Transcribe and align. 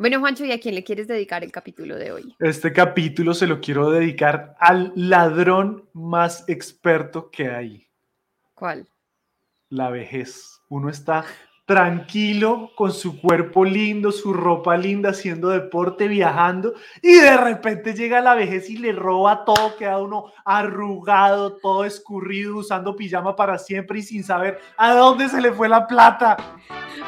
Bueno, 0.00 0.18
Juancho, 0.18 0.46
¿y 0.46 0.52
a 0.52 0.58
quién 0.58 0.74
le 0.74 0.82
quieres 0.82 1.08
dedicar 1.08 1.44
el 1.44 1.52
capítulo 1.52 1.94
de 1.94 2.10
hoy? 2.10 2.34
Este 2.38 2.72
capítulo 2.72 3.34
se 3.34 3.46
lo 3.46 3.60
quiero 3.60 3.90
dedicar 3.90 4.56
al 4.58 4.94
ladrón 4.96 5.90
más 5.92 6.48
experto 6.48 7.30
que 7.30 7.50
hay. 7.50 7.86
¿Cuál? 8.54 8.88
La 9.68 9.90
vejez. 9.90 10.62
Uno 10.70 10.88
está 10.88 11.26
tranquilo, 11.70 12.72
con 12.74 12.92
su 12.92 13.20
cuerpo 13.20 13.64
lindo, 13.64 14.10
su 14.10 14.32
ropa 14.32 14.76
linda, 14.76 15.10
haciendo 15.10 15.50
deporte, 15.50 16.08
viajando, 16.08 16.74
y 17.00 17.12
de 17.12 17.36
repente 17.36 17.94
llega 17.94 18.20
la 18.20 18.34
vejez 18.34 18.68
y 18.68 18.76
le 18.76 18.90
roba 18.90 19.44
todo, 19.44 19.76
queda 19.76 19.98
uno 19.98 20.32
arrugado, 20.44 21.58
todo 21.58 21.84
escurrido, 21.84 22.56
usando 22.56 22.96
pijama 22.96 23.36
para 23.36 23.56
siempre 23.56 24.00
y 24.00 24.02
sin 24.02 24.24
saber 24.24 24.58
a 24.76 24.94
dónde 24.94 25.28
se 25.28 25.40
le 25.40 25.52
fue 25.52 25.68
la 25.68 25.86
plata. 25.86 26.36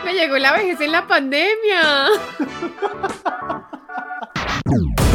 Me 0.04 0.12
llegó 0.14 0.38
la 0.38 0.52
vejez 0.52 0.80
en 0.80 0.92
la 0.92 1.08
pandemia. 1.08 2.06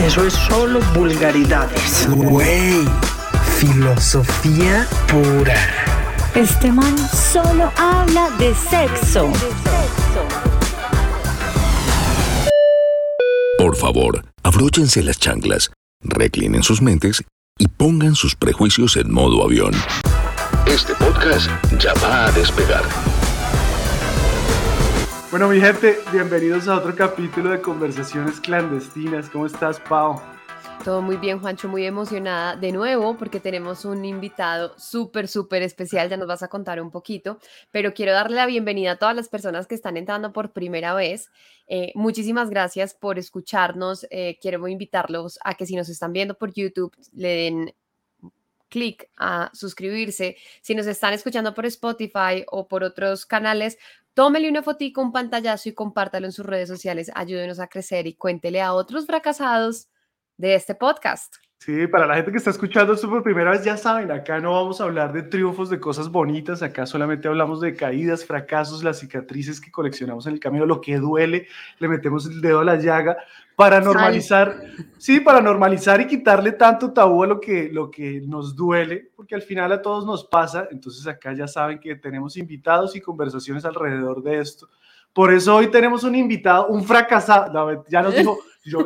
Eso 0.06 0.26
es 0.26 0.34
solo 0.34 0.82
vulgaridades. 0.94 2.06
Güey, 2.10 2.86
filosofía 3.58 4.86
pura. 5.08 5.97
Este 6.38 6.72
man 6.72 6.96
solo 7.00 7.72
habla 7.78 8.30
de 8.38 8.54
sexo. 8.54 9.28
Por 13.58 13.76
favor, 13.76 14.24
abróchense 14.44 15.02
las 15.02 15.18
chanclas, 15.18 15.72
reclinen 16.04 16.62
sus 16.62 16.80
mentes 16.80 17.24
y 17.58 17.68
pongan 17.68 18.14
sus 18.14 18.36
prejuicios 18.36 18.98
en 18.98 19.12
modo 19.12 19.44
avión. 19.44 19.74
Este 20.68 20.94
podcast 20.94 21.50
ya 21.80 21.96
va 22.04 22.28
a 22.28 22.32
despegar. 22.34 22.84
Bueno, 25.32 25.50
mi 25.50 25.60
gente, 25.60 25.98
bienvenidos 26.12 26.68
a 26.68 26.78
otro 26.78 26.96
capítulo 26.96 27.50
de 27.50 27.62
Conversaciones 27.62 28.40
Clandestinas. 28.40 29.28
¿Cómo 29.32 29.48
estás, 29.48 29.80
Pau? 29.80 30.22
Todo 30.84 31.02
muy 31.02 31.18
bien, 31.18 31.40
Juancho, 31.40 31.68
muy 31.68 31.86
emocionada 31.86 32.56
de 32.56 32.72
nuevo 32.72 33.18
porque 33.18 33.42
tenemos 33.42 33.84
un 33.84 34.06
invitado 34.06 34.74
súper, 34.80 35.28
súper 35.28 35.62
especial, 35.62 36.10
ya 36.10 36.16
nos 36.16 36.28
vas 36.28 36.44
a 36.44 36.48
contar 36.48 36.82
un 36.82 36.92
poquito, 36.92 37.40
pero 37.72 37.94
quiero 37.94 38.14
darle 38.14 38.38
la 38.38 38.46
bienvenida 38.46 38.92
a 38.92 38.96
todas 38.96 39.16
las 39.16 39.28
personas 39.28 39.68
que 39.68 39.76
están 39.76 39.98
entrando 39.98 40.32
por 40.32 40.54
primera 40.54 40.94
vez. 40.94 41.30
Eh, 41.68 41.92
muchísimas 41.94 42.50
gracias 42.50 42.94
por 42.94 43.20
escucharnos. 43.20 44.08
Eh, 44.10 44.38
quiero 44.42 44.66
invitarlos 44.68 45.40
a 45.44 45.56
que 45.56 45.66
si 45.66 45.76
nos 45.76 45.90
están 45.90 46.14
viendo 46.14 46.38
por 46.38 46.54
YouTube, 46.54 46.96
le 47.14 47.30
den 47.30 47.76
clic 48.70 49.10
a 49.18 49.50
suscribirse. 49.54 50.38
Si 50.62 50.74
nos 50.74 50.88
están 50.88 51.14
escuchando 51.14 51.54
por 51.54 51.66
Spotify 51.66 52.46
o 52.48 52.68
por 52.68 52.84
otros 52.84 53.26
canales, 53.26 53.78
tómele 54.14 54.50
una 54.50 54.64
fotico, 54.64 55.02
un 55.02 55.12
pantallazo 55.12 55.70
y 55.70 55.74
compártalo 55.74 56.28
en 56.28 56.32
sus 56.32 56.46
redes 56.46 56.70
sociales. 56.70 57.12
Ayúdenos 57.14 57.60
a 57.60 57.68
crecer 57.68 58.08
y 58.08 58.14
cuéntele 58.14 58.62
a 58.62 58.74
otros 58.74 59.06
fracasados 59.06 59.90
de 60.38 60.56
este 60.56 60.76
podcast. 60.76 61.36
Sí, 61.60 61.88
para 61.88 62.06
la 62.06 62.16
gente 62.16 62.32
que 62.32 62.38
está 62.38 62.52
escuchando 62.52 62.94
esto 62.94 63.10
por 63.10 63.24
primera 63.24 63.50
vez, 63.50 63.64
ya 63.64 63.76
saben, 63.78 64.12
acá 64.12 64.40
no 64.40 64.54
vamos 64.54 64.80
a 64.80 64.84
hablar 64.84 65.12
de 65.12 65.24
triunfos, 65.24 65.72
de 65.72 65.80
cosas 65.80 66.10
bonitas, 66.10 66.62
acá 66.62 66.86
solamente 66.86 67.28
hablamos 67.28 67.60
de 67.60 67.76
caídas, 67.76 68.24
fracasos, 68.24 68.84
las 68.84 69.00
cicatrices 69.00 69.60
que 69.60 69.72
coleccionamos 69.72 70.28
en 70.28 70.34
el 70.34 70.40
camino, 70.40 70.68
lo 70.68 70.80
que 70.80 70.98
duele, 70.98 71.48
le 71.80 71.88
metemos 71.88 72.28
el 72.28 72.42
dedo 72.42 72.60
a 72.60 72.64
la 72.64 72.76
llaga 72.76 73.18
para 73.56 73.82
normalizar, 73.82 74.62
sí, 75.00 75.20
para 75.20 75.42
normalizar 75.42 76.00
y 76.00 76.06
quitarle 76.06 76.52
tanto 76.52 76.94
tabú 76.94 77.24
a 77.24 77.28
lo 77.28 77.40
que, 77.40 77.70
lo 77.70 77.90
que 77.90 78.22
nos 78.22 78.56
duele, 78.56 79.12
porque 79.16 79.34
al 79.34 79.42
final 79.42 79.72
a 79.72 79.82
todos 79.82 80.06
nos 80.06 80.26
pasa, 80.26 80.68
entonces 80.70 81.08
acá 81.08 81.34
ya 81.34 81.48
saben 81.48 81.80
que 81.80 81.96
tenemos 81.96 82.38
invitados 82.38 82.96
y 82.96 83.02
conversaciones 83.02 83.66
alrededor 83.66 84.22
de 84.22 84.40
esto. 84.40 84.70
Por 85.12 85.34
eso 85.34 85.56
hoy 85.56 85.72
tenemos 85.72 86.04
un 86.04 86.14
invitado, 86.14 86.68
un 86.68 86.84
fracasado, 86.84 87.84
ya 87.90 88.04
nos 88.04 88.14
dijo 88.14 88.38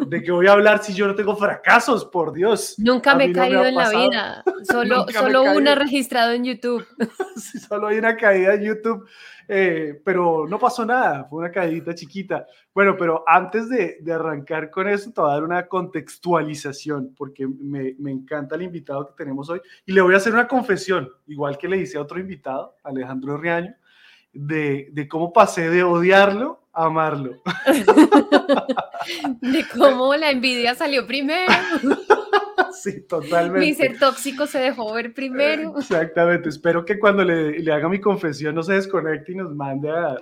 ¿de 0.08 0.22
qué 0.22 0.32
voy 0.32 0.48
a 0.48 0.54
hablar 0.54 0.84
si 0.84 0.94
yo 0.94 1.08
no 1.08 1.16
tengo 1.16 1.36
fracasos? 1.36 2.06
Por 2.06 2.34
Dios. 2.34 2.76
Nunca 2.78 3.16
me 3.16 3.26
he 3.26 3.32
caído 3.32 3.66
en 3.66 3.76
la 3.76 3.90
vida. 3.90 4.44
Solo, 4.64 5.06
solo 5.08 5.44
una 5.54 5.76
registrado 5.76 6.32
en 6.32 6.44
YouTube. 6.44 6.86
sí, 7.36 7.60
solo 7.60 7.88
hay 7.88 7.98
una 7.98 8.16
caída 8.16 8.54
en 8.54 8.64
YouTube. 8.64 9.08
Eh, 9.48 10.00
pero 10.06 10.48
no 10.48 10.58
pasó 10.58 10.86
nada, 10.86 11.26
fue 11.26 11.40
una 11.40 11.52
caída 11.52 11.94
chiquita. 11.94 12.46
Bueno, 12.74 12.96
pero 12.98 13.24
antes 13.28 13.68
de, 13.68 13.98
de, 14.00 14.14
arrancar 14.14 14.70
con 14.70 14.88
eso, 14.88 15.12
te 15.12 15.20
voy 15.20 15.30
a 15.30 15.34
dar 15.34 15.44
una 15.44 15.68
contextualización, 15.68 17.14
porque 17.18 17.46
me, 17.48 17.96
me, 18.00 18.12
encanta 18.12 18.56
el 18.56 18.62
invitado 18.62 19.08
que 19.08 19.14
tenemos 19.14 19.50
hoy. 19.50 19.60
Y 19.86 19.92
le 19.92 20.02
voy 20.02 20.14
a 20.14 20.18
hacer 20.18 20.32
una 20.32 20.48
confesión, 20.48 21.10
igual 21.28 21.58
que 21.58 21.68
le 21.68 21.78
hice 21.78 21.98
a 21.98 22.02
otro 22.02 22.18
invitado, 22.18 22.76
Alejandro 22.84 23.36
Riaño, 23.36 23.76
de, 24.32 24.88
de 24.94 25.08
cómo 25.10 25.34
pasé 25.34 25.70
de 25.70 25.84
odiarlo 25.84 26.62
amarlo. 26.74 27.42
De 29.42 29.66
cómo 29.68 30.16
la 30.16 30.32
envidia 30.32 30.76
salió 30.76 31.06
primero. 31.06 31.52
Sí, 32.74 33.02
totalmente. 33.08 33.60
Mi 33.60 33.74
ser 33.74 34.00
tóxico 34.00 34.48
se 34.48 34.60
dejó 34.60 34.94
ver 34.94 35.14
primero. 35.14 35.78
Exactamente. 35.78 36.50
Espero 36.50 36.86
que 36.86 37.00
cuando 37.00 37.24
le, 37.24 37.60
le 37.60 37.72
haga 37.72 37.90
mi 37.90 38.00
confesión 38.00 38.56
no 38.56 38.64
se 38.64 38.74
desconecte 38.74 39.34
y 39.34 39.36
nos 39.36 39.54
mande 39.54 39.92
a... 39.92 40.18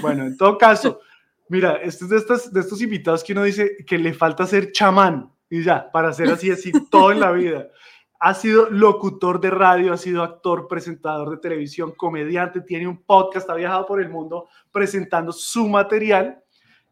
Bueno, 0.00 0.24
en 0.24 0.36
todo 0.36 0.56
caso, 0.56 1.00
mira, 1.48 1.76
este 1.76 2.04
es 2.04 2.10
de 2.10 2.16
estos, 2.16 2.52
de 2.52 2.60
estos 2.60 2.80
invitados 2.80 3.22
que 3.24 3.32
uno 3.32 3.42
dice 3.42 3.76
que 3.86 3.98
le 3.98 4.14
falta 4.14 4.46
ser 4.46 4.72
chamán 4.72 5.30
y 5.48 5.62
ya, 5.62 5.90
para 5.90 6.12
ser 6.12 6.30
así, 6.30 6.50
así 6.50 6.72
todo 6.90 7.12
en 7.12 7.20
la 7.20 7.32
vida 7.32 7.68
ha 8.24 8.32
sido 8.32 8.70
locutor 8.70 9.38
de 9.38 9.50
radio, 9.50 9.92
ha 9.92 9.98
sido 9.98 10.22
actor, 10.22 10.66
presentador 10.66 11.28
de 11.28 11.36
televisión, 11.36 11.92
comediante, 11.92 12.62
tiene 12.62 12.88
un 12.88 13.02
podcast, 13.02 13.50
ha 13.50 13.54
viajado 13.54 13.84
por 13.84 14.00
el 14.00 14.08
mundo 14.08 14.48
presentando 14.72 15.30
su 15.30 15.68
material 15.68 16.42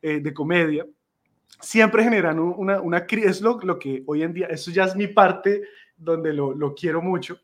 eh, 0.03 0.21
de 0.21 0.35
comedia. 0.35 0.85
Siempre 1.61 2.03
generando 2.03 2.45
una, 2.45 2.81
una 2.81 2.99
es 2.99 3.41
lo, 3.41 3.59
lo, 3.61 3.79
que 3.79 4.03
hoy 4.07 4.23
en 4.23 4.33
día, 4.33 4.47
eso 4.47 4.71
ya 4.71 4.85
es 4.85 4.97
mi 4.97 5.07
parte 5.07 5.63
donde 5.97 6.33
lo, 6.33 6.53
lo 6.53 6.75
quiero 6.75 7.01
mucho, 7.01 7.39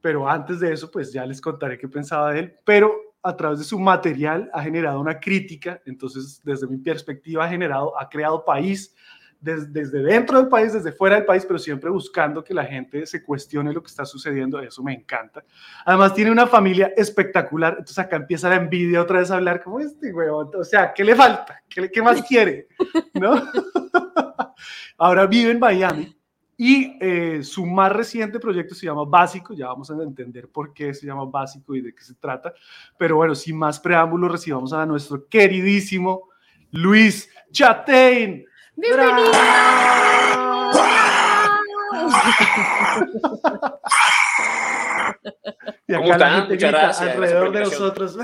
pero 0.00 0.28
antes 0.28 0.60
de 0.60 0.72
eso, 0.72 0.90
pues 0.90 1.12
ya 1.12 1.24
les 1.24 1.40
contaré 1.40 1.78
qué 1.78 1.88
pensaba 1.88 2.32
de 2.32 2.40
él, 2.40 2.54
pero 2.64 2.92
a 3.22 3.36
través 3.36 3.60
de 3.60 3.64
su 3.64 3.78
material 3.78 4.50
ha 4.52 4.62
generado 4.62 5.00
una 5.00 5.20
crítica, 5.20 5.80
entonces 5.86 6.42
desde 6.44 6.66
mi 6.66 6.76
perspectiva 6.78 7.44
ha 7.44 7.48
generado, 7.48 7.98
ha 7.98 8.08
creado 8.08 8.44
país, 8.44 8.94
desde, 9.42 10.02
dentro 10.02 10.38
del 10.38 10.48
país, 10.48 10.72
desde 10.72 10.92
fuera 10.92 11.16
del 11.16 11.24
país, 11.24 11.44
pero 11.44 11.58
siempre 11.58 11.90
buscando 11.90 12.44
que 12.44 12.54
la 12.54 12.64
gente 12.64 13.04
se 13.06 13.22
cuestione 13.24 13.72
lo 13.72 13.82
que 13.82 13.88
está 13.88 14.04
sucediendo. 14.04 14.60
Eso 14.60 14.82
me 14.82 14.94
encanta. 14.94 15.44
Además, 15.84 16.14
tiene 16.14 16.30
una 16.30 16.46
familia 16.46 16.92
espectacular. 16.96 17.72
Entonces, 17.72 17.98
acá 17.98 18.16
empieza 18.16 18.48
la 18.48 18.56
envidia 18.56 19.02
otra 19.02 19.18
vez 19.18 19.30
a 19.30 19.36
hablar 19.36 19.62
como 19.62 19.80
este, 19.80 20.12
güey. 20.12 20.28
O 20.28 20.64
sea, 20.64 20.94
¿qué 20.94 21.04
le 21.04 21.16
falta? 21.16 21.62
¿Qué, 21.68 21.90
qué 21.90 22.00
más 22.00 22.22
quiere? 22.28 22.68
¿No? 23.14 23.34
Ahora 24.96 25.26
vive 25.26 25.50
en 25.50 25.58
Miami. 25.58 26.16
Y 26.56 26.96
eh, 27.00 27.42
su 27.42 27.66
más 27.66 27.90
reciente 27.90 28.38
proyecto 28.38 28.76
se 28.76 28.86
llama 28.86 29.04
Básico, 29.04 29.52
ya 29.52 29.66
vamos 29.66 29.90
a 29.90 29.94
entender 30.00 30.48
por 30.48 30.72
qué 30.72 30.94
se 30.94 31.06
llama 31.06 31.24
Básico 31.24 31.74
y 31.74 31.80
de 31.80 31.92
qué 31.92 32.04
se 32.04 32.14
trata. 32.14 32.54
Pero 32.96 33.16
bueno, 33.16 33.34
sin 33.34 33.58
más 33.58 33.80
preámbulos, 33.80 34.30
recibamos 34.30 34.72
a 34.72 34.86
nuestro 34.86 35.26
queridísimo 35.26 36.28
Luis 36.70 37.28
Chatein. 37.50 38.46
¡Bienvenido! 38.76 39.32
y 45.86 45.94
acá 45.94 46.18
la 46.18 46.30
gente 46.30 46.56
gracias, 46.56 47.00
alrededor 47.00 47.52
de 47.52 47.60
nosotros. 47.60 48.16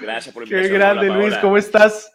Gracias 0.00 0.34
por 0.34 0.48
Qué 0.48 0.68
grande, 0.68 1.08
Luis, 1.08 1.36
¿cómo 1.38 1.56
estás? 1.58 2.12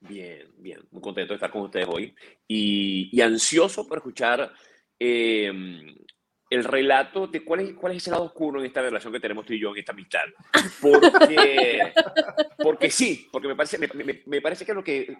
Bien, 0.00 0.48
bien, 0.58 0.80
muy 0.90 1.00
contento 1.00 1.32
de 1.32 1.36
estar 1.36 1.50
con 1.50 1.62
ustedes 1.62 1.86
hoy 1.88 2.14
y, 2.46 3.08
y 3.12 3.20
ansioso 3.20 3.86
por 3.86 3.98
escuchar 3.98 4.52
eh, 4.98 5.52
el 6.52 6.64
relato 6.64 7.26
de 7.26 7.42
cuál 7.42 7.60
es, 7.60 7.72
cuál 7.72 7.92
es 7.92 8.02
ese 8.02 8.10
lado 8.10 8.24
oscuro 8.24 8.60
en 8.60 8.66
esta 8.66 8.82
relación 8.82 9.10
que 9.10 9.20
tenemos 9.20 9.46
tú 9.46 9.54
y 9.54 9.58
yo, 9.58 9.70
en 9.70 9.78
esta 9.78 9.92
amistad. 9.92 10.24
Porque, 10.82 11.92
porque 12.58 12.90
sí, 12.90 13.26
porque 13.32 13.48
me 13.48 13.56
parece, 13.56 13.78
me, 13.78 14.22
me, 14.26 14.40
parece 14.42 14.66
que 14.66 14.74
lo 14.74 14.84
que 14.84 15.16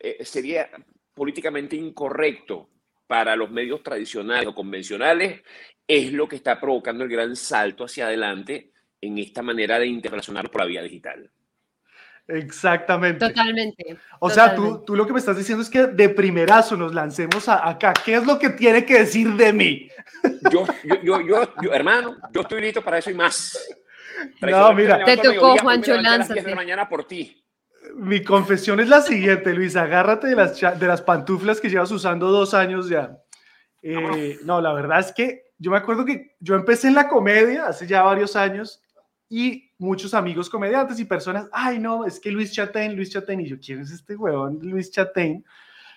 eh, 0.00 0.24
sería 0.24 0.68
políticamente 1.14 1.76
incorrecto 1.76 2.68
para 3.06 3.36
los 3.36 3.48
medios 3.48 3.80
tradicionales 3.84 4.48
o 4.48 4.54
convencionales 4.54 5.42
es 5.86 6.12
lo 6.12 6.26
que 6.26 6.36
está 6.36 6.60
provocando 6.60 7.04
el 7.04 7.10
gran 7.10 7.36
salto 7.36 7.84
hacia 7.84 8.06
adelante 8.06 8.72
en 9.00 9.18
esta 9.18 9.40
manera 9.40 9.78
de 9.78 9.86
interrelacionar 9.86 10.50
por 10.50 10.62
la 10.62 10.66
vía 10.66 10.82
digital. 10.82 11.30
Exactamente. 12.32 13.28
Totalmente. 13.28 13.98
O 14.18 14.30
sea, 14.30 14.54
tú, 14.54 14.82
tú 14.86 14.96
lo 14.96 15.06
que 15.06 15.12
me 15.12 15.18
estás 15.18 15.36
diciendo 15.36 15.62
es 15.62 15.68
que 15.68 15.86
de 15.86 16.08
primerazo 16.08 16.76
nos 16.76 16.94
lancemos 16.94 17.48
acá. 17.48 17.92
¿Qué 17.92 18.14
es 18.14 18.26
lo 18.26 18.38
que 18.38 18.50
tiene 18.50 18.84
que 18.84 19.00
decir 19.00 19.34
de 19.34 19.52
mí? 19.52 19.88
Yo, 20.50 20.64
yo, 21.02 21.20
yo, 21.20 21.54
yo, 21.60 21.72
hermano, 21.72 22.16
yo 22.32 22.40
estoy 22.40 22.62
listo 22.62 22.82
para 22.82 22.98
eso 22.98 23.10
y 23.10 23.14
más. 23.14 23.58
no, 24.40 24.72
mira. 24.72 25.04
Te 25.04 25.16
tocó, 25.18 25.58
Juancho, 25.58 25.94
lánzate. 26.00 26.42
de 26.42 26.54
mañana 26.54 26.88
por 26.88 27.04
ti. 27.04 27.44
Mi 27.96 28.22
confesión 28.22 28.80
es 28.80 28.88
la 28.88 29.02
siguiente, 29.02 29.52
Luis. 29.52 29.76
Agárrate 29.76 30.28
de 30.28 30.36
las, 30.36 30.58
de 30.58 30.86
las 30.86 31.02
pantuflas 31.02 31.60
que 31.60 31.68
llevas 31.68 31.90
usando 31.90 32.30
dos 32.30 32.54
años 32.54 32.88
ya. 32.88 33.18
Eh, 33.82 34.38
no, 34.44 34.60
la 34.60 34.72
verdad 34.72 35.00
es 35.00 35.12
que 35.12 35.42
yo 35.58 35.70
me 35.70 35.76
acuerdo 35.76 36.04
que 36.04 36.36
yo 36.40 36.54
empecé 36.54 36.88
en 36.88 36.94
la 36.94 37.08
comedia 37.08 37.66
hace 37.66 37.86
ya 37.86 38.02
varios 38.02 38.36
años 38.36 38.80
y 39.28 39.71
muchos 39.82 40.14
amigos 40.14 40.48
comediantes 40.48 40.98
y 41.00 41.04
personas, 41.04 41.48
ay 41.52 41.78
no, 41.78 42.06
es 42.06 42.20
que 42.20 42.30
Luis 42.30 42.52
Chatain, 42.52 42.94
Luis 42.94 43.10
Chatain, 43.10 43.40
y 43.40 43.48
yo, 43.48 43.56
¿quién 43.58 43.80
es 43.80 43.90
este 43.90 44.16
huevón, 44.16 44.58
Luis 44.62 44.90
Chatain? 44.90 45.44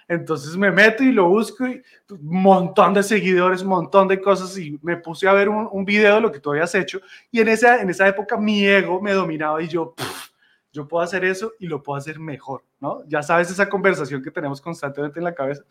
Entonces 0.08 0.56
me 0.58 0.72
meto 0.72 1.04
y 1.04 1.12
lo 1.12 1.28
busco 1.30 1.68
y 1.68 1.82
un 2.10 2.42
montón 2.42 2.94
de 2.94 3.02
seguidores, 3.04 3.62
un 3.62 3.70
montón 3.70 4.08
de 4.08 4.20
cosas 4.20 4.58
y 4.58 4.78
me 4.82 4.98
puse 4.98 5.28
a 5.28 5.34
ver 5.34 5.50
un, 5.50 5.68
un 5.72 5.86
video 5.86 6.16
de 6.16 6.22
lo 6.22 6.32
que 6.32 6.40
tú 6.40 6.52
habías 6.52 6.76
hecho 6.76 7.00
y 7.32 7.40
en 7.42 7.48
esa, 7.48 7.82
en 7.82 7.90
esa 7.90 8.08
época 8.08 8.38
mi 8.38 8.66
ego 8.66 9.02
me 9.02 9.14
dominaba 9.14 9.62
y 9.64 9.68
yo, 9.68 9.94
"Pff, 9.96 10.30
yo 10.72 10.88
puedo 10.88 11.04
hacer 11.04 11.24
eso 11.24 11.54
y 11.60 11.68
lo 11.68 11.82
puedo 11.82 11.98
hacer 11.98 12.20
mejor, 12.20 12.64
¿no? 12.80 13.04
Ya 13.08 13.24
sabes 13.24 13.50
esa 13.50 13.70
conversación 13.70 14.22
que 14.22 14.30
tenemos 14.30 14.62
constantemente 14.62 15.20
en 15.20 15.24
la 15.24 15.34
cabeza. 15.34 15.64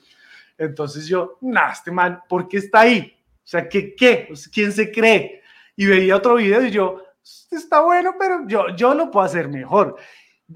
Entonces 0.56 1.06
yo, 1.06 1.36
nah, 1.42 1.70
este 1.72 1.90
man, 1.90 2.20
¿por 2.28 2.48
qué 2.48 2.56
está 2.56 2.80
ahí? 2.80 3.14
O 3.36 3.46
sea, 3.46 3.68
¿qué, 3.68 3.94
qué? 3.94 4.32
¿Quién 4.52 4.72
se 4.72 4.90
cree? 4.90 5.42
Y 5.76 5.86
veía 5.86 6.16
otro 6.16 6.36
video 6.36 6.64
y 6.64 6.70
yo, 6.70 7.02
está 7.50 7.80
bueno, 7.80 8.14
pero 8.18 8.46
yo, 8.46 8.68
yo 8.76 8.94
lo 8.94 9.10
puedo 9.10 9.24
hacer 9.26 9.48
mejor. 9.48 9.96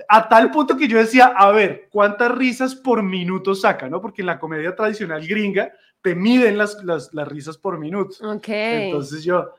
A 0.08 0.28
tal 0.28 0.50
punto 0.50 0.76
que 0.76 0.86
yo 0.86 0.98
decía, 0.98 1.32
a 1.36 1.50
ver, 1.50 1.88
¿cuántas 1.90 2.30
risas 2.32 2.74
por 2.74 3.02
minuto 3.02 3.54
saca? 3.54 3.88
¿no? 3.88 4.00
Porque 4.02 4.22
en 4.22 4.26
la 4.26 4.38
comedia 4.38 4.76
tradicional 4.76 5.26
gringa 5.26 5.72
te 6.02 6.14
miden 6.14 6.58
las, 6.58 6.82
las, 6.84 7.12
las 7.14 7.26
risas 7.26 7.56
por 7.56 7.78
minuto. 7.78 8.14
Entonces 8.86 9.24
yo, 9.24 9.50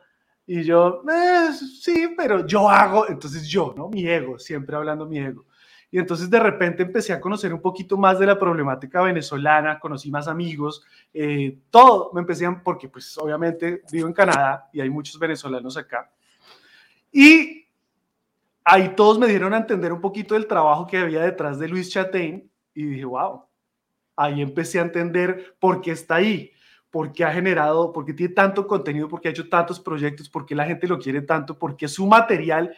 y 0.46 0.64
yo, 0.64 1.04
"Eh, 1.12 1.50
sí, 1.54 2.14
pero 2.16 2.46
yo 2.46 2.70
hago, 2.70 3.08
entonces 3.10 3.48
yo, 3.48 3.74
¿no? 3.76 3.90
Mi 3.90 4.08
ego, 4.08 4.38
siempre 4.40 4.76
hablando 4.76 5.06
mi 5.06 5.20
ego. 5.20 5.46
Y 5.92 5.98
entonces 5.98 6.30
de 6.30 6.40
repente 6.40 6.84
empecé 6.84 7.14
a 7.14 7.20
conocer 7.20 7.52
un 7.52 7.62
poquito 7.62 7.98
más 7.98 8.20
de 8.20 8.28
la 8.28 8.38
problemática 8.38 9.02
venezolana, 9.02 9.80
conocí 9.80 10.12
más 10.12 10.28
amigos, 10.28 10.84
eh, 11.12 11.58
todo 11.72 12.12
me 12.14 12.22
empecé 12.22 12.46
a, 12.46 12.62
porque 12.64 12.88
pues 12.88 13.18
obviamente 13.18 13.82
vivo 13.92 14.08
en 14.08 14.14
Canadá 14.14 14.70
y 14.72 14.82
hay 14.82 14.90
muchos 14.92 15.18
venezolanos 15.18 15.76
acá. 15.78 16.10
Y 17.12 17.68
ahí 18.64 18.94
todos 18.96 19.18
me 19.18 19.28
dieron 19.28 19.54
a 19.54 19.58
entender 19.58 19.92
un 19.92 20.02
poquito 20.02 20.36
del 20.36 20.48
trabajo 20.48 20.86
que 20.88 20.98
había 20.98 21.22
detrás 21.22 21.60
de 21.60 21.68
Luis 21.68 21.90
Chatain 21.90 22.50
y 22.74 22.86
dije, 22.86 23.06
wow, 23.06 23.44
ahí 24.16 24.42
empecé 24.42 24.80
a 24.80 24.84
entender 24.84 25.56
por 25.60 25.82
qué 25.82 25.92
está 25.92 26.16
ahí, 26.16 26.52
por 26.92 27.12
qué 27.12 27.24
ha 27.24 27.34
generado, 27.34 27.92
por 27.92 28.06
qué 28.06 28.14
tiene 28.14 28.34
tanto 28.34 28.68
contenido, 28.68 29.08
por 29.08 29.22
qué 29.22 29.30
ha 29.30 29.32
hecho 29.32 29.50
tantos 29.50 29.80
proyectos, 29.80 30.30
por 30.30 30.46
qué 30.46 30.56
la 30.56 30.66
gente 30.66 30.88
lo 30.88 31.00
quiere 31.00 31.22
tanto, 31.22 31.58
por 31.58 31.76
qué 31.78 31.88
su 31.88 32.06
material, 32.06 32.76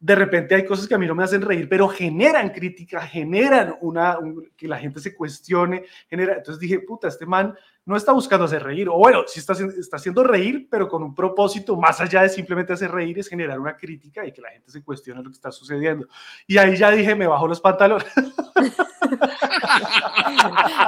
de 0.00 0.14
repente 0.14 0.54
hay 0.54 0.64
cosas 0.64 0.86
que 0.86 0.94
a 0.94 0.98
mí 0.98 1.06
no 1.06 1.14
me 1.14 1.24
hacen 1.24 1.42
reír, 1.42 1.68
pero 1.68 1.88
generan 1.88 2.50
crítica, 2.50 3.00
generan 3.00 3.74
una, 3.80 4.16
un- 4.18 4.48
que 4.56 4.68
la 4.68 4.78
gente 4.78 5.00
se 5.00 5.14
cuestione, 5.14 5.84
genera, 6.08 6.34
entonces 6.34 6.60
dije, 6.60 6.78
puta, 6.80 7.08
este 7.08 7.26
man 7.26 7.54
no 7.84 7.96
está 7.96 8.12
buscando 8.12 8.44
hacer 8.44 8.62
reír, 8.62 8.88
o 8.88 8.98
bueno, 8.98 9.24
sí 9.26 9.40
está, 9.40 9.54
haciendo- 9.54 9.74
está 9.74 9.96
haciendo 9.96 10.22
reír, 10.22 10.68
pero 10.70 10.88
con 10.88 11.02
un 11.02 11.14
propósito 11.14 11.74
más 11.76 12.00
allá 12.00 12.22
de 12.22 12.28
simplemente 12.28 12.72
hacer 12.72 12.90
reír, 12.92 13.18
es 13.18 13.28
generar 13.28 13.58
una 13.58 13.76
crítica 13.76 14.24
y 14.26 14.30
que 14.32 14.40
la 14.42 14.50
gente 14.50 14.70
se 14.70 14.84
cuestione 14.84 15.22
lo 15.22 15.30
que 15.30 15.34
está 15.34 15.50
sucediendo. 15.50 16.06
Y 16.46 16.58
ahí 16.58 16.76
ya 16.76 16.90
dije, 16.90 17.14
me 17.16 17.26
bajo 17.26 17.48
los 17.48 17.60
pantalones. 17.60 18.06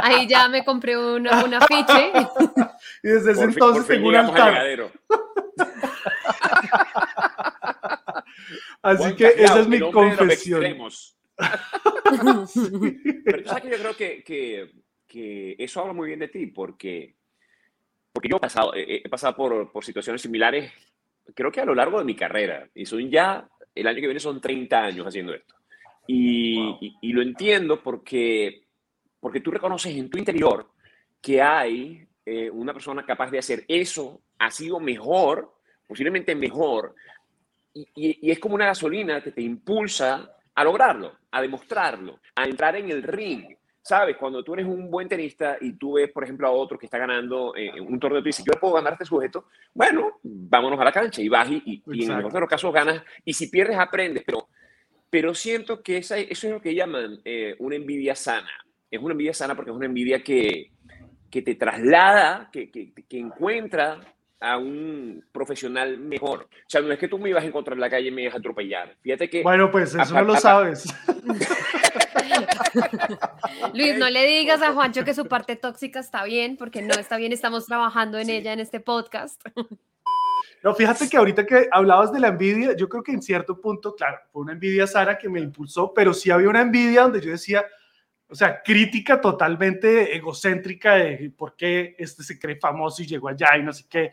Ahí 0.03 0.27
ya 0.27 0.49
me 0.49 0.65
compré 0.65 0.97
un, 0.97 1.27
un 1.27 1.55
afiche. 1.55 2.13
Y 3.03 3.09
desde 3.09 3.33
ese 3.33 3.41
Por 3.41 3.51
entonces 3.51 3.85
por 3.85 3.85
fin 3.85 3.97
tengo 3.97 4.07
un 4.09 4.13
llegamos 4.13 4.35
al 4.37 4.43
altar. 4.43 4.67
Así 8.83 9.15
que 9.15 9.27
esa 9.27 9.37
Callao, 9.37 9.61
es 9.61 9.69
mi 9.69 9.81
confesión. 9.81 10.63
Pero 13.25 13.43
tú 13.43 13.49
sabes 13.49 13.63
que 13.63 13.71
yo 13.71 13.79
creo 13.79 13.97
que, 13.97 14.23
que, 14.25 14.71
que 15.07 15.57
eso 15.59 15.81
habla 15.81 15.93
muy 15.93 16.09
bien 16.09 16.21
de 16.21 16.29
ti, 16.29 16.47
porque, 16.47 17.15
porque 18.13 18.29
yo 18.29 18.37
he 18.37 18.41
pasado, 18.41 18.75
he, 18.75 19.03
he 19.05 19.09
pasado 19.09 19.35
por, 19.37 19.73
por 19.73 19.85
situaciones 19.85 20.23
similares, 20.23 20.73
creo 21.35 21.51
que 21.51 21.61
a 21.61 21.65
lo 21.65 21.75
largo 21.75 21.99
de 21.99 22.05
mi 22.05 22.15
carrera, 22.15 22.69
y 22.75 22.85
son 22.85 23.09
ya, 23.11 23.49
el 23.75 23.87
año 23.87 24.01
que 24.01 24.07
viene 24.07 24.21
son 24.21 24.41
30 24.41 24.83
años 24.83 25.07
haciendo 25.07 25.33
esto. 25.35 25.55
Y, 26.07 26.59
y, 26.81 26.97
y 27.01 27.13
lo 27.13 27.23
entiendo 27.23 27.83
porque, 27.83 28.65
porque 29.21 29.41
tú 29.41 29.51
reconoces 29.51 29.95
en 29.95 30.11
tu 30.11 30.19
interior 30.19 30.71
que 31.21 31.41
hay 31.41 32.07
eh, 32.25 32.51
una 32.51 32.73
persona 32.73 33.05
capaz 33.05 33.31
de 33.31 33.39
hacer 33.39 33.65
eso, 33.69 34.23
ha 34.39 34.51
sido 34.51 34.79
mejor, 34.81 35.55
posiblemente 35.87 36.35
mejor, 36.35 36.95
y, 37.75 37.89
y- 37.95 38.19
y 38.23 38.31
es 38.31 38.39
como 38.39 38.55
una 38.55 38.67
gasolina 38.67 39.23
que 39.23 39.33
te 39.33 39.43
impulsa 39.43 40.37
a 40.55 40.65
lograrlo, 40.65 41.13
a 41.31 41.41
demostrarlo, 41.43 42.21
a 42.35 42.45
entrar 42.45 42.77
en 42.77 42.91
el 42.91 43.03
ring. 43.03 43.57
¿Sabes? 43.83 44.19
Cuando 44.19 44.45
tú 44.45 44.53
eres 44.53 44.67
un 44.67 44.91
buen 44.91 45.09
tenista 45.09 45.57
y 45.59 45.73
tú 45.73 45.95
ves, 45.95 46.11
por 46.13 46.23
ejemplo, 46.23 46.47
a 46.47 46.51
otro 46.51 46.79
que 46.79 46.85
está 46.85 46.99
ganando 46.99 47.57
eh, 47.57 47.81
un 47.81 47.99
torneo, 47.99 48.21
tú 48.21 48.27
dices, 48.27 48.45
yo 48.45 48.61
puedo 48.61 48.75
ganar 48.75 48.93
a 48.93 48.95
este 48.95 49.07
sujeto, 49.07 49.47
bueno, 49.73 50.19
vámonos 50.23 50.79
a 50.79 50.85
la 50.85 50.93
cancha 50.93 51.23
y 51.23 51.29
vas 51.31 51.49
y, 51.51 51.63
y- 51.65 51.83
y 51.87 52.05
en 52.05 52.11
el 52.11 52.17
mejor 52.19 52.35
de 52.35 52.41
los 52.41 52.49
casos 52.51 52.75
ganas. 52.75 53.03
Y 53.25 53.33
si 53.33 53.49
pierdes, 53.49 53.79
aprendes. 53.79 54.23
Pero, 54.27 54.49
pero 55.09 55.35
siento 55.35 55.83
que 55.83 55.97
esa, 55.97 56.19
eso 56.19 56.47
es 56.47 56.53
lo 56.53 56.61
que 56.61 56.75
llaman 56.75 57.21
eh, 57.25 57.57
una 57.59 57.75
envidia 57.77 58.15
sana. 58.15 58.51
Es 58.91 59.01
una 59.01 59.13
envidia 59.13 59.33
sana 59.33 59.57
porque 59.57 59.71
es 59.71 59.77
una 59.77 59.87
envidia 59.87 60.23
que, 60.23 60.73
que 61.31 61.41
te 61.41 61.55
traslada, 61.55 62.51
que, 62.53 62.71
que, 62.71 62.93
que 62.93 63.19
encuentra 63.19 63.99
a 64.41 64.57
un 64.57 65.23
profesional 65.33 65.99
mejor. 65.99 66.49
O 66.51 66.65
sea, 66.67 66.81
no 66.81 66.93
es 66.93 66.99
que 66.99 67.09
tú 67.09 67.19
me 67.19 67.29
ibas 67.29 67.45
a 67.45 67.47
encontrar 67.47 67.77
en 67.77 67.81
la 67.81 67.91
calle 67.91 68.09
y 68.09 68.11
me 68.11 68.23
ibas 68.23 68.35
a 68.35 68.39
atropellar. 68.39 68.97
Fíjate 69.03 69.29
que... 69.29 69.43
Bueno, 69.43 69.71
pues 69.71 69.95
eso 69.95 70.15
no 70.15 70.23
lo 70.23 70.37
sabes. 70.37 70.85
Luis, 73.75 73.99
no 73.99 74.09
le 74.09 74.27
digas 74.27 74.63
a 74.63 74.73
Juancho 74.73 75.05
que 75.05 75.15
su 75.15 75.27
parte 75.27 75.57
tóxica 75.57 76.01
está 76.01 76.25
bien, 76.25 76.57
porque 76.57 76.81
no 76.81 76.95
está 76.95 77.19
bien, 77.19 77.33
estamos 77.33 77.67
trabajando 77.67 78.19
en 78.19 78.31
ella 78.31 78.53
en 78.53 78.61
este 78.61 78.81
podcast. 78.81 79.43
No, 80.63 80.75
fíjate 80.75 81.09
que 81.09 81.17
ahorita 81.17 81.47
que 81.47 81.69
hablabas 81.71 82.13
de 82.13 82.21
la 82.21 82.29
envidia, 82.29 82.77
yo 82.77 82.87
creo 82.87 83.03
que 83.03 83.13
en 83.13 83.23
cierto 83.23 83.59
punto, 83.59 83.95
claro, 83.95 84.19
fue 84.31 84.43
una 84.43 84.53
envidia 84.53 84.87
Sara 84.87 85.17
que 85.17 85.29
me 85.29 85.41
impulsó, 85.41 85.95
pero 85.95 86.13
sí 86.13 86.31
había 86.31 86.51
una 86.51 86.61
envidia 86.61 87.03
donde 87.03 87.23
yo 87.23 87.31
decía, 87.31 87.65
o 88.31 88.35
sea, 88.35 88.63
crítica 88.63 89.21
totalmente 89.21 90.15
egocéntrica 90.17 90.95
de 90.95 91.33
por 91.37 91.57
qué 91.57 91.97
este 91.99 92.23
se 92.23 92.39
cree 92.39 92.57
famoso 92.57 93.03
y 93.03 93.07
llegó 93.07 93.29
allá 93.29 93.57
y 93.59 93.63
no 93.63 93.73
sé 93.73 93.85
qué. 93.89 94.13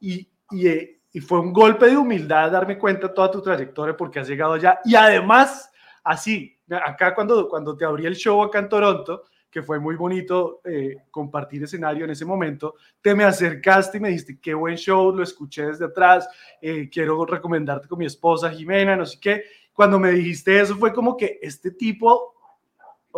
Y, 0.00 0.28
y, 0.50 0.68
eh, 0.68 1.00
y 1.12 1.20
fue 1.20 1.40
un 1.40 1.52
golpe 1.52 1.86
de 1.86 1.96
humildad 1.96 2.50
darme 2.50 2.78
cuenta 2.78 3.12
toda 3.12 3.30
tu 3.30 3.40
trayectoria 3.40 3.96
porque 3.96 4.20
has 4.20 4.28
llegado 4.28 4.52
allá. 4.52 4.78
Y 4.84 4.94
además, 4.94 5.70
así, 6.04 6.58
acá 6.70 7.14
cuando, 7.14 7.48
cuando 7.48 7.76
te 7.76 7.84
abrí 7.84 8.06
el 8.06 8.14
show 8.14 8.42
acá 8.42 8.58
en 8.58 8.68
Toronto, 8.68 9.24
que 9.50 9.62
fue 9.62 9.80
muy 9.80 9.96
bonito 9.96 10.60
eh, 10.64 10.96
compartir 11.10 11.62
escenario 11.62 12.04
en 12.04 12.10
ese 12.10 12.26
momento, 12.26 12.74
te 13.00 13.14
me 13.14 13.24
acercaste 13.24 13.96
y 13.96 14.00
me 14.00 14.08
dijiste, 14.10 14.38
qué 14.38 14.52
buen 14.52 14.76
show, 14.76 15.10
lo 15.10 15.22
escuché 15.22 15.66
desde 15.66 15.86
atrás, 15.86 16.28
eh, 16.60 16.90
quiero 16.92 17.24
recomendarte 17.24 17.88
con 17.88 17.98
mi 17.98 18.04
esposa 18.04 18.50
Jimena, 18.50 18.94
no 18.94 19.06
sé 19.06 19.18
qué. 19.18 19.44
Cuando 19.72 19.98
me 19.98 20.10
dijiste 20.10 20.60
eso 20.60 20.76
fue 20.76 20.92
como 20.92 21.16
que 21.16 21.38
este 21.40 21.70
tipo, 21.70 22.35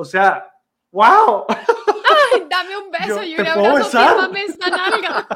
o 0.00 0.05
sea, 0.05 0.49
wow. 0.93 1.45
Ay, 1.49 2.47
dame 2.49 2.76
un 2.76 2.90
beso 2.90 3.17
Yo, 3.17 3.23
y 3.25 3.35
¿te 3.37 3.43
un 3.43 3.49
abrazo, 3.49 3.99
fírmame 3.99 4.43
esta 4.45 4.71
nalga. 4.71 5.28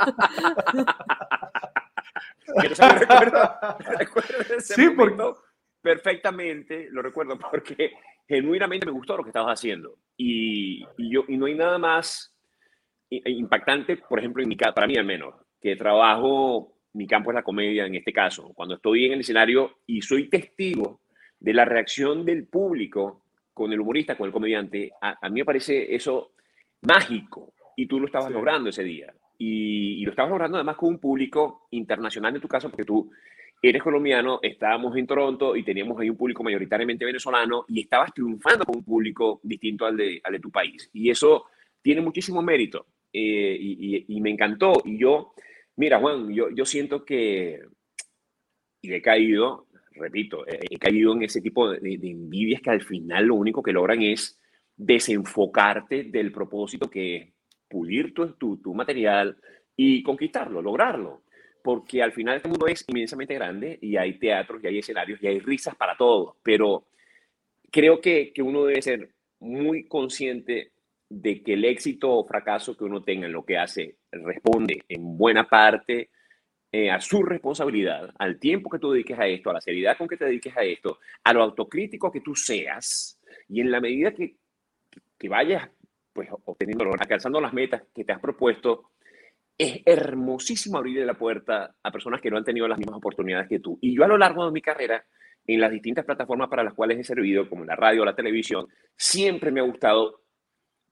que 2.61 2.69
no 2.69 2.75
se 2.75 2.83
me 2.87 2.93
recuerda, 2.99 3.77
recuerdo 3.99 4.39
ese 4.57 4.75
Sí, 4.75 4.91
porque- 4.91 5.33
perfectamente, 5.81 6.89
lo 6.91 7.03
recuerdo 7.03 7.37
porque 7.39 7.93
genuinamente 8.29 8.87
me 8.87 8.93
gustó 8.93 9.17
lo 9.17 9.25
que 9.25 9.31
estabas 9.31 9.59
haciendo. 9.59 9.97
Y, 10.17 10.85
y 10.97 11.13
yo, 11.13 11.25
y 11.27 11.37
no 11.37 11.47
hay 11.47 11.55
nada 11.57 11.79
más 11.79 12.33
impactante, 13.11 13.97
por 13.97 14.19
ejemplo, 14.21 14.43
en 14.43 14.49
mi, 14.49 14.57
ca- 14.57 14.73
para 14.73 14.87
mí 14.87 14.97
al 14.97 15.05
menos, 15.05 15.35
que 15.61 15.75
trabajo, 15.77 16.79
mi 16.93 17.07
campo 17.07 17.31
es 17.31 17.35
la 17.35 17.43
comedia 17.43 17.85
en 17.87 17.95
este 17.97 18.13
caso, 18.13 18.53
cuando 18.55 18.77
estoy 18.77 19.07
en 19.07 19.13
el 19.15 19.21
escenario 19.21 19.79
y 19.87 20.01
soy 20.03 20.29
testigo 20.31 21.01
de 21.41 21.53
la 21.53 21.65
reacción 21.65 22.25
del 22.25 22.47
público 22.47 23.25
con 23.55 23.73
el 23.73 23.81
humorista, 23.81 24.17
con 24.17 24.27
el 24.27 24.33
comediante, 24.33 24.93
a, 25.01 25.17
a 25.27 25.29
mí 25.29 25.41
me 25.41 25.45
parece 25.45 25.95
eso 25.95 26.33
mágico 26.83 27.53
y 27.77 27.87
tú 27.87 28.01
lo 28.01 28.07
estabas 28.07 28.29
Sí. 28.29 28.35
logrando 28.35 28.71
ese 28.71 28.83
día. 28.85 29.13
Y, 29.39 30.01
y 30.01 30.05
lo 30.05 30.11
estabas 30.11 30.31
logrando 30.31 30.57
además 30.59 30.77
con 30.77 30.91
un 30.91 30.99
público 30.99 31.67
internacional 31.73 32.35
en 32.35 32.41
tu 32.41 32.49
caso, 32.49 32.71
porque 32.71 32.85
tú 32.85 33.11
eres 33.61 33.83
colombiano, 33.83 34.39
estábamos 34.43 34.97
en 34.97 35.07
Toronto 35.07 35.55
y 35.57 35.63
teníamos 35.65 35.99
ahí 36.01 36.11
un 36.11 36.17
público 36.17 36.43
mayoritariamente 36.43 37.05
venezolano 37.05 37.65
y 37.69 37.81
estabas 37.81 38.13
triunfando 38.13 38.65
con 38.65 38.77
un 38.77 38.85
público 38.85 39.41
distinto 39.43 39.87
al 39.87 39.97
de, 39.97 40.21
al 40.25 40.33
de 40.33 40.41
tu 40.41 40.51
país. 40.51 40.91
Y 40.93 41.11
eso 41.11 41.47
tiene 41.81 42.01
muchísimo 42.01 42.43
mérito 42.43 42.87
eh, 43.13 43.57
y, 43.61 43.97
y- 43.97 44.05
y 44.17 44.21
me 44.21 44.31
encantó. 44.31 44.83
Y 44.85 44.99
yo, 44.99 45.33
mira 45.77 45.99
Juan, 46.01 46.33
yo, 46.33 46.51
yo 46.51 46.65
siento 46.65 47.05
que, 47.05 47.61
y 48.81 48.93
he 48.93 49.03
caído, 49.03 49.67
repito, 49.95 50.45
he 50.47 50.79
caído 50.79 51.13
en 51.15 51.23
ese 51.23 51.41
tipo 51.41 51.71
de, 51.71 51.81
de 51.81 52.11
envidias 52.11 52.61
que 52.61 52.71
al 52.71 52.83
final 52.83 53.27
lo 53.27 53.35
único 53.35 53.63
que 53.63 53.73
logran 53.73 54.03
es 54.03 54.39
desenfocarte 54.77 56.05
del 56.05 56.33
propósito 56.33 56.91
que 56.91 57.17
es 57.17 57.29
pulir 57.69 58.13
tu, 58.13 58.33
tu, 58.33 58.57
tu 58.59 58.75
material 58.75 59.37
y 59.77 60.03
conquistarlo, 60.03 60.61
lograrlo. 60.61 61.23
Porque 61.63 62.03
al 62.03 62.13
final 62.13 62.37
este 62.37 62.49
mundo 62.49 62.67
es 62.67 62.85
inmensamente 62.89 63.35
grande 63.35 63.79
y 63.81 63.97
hay 63.97 64.19
teatros 64.19 64.63
y 64.63 64.67
hay 64.67 64.79
escenarios 64.79 65.23
y 65.23 65.29
hay 65.29 65.39
risas 65.39 65.77
para 65.77 65.97
todos. 65.97 66.37
Pero 66.43 66.87
creo 67.71 68.01
que, 68.01 68.33
que 68.33 68.43
uno 68.43 68.65
debe 68.65 68.83
ser 68.83 69.15
muy 69.41 69.87
consciente 69.87 70.73
de 71.09 71.43
que 71.43 71.55
el 71.55 71.65
éxito 71.65 72.11
o 72.11 72.27
fracaso 72.27 72.77
que 72.77 72.85
uno 72.85 73.03
tenga 73.03 73.27
en 73.27 73.33
lo 73.33 73.45
que 73.45 73.59
hace 73.59 73.97
responde 74.11 74.83
en 74.89 75.17
buena 75.17 75.49
parte 75.49 76.11
eh, 76.75 76.91
a 76.91 77.01
su 77.01 77.23
responsabilidad, 77.23 78.15
al 78.19 78.39
tiempo 78.39 78.71
que 78.71 78.79
tú 78.79 78.93
dediques 78.93 79.19
a 79.19 79.27
esto, 79.27 79.51
a 79.51 79.53
la 79.53 79.61
seriedad 79.61 79.97
con 79.99 80.09
que 80.09 80.17
te 80.17 80.25
dediques 80.25 80.57
a 80.57 80.63
esto, 80.63 81.01
a 81.23 81.33
lo 81.35 81.43
autocrítico 81.43 82.11
que 82.11 82.23
tú 82.23 82.35
seas, 82.35 83.21
y 83.49 83.61
en 83.61 83.71
la 83.71 83.79
medida 83.79 84.13
que, 84.13 84.37
que 85.19 85.29
vayas 85.29 85.69
pues, 86.15 86.31
obteniendo, 86.45 86.85
alcanzando 86.99 87.43
las 87.43 87.53
metas 87.53 87.83
que 87.95 88.05
te 88.05 88.13
has 88.13 88.21
propuesto, 88.21 88.91
es 89.59 89.83
hermosísimo 89.85 90.79
abrirle 90.79 91.05
la 91.05 91.15
puerta 91.15 91.77
a 91.83 91.93
personas 91.93 92.23
que 92.23 92.31
no 92.31 92.39
han 92.39 92.45
tenido 92.45 92.67
las 92.67 92.79
mismas 92.79 92.97
oportunidades 92.97 93.49
que 93.49 93.61
tú. 93.61 93.79
Y 93.83 93.95
yo 93.95 94.05
a 94.05 94.09
lo 94.09 94.17
largo 94.17 94.47
de 94.47 94.53
mi 94.53 94.63
carrera, 94.63 95.05
en 95.47 95.61
las 95.61 95.71
distintas 95.71 96.05
plataformas 96.05 96.49
para 96.49 96.65
las 96.65 96.75
cuales 96.75 96.99
he 96.99 97.05
servido, 97.05 97.49
como 97.49 97.65
la 97.65 97.77
radio 97.77 98.03
o 98.03 98.05
la 98.05 98.17
televisión, 98.17 98.67
siempre 98.97 99.51
me 99.51 99.61
ha 99.61 99.65
gustado, 99.65 100.23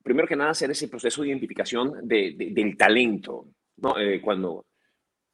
primero 0.02 0.28
que 0.28 0.36
nada, 0.36 0.50
hacer 0.50 0.70
ese 0.70 0.88
proceso 0.88 1.22
de 1.22 1.28
identificación 1.28 2.06
de, 2.06 2.34
del 2.36 2.76
talento. 2.76 3.46
¿no? 3.78 3.98
Eh, 3.98 4.20
cuando, 4.20 4.66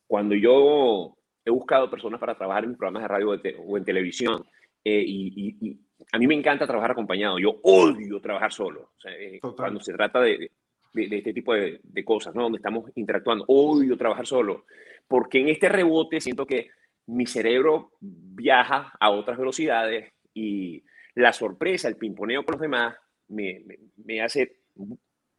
cuando 0.06 0.34
yo 0.34 1.16
he 1.44 1.50
buscado 1.50 1.90
personas 1.90 2.20
para 2.20 2.36
trabajar 2.36 2.64
en 2.64 2.76
programas 2.76 3.02
de 3.02 3.08
radio 3.08 3.40
o 3.66 3.76
en 3.76 3.84
televisión, 3.84 4.44
eh, 4.84 5.04
y, 5.06 5.78
a 6.12 6.18
mí 6.18 6.26
me 6.26 6.34
encanta 6.34 6.66
trabajar 6.66 6.92
acompañado, 6.92 7.38
yo 7.38 7.58
odio 7.62 8.20
trabajar 8.20 8.52
solo. 8.52 8.92
Eh, 9.08 9.40
cuando 9.40 9.80
se 9.80 9.92
trata 9.92 10.20
de, 10.20 10.50
de, 10.92 11.16
este 11.16 11.32
tipo 11.32 11.54
de, 11.54 11.80
de, 11.82 12.04
cosas, 12.04 12.34
¿no? 12.34 12.42
Donde 12.44 12.58
estamos 12.58 12.90
interactuando. 12.94 13.44
Odio 13.48 13.96
trabajar 13.96 14.26
solo, 14.26 14.66
porque 15.08 15.40
en 15.40 15.48
este 15.48 15.68
rebote 15.68 16.20
siento 16.20 16.46
que 16.46 16.70
mi 17.06 17.26
cerebro 17.26 17.92
viaja 18.00 18.92
a 19.00 19.10
otras 19.10 19.38
velocidades 19.38 20.12
y 20.34 20.84
la 21.14 21.32
sorpresa, 21.32 21.88
el 21.88 21.96
pimponeo 21.96 22.44
con 22.44 22.52
los 22.52 22.60
demás 22.60 22.96
me, 23.28 23.64
me, 23.96 24.20
hace, 24.20 24.60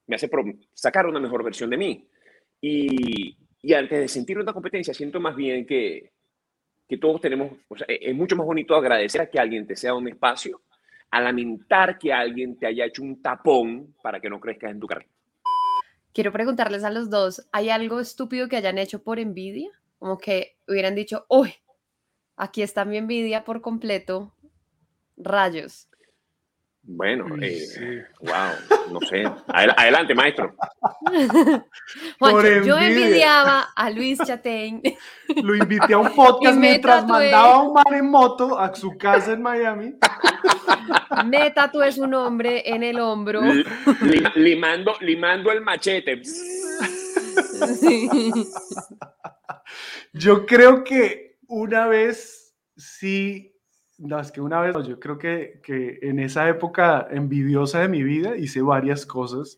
me 0.07 0.15
hace 0.15 0.29
sacar 0.73 1.05
una 1.05 1.19
mejor 1.19 1.43
versión 1.43 1.69
de 1.69 1.77
mí. 1.77 2.07
Y, 2.59 3.37
y 3.67 3.73
antes 3.73 3.99
de 3.99 4.07
sentir 4.07 4.39
una 4.39 4.53
competencia, 4.53 4.93
siento 4.93 5.19
más 5.19 5.35
bien 5.35 5.65
que, 5.65 6.13
que 6.87 6.97
todos 6.97 7.19
tenemos, 7.19 7.51
sea, 7.75 7.85
es 7.89 8.15
mucho 8.15 8.37
más 8.37 8.45
bonito 8.45 8.73
agradecer 8.73 9.19
a 9.19 9.29
que 9.29 9.41
alguien 9.41 9.67
te 9.67 9.75
sea 9.75 9.93
un 9.93 10.07
espacio, 10.07 10.61
a 11.11 11.19
lamentar 11.19 11.99
que 11.99 12.13
alguien 12.13 12.57
te 12.57 12.65
haya 12.65 12.85
hecho 12.85 13.03
un 13.03 13.21
tapón 13.21 13.93
para 14.01 14.21
que 14.21 14.29
no 14.29 14.39
crezcas 14.39 14.71
en 14.71 14.79
tu 14.79 14.87
carrera. 14.87 15.09
Quiero 16.13 16.31
preguntarles 16.31 16.85
a 16.85 16.91
los 16.91 17.09
dos, 17.09 17.45
¿hay 17.51 17.69
algo 17.69 17.99
estúpido 17.99 18.47
que 18.47 18.55
hayan 18.55 18.77
hecho 18.77 19.03
por 19.03 19.19
envidia? 19.19 19.69
Como 19.99 20.17
que 20.17 20.55
hubieran 20.65 20.95
dicho, 20.95 21.25
uy, 21.27 21.53
aquí 22.37 22.61
está 22.61 22.85
mi 22.85 22.95
envidia 22.95 23.43
por 23.43 23.59
completo, 23.59 24.33
rayos. 25.17 25.89
Bueno, 26.89 27.25
eh, 27.41 28.05
wow, 28.21 28.93
no 28.93 29.01
sé. 29.01 29.25
Adelante, 29.47 30.15
maestro. 30.15 30.55
yo 32.65 32.77
envidiaba 32.77 33.73
a 33.75 33.89
Luis 33.89 34.17
Chatein. 34.25 34.81
Lo 35.43 35.53
invité 35.53 35.95
a 35.95 35.97
un 35.97 36.15
podcast 36.15 36.57
mientras 36.57 37.05
mandaba 37.05 37.55
a 37.55 37.61
un 37.63 37.73
man 37.73 37.93
en 37.93 38.09
moto 38.09 38.57
a 38.57 38.73
su 38.73 38.97
casa 38.97 39.33
en 39.33 39.41
Miami. 39.41 39.95
Me 41.25 41.51
tatué 41.51 41.91
su 41.91 42.07
nombre 42.07 42.63
en 42.65 42.83
el 42.83 43.01
hombro. 43.01 43.41
limando, 44.35 44.95
limando 45.01 45.51
el 45.51 45.59
machete. 45.59 46.21
Yo 50.13 50.45
creo 50.45 50.85
que 50.85 51.37
una 51.47 51.87
vez 51.87 52.55
sí, 52.77 53.56
no, 53.97 54.19
es 54.19 54.31
que 54.31 54.41
una 54.41 54.61
vez, 54.61 54.75
yo 54.87 54.99
creo 54.99 55.17
que, 55.17 55.59
que 55.63 55.99
en 56.01 56.19
esa 56.19 56.47
época 56.47 57.07
envidiosa 57.09 57.81
de 57.81 57.89
mi 57.89 58.03
vida 58.03 58.37
hice 58.37 58.61
varias 58.61 59.05
cosas. 59.05 59.57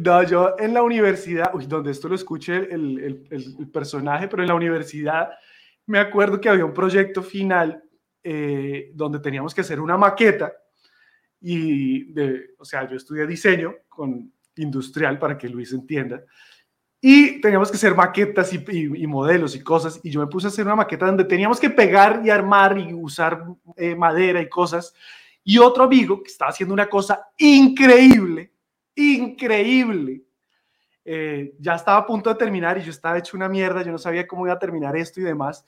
No, 0.00 0.22
yo 0.22 0.56
en 0.58 0.74
la 0.74 0.82
universidad, 0.82 1.54
uy, 1.54 1.66
donde 1.66 1.92
esto 1.92 2.08
lo 2.08 2.14
escuché 2.14 2.56
el, 2.56 2.98
el, 2.98 3.26
el, 3.30 3.68
personaje, 3.70 4.26
pero 4.26 4.42
en 4.42 4.48
la 4.48 4.54
universidad 4.54 5.30
me 5.86 5.98
acuerdo 5.98 6.40
que 6.40 6.48
había 6.48 6.64
un 6.64 6.72
proyecto 6.72 7.22
final 7.22 7.82
eh, 8.24 8.90
donde 8.94 9.20
teníamos 9.20 9.54
que 9.54 9.60
hacer 9.60 9.80
una 9.80 9.96
maqueta 9.96 10.52
y, 11.40 12.12
de, 12.12 12.54
o 12.58 12.64
sea, 12.64 12.88
yo 12.88 12.96
estudié 12.96 13.26
diseño 13.26 13.74
con 13.88 14.32
industrial 14.56 15.18
para 15.18 15.36
que 15.36 15.48
Luis 15.48 15.72
entienda. 15.72 16.22
Y 17.04 17.40
teníamos 17.40 17.68
que 17.68 17.76
hacer 17.76 17.96
maquetas 17.96 18.52
y, 18.52 19.06
modelos 19.08 19.56
y 19.56 19.60
cosas. 19.60 19.98
Y 20.04 20.10
yo 20.10 20.20
me 20.20 20.28
puse 20.28 20.46
a 20.46 20.50
hacer 20.50 20.64
una 20.64 20.76
maqueta 20.76 21.06
donde 21.06 21.24
teníamos 21.24 21.58
que 21.58 21.68
pegar 21.68 22.22
y 22.24 22.30
armar 22.30 22.78
y 22.78 22.94
usar 22.94 23.44
eh, 23.76 23.96
madera 23.96 24.40
y 24.40 24.48
cosas. 24.48 24.94
Y 25.42 25.58
otro 25.58 25.82
amigo 25.82 26.22
que 26.22 26.30
estaba 26.30 26.52
haciendo 26.52 26.72
una 26.72 26.88
cosa 26.88 27.26
increíble, 27.38 28.52
increíble. 28.94 30.22
Eh, 31.04 31.56
ya 31.58 31.74
estaba 31.74 31.98
a 31.98 32.06
punto 32.06 32.30
de 32.30 32.36
terminar 32.36 32.78
y 32.78 32.82
yo 32.82 32.92
estaba 32.92 33.18
hecho 33.18 33.36
una 33.36 33.48
mierda. 33.48 33.82
Yo 33.82 33.90
no 33.90 33.98
sabía 33.98 34.28
cómo 34.28 34.46
iba 34.46 34.54
a 34.54 34.60
terminar 34.60 34.96
esto 34.96 35.18
y 35.18 35.24
demás. 35.24 35.64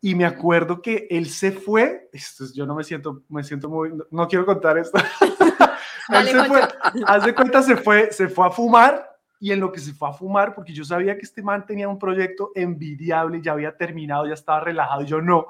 Y 0.00 0.14
me 0.14 0.24
acuerdo 0.24 0.80
que 0.80 1.08
él 1.10 1.28
se 1.30 1.50
fue. 1.50 2.08
Esto, 2.12 2.44
yo 2.54 2.64
no 2.64 2.76
me 2.76 2.84
siento, 2.84 3.24
me 3.28 3.42
siento 3.42 3.68
muy. 3.68 3.90
No, 4.12 4.28
quiero 4.28 4.46
contar 4.46 4.78
esto. 4.78 4.98
él 6.10 6.28
se 6.28 6.44
fue, 6.44 6.60
haz 7.06 7.32
cuenta, 7.32 7.60
se 7.60 7.76
fue, 7.76 8.12
se 8.12 8.28
fue 8.28 8.46
a 8.46 8.50
fumar 8.50 9.09
y 9.40 9.52
en 9.52 9.60
lo 9.60 9.72
que 9.72 9.80
se 9.80 9.94
fue 9.94 10.10
a 10.10 10.12
fumar, 10.12 10.54
porque 10.54 10.74
yo 10.74 10.84
sabía 10.84 11.16
que 11.16 11.24
este 11.24 11.42
man 11.42 11.64
tenía 11.64 11.88
un 11.88 11.98
proyecto 11.98 12.52
envidiable, 12.54 13.40
ya 13.42 13.52
había 13.52 13.74
terminado, 13.74 14.26
ya 14.26 14.34
estaba 14.34 14.60
relajado, 14.60 15.02
yo 15.02 15.22
no. 15.22 15.46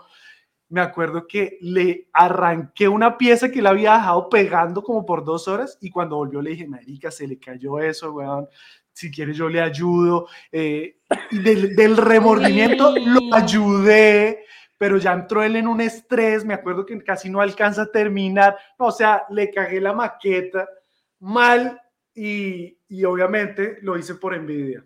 Me 0.69 0.81
acuerdo 0.81 1.27
que 1.27 1.59
le 1.61 2.09
arranqué 2.13 2.87
una 2.87 3.19
pieza 3.19 3.51
que 3.51 3.61
le 3.61 3.69
había 3.69 3.95
dejado 3.95 4.29
pegando 4.29 4.85
como 4.85 5.05
por 5.05 5.25
dos 5.25 5.49
horas 5.49 5.77
y 5.81 5.91
cuando 5.91 6.15
volvió 6.15 6.41
le 6.41 6.51
dije, 6.51 6.69
marica, 6.69 7.11
se 7.11 7.27
le 7.27 7.41
cayó 7.41 7.81
eso, 7.81 8.13
weón, 8.13 8.49
si 8.93 9.11
quieres 9.11 9.37
yo 9.37 9.49
le 9.49 9.61
ayudo. 9.61 10.29
Eh, 10.53 10.99
y 11.33 11.39
del, 11.41 11.75
del 11.75 11.97
remordimiento 11.97 12.95
lo 12.97 13.35
ayudé, 13.35 14.45
pero 14.79 14.99
ya 14.99 15.15
entró 15.15 15.43
él 15.43 15.57
en 15.57 15.67
un 15.67 15.81
estrés, 15.81 16.45
me 16.45 16.55
acuerdo 16.55 16.87
que 16.87 17.03
casi 17.03 17.29
no 17.29 17.41
alcanza 17.41 17.83
a 17.83 17.91
terminar, 17.91 18.57
no, 18.79 18.87
o 18.87 18.93
sea, 18.93 19.25
le 19.31 19.51
cagué 19.51 19.81
la 19.81 19.93
maqueta 19.93 20.69
mal 21.19 21.81
y, 22.14 22.79
y 22.88 23.05
obviamente 23.05 23.79
lo 23.83 23.97
hice 23.99 24.14
por 24.14 24.35
envidia. 24.35 24.85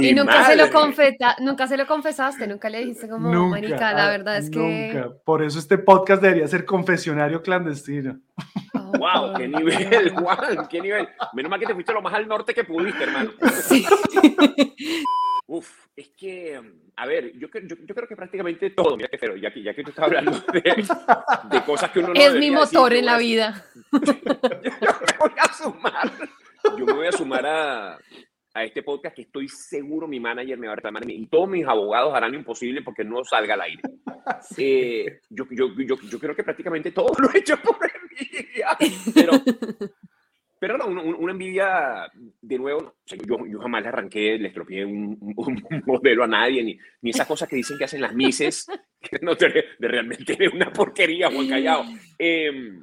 y 0.00 0.14
nunca 0.14 0.44
se, 0.44 0.56
lo 0.56 0.70
confeta, 0.70 1.36
nunca 1.40 1.66
se 1.66 1.76
lo 1.76 1.86
confesaste, 1.86 2.46
nunca 2.46 2.68
le 2.68 2.80
dijiste 2.80 3.08
como, 3.08 3.32
nunca, 3.32 3.92
la 3.92 4.08
verdad 4.08 4.38
es 4.38 4.50
que... 4.50 4.92
Nunca. 4.94 5.16
Por 5.24 5.42
eso 5.42 5.58
este 5.58 5.78
podcast 5.78 6.22
debería 6.22 6.48
ser 6.48 6.64
confesionario 6.64 7.42
clandestino. 7.42 8.18
¡Wow! 8.72 9.34
¡Qué 9.36 9.48
nivel, 9.48 10.10
Juan! 10.14 10.66
¡Qué 10.68 10.80
nivel! 10.80 11.08
Menos 11.34 11.50
mal 11.50 11.60
que 11.60 11.66
te 11.66 11.74
fuiste 11.74 11.92
lo 11.92 12.02
más 12.02 12.14
al 12.14 12.26
norte 12.26 12.54
que 12.54 12.64
pudiste, 12.64 13.04
hermano. 13.04 13.30
Sí. 13.62 13.86
Uf, 15.48 15.86
es 15.94 16.08
que, 16.08 16.60
a 16.96 17.06
ver, 17.06 17.32
yo, 17.38 17.46
yo, 17.52 17.76
yo 17.76 17.94
creo 17.94 18.08
que 18.08 18.16
prácticamente 18.16 18.70
todo, 18.70 18.96
mira 18.96 19.08
que 19.08 19.16
pero 19.16 19.36
ya 19.36 19.52
que, 19.52 19.62
ya 19.62 19.72
que 19.72 19.84
tú 19.84 19.90
estás 19.90 20.06
hablando 20.06 20.32
de, 20.52 20.60
de 21.50 21.64
cosas 21.64 21.90
que 21.92 22.00
uno 22.00 22.08
no 22.08 22.14
Es 22.14 22.34
mi 22.34 22.50
motor 22.50 22.92
en 22.92 23.06
la 23.06 23.16
vida. 23.16 23.64
Yo, 24.04 24.12
me 24.22 25.18
voy 25.18 25.32
a 25.38 25.52
sumar, 25.52 26.12
yo 26.78 26.86
me 26.86 26.92
voy 26.92 27.06
a 27.06 27.12
sumar 27.12 27.46
a, 27.46 27.98
a 28.56 28.64
este 28.64 28.82
podcast 28.82 29.14
que 29.14 29.22
estoy 29.22 29.48
seguro 29.48 30.08
mi 30.08 30.18
manager 30.18 30.58
me 30.58 30.66
va 30.66 30.72
a 30.72 30.76
reclamar 30.76 31.08
y 31.10 31.26
todos 31.26 31.48
mis 31.48 31.66
abogados 31.66 32.14
harán 32.14 32.32
lo 32.32 32.38
imposible 32.38 32.80
porque 32.82 33.04
no 33.04 33.22
salga 33.22 33.54
al 33.54 33.60
aire. 33.62 33.82
Eh, 34.56 35.20
yo, 35.30 35.44
yo, 35.50 35.72
yo, 35.76 35.96
yo, 36.00 36.18
creo 36.18 36.34
que 36.34 36.42
prácticamente 36.42 36.90
todo 36.90 37.12
lo 37.18 37.30
he 37.30 37.38
hecho 37.38 37.56
por 37.58 37.76
envidia, 37.78 38.68
pero, 39.14 39.32
pero 40.58 40.78
no, 40.78 40.86
una, 40.86 41.32
envidia, 41.32 42.10
de 42.40 42.58
nuevo, 42.58 42.96
yo, 43.06 43.46
yo, 43.46 43.60
jamás 43.60 43.82
le 43.82 43.88
arranqué, 43.88 44.36
le 44.36 44.48
estropeé 44.48 44.84
un, 44.84 45.16
un, 45.36 45.82
modelo 45.86 46.24
a 46.24 46.26
nadie, 46.26 46.64
ni, 46.64 46.76
ni 47.02 47.10
esas 47.10 47.28
cosas 47.28 47.48
que 47.48 47.54
dicen 47.54 47.78
que 47.78 47.84
hacen 47.84 48.00
las 48.00 48.14
mises, 48.14 48.66
que 49.00 49.18
no 49.22 49.36
de, 49.36 49.64
de 49.78 49.88
realmente 49.88 50.36
una 50.52 50.72
porquería, 50.72 51.30
Juan 51.30 51.48
Callao. 51.48 51.84
Eh, 52.18 52.80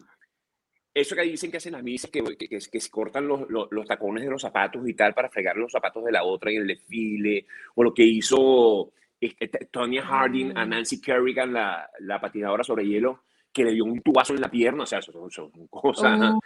eso 0.93 1.15
que 1.15 1.23
dicen 1.23 1.49
que 1.49 1.57
hacen 1.57 1.73
las 1.73 1.83
misas, 1.83 2.11
que, 2.11 2.23
que, 2.37 2.47
que, 2.47 2.59
se 2.59 2.89
cortan 2.89 3.27
los, 3.27 3.49
los, 3.49 3.87
tacones 3.87 4.23
de 4.23 4.29
los 4.29 4.41
zapatos 4.41 4.87
y 4.87 4.93
tal 4.93 5.13
para 5.13 5.29
fregar 5.29 5.57
los 5.57 5.71
zapatos 5.71 6.03
de 6.05 6.11
la 6.11 6.23
otra 6.23 6.51
en 6.51 6.61
el 6.61 6.67
desfile, 6.67 7.47
o 7.75 7.83
lo 7.83 7.93
que 7.93 8.03
hizo 8.03 8.91
este, 9.19 9.47
Tonya 9.71 10.03
Harding 10.03 10.55
a 10.55 10.65
mm. 10.65 10.69
Nancy 10.69 11.01
Kerrigan, 11.01 11.53
la, 11.53 11.89
la 11.99 12.21
patinadora 12.21 12.63
sobre 12.63 12.85
hielo, 12.85 13.23
que 13.51 13.63
le 13.63 13.71
dio 13.71 13.85
un 13.85 14.01
tubazo 14.01 14.33
en 14.33 14.41
la 14.41 14.51
pierna, 14.51 14.83
o 14.83 14.85
sea, 14.85 15.01
son, 15.01 15.29
son 15.31 15.51
cosas 15.69 16.19
oh. 16.33 16.39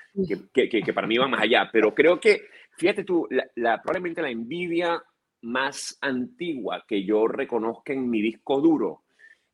que, 0.54 0.70
que, 0.70 0.94
para 0.94 1.08
mí 1.08 1.18
van 1.18 1.32
más 1.32 1.42
allá, 1.42 1.70
pero 1.72 1.96
creo 1.96 2.20
que, 2.20 2.48
fíjate 2.78 3.04
tú, 3.04 3.28
la, 3.56 3.82
probablemente 3.82 4.22
la 4.22 4.30
envidia 4.30 5.02
más 5.42 5.98
antigua 6.02 6.86
que 6.88 7.04
yo 7.04 7.28
reconozca 7.28 7.94
en 7.94 8.10
mi 8.10 8.22
disco 8.22 8.60
duro 8.60 9.04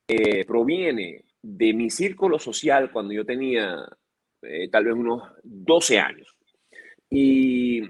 eh, 0.07 0.45
proviene 0.45 1.25
de 1.41 1.73
mi 1.73 1.89
círculo 1.89 2.39
social 2.39 2.91
cuando 2.91 3.13
yo 3.13 3.25
tenía 3.25 3.85
eh, 4.43 4.69
tal 4.69 4.85
vez 4.85 4.93
unos 4.93 5.23
12 5.43 5.99
años. 5.99 6.35
Y, 7.09 7.81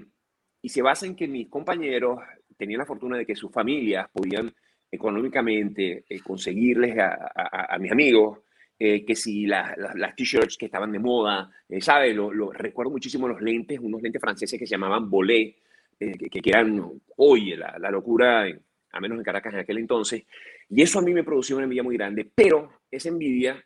y, 0.62 0.68
se 0.68 0.82
basa 0.82 1.06
en 1.06 1.16
que 1.16 1.26
mis 1.26 1.48
compañeros 1.48 2.18
tenían 2.56 2.78
la 2.78 2.86
fortuna 2.86 3.16
de 3.16 3.26
que 3.26 3.34
sus 3.34 3.50
familias 3.50 4.08
podían 4.12 4.52
económicamente 4.90 6.04
eh, 6.08 6.20
conseguirles 6.20 6.98
a, 6.98 7.74
a, 7.74 7.78
mis 7.78 7.90
amigos 7.90 8.40
eh, 8.78 9.04
que 9.04 9.16
si 9.16 9.46
las 9.46 9.74
t-shirts 10.14 10.56
que 10.56 10.66
estaban 10.66 10.92
de 10.92 10.98
moda, 10.98 11.50
¿sabes? 11.80 12.14
Lo, 12.14 12.32
lo, 12.32 12.52
recuerdo 12.52 12.92
muchísimo 12.92 13.26
los 13.26 13.40
lentes, 13.40 13.80
unos 13.80 14.02
lentes 14.02 14.20
franceses 14.20 14.58
que 14.58 14.66
se 14.66 14.72
llamaban 14.72 15.10
Bolé, 15.10 15.56
que, 15.98 16.28
que, 16.28 16.50
eran, 16.50 16.82
oye, 17.16 17.56
la, 17.56 17.76
la 17.78 17.90
locura 17.90 18.46
a 18.92 19.00
menos 19.00 19.18
en 19.18 19.24
Caracas 19.24 19.52
en 19.52 19.60
aquel 19.60 19.78
entonces, 19.78 20.24
y 20.68 20.82
eso 20.82 20.98
a 20.98 21.02
mí 21.02 21.12
me 21.12 21.24
producía 21.24 21.56
una 21.56 21.64
envidia 21.64 21.82
muy 21.82 21.96
grande, 21.96 22.30
pero 22.32 22.80
esa 22.90 23.08
envidia 23.08 23.64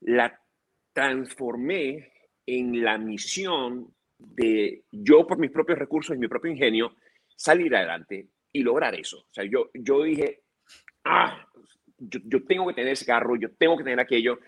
la 0.00 0.40
transformé 0.92 2.11
en 2.46 2.82
la 2.82 2.98
misión 2.98 3.92
de 4.18 4.84
yo 4.90 5.26
por 5.26 5.38
mis 5.38 5.50
propios 5.50 5.78
recursos 5.78 6.16
y 6.16 6.18
mi 6.18 6.28
propio 6.28 6.50
ingenio 6.50 6.94
salir 7.36 7.74
adelante 7.74 8.28
y 8.52 8.62
lograr 8.62 8.94
eso. 8.94 9.18
O 9.18 9.32
sea, 9.32 9.44
yo, 9.44 9.70
yo 9.74 10.02
dije, 10.02 10.42
ah, 11.04 11.46
yo, 11.98 12.20
yo 12.24 12.44
tengo 12.44 12.66
que 12.68 12.74
tener 12.74 12.92
ese 12.92 13.06
carro, 13.06 13.36
yo 13.36 13.50
tengo 13.56 13.76
que 13.76 13.84
tener 13.84 14.00
aquello, 14.00 14.38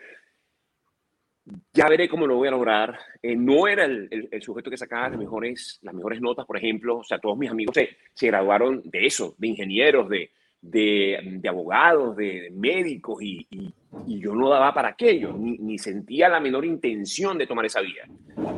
ya 1.73 1.89
veré 1.89 2.09
cómo 2.09 2.27
lo 2.27 2.37
voy 2.37 2.49
a 2.49 2.53
lograr. 2.53 2.99
Eh, 3.23 3.37
no 3.37 3.67
era 3.67 3.85
el, 3.85 4.29
el, 4.31 4.43
sujeto 4.43 4.71
que 4.71 4.77
sacaba 4.77 5.11
las 5.11 5.19
mejores, 5.19 5.79
las 5.83 5.95
mejores 5.95 6.21
notas, 6.21 6.47
por 6.47 6.57
ejemplo. 6.57 6.99
O 6.99 7.05
sea, 7.05 7.19
todos 7.19 7.37
mis 7.37 7.51
amigos 7.51 7.75
se, 7.75 7.97
se 8.15 8.27
graduaron 8.29 8.83
de 8.85 9.07
eso, 9.07 9.35
de 9.39 9.49
ingenieros, 9.49 10.09
de, 10.09 10.31
de, 10.65 11.41
abogados, 11.49 12.17
de, 12.17 12.51
médicos, 12.53 13.23
y, 13.23 13.47
yo 14.07 14.35
no 14.35 14.49
daba 14.49 14.75
para 14.75 14.89
aquello, 14.89 15.33
ni, 15.33 15.59
ni, 15.59 15.79
sentía 15.79 16.29
la 16.29 16.41
menor 16.41 16.65
intención 16.65 17.39
de 17.39 17.47
tomar 17.47 17.67
esa 17.67 17.81
vía. 17.81 18.05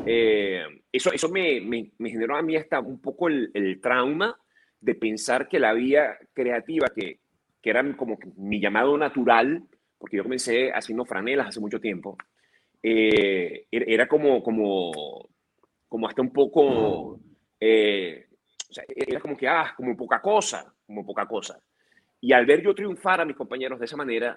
Eh, 0.07 0.65
eso 0.91 1.13
eso 1.13 1.29
me, 1.29 1.91
generó 1.99 2.37
a 2.37 2.43
mí 2.43 2.57
hasta 2.57 2.81
un 2.81 3.01
poco 3.01 3.29
el, 3.29 3.81
trauma 3.83 4.39
de 4.81 4.95
pensar 4.95 5.49
que 5.49 5.59
la 5.59 5.73
vía 5.73 6.17
creativa, 6.33 6.89
que, 6.95 7.19
que 7.61 7.71
era 7.71 7.85
como 7.97 8.19
mi 8.37 8.61
llamado 8.61 8.97
natural, 8.97 9.63
porque 9.99 10.17
yo 10.17 10.23
comencé 10.23 10.71
haciendo 10.73 11.05
franelas 11.05 11.49
hace 11.49 11.61
mucho 11.61 11.81
tiempo, 11.81 12.17
eh, 12.83 13.67
er, 13.71 13.91
era 13.91 14.07
como, 14.07 14.43
como, 14.43 15.29
como 15.89 16.09
hasta 16.09 16.23
un 16.23 16.33
poco, 16.33 17.21
eh, 17.59 18.27
o 18.71 18.73
sea, 18.73 18.85
era 18.89 19.21
como 19.21 19.37
que, 19.37 19.49
ah, 19.49 19.75
como 19.77 19.97
poca 19.97 20.21
cosa, 20.23 20.73
como 20.87 21.05
poca 21.05 21.27
cosa. 21.27 21.61
Y 22.27 22.33
al 22.33 22.45
ver 22.45 22.61
yo 22.61 22.75
triunfar 22.75 23.21
a 23.21 23.25
mis 23.25 23.37
compañeros 23.37 23.79
de 23.79 23.85
esa 23.85 23.97
manera, 23.97 24.37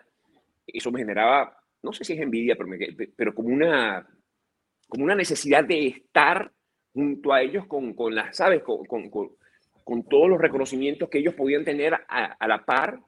eso 0.67 0.91
me 0.91 0.99
generaba, 0.99 1.57
no 1.81 1.91
sé 1.91 2.03
si 2.03 2.13
es 2.13 2.19
envidia, 2.19 2.55
pero, 2.55 2.69
pero 3.15 3.33
como, 3.33 3.49
una, 3.49 4.07
como 4.87 5.05
una 5.05 5.15
necesidad 5.15 5.63
de 5.63 5.87
estar 5.87 6.51
junto 6.93 7.33
a 7.33 7.41
ellos 7.41 7.65
con, 7.65 7.95
con 7.95 8.13
las, 8.13 8.37
¿sabes? 8.37 8.61
Con, 8.61 8.85
con, 8.85 9.09
con, 9.09 10.03
todos 10.07 10.29
los 10.29 10.39
reconocimientos 10.39 11.09
que 11.09 11.17
ellos 11.17 11.33
podían 11.33 11.65
tener 11.65 11.95
a, 11.95 12.25
a 12.39 12.47
la 12.47 12.63
par, 12.63 12.99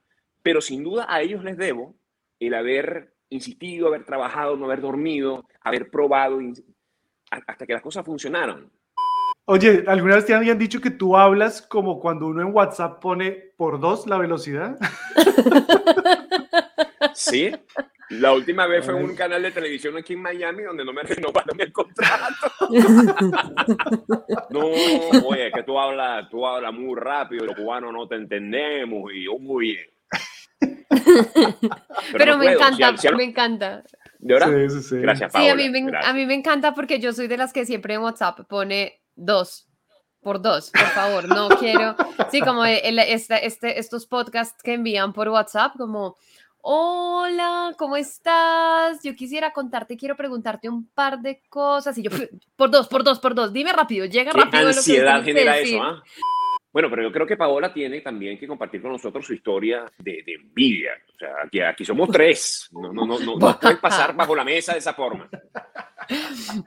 pero 0.41 0.61
sin 0.61 0.83
duda 0.83 1.05
a 1.07 1.21
ellos 1.21 1.43
les 1.43 1.57
debo 1.57 1.93
el 2.39 2.55
haber 2.55 3.13
insistido, 3.29 3.85
haber 3.85 4.03
trabajado, 4.03 4.57
no 4.57 4.65
haber 4.65 4.81
dormido, 4.81 5.45
haber 5.59 5.91
probado 5.91 6.39
hasta 7.29 7.67
que 7.67 7.73
las 7.73 7.83
cosas 7.83 8.03
funcionaron. 8.03 8.71
Oye, 9.45 9.83
¿alguna 9.87 10.15
vez 10.15 10.25
te 10.25 10.33
habían 10.33 10.59
dicho 10.59 10.79
que 10.81 10.91
tú 10.91 11.17
hablas 11.17 11.61
como 11.61 11.99
cuando 11.99 12.27
uno 12.27 12.41
en 12.41 12.53
WhatsApp 12.53 13.01
pone 13.01 13.31
por 13.57 13.79
dos 13.79 14.07
la 14.07 14.17
velocidad? 14.17 14.77
Sí. 17.13 17.51
La 18.09 18.33
última 18.33 18.67
vez 18.67 18.85
fue 18.85 18.97
en 18.97 19.05
un 19.05 19.15
canal 19.15 19.41
de 19.41 19.51
televisión 19.51 19.95
aquí 19.97 20.13
en 20.13 20.21
Miami 20.21 20.63
donde 20.63 20.83
no 20.83 20.91
me 20.91 21.01
renovaron 21.03 21.59
el 21.59 21.71
contrato. 21.71 22.51
no, 24.49 24.59
oye, 25.25 25.51
que 25.51 25.63
tú 25.63 25.79
hablas, 25.79 26.29
tú 26.29 26.45
hablas 26.45 26.73
muy 26.73 26.99
rápido, 26.99 27.45
los 27.45 27.55
cubanos 27.55 27.93
no 27.93 28.07
te 28.07 28.15
entendemos 28.15 29.11
y 29.13 29.27
muy 29.39 29.65
bien. 29.65 29.89
Pero, 32.11 32.37
me 32.37 32.51
encanta, 32.51 32.93
me 33.15 33.23
encanta. 33.23 33.83
¿De 34.19 34.33
verdad? 34.33 34.49
Sí, 34.49 34.69
sí, 34.69 34.83
sí. 34.89 34.97
Gracias, 34.97 35.31
Paola. 35.31 35.45
Sí, 35.45 35.51
a 35.51 35.55
mí, 35.55 35.69
me, 35.69 35.97
a 35.97 36.13
mí 36.13 36.25
me 36.25 36.33
encanta 36.33 36.73
porque 36.73 36.99
yo 36.99 37.13
soy 37.13 37.27
de 37.27 37.37
las 37.37 37.53
que 37.53 37.65
siempre 37.65 37.93
en 37.93 38.01
WhatsApp 38.01 38.41
pone 38.47 39.00
dos 39.25 39.67
por 40.21 40.41
dos, 40.41 40.69
por 40.69 40.87
favor, 40.89 41.27
no 41.27 41.49
quiero, 41.49 41.95
sí, 42.29 42.41
como 42.41 42.63
el, 42.63 42.99
este, 42.99 43.45
este, 43.45 43.79
estos 43.79 44.05
podcasts 44.05 44.61
que 44.61 44.73
envían 44.73 45.13
por 45.13 45.27
WhatsApp, 45.29 45.75
como, 45.77 46.15
hola, 46.61 47.73
¿cómo 47.77 47.97
estás? 47.97 49.01
Yo 49.03 49.15
quisiera 49.15 49.51
contarte, 49.51 49.97
quiero 49.97 50.15
preguntarte 50.15 50.69
un 50.69 50.87
par 50.89 51.19
de 51.21 51.41
cosas, 51.49 51.97
y 51.97 52.03
yo, 52.03 52.11
por 52.55 52.69
dos, 52.69 52.87
por 52.87 53.03
dos, 53.03 53.19
por 53.19 53.33
dos, 53.33 53.51
dime 53.51 53.73
rápido, 53.73 54.05
llega 54.05 54.31
¿Qué 54.31 54.37
rápido. 54.37 54.67
ansiedad 54.67 55.17
lo 55.17 55.23
que 55.23 55.33
genera 55.33 55.57
eso, 55.57 55.81
¿ah? 55.81 56.03
Bueno, 56.73 56.89
pero 56.89 57.03
yo 57.03 57.11
creo 57.11 57.27
que 57.27 57.35
Paola 57.35 57.73
tiene 57.73 57.99
también 58.01 58.39
que 58.39 58.47
compartir 58.47 58.81
con 58.81 58.91
nosotros 58.91 59.25
su 59.25 59.33
historia 59.33 59.91
de, 59.97 60.23
de 60.25 60.33
envidia. 60.35 60.91
O 61.13 61.17
sea, 61.17 61.29
aquí, 61.45 61.59
aquí, 61.59 61.83
somos 61.83 62.09
tres. 62.09 62.69
No, 62.71 62.93
no, 62.93 63.05
no, 63.05 63.19
no, 63.19 63.37
no 63.37 63.59
puedes 63.59 63.79
pasar 63.79 64.15
bajo 64.15 64.35
la 64.35 64.45
mesa 64.45 64.73
de 64.73 64.79
esa 64.79 64.93
forma. 64.93 65.29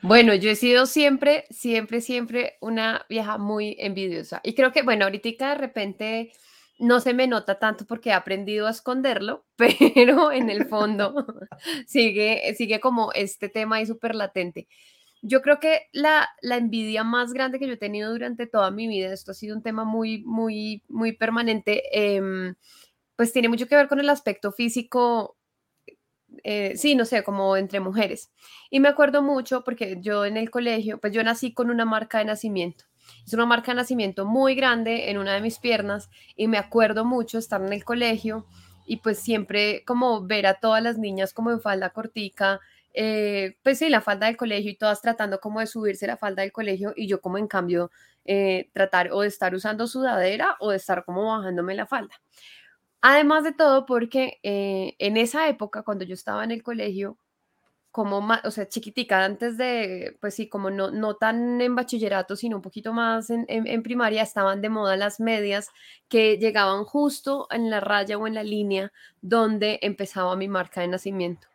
Bueno, 0.03 0.35
yo 0.35 0.51
he 0.51 0.57
sido 0.57 0.87
siempre, 0.87 1.45
siempre, 1.51 2.01
siempre 2.01 2.57
una 2.61 3.05
vieja 3.09 3.37
muy 3.39 3.77
envidiosa. 3.79 4.41
Y 4.45 4.55
creo 4.55 4.73
que, 4.73 4.83
bueno, 4.83 5.05
ahorita 5.05 5.51
de 5.51 5.55
repente 5.55 6.33
no 6.79 7.01
se 7.01 7.15
me 7.15 7.27
nota 7.27 7.59
tanto 7.59 7.87
porque 7.87 8.11
he 8.11 8.13
aprendido 8.13 8.67
a 8.67 8.71
esconderlo, 8.71 9.45
pero 9.57 10.33
en 10.33 10.51
el 10.51 10.67
fondo 10.67 11.27
sigue, 11.87 12.55
sigue 12.57 12.81
como 12.81 13.13
este 13.13 13.49
tema 13.49 13.77
ahí 13.77 13.87
súper 13.87 14.15
latente. 14.15 14.69
Yo 15.27 15.41
creo 15.41 15.59
que 15.59 15.89
la, 15.93 16.29
la, 16.43 16.59
envidia 16.59 17.03
más 17.03 17.33
grande 17.33 17.59
que 17.59 17.67
yo 17.67 17.73
he 17.73 17.79
tenido 17.79 18.13
durante 18.13 18.47
toda 18.47 18.71
mi 18.71 18.87
vida, 18.87 19.11
esto 19.11 19.31
ha 19.31 19.35
sido 19.35 19.57
un 19.57 19.63
tema 19.63 19.85
muy, 19.85 20.23
muy, 20.25 20.83
muy 20.87 21.13
permanente, 21.13 21.83
eh, 21.95 22.21
pues 23.17 23.33
tiene 23.33 23.49
mucho 23.49 23.67
que 23.67 23.75
ver 23.75 23.89
con 23.89 24.01
el 24.01 24.11
aspecto 24.11 24.53
físico, 24.53 25.39
eh, 26.43 26.75
sí, 26.77 26.95
no 26.95 27.07
sé, 27.07 27.23
como 27.23 27.57
entre 27.57 27.81
mujeres. 27.81 28.33
Y 28.71 28.81
me 28.81 28.89
acuerdo 28.89 29.23
mucho 29.23 29.65
porque 29.65 29.99
yo 30.01 30.27
en 30.27 30.37
el 30.37 30.51
colegio, 30.51 30.99
pues 30.99 31.13
yo 31.13 31.23
nací 31.23 31.55
con 31.55 31.71
una 31.71 31.87
marca 31.87 32.19
de 32.19 32.27
nacimiento. 32.27 32.85
Es 33.27 33.33
una 33.33 33.47
marca 33.47 33.73
de 33.73 33.77
nacimiento 33.77 34.27
muy 34.27 34.55
grande 34.55 35.11
en 35.11 35.19
una 35.19 35.35
de 35.35 35.41
mis 35.41 35.59
piernas 35.59 36.11
y 36.37 36.49
me 36.49 36.59
acuerdo 36.59 37.05
mucho 37.05 37.39
estar 37.39 37.63
en 37.63 37.73
el 37.73 37.85
colegio 37.85 38.47
y 38.87 38.99
pues 38.99 39.19
siempre 39.19 39.85
como 39.87 40.27
ver 40.27 40.47
a 40.47 40.55
todas 40.55 40.83
las 40.83 40.99
niñas 40.99 41.33
como 41.33 41.51
en 41.51 41.61
falda 41.61 41.91
cortica, 41.91 42.61
eh, 42.95 43.57
pues 43.63 43.79
sí, 43.79 43.89
la 43.89 44.01
falda 44.01 44.27
del 44.27 44.37
colegio 44.37 44.71
y 44.71 44.77
todas 44.77 45.03
tratando 45.03 45.41
como 45.41 45.61
de 45.61 45.67
subirse 45.67 46.07
la 46.07 46.17
falda 46.17 46.43
del 46.43 46.53
colegio 46.53 46.93
y 46.97 47.09
yo 47.09 47.21
como 47.21 47.39
en 47.39 47.49
cambio 47.49 47.91
eh, 48.25 48.71
tratar 48.73 49.11
o 49.13 49.23
de 49.23 49.29
estar 49.29 49.55
usando 49.55 49.87
sudadera 49.87 50.57
o 50.61 50.71
de 50.71 50.77
estar 50.77 51.05
como 51.05 51.27
bajándome 51.27 51.75
la 51.75 51.87
falda. 51.87 52.15
Además 53.03 53.45
de 53.45 53.53
todo, 53.53 53.85
porque 53.85 54.39
eh, 54.43 54.95
en 54.99 55.17
esa 55.19 55.49
época, 55.49 55.83
cuando 55.83 56.05
yo 56.05 56.15
estaba 56.15 56.45
en 56.45 56.53
el 56.53 56.63
colegio, 56.63 57.19
como 57.91 58.21
más, 58.21 58.45
o 58.45 58.51
sea, 58.51 58.69
chiquitica, 58.69 59.25
antes 59.25 59.57
de, 59.57 60.17
pues 60.21 60.35
sí, 60.35 60.49
como 60.49 60.71
no, 60.71 60.91
no 60.91 61.15
tan 61.17 61.61
en 61.61 61.77
bachillerato, 61.77 62.35
sino 62.35 62.57
un 62.57 62.63
poquito 62.63 62.93
más 62.93 63.31
en, 63.31 63.83
primaria, 63.83 64.23
estaban 64.23 64.61
de 64.63 64.69
moda 64.69 64.97
las 64.97 65.21
medias 65.21 65.69
que 66.09 66.39
llegaban 66.39 66.85
justo 66.85 67.47
en 67.51 67.71
la 67.71 67.81
raya 67.81 68.19
o 68.19 68.27
en 68.27 68.35
la 68.35 68.43
línea 68.43 68.93
donde 69.23 69.79
empezaba 69.83 70.35
mi 70.35 70.49
marca 70.49 70.81
de 70.81 70.89
nacimiento. 70.89 71.47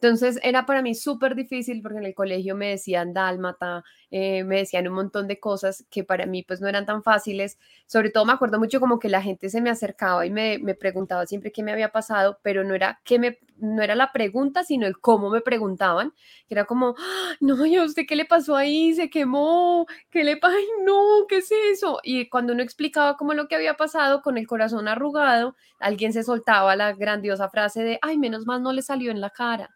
Entonces 0.00 0.38
era 0.42 0.64
para 0.64 0.80
mí 0.82 0.94
súper 0.94 1.34
difícil 1.34 1.82
porque 1.82 1.98
en 1.98 2.04
el 2.04 2.14
colegio 2.14 2.54
me 2.54 2.68
decían 2.70 3.12
dálmata, 3.12 3.82
eh, 4.10 4.44
me 4.44 4.58
decían 4.58 4.86
un 4.88 4.94
montón 4.94 5.26
de 5.26 5.40
cosas 5.40 5.84
que 5.90 6.04
para 6.04 6.24
mí 6.26 6.44
pues 6.44 6.60
no 6.60 6.68
eran 6.68 6.86
tan 6.86 7.02
fáciles. 7.02 7.58
Sobre 7.86 8.10
todo 8.10 8.24
me 8.24 8.32
acuerdo 8.32 8.58
mucho 8.60 8.78
como 8.80 8.98
que 9.00 9.08
la 9.08 9.22
gente 9.22 9.48
se 9.50 9.60
me 9.60 9.70
acercaba 9.70 10.24
y 10.24 10.30
me, 10.30 10.58
me 10.58 10.74
preguntaba 10.74 11.26
siempre 11.26 11.50
qué 11.52 11.62
me 11.64 11.72
había 11.72 11.90
pasado, 11.90 12.38
pero 12.42 12.62
no 12.64 12.74
era, 12.74 13.00
que 13.04 13.18
me, 13.18 13.38
no 13.56 13.82
era 13.82 13.94
la 13.96 14.12
pregunta, 14.12 14.62
sino 14.64 14.86
el 14.86 15.00
cómo 15.00 15.30
me 15.30 15.40
preguntaban, 15.40 16.12
era 16.48 16.64
como, 16.64 16.94
¡Ah, 16.98 17.34
no, 17.40 17.64
¿y 17.66 17.76
a 17.76 17.84
usted 17.84 18.04
qué 18.08 18.16
le 18.16 18.24
pasó 18.24 18.56
ahí? 18.56 18.94
Se 18.94 19.10
quemó, 19.10 19.86
¿qué 20.10 20.24
le 20.24 20.36
pasó? 20.36 20.54
No, 20.84 21.26
¿qué 21.28 21.38
es 21.38 21.50
eso? 21.72 21.98
Y 22.02 22.28
cuando 22.28 22.52
uno 22.52 22.62
explicaba 22.62 23.16
como 23.16 23.34
lo 23.34 23.48
que 23.48 23.54
había 23.56 23.74
pasado 23.74 24.22
con 24.22 24.38
el 24.38 24.46
corazón 24.46 24.88
arrugado, 24.88 25.56
alguien 25.78 26.12
se 26.12 26.22
soltaba 26.22 26.76
la 26.76 26.92
grandiosa 26.94 27.48
frase 27.50 27.82
de, 27.82 27.98
ay, 28.02 28.18
menos 28.18 28.46
mal 28.46 28.62
no 28.62 28.72
le 28.72 28.82
salió 28.82 29.10
en 29.10 29.20
la 29.20 29.30
cara. 29.30 29.70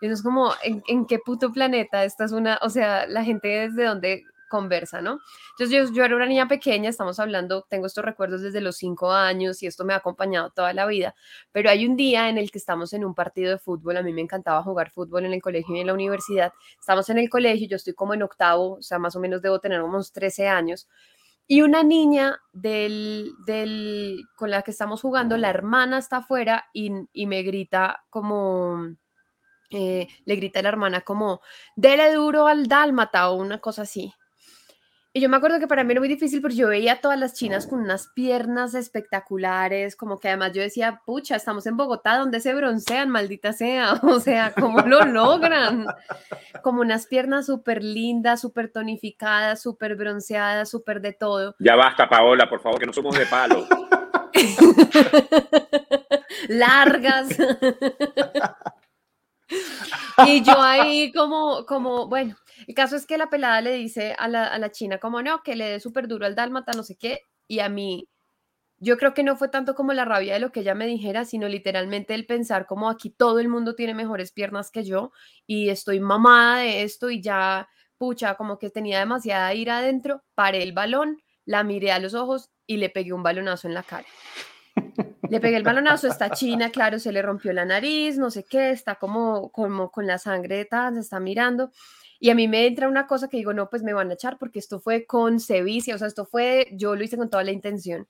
Eso 0.00 0.14
es 0.14 0.22
como, 0.22 0.52
¿en, 0.62 0.82
¿en, 0.88 1.06
qué 1.06 1.18
puto 1.18 1.52
planeta? 1.52 2.04
Esta 2.04 2.24
es 2.24 2.32
una, 2.32 2.58
o 2.62 2.70
sea, 2.70 3.06
la 3.06 3.24
gente 3.24 3.48
desde 3.48 3.84
donde 3.84 4.24
conversa, 4.50 5.00
¿no? 5.00 5.20
Entonces 5.52 5.70
yo, 5.70 5.94
yo 5.94 6.04
era 6.04 6.16
una 6.16 6.26
niña 6.26 6.48
pequeña, 6.48 6.90
estamos 6.90 7.18
hablando, 7.20 7.64
tengo 7.70 7.86
estos 7.86 8.04
recuerdos 8.04 8.42
desde 8.42 8.60
los 8.60 8.76
cinco 8.76 9.12
años 9.12 9.62
y 9.62 9.66
esto 9.66 9.84
me 9.86 9.94
ha 9.94 9.96
acompañado 9.96 10.50
toda 10.50 10.74
la 10.74 10.84
vida, 10.86 11.14
pero 11.52 11.70
hay 11.70 11.86
un 11.86 11.96
día 11.96 12.28
en 12.28 12.36
el 12.36 12.50
que 12.50 12.58
estamos 12.58 12.92
en 12.92 13.04
un 13.04 13.14
partido 13.14 13.52
de 13.52 13.58
fútbol, 13.58 13.96
a 13.96 14.02
mí 14.02 14.12
me 14.12 14.20
encantaba 14.20 14.62
jugar 14.62 14.90
fútbol 14.90 15.24
en 15.24 15.32
el 15.32 15.40
colegio 15.40 15.74
y 15.76 15.80
en 15.80 15.86
la 15.86 15.94
universidad, 15.94 16.52
estamos 16.78 17.08
en 17.08 17.18
el 17.18 17.30
colegio, 17.30 17.68
yo 17.68 17.76
estoy 17.76 17.94
como 17.94 18.12
en 18.12 18.22
octavo, 18.22 18.74
o 18.74 18.82
sea, 18.82 18.98
más 18.98 19.16
o 19.16 19.20
menos 19.20 19.40
debo 19.40 19.60
tener 19.60 19.80
unos 19.82 20.12
13 20.12 20.48
años, 20.48 20.88
y 21.46 21.62
una 21.62 21.82
niña 21.82 22.38
del, 22.52 23.32
del, 23.44 24.20
con 24.36 24.50
la 24.50 24.62
que 24.62 24.70
estamos 24.70 25.00
jugando, 25.00 25.36
la 25.36 25.50
hermana 25.50 25.98
está 25.98 26.18
afuera 26.18 26.66
y, 26.72 26.92
y 27.12 27.26
me 27.26 27.42
grita 27.42 28.04
como 28.08 28.94
eh, 29.70 30.08
le 30.24 30.36
grita 30.36 30.60
a 30.60 30.62
la 30.62 30.70
hermana 30.70 31.02
como, 31.02 31.40
dele 31.76 32.12
duro 32.12 32.46
al 32.46 32.66
dálmata 32.66 33.30
o 33.30 33.36
una 33.36 33.58
cosa 33.58 33.82
así. 33.82 34.12
Y 35.12 35.20
yo 35.20 35.28
me 35.28 35.38
acuerdo 35.38 35.58
que 35.58 35.66
para 35.66 35.82
mí 35.82 35.90
era 35.90 36.00
muy 36.00 36.08
difícil 36.08 36.40
porque 36.40 36.54
yo 36.54 36.68
veía 36.68 36.92
a 36.92 37.00
todas 37.00 37.18
las 37.18 37.34
chinas 37.34 37.66
con 37.66 37.80
unas 37.80 38.06
piernas 38.14 38.74
espectaculares, 38.74 39.96
como 39.96 40.20
que 40.20 40.28
además 40.28 40.52
yo 40.52 40.62
decía, 40.62 41.02
pucha, 41.04 41.34
estamos 41.34 41.66
en 41.66 41.76
Bogotá, 41.76 42.16
donde 42.16 42.38
se 42.38 42.54
broncean, 42.54 43.10
maldita 43.10 43.52
sea, 43.52 43.94
o 44.04 44.20
sea, 44.20 44.52
¿cómo 44.52 44.82
lo 44.82 45.04
logran? 45.04 45.84
Como 46.62 46.82
unas 46.82 47.08
piernas 47.08 47.46
súper 47.46 47.82
lindas, 47.82 48.40
súper 48.40 48.70
tonificadas, 48.70 49.60
súper 49.60 49.96
bronceadas, 49.96 50.70
súper 50.70 51.00
de 51.00 51.12
todo. 51.12 51.56
Ya 51.58 51.74
basta, 51.74 52.08
Paola, 52.08 52.48
por 52.48 52.60
favor, 52.60 52.78
que 52.78 52.86
no 52.86 52.92
somos 52.92 53.18
de 53.18 53.26
palo. 53.26 53.66
Largas. 56.48 57.30
y 60.26 60.42
yo 60.42 60.60
ahí 60.60 61.12
como, 61.12 61.64
como, 61.66 62.08
bueno, 62.08 62.36
el 62.66 62.74
caso 62.74 62.96
es 62.96 63.06
que 63.06 63.18
la 63.18 63.30
pelada 63.30 63.60
le 63.60 63.72
dice 63.72 64.14
a 64.18 64.28
la, 64.28 64.46
a 64.46 64.58
la 64.58 64.70
china 64.70 64.98
como 64.98 65.22
no, 65.22 65.42
que 65.42 65.56
le 65.56 65.66
dé 65.66 65.80
súper 65.80 66.08
duro 66.08 66.26
al 66.26 66.34
dálmata, 66.34 66.72
no 66.72 66.82
sé 66.82 66.96
qué, 66.96 67.22
y 67.48 67.60
a 67.60 67.68
mí, 67.68 68.08
yo 68.78 68.96
creo 68.96 69.12
que 69.12 69.22
no 69.22 69.36
fue 69.36 69.48
tanto 69.48 69.74
como 69.74 69.92
la 69.92 70.06
rabia 70.06 70.34
de 70.34 70.40
lo 70.40 70.52
que 70.52 70.60
ella 70.60 70.74
me 70.74 70.86
dijera, 70.86 71.24
sino 71.24 71.48
literalmente 71.48 72.14
el 72.14 72.26
pensar 72.26 72.66
como 72.66 72.88
aquí 72.88 73.10
todo 73.10 73.38
el 73.38 73.48
mundo 73.48 73.74
tiene 73.74 73.92
mejores 73.92 74.32
piernas 74.32 74.70
que 74.70 74.84
yo 74.84 75.12
y 75.46 75.68
estoy 75.68 76.00
mamada 76.00 76.58
de 76.60 76.82
esto 76.82 77.10
y 77.10 77.20
ya, 77.20 77.68
pucha, 77.98 78.36
como 78.36 78.58
que 78.58 78.70
tenía 78.70 79.00
demasiada 79.00 79.52
ira 79.52 79.78
adentro, 79.78 80.22
paré 80.34 80.62
el 80.62 80.72
balón, 80.72 81.20
la 81.44 81.62
miré 81.62 81.92
a 81.92 81.98
los 81.98 82.14
ojos 82.14 82.50
y 82.66 82.78
le 82.78 82.88
pegué 82.88 83.12
un 83.12 83.22
balonazo 83.22 83.68
en 83.68 83.74
la 83.74 83.82
cara. 83.82 84.06
Le 85.28 85.40
pegué 85.40 85.56
el 85.56 85.62
balonazo, 85.62 86.08
está 86.08 86.30
china, 86.30 86.70
claro, 86.70 86.98
se 86.98 87.12
le 87.12 87.22
rompió 87.22 87.52
la 87.52 87.64
nariz, 87.64 88.18
no 88.18 88.30
sé 88.30 88.44
qué, 88.44 88.70
está 88.70 88.96
como, 88.96 89.50
como 89.52 89.90
con 89.90 90.06
la 90.06 90.18
sangre 90.18 90.56
de 90.56 90.64
tal, 90.64 90.94
se 90.94 91.00
está 91.00 91.20
mirando. 91.20 91.70
Y 92.18 92.30
a 92.30 92.34
mí 92.34 92.48
me 92.48 92.66
entra 92.66 92.88
una 92.88 93.06
cosa 93.06 93.28
que 93.28 93.36
digo, 93.36 93.52
no, 93.52 93.70
pues 93.70 93.82
me 93.82 93.92
van 93.92 94.10
a 94.10 94.14
echar 94.14 94.38
porque 94.38 94.58
esto 94.58 94.80
fue 94.80 95.06
con 95.06 95.40
sevicia, 95.40 95.94
o 95.94 95.98
sea, 95.98 96.08
esto 96.08 96.26
fue, 96.26 96.68
yo 96.72 96.96
lo 96.96 97.04
hice 97.04 97.16
con 97.16 97.30
toda 97.30 97.44
la 97.44 97.52
intención. 97.52 98.08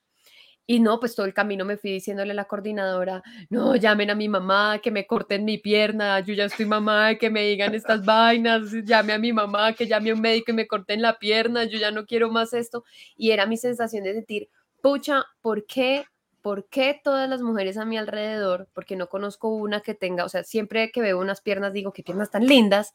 Y 0.67 0.81
no, 0.81 1.01
pues 1.01 1.15
todo 1.15 1.27
el 1.27 1.35
camino 1.35 1.65
me 1.65 1.77
fui 1.77 1.91
diciéndole 1.91 2.31
a 2.31 2.35
la 2.35 2.45
coordinadora, 2.45 3.23
no, 3.49 3.75
llamen 3.77 4.11
a 4.11 4.15
mi 4.15 4.29
mamá, 4.29 4.79
que 4.83 4.91
me 4.91 5.07
corten 5.07 5.45
mi 5.45 5.59
pierna, 5.59 6.21
yo 6.21 6.33
ya 6.33 6.45
estoy 6.45 6.65
mamá, 6.65 7.17
que 7.17 7.29
me 7.29 7.43
digan 7.43 7.75
estas 7.75 8.05
vainas, 8.05 8.71
llame 8.85 9.13
a 9.13 9.19
mi 9.19 9.33
mamá, 9.33 9.73
que 9.73 9.87
llame 9.87 10.11
a 10.11 10.15
un 10.15 10.21
médico 10.21 10.53
y 10.53 10.55
me 10.55 10.69
corten 10.69 11.03
la 11.03 11.19
pierna, 11.19 11.65
yo 11.65 11.79
ya 11.79 11.91
no 11.91 12.07
quiero 12.07 12.31
más 12.31 12.53
esto. 12.53 12.85
Y 13.17 13.33
era 13.33 13.47
mi 13.47 13.57
sensación 13.57 14.05
de 14.05 14.15
sentir, 14.15 14.49
pucha, 14.81 15.25
¿por 15.41 15.67
qué? 15.67 16.05
¿Por 16.43 16.69
qué 16.69 17.01
todas 17.03 17.29
las 17.29 17.43
mujeres 17.43 17.77
a 17.77 17.85
mi 17.85 17.99
alrededor? 17.99 18.69
Porque 18.73 18.97
no 18.97 19.09
conozco 19.09 19.49
una 19.49 19.81
que 19.81 19.95
tenga, 19.95 20.25
o 20.25 20.29
sea, 20.29 20.45
siempre 20.45 20.91
que 20.91 21.01
veo 21.03 21.19
unas 21.19 21.41
piernas 21.41 21.73
digo, 21.73 21.93
qué 21.93 22.03
piernas 22.03 22.31
tan 22.31 22.47
lindas, 22.47 22.95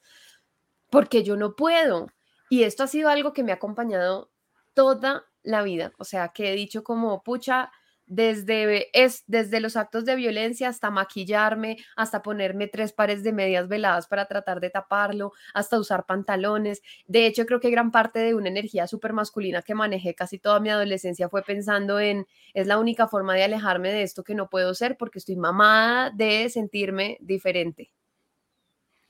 porque 0.89 1.23
yo 1.23 1.36
no 1.38 1.55
puedo. 1.55 2.08
Y 2.49 2.63
esto 2.63 2.84
ha 2.84 2.88
sido 2.88 3.10
algo 3.10 3.34
que 3.34 3.43
me 3.43 3.51
ha 3.51 3.55
acompañado 3.55 4.31
toda 4.73 5.25
la 5.43 5.63
vida. 5.63 5.93
O 5.97 6.03
sea, 6.03 6.29
que 6.29 6.51
he 6.51 6.55
dicho 6.55 6.84
como, 6.84 7.23
pucha, 7.23 7.71
desde, 8.08 8.89
es, 8.94 9.24
desde 9.28 9.60
los 9.60 9.76
actos 9.76 10.06
de 10.06 10.15
violencia 10.15 10.70
hasta 10.70 10.91
maquillarme, 10.91 11.78
hasta 11.96 12.22
ponerme 12.22 12.68
tres 12.68 12.94
pares 12.94 13.24
de 13.24 13.34
medias 13.34 13.68
veladas 13.68 14.08
para 14.08 14.26
tratar 14.28 14.60
de 14.60 14.70
taparlo, 14.70 15.32
hasta 15.54 15.80
usar 15.80 16.06
pantalones. 16.06 16.82
De 17.08 17.26
hecho, 17.26 17.46
creo 17.46 17.60
que 17.60 17.70
gran 17.72 17.91
parte 17.91 18.20
de 18.20 18.36
una 18.36 18.50
energía 18.50 18.88
súper 18.88 19.13
masculina 19.13 19.62
que 19.62 19.76
manejé 19.76 20.15
casi 20.15 20.39
toda 20.39 20.60
mi 20.60 20.70
adolescencia 20.70 21.30
fue 21.30 21.44
pensando 21.44 22.00
en, 22.00 22.28
es 22.54 22.68
la 22.68 22.78
única 22.80 23.08
forma 23.08 23.34
de 23.36 23.44
alejarme 23.44 23.91
de 23.91 24.04
esto 24.04 24.24
que 24.24 24.36
no 24.36 24.50
puedo 24.50 24.74
ser 24.74 24.98
porque 24.98 25.20
estoy 25.20 25.36
mamada 25.38 26.12
de 26.12 26.50
sentirme 26.50 27.18
diferente. 27.22 27.94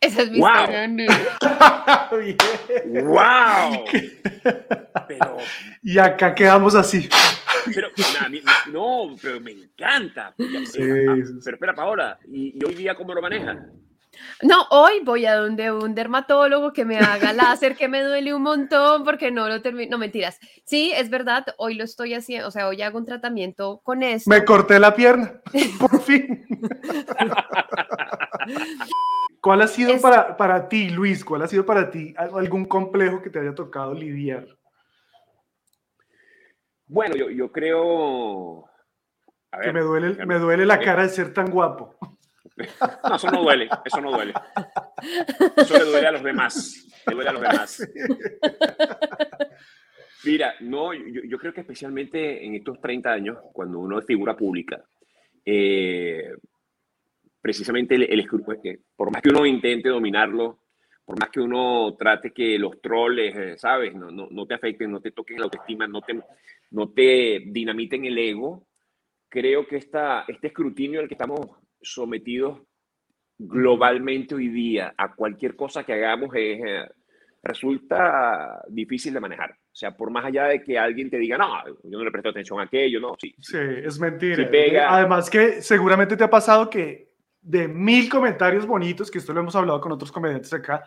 Esa 0.05 0.21
es 0.23 0.31
mi 0.31 0.39
¡Wow! 0.39 0.49
¡Wow! 3.03 3.85
Pero, 5.07 5.37
Y 5.83 5.97
acá 5.97 6.33
quedamos 6.33 6.75
así. 6.75 7.07
pero, 7.73 7.89
na- 8.21 8.29
mi- 8.29 8.41
no, 8.71 9.15
pero 9.21 9.39
me 9.39 9.51
encanta. 9.51 10.33
Sí, 10.37 10.81
eh, 10.81 11.05
ah. 11.09 11.15
Pero 11.43 11.55
espera, 11.55 11.73
Paola, 11.73 12.17
¿y, 12.31 12.53
y 12.59 12.65
hoy 12.65 12.75
día 12.75 12.95
cómo 12.95 13.13
lo 13.13 13.21
maneja? 13.21 13.65
No, 14.43 14.65
hoy 14.69 15.01
voy 15.03 15.25
a 15.25 15.35
donde 15.35 15.71
un 15.71 15.93
dermatólogo 15.93 16.71
que 16.71 16.85
me 16.85 16.97
haga 16.99 17.33
láser 17.33 17.75
que 17.75 17.87
me 17.89 18.01
duele 18.01 18.33
un 18.33 18.43
montón 18.43 19.03
porque 19.03 19.29
no 19.29 19.47
lo 19.49 19.61
termino. 19.61 19.91
No, 19.91 19.97
mentiras. 19.97 20.39
Sí, 20.63 20.91
es 20.95 21.09
verdad, 21.09 21.45
hoy 21.57 21.73
lo 21.75 21.83
estoy 21.83 22.13
haciendo, 22.13 22.47
o 22.47 22.51
sea, 22.51 22.67
hoy 22.69 22.81
hago 22.81 22.97
un 22.97 23.05
tratamiento 23.05 23.81
con 23.83 24.03
esto. 24.03 24.29
Me 24.29 24.45
corté 24.45 24.79
la 24.79 24.95
pierna, 24.95 25.33
por 25.79 26.01
fin. 26.01 26.45
¿Cuál 29.45 29.61
ha 29.61 29.67
sido 29.67 29.93
Es- 29.93 30.01
para, 30.01 30.35
para 30.37 30.67
ti, 30.67 30.89
Luis? 30.89 31.23
¿Cuál 31.23 31.43
ha 31.43 31.47
sido 31.47 31.67
para 31.67 31.91
ti 31.91 32.15
al- 32.17 32.31
algún 32.35 32.65
complejo 32.65 33.21
que 33.21 33.29
te 33.29 33.37
haya 33.39 33.53
tocado 33.53 33.93
lidiar? 33.93 34.47
Bueno, 36.87 37.15
yo, 37.15 37.29
yo 37.29 37.51
creo. 37.51 38.65
A 39.51 39.59
Que 39.59 39.67
ver, 39.67 39.73
me 39.75 39.81
duele, 39.81 40.15
ya- 40.15 40.25
me 40.25 40.39
duele 40.39 40.65
la 40.65 40.79
cara 40.79 41.03
de 41.03 41.09
ser 41.09 41.31
tan 41.31 41.51
guapo. 41.51 41.95
No, 43.07 43.15
eso 43.17 43.29
no 43.29 43.43
duele, 43.43 43.69
eso 43.85 44.01
no 44.01 44.11
duele. 44.13 44.33
Eso 45.57 45.77
le 45.77 45.83
duele 45.85 46.07
a 46.07 46.11
los 46.11 46.23
demás. 46.23 46.87
Le 47.05 47.13
duele 47.13 47.29
a 47.29 47.33
los 47.33 47.41
demás. 47.43 47.87
Mira, 50.23 50.55
no, 50.61 50.91
yo, 50.91 51.21
yo 51.23 51.37
creo 51.37 51.53
que 51.53 51.61
especialmente 51.61 52.43
en 52.43 52.55
estos 52.55 52.81
30 52.81 53.11
años, 53.11 53.37
cuando 53.53 53.77
uno 53.77 53.99
es 53.99 54.07
figura 54.07 54.35
pública, 54.35 54.83
eh, 55.45 56.31
precisamente 57.45 57.93
el, 57.93 58.11
el 58.11 58.27
eh, 58.63 58.79
por 58.95 59.11
más 59.11 59.21
que 59.21 59.29
uno 59.29 59.45
intente 59.45 59.89
dominarlo, 59.89 60.61
por 61.05 61.19
más 61.19 61.29
que 61.29 61.39
uno 61.39 61.95
trate 61.95 62.31
que 62.31 62.57
los 62.57 62.81
troles, 62.81 63.35
eh, 63.35 63.55
¿sabes? 63.55 63.93
No, 63.93 64.09
no, 64.09 64.27
no 64.31 64.47
te 64.47 64.55
afecten, 64.55 64.89
no 64.89 64.99
te 64.99 65.11
toquen 65.11 65.37
la 65.37 65.43
autoestima, 65.43 65.85
no 65.85 66.01
te, 66.01 66.19
no 66.71 66.89
te 66.89 67.43
dinamiten 67.45 68.03
el 68.05 68.17
ego, 68.17 68.65
creo 69.29 69.67
que 69.67 69.75
esta, 69.75 70.25
este 70.27 70.47
escrutinio 70.47 70.99
al 70.99 71.07
que 71.07 71.13
estamos 71.13 71.39
sometidos 71.79 72.63
globalmente 73.37 74.33
hoy 74.33 74.47
día 74.47 74.95
a 74.97 75.13
cualquier 75.13 75.55
cosa 75.55 75.83
que 75.83 75.93
hagamos 75.93 76.33
es, 76.33 76.59
eh, 76.65 76.89
resulta 77.43 78.63
difícil 78.69 79.13
de 79.13 79.19
manejar. 79.19 79.51
O 79.51 79.75
sea, 79.75 79.95
por 79.95 80.09
más 80.09 80.25
allá 80.25 80.45
de 80.45 80.63
que 80.63 80.79
alguien 80.79 81.11
te 81.11 81.19
diga, 81.19 81.37
no, 81.37 81.63
yo 81.67 81.99
no 81.99 82.03
le 82.03 82.09
presto 82.09 82.29
atención 82.29 82.59
a 82.59 82.63
aquello, 82.63 82.99
no, 82.99 83.15
sí. 83.21 83.35
Sí, 83.37 83.59
es 83.59 83.99
mentira. 83.99 84.35
Sí 84.35 84.45
pega. 84.49 84.95
Además 84.95 85.29
que 85.29 85.61
seguramente 85.61 86.17
te 86.17 86.23
ha 86.23 86.29
pasado 86.31 86.71
que 86.71 87.13
de 87.45 87.67
mil 87.67 88.09
comentarios 88.09 88.65
bonitos, 88.65 89.09
que 89.11 89.19
esto 89.19 89.31
lo 89.33 89.41
hemos 89.41 89.55
hablado 89.55 89.79
con 89.79 89.91
otros 89.91 90.11
comediantes 90.11 90.51
acá, 90.53 90.83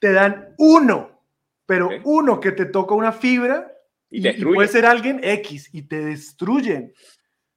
te 0.00 0.12
dan 0.12 0.54
uno, 0.58 1.22
pero 1.66 1.90
uno 2.04 2.40
que 2.40 2.52
te 2.52 2.66
toca 2.66 2.94
una 2.94 3.12
fibra 3.12 3.70
Y 4.10 4.18
y, 4.26 4.36
te 4.36 4.42
puede 4.44 4.68
ser 4.68 4.86
alguien 4.86 5.20
X 5.22 5.68
y 5.72 5.82
te 5.82 6.04
destruyen. 6.04 6.92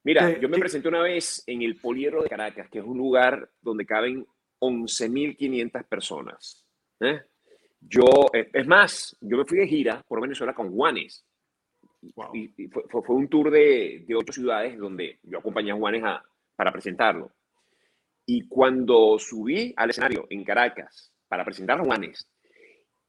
Mira, 0.04 0.34
¿Qué- 0.34 0.40
yo 0.42 0.50
me 0.50 0.56
qué- 0.56 0.62
presenté 0.62 0.88
una 0.88 1.02
vez 1.02 1.44
en 1.48 1.62
el 1.62 1.76
Poliero 1.80 2.22
de 2.24 2.30
Caracas, 2.30 2.70
que 2.70 2.80
es 2.80 2.86
un 2.86 2.98
lugar 2.98 3.50
donde 3.62 3.86
caben 3.86 4.26
11.500 4.60 5.84
personas. 5.86 6.66
¿eh? 7.00 7.22
Yo, 7.80 8.06
eh, 8.34 8.50
es 8.54 8.66
más, 8.68 9.16
yo 9.22 9.38
me 9.38 9.46
fui 9.46 9.58
de 9.60 9.68
gira 9.68 10.04
por 10.08 10.22
Venezuela 10.22 10.54
con 10.54 10.72
Juanes. 10.72 11.26
Wow. 12.16 12.36
Y, 12.36 12.54
y 12.58 12.68
fue, 12.68 12.84
fue- 12.90 13.02
fue 13.04 13.16
un 13.16 13.28
tour 13.28 13.52
de, 13.52 14.04
de 14.08 14.16
ocho 14.16 14.32
ciudades 14.34 14.78
donde 14.78 15.20
yo 15.24 15.40
acompañé 15.40 15.72
a 15.72 15.76
Juanes 15.76 16.04
a- 16.04 16.24
para 16.56 16.72
presentarlo. 16.72 17.32
Y 18.30 18.46
cuando 18.48 19.18
subí 19.18 19.74
al 19.78 19.90
escenario 19.90 20.28
en 20.30 20.44
Caracas 20.44 21.14
para 21.30 21.46
presentar 21.46 21.80
a 21.80 21.84
Juanes, 21.84 22.30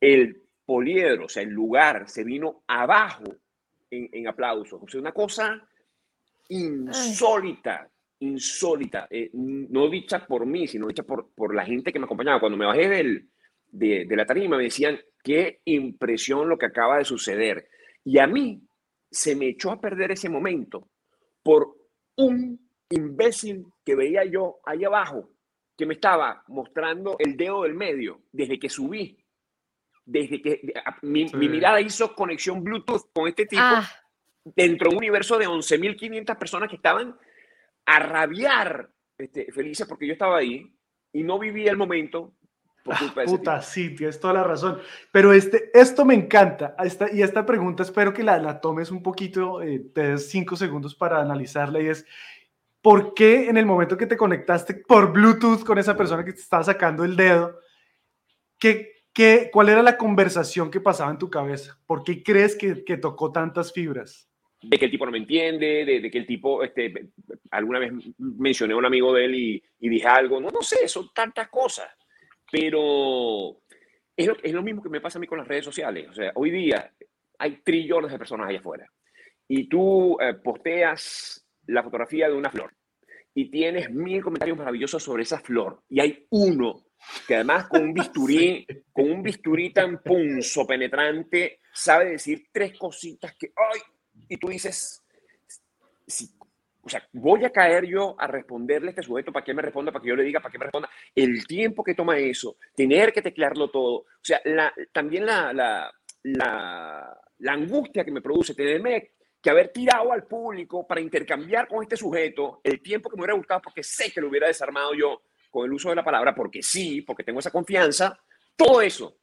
el 0.01 0.45
poliedro, 0.65 1.25
o 1.25 1.29
sea, 1.29 1.43
el 1.43 1.51
lugar 1.51 2.09
se 2.09 2.23
vino 2.23 2.63
abajo 2.69 3.25
en, 3.91 4.09
en 4.13 4.29
aplausos. 4.29 4.81
O 4.81 4.87
sea, 4.87 5.01
una 5.01 5.13
cosa 5.13 5.69
insólita, 6.51 7.91
insólita. 8.21 9.09
eh, 9.11 9.31
no 9.33 9.89
dicha 9.91 10.25
por 10.25 10.47
mí, 10.47 10.69
sino 10.69 10.87
dicha 10.87 11.03
por, 11.03 11.33
por 11.35 11.53
la 11.53 11.65
gente 11.65 11.93
que 11.93 11.99
me 11.99 12.05
acompañaba. 12.05 12.39
Cuando 12.39 12.57
me 12.57 12.67
bajé 12.67 12.89
del, 12.89 13.29
de, 13.67 14.05
de 14.05 14.17
la 14.17 14.25
tarima, 14.25 14.57
me 14.57 14.65
decían, 14.65 15.01
qué 15.23 15.61
impresión 15.65 16.49
lo 16.49 16.57
que 16.57 16.67
acaba 16.67 16.99
de 16.99 17.05
suceder. 17.05 17.69
Y 18.05 18.19
a 18.19 18.29
mí 18.29 18.63
se 19.11 19.35
me 19.35 19.49
echó 19.49 19.73
a 19.73 19.81
perder 19.81 20.13
ese 20.13 20.29
momento 20.29 20.91
por 21.43 21.75
un 22.17 22.68
imbécil 22.91 23.67
que 23.85 23.95
veía 23.95 24.25
yo 24.25 24.59
ahí 24.65 24.85
abajo, 24.85 25.31
que 25.77 25.87
me 25.87 25.95
estaba 25.95 26.43
mostrando 26.49 27.17
el 27.19 27.37
dedo 27.37 27.63
del 27.63 27.75
medio 27.75 28.23
desde 28.33 28.59
que 28.59 28.69
subí. 28.69 29.17
Desde 30.05 30.41
que 30.41 30.73
a- 30.85 30.97
mi, 31.03 31.29
Sí. 31.29 31.37
mi 31.37 31.49
mirada 31.49 31.81
hizo 31.81 32.15
conexión 32.15 32.65
Bluetooth 32.65 33.13
con 33.13 33.29
este 33.29 33.45
tipo 33.47 33.61
Ah, 33.63 33.89
dentro 34.57 34.89
de 34.89 34.95
un 34.97 34.99
universo 34.99 35.39
de 35.39 35.47
11.500 35.47 36.37
personas 36.39 36.71
que 36.71 36.77
estaban 36.77 37.15
a 37.85 37.99
rabiar 37.99 38.91
este, 39.19 39.51
felices 39.53 39.87
porque 39.87 40.07
yo 40.07 40.13
estaba 40.15 40.39
ahí 40.39 40.73
y 41.13 41.23
no 41.25 41.39
vivía 41.39 41.71
el 41.71 41.77
momento 41.77 42.33
por 42.85 42.97
culpa 42.99 43.21
de 43.21 43.27
ese 43.27 43.37
Puta, 43.37 43.59
tipo. 43.61 43.71
sí, 43.71 43.95
tienes 43.97 44.19
toda 44.21 44.33
la 44.35 44.45
razón. 44.45 44.79
Pero 45.13 45.33
este, 45.35 45.71
esto 45.75 46.05
me 46.07 46.15
encanta. 46.15 46.75
Esta, 46.83 47.13
y 47.13 47.21
esta 47.23 47.45
pregunta 47.45 47.83
espero 47.83 48.15
que 48.15 48.23
la, 48.23 48.39
la 48.39 48.61
tomes 48.61 48.91
un 48.91 49.03
poquito, 49.03 49.61
eh, 49.61 49.81
te 49.95 50.13
des 50.13 50.31
cinco 50.31 50.57
segundos 50.57 50.95
para 50.95 51.21
analizarla 51.21 51.81
y 51.81 51.89
es, 51.89 52.07
¿por 52.83 53.15
qué 53.15 53.49
en 53.49 53.57
el 53.57 53.67
momento 53.67 53.97
que 53.97 54.07
te 54.07 54.17
conectaste 54.17 54.75
por 54.75 55.13
Bluetooth 55.13 55.65
con 55.65 55.79
esa 55.79 55.97
persona 55.97 56.25
que 56.25 56.33
te 56.33 56.41
estaba 56.41 56.65
sacando 56.65 57.05
el 57.05 57.17
dedo, 57.17 57.61
¿qué, 58.59 59.05
qué, 59.13 59.51
cuál 59.53 59.69
era 59.69 59.83
la 59.83 59.97
conversación 59.97 60.71
que 60.71 60.81
pasaba 60.81 61.11
en 61.11 61.19
tu 61.19 61.31
cabeza? 61.31 61.79
¿Por 61.87 62.05
qué 62.05 62.23
crees 62.23 62.57
que, 62.57 62.85
que 62.85 62.97
tocó 62.97 63.33
tantas 63.33 63.73
fibras? 63.73 64.29
De 64.61 64.77
que 64.77 64.87
el 64.87 64.91
tipo 64.91 65.07
no 65.07 65.13
me 65.13 65.19
entiende, 65.19 65.85
de, 65.85 66.01
de 66.01 66.11
que 66.11 66.19
el 66.19 66.27
tipo, 66.27 66.65
este, 66.65 66.93
alguna 67.51 67.79
vez 67.79 67.93
mencioné 68.19 68.75
a 68.75 68.77
un 68.77 68.87
amigo 68.87 69.15
de 69.15 69.25
él 69.25 69.35
y, 69.35 69.63
y 69.79 69.89
dije 69.89 70.07
algo, 70.07 70.41
no, 70.41 70.51
no 70.51 70.63
sé, 70.63 70.89
son 70.89 71.11
tantas 71.15 71.49
cosas, 71.49 71.89
pero 72.51 73.61
es 74.17 74.27
lo, 74.27 74.37
es 74.43 74.53
lo 74.53 74.63
mismo 74.63 74.83
que 74.83 74.89
me 74.89 75.01
pasa 75.01 75.19
a 75.19 75.21
mí 75.21 75.29
con 75.29 75.39
las 75.39 75.47
redes 75.47 75.65
sociales. 75.65 76.09
O 76.09 76.13
sea, 76.13 76.33
hoy 76.35 76.51
día 76.51 76.93
hay 77.39 77.59
trillones 77.63 78.11
de 78.11 78.19
personas 78.19 78.49
allá 78.49 78.59
afuera 78.59 78.91
y 79.47 79.69
tú 79.69 80.19
eh, 80.21 80.35
posteas 80.35 81.48
la 81.69 81.83
fotografía 81.83 82.29
de 82.29 82.35
una 82.35 82.51
flor. 82.51 82.75
Y 83.35 83.51
tienes 83.51 83.91
mil 83.91 84.23
comentarios 84.23 84.59
maravillosos 84.59 85.03
sobre 85.03 85.23
esa 85.23 85.39
flor. 85.39 85.83
Y 85.89 86.01
hay 86.01 86.27
uno 86.31 86.85
que 87.27 87.37
además 87.37 87.69
con 87.69 87.83
un 87.83 87.95
bisturí, 87.95 88.67
con 88.93 89.11
un 89.11 89.23
bisturí 89.23 89.71
tan 89.73 90.03
punzo 90.03 90.67
penetrante, 90.67 91.61
sabe 91.73 92.11
decir 92.13 92.49
tres 92.53 92.77
cositas 92.77 93.35
que, 93.37 93.53
ay, 93.55 93.81
y 94.29 94.37
tú 94.37 94.49
dices, 94.49 95.05
si, 96.07 96.29
o 96.83 96.89
sea, 96.89 97.07
voy 97.13 97.45
a 97.45 97.51
caer 97.51 97.87
yo 97.87 98.17
a 98.19 98.27
responderle 98.27 98.89
a 98.89 98.91
este 98.91 99.03
sujeto 99.03 99.31
para 99.31 99.45
que 99.45 99.55
me 99.55 99.63
responda, 99.63 99.93
para 99.93 100.03
que 100.03 100.09
yo 100.09 100.17
le 100.17 100.25
diga, 100.25 100.41
para 100.41 100.51
que 100.51 100.59
me 100.59 100.65
responda. 100.65 100.91
El 101.15 101.47
tiempo 101.47 101.85
que 101.85 101.95
toma 101.95 102.19
eso, 102.19 102.57
tener 102.75 103.13
que 103.13 103.23
teclearlo 103.23 103.71
todo, 103.71 103.95
o 103.99 104.07
sea, 104.23 104.41
la, 104.45 104.73
también 104.93 105.27
la, 105.27 105.53
la, 105.53 105.93
la, 106.23 107.21
la 107.39 107.53
angustia 107.53 108.05
que 108.05 108.11
me 108.11 108.23
produce 108.23 108.55
tenerme 108.55 109.13
que 109.43 109.51
haber 109.51 109.69
tirado 109.69 110.13
al 110.13 110.25
público 110.25 110.87
para 110.87 111.01
intercambiar 111.01 111.69
con 111.69 111.83
este 111.83 111.97
sujeto 111.97 112.61
el 112.65 112.81
tiempo 112.81 113.09
que 113.09 113.17
me 113.17 113.23
hubiera 113.23 113.37
gustado 113.37 113.63
porque 113.63 113.83
sé 113.83 114.13
que 114.13 114.21
lo 114.21 114.29
hubiera 114.29 114.49
desarmado 114.49 114.95
yo 114.95 115.23
con 115.51 115.65
el 115.65 115.73
uso 115.73 115.91
de 115.91 115.97
la 115.97 116.05
palabra, 116.05 116.35
porque 116.35 116.63
sí, 116.63 117.03
porque 117.03 117.25
tengo 117.25 117.41
esa 117.41 117.51
confianza, 117.51 118.19
todo 118.57 118.83
eso, 118.83 119.17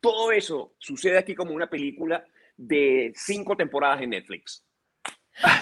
todo 0.00 0.32
eso 0.32 0.74
sucede 0.78 1.18
aquí 1.18 1.34
como 1.34 1.54
una 1.54 1.70
película 1.70 2.24
de 2.56 3.12
cinco 3.14 3.56
temporadas 3.56 4.02
en 4.02 4.10
Netflix. 4.10 4.64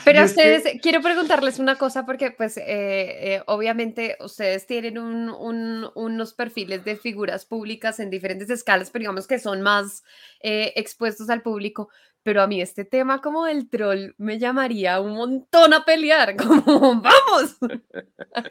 Pero 0.04 0.24
ustedes, 0.24 0.80
quiero 0.82 1.00
preguntarles 1.00 1.58
una 1.58 1.76
cosa 1.76 2.04
porque 2.04 2.32
pues 2.32 2.56
eh, 2.56 2.64
eh, 2.66 3.42
obviamente 3.46 4.16
ustedes 4.20 4.66
tienen 4.66 4.98
un, 4.98 5.28
un, 5.28 5.88
unos 5.94 6.34
perfiles 6.34 6.84
de 6.84 6.96
figuras 6.96 7.44
públicas 7.44 8.00
en 8.00 8.10
diferentes 8.10 8.50
escalas, 8.50 8.90
pero 8.90 9.02
digamos 9.02 9.28
que 9.28 9.38
son 9.38 9.62
más 9.62 10.02
eh, 10.40 10.72
expuestos 10.74 11.30
al 11.30 11.42
público, 11.42 11.90
pero 12.22 12.42
a 12.42 12.46
mí 12.46 12.60
este 12.60 12.84
tema 12.84 13.20
como 13.20 13.44
del 13.44 13.68
troll 13.68 14.14
me 14.18 14.38
llamaría 14.38 15.00
un 15.00 15.14
montón 15.14 15.72
a 15.72 15.84
pelear, 15.84 16.36
como 16.36 17.00
vamos, 17.00 17.56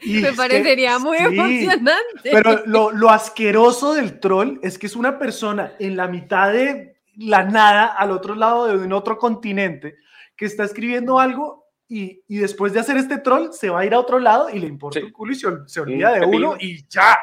me 0.04 0.32
parecería 0.32 0.98
muy 0.98 1.18
emocionante. 1.18 2.30
Pero 2.30 2.66
lo, 2.66 2.90
lo 2.90 3.10
asqueroso 3.10 3.94
del 3.94 4.20
troll 4.20 4.58
es 4.62 4.78
que 4.78 4.86
es 4.86 4.96
una 4.96 5.18
persona 5.18 5.74
en 5.78 5.96
la 5.96 6.08
mitad 6.08 6.52
de 6.52 6.98
la 7.16 7.44
nada, 7.44 7.86
al 7.86 8.12
otro 8.12 8.34
lado 8.34 8.66
de 8.66 8.76
un 8.76 8.92
otro 8.92 9.18
continente, 9.18 9.96
que 10.36 10.46
está 10.46 10.64
escribiendo 10.64 11.18
algo 11.18 11.66
y, 11.88 12.22
y, 12.28 12.36
después 12.36 12.72
de 12.72 12.80
hacer 12.80 12.96
este 12.96 13.18
troll 13.18 13.50
se 13.52 13.70
va 13.70 13.80
a 13.80 13.86
ir 13.86 13.94
a 13.94 13.98
otro 13.98 14.18
lado 14.18 14.50
y 14.50 14.58
le 14.58 14.66
importa 14.66 15.00
sí. 15.00 15.06
un 15.06 15.12
culo 15.12 15.32
y 15.32 15.36
se, 15.36 15.48
se 15.66 15.80
olvida 15.80 16.12
de 16.12 16.26
uno 16.26 16.54
y 16.58 16.86
ya. 16.86 17.18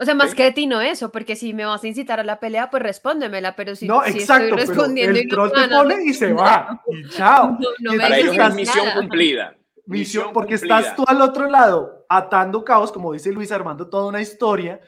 O 0.00 0.04
sea, 0.04 0.14
más 0.14 0.34
cretino 0.34 0.80
eso, 0.80 1.10
porque 1.10 1.34
si 1.34 1.52
me 1.52 1.64
vas 1.64 1.82
a 1.82 1.88
incitar 1.88 2.20
a 2.20 2.24
la 2.24 2.38
pelea, 2.38 2.70
pues 2.70 2.82
respóndemela, 2.82 3.56
pero 3.56 3.74
si, 3.74 3.88
no, 3.88 4.04
si 4.04 4.18
exacto, 4.20 4.56
estoy 4.56 4.66
respondiendo 4.66 5.18
el 5.18 5.24
y 5.24 5.28
troll 5.28 5.50
no, 5.52 5.62
te 5.62 5.68
pone 5.68 6.04
y 6.04 6.14
se 6.14 6.32
va, 6.34 6.80
y 6.86 7.08
chao. 7.08 7.58
No, 7.58 7.68
no 7.80 8.00
Para 8.00 8.16
ellos 8.16 8.32
es 8.32 8.38
nada. 8.38 8.54
misión 8.54 8.86
cumplida. 8.94 9.56
Misión, 9.86 10.32
porque 10.32 10.54
cumplida. 10.54 10.78
estás 10.80 10.96
tú 10.96 11.04
al 11.06 11.20
otro 11.20 11.50
lado 11.50 12.06
atando 12.08 12.64
caos, 12.64 12.92
como 12.92 13.12
dice 13.12 13.32
Luis 13.32 13.50
Armando, 13.50 13.88
toda 13.88 14.06
una 14.06 14.20
historia 14.20 14.80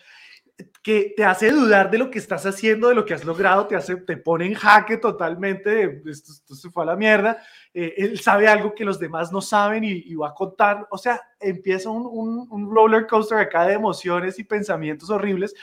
que 0.82 1.14
te 1.16 1.24
hace 1.24 1.50
dudar 1.50 1.90
de 1.90 1.98
lo 1.98 2.10
que 2.10 2.18
estás 2.18 2.46
haciendo, 2.46 2.88
de 2.88 2.94
lo 2.94 3.04
que 3.04 3.14
has 3.14 3.24
logrado, 3.24 3.66
te, 3.66 3.76
hace, 3.76 3.96
te 3.96 4.16
pone 4.16 4.46
en 4.46 4.54
jaque 4.54 4.96
totalmente, 4.96 6.02
esto, 6.06 6.32
esto, 6.32 6.54
se 6.54 6.70
fue 6.70 6.82
a 6.82 6.86
la 6.86 6.96
mierda, 6.96 7.42
eh, 7.74 7.94
él 7.96 8.20
sabe 8.20 8.48
algo 8.48 8.74
que 8.74 8.84
los 8.84 8.98
demás 8.98 9.32
no 9.32 9.40
saben 9.40 9.84
y, 9.84 9.92
y 9.92 10.14
va 10.14 10.28
a 10.28 10.34
contar, 10.34 10.86
o 10.90 10.98
sea, 10.98 11.20
empieza 11.38 11.90
un, 11.90 12.06
un, 12.06 12.46
un, 12.50 12.74
roller 12.74 13.06
coaster 13.06 13.38
acá 13.38 13.66
de 13.66 13.74
emociones 13.74 14.38
y 14.38 14.44
pensamientos 14.44 15.10
horribles, 15.10 15.54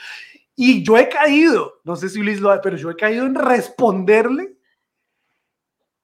y 0.54 0.82
yo 0.82 0.96
he 0.96 1.08
caído, 1.08 1.80
no 1.84 1.96
sé 1.96 2.08
si 2.08 2.20
Luis 2.20 2.40
lo 2.40 2.50
ha, 2.50 2.60
pero 2.60 2.76
yo 2.76 2.90
he 2.90 2.96
caído 2.96 3.26
en 3.26 3.34
responderle, 3.34 4.56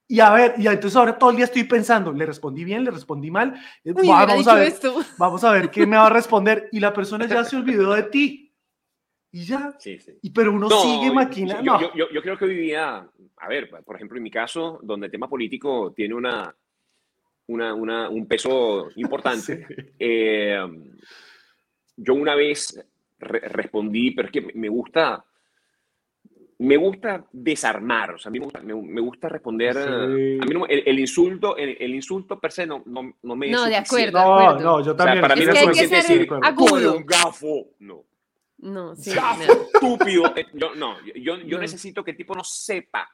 y 0.07 0.20
a 0.20 0.30
ver, 0.33 0.54
y 0.59 0.66
entonces 0.66 0.96
ahora 0.96 1.18
todo 1.18 1.30
el 1.30 1.37
día 1.37 1.46
estoy 1.46 1.64
pensando, 1.64 2.12
le 2.12 2.26
respondí 2.26 2.62
bien, 2.62 2.85
le 2.85 2.90
respondí 2.90 3.30
mal, 3.30 3.54
Uy, 3.85 4.07
vamos, 4.07 4.46
a 4.46 4.54
ver, 4.54 4.68
esto. 4.68 5.00
vamos 5.16 5.42
a 5.44 5.52
ver 5.52 5.70
qué 5.70 5.87
me 5.87 5.96
va 5.96 6.07
a 6.07 6.11
responder, 6.11 6.68
y 6.72 6.80
la 6.80 6.92
persona 6.92 7.26
ya 7.26 7.42
se 7.42 7.57
olvidó 7.57 7.94
de 7.94 8.02
ti 8.04 8.43
y 9.35 9.42
ya. 9.42 9.75
Sí, 9.81 9.99
sí. 9.99 10.16
Y, 10.23 10.31
pero 10.31 10.53
uno 10.53 10.68
No, 10.68 10.81
sigue 10.81 11.11
maquinando. 11.11 11.64
Yo, 11.64 11.81
yo, 11.81 11.94
yo, 11.97 12.12
yo, 12.12 12.23
creo 12.23 12.38
que 12.38 12.44
hoy 12.44 12.55
día, 12.55 13.05
a 13.38 13.49
ver, 13.49 13.68
por 13.85 13.97
ejemplo, 13.97 14.16
en 14.16 14.23
mi 14.23 14.31
caso, 14.31 14.79
donde 14.81 15.07
el 15.07 15.11
tema 15.11 15.29
político 15.29 15.92
tiene 15.92 16.14
una, 16.14 16.55
una, 17.49 17.75
una 17.75 18.09
un 18.11 18.29
peso 18.29 18.90
importante, 18.94 19.66
sí. 19.68 19.94
eh, 19.99 20.64
yo 21.97 22.14
una 22.14 22.37
vez 22.37 22.81
re 23.18 23.40
respondí, 23.40 24.12
pero 24.12 24.29
es 24.29 24.33
que 24.33 24.53
me 24.55 24.68
gusta, 24.68 25.25
me 26.59 26.77
gusta 26.77 27.27
desarmar, 27.33 28.14
o 28.14 28.18
sea, 28.18 28.31
a 28.31 28.33
mí 28.33 28.38
me 28.38 28.44
gusta, 28.44 28.61
me, 28.61 28.73
me 28.73 29.01
gusta 29.01 29.29
responder, 29.29 29.75
sí. 29.75 30.38
a 30.40 30.47
mí 30.47 30.55
no, 30.55 30.64
el, 30.66 30.85
el, 30.87 31.01
insulto, 31.01 31.57
el, 31.57 31.77
el, 31.81 31.92
insulto 31.92 32.38
per 32.38 32.53
se 32.53 32.68
no, 32.68 32.85
no, 32.87 33.16
no 33.20 33.35
me 33.35 33.51
No, 33.51 33.64
de 33.64 33.75
acuerdo, 33.75 34.20
no, 34.20 34.38
de 34.38 34.44
acuerdo. 34.44 34.62
no, 34.62 34.85
yo 34.85 34.94
también. 34.94 35.25
O 35.25 35.27
sea, 35.27 35.29
para 35.29 35.35
es 35.35 35.40
mí 35.40 35.53
que 35.53 35.64
no 35.64 35.70
es 35.73 35.77
que 35.81 35.97
decir, 35.97 36.29
agudo. 36.40 36.97
un 36.99 37.05
gafo, 37.05 37.70
no. 37.81 38.05
No, 38.64 38.96
sí. 38.96 39.12
No. 39.14 39.42
Estúpido. 39.42 40.37
Eh, 40.37 40.46
Yo, 40.55 40.74
no, 40.74 40.96
yo, 41.05 41.37
yo 41.37 41.57
No. 41.57 41.59
necesito 41.62 42.03
que 42.03 42.12
el 42.12 42.16
tipo 42.16 42.35
no 42.35 42.42
sepa, 42.44 43.09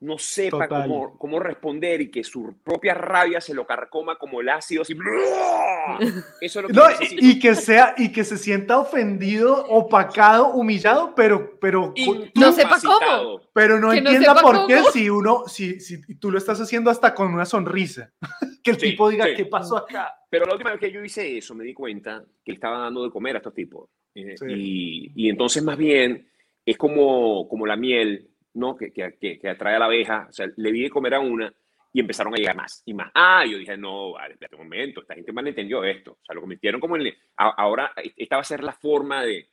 no 0.00 0.16
sepa 0.18 0.68
cómo, 0.68 1.18
cómo 1.18 1.40
responder 1.40 2.00
y 2.02 2.10
que 2.10 2.22
su 2.22 2.54
propia 2.62 2.94
rabia 2.94 3.40
se 3.40 3.54
lo 3.54 3.66
carcoma 3.66 4.16
como 4.16 4.40
el 4.40 4.48
ácido 4.50 4.82
así. 4.82 4.94
Eso 6.40 6.60
es 6.60 6.62
lo 6.62 6.68
que 6.68 6.74
No, 6.74 6.82
y 7.00 7.38
que 7.40 7.54
sea, 7.54 7.94
y 7.96 8.12
que 8.12 8.24
se 8.24 8.36
sienta 8.36 8.78
ofendido, 8.78 9.64
opacado, 9.66 10.48
humillado, 10.52 11.14
pero, 11.14 11.58
pero, 11.58 11.92
No 12.34 12.52
sepa 12.52 12.76
Incapacitado. 12.76 13.42
pero 13.52 13.80
no 13.80 13.90
que 13.90 13.98
entienda 13.98 14.34
por 14.36 14.66
qué 14.66 14.76
cómo. 14.76 14.90
si 14.92 15.10
uno, 15.10 15.44
si, 15.48 15.80
si 15.80 16.00
tú 16.16 16.30
lo 16.30 16.38
estás 16.38 16.60
haciendo 16.60 16.90
hasta 16.90 17.14
con 17.14 17.32
una 17.32 17.44
sonrisa. 17.46 18.12
Que 18.62 18.72
el 18.72 18.80
Sí, 18.80 18.90
tipo 18.90 19.08
diga, 19.08 19.24
sí. 19.24 19.34
¿qué 19.36 19.46
pasó 19.46 19.78
acá? 19.78 20.14
Pero 20.28 20.44
la 20.44 20.52
última 20.52 20.70
vez 20.72 20.80
que 20.80 20.92
yo 20.92 21.02
hice 21.02 21.38
eso, 21.38 21.54
me 21.54 21.64
di 21.64 21.72
cuenta 21.72 22.22
que 22.44 22.52
estaba 22.52 22.78
dando 22.80 23.02
de 23.04 23.10
comer 23.10 23.36
a 23.36 23.38
estos 23.38 23.54
tipos. 23.54 23.88
Eh, 24.18 24.36
Sí. 24.36 24.46
y, 24.48 25.12
y 25.26 25.28
entonces, 25.30 25.62
más 25.62 25.76
bien, 25.76 26.28
es 26.64 26.76
como, 26.76 27.48
como 27.48 27.66
la 27.66 27.76
miel, 27.76 28.28
¿no? 28.54 28.76
Que, 28.76 28.92
que, 28.92 29.16
que, 29.20 29.38
que 29.38 29.48
atrae 29.48 29.76
a 29.76 29.78
la 29.78 29.84
abeja. 29.86 30.26
O 30.28 30.32
sea, 30.32 30.46
le 30.56 30.72
di 30.72 30.82
de 30.82 30.90
comer 30.90 31.14
a 31.14 31.20
una 31.20 31.52
y 31.92 32.00
empezaron 32.00 32.34
a 32.34 32.36
llegar 32.36 32.56
más 32.56 32.82
y 32.84 32.92
más. 32.94 33.10
Ah, 33.14 33.44
yo 33.46 33.56
dije, 33.58 33.76
no, 33.76 34.12
vale, 34.12 34.34
espérate 34.34 34.56
un 34.56 34.62
momento, 34.64 35.00
esta 35.00 35.14
gente 35.14 35.32
malentendió 35.32 35.82
esto. 35.84 36.12
O 36.12 36.18
sea, 36.24 36.34
lo 36.34 36.40
convirtieron 36.42 36.80
como 36.80 36.96
en... 36.96 37.08
a- 37.36 37.48
Ahora, 37.56 37.92
esta 38.16 38.36
va 38.36 38.42
a 38.42 38.44
ser 38.44 38.62
la 38.62 38.72
forma 38.72 39.22
de, 39.24 39.48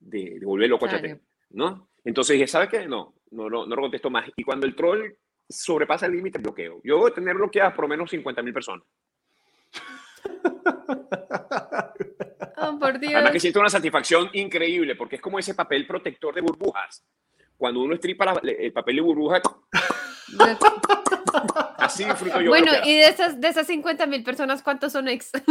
de, 0.00 0.38
de 0.40 0.46
volver 0.46 0.68
loco 0.70 0.86
a 0.86 0.88
Claro. 0.88 1.02
Chatén, 1.06 1.22
¿no? 1.50 1.88
Entonces 2.04 2.34
dije, 2.34 2.46
¿sabes 2.46 2.68
qué? 2.70 2.86
No, 2.86 3.14
no, 3.32 3.48
no, 3.50 3.66
no 3.66 3.74
lo 3.76 3.82
contesto 3.82 4.08
más. 4.10 4.30
Y 4.36 4.42
cuando 4.44 4.66
el 4.66 4.74
troll 4.74 5.12
sobrepasa 5.48 6.06
el 6.06 6.12
límite, 6.12 6.38
bloqueo. 6.38 6.80
Yo 6.84 6.98
voy 6.98 7.10
a 7.10 7.14
tener 7.14 7.34
bloqueadas 7.36 7.74
por 7.74 7.84
lo 7.84 7.88
menos 7.88 8.10
50 8.10 8.42
mil 8.42 8.52
personas. 8.54 8.84
Oh, 12.68 12.78
por 12.78 12.98
Dios. 12.98 13.14
Además 13.14 13.32
que 13.32 13.40
siento 13.40 13.60
una 13.60 13.68
satisfacción 13.70 14.28
increíble 14.32 14.94
porque 14.96 15.16
es 15.16 15.22
como 15.22 15.38
ese 15.38 15.54
papel 15.54 15.86
protector 15.86 16.34
de 16.34 16.40
burbujas. 16.40 17.04
Cuando 17.56 17.80
uno 17.80 17.94
estripa 17.94 18.24
la- 18.26 18.40
el 18.44 18.72
papel 18.72 18.96
de 18.96 19.02
burbuja, 19.02 19.40
así 21.78 22.04
disfruto 22.04 22.40
yo. 22.40 22.48
Bueno, 22.50 22.72
y 22.84 22.96
de 22.96 23.06
esas, 23.08 23.40
de 23.40 23.48
esas 23.48 23.66
50 23.66 24.06
mil 24.06 24.22
personas, 24.24 24.62
¿cuántos 24.62 24.92
son 24.92 25.08
ex? 25.08 25.30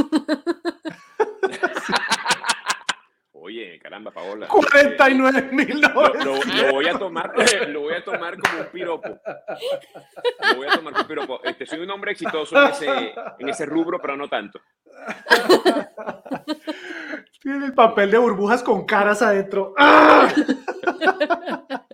Oye, 3.35 3.77
caramba, 3.79 4.09
Paola. 4.11 4.47
49 4.47 5.49
mil 5.51 5.81
Lo, 5.81 6.13
lo- 6.13 6.43
lo 6.43 6.71
voy 6.71 6.87
a 6.87 6.97
tomar, 6.97 7.33
lo 7.67 7.81
voy 7.81 7.93
a 7.93 8.03
tomar 8.03 8.37
como 8.37 8.59
un 8.61 8.67
piropo. 8.67 9.09
Lo 9.09 10.55
voy 10.55 10.67
a 10.67 10.71
tomar 10.75 10.93
como 10.93 11.01
un 11.03 11.07
piropo. 11.07 11.43
Este, 11.43 11.65
soy 11.65 11.79
un 11.79 11.91
hombre 11.91 12.13
exitoso 12.13 12.57
en 12.63 12.71
ese, 12.71 13.13
en 13.39 13.49
ese 13.49 13.65
rubro, 13.65 13.99
pero 14.01 14.15
no 14.15 14.29
tanto. 14.29 14.61
Tiene 17.43 17.65
el 17.67 17.73
papel 17.73 18.09
de 18.09 18.17
burbujas 18.17 18.63
con 18.63 18.85
caras 18.85 19.21
adentro. 19.21 19.73
¡Ah! 19.77 20.33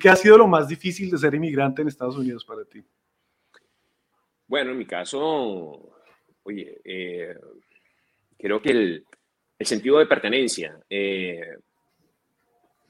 ¿Qué 0.00 0.08
ha 0.08 0.16
sido 0.16 0.38
lo 0.38 0.48
más 0.48 0.66
difícil 0.66 1.10
de 1.10 1.18
ser 1.18 1.34
inmigrante 1.34 1.82
en 1.82 1.88
Estados 1.88 2.16
Unidos 2.16 2.44
para 2.44 2.64
ti? 2.64 2.82
Bueno, 4.48 4.70
en 4.72 4.78
mi 4.78 4.86
caso, 4.86 5.94
oye, 6.42 6.80
eh, 6.84 7.36
creo 8.38 8.60
que 8.60 8.70
el, 8.70 9.04
el 9.58 9.66
sentido 9.66 9.98
de 9.98 10.06
pertenencia, 10.06 10.76
eh, 10.90 11.56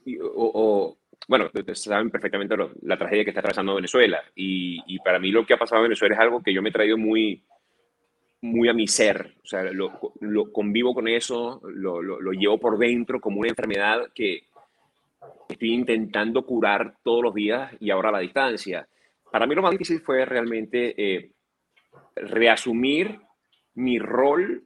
y- 0.05 0.17
o, 0.19 0.31
o- 0.33 0.97
bueno, 1.27 1.45
ustedes 1.45 1.81
saben 1.83 2.09
perfectamente 2.09 2.57
lo- 2.57 2.71
la 2.81 2.97
tragedia 2.97 3.23
que 3.23 3.29
está 3.29 3.39
atravesando 3.41 3.75
Venezuela, 3.75 4.21
y, 4.35 4.81
y 4.87 4.99
para 4.99 5.19
mí 5.19 5.31
lo 5.31 5.45
que 5.45 5.53
ha 5.53 5.57
pasado 5.59 5.81
en 5.81 5.89
Venezuela 5.89 6.15
es 6.15 6.21
algo 6.21 6.41
que 6.41 6.53
yo 6.53 6.61
me 6.61 6.69
he 6.69 6.73
traído 6.73 6.97
muy, 6.97 7.43
muy 8.43 8.69
a 8.69 8.73
mi 8.73 8.87
ser, 8.87 9.35
o 9.43 9.47
sea, 9.47 9.63
lo, 9.63 10.13
lo 10.21 10.51
convivo 10.51 10.93
con 10.93 11.07
eso, 11.07 11.61
lo, 11.63 12.01
lo- 12.01 12.21
lo 12.21 12.31
llevo 12.33 12.59
por 12.59 12.77
dentro 12.77 13.19
como 13.21 13.39
una 13.39 13.49
enfermedad 13.49 14.11
que 14.13 14.43
estoy 15.49 15.73
intentando 15.73 16.45
curar 16.45 16.95
todos 17.03 17.23
los 17.23 17.33
días 17.33 17.71
y 17.79 17.89
ahora 17.89 18.09
a 18.09 18.13
la 18.13 18.19
distancia. 18.19 18.87
Para 19.31 19.47
mí 19.47 19.55
lo 19.55 19.61
más 19.61 19.71
difícil 19.71 19.99
fue 20.01 20.25
realmente 20.25 20.93
eh, 20.97 21.31
reasumir 22.15 23.19
mi 23.75 23.99
rol 23.99 24.63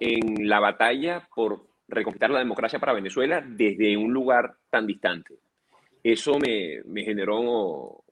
en 0.00 0.48
la 0.48 0.60
batalla 0.60 1.28
por 1.34 1.66
reconquistar 1.88 2.30
la 2.30 2.40
democracia 2.40 2.78
para 2.78 2.92
Venezuela 2.94 3.44
desde 3.46 3.96
un 3.96 4.12
lugar 4.12 4.56
tan 4.70 4.86
distante. 4.86 5.34
Eso 6.02 6.38
me, 6.38 6.82
me 6.86 7.02
generó 7.04 7.40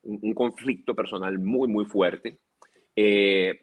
un, 0.03 0.19
un 0.23 0.35
conflicto 0.35 0.95
personal 0.95 1.39
muy, 1.39 1.69
muy 1.69 1.85
fuerte. 1.85 2.39
Eh, 2.97 3.63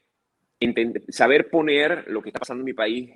entender- 0.60 1.04
saber 1.10 1.50
poner 1.50 2.06
lo 2.08 2.22
que 2.22 2.30
está 2.30 2.40
pasando 2.40 2.62
en 2.62 2.66
mi 2.66 2.74
país 2.74 3.12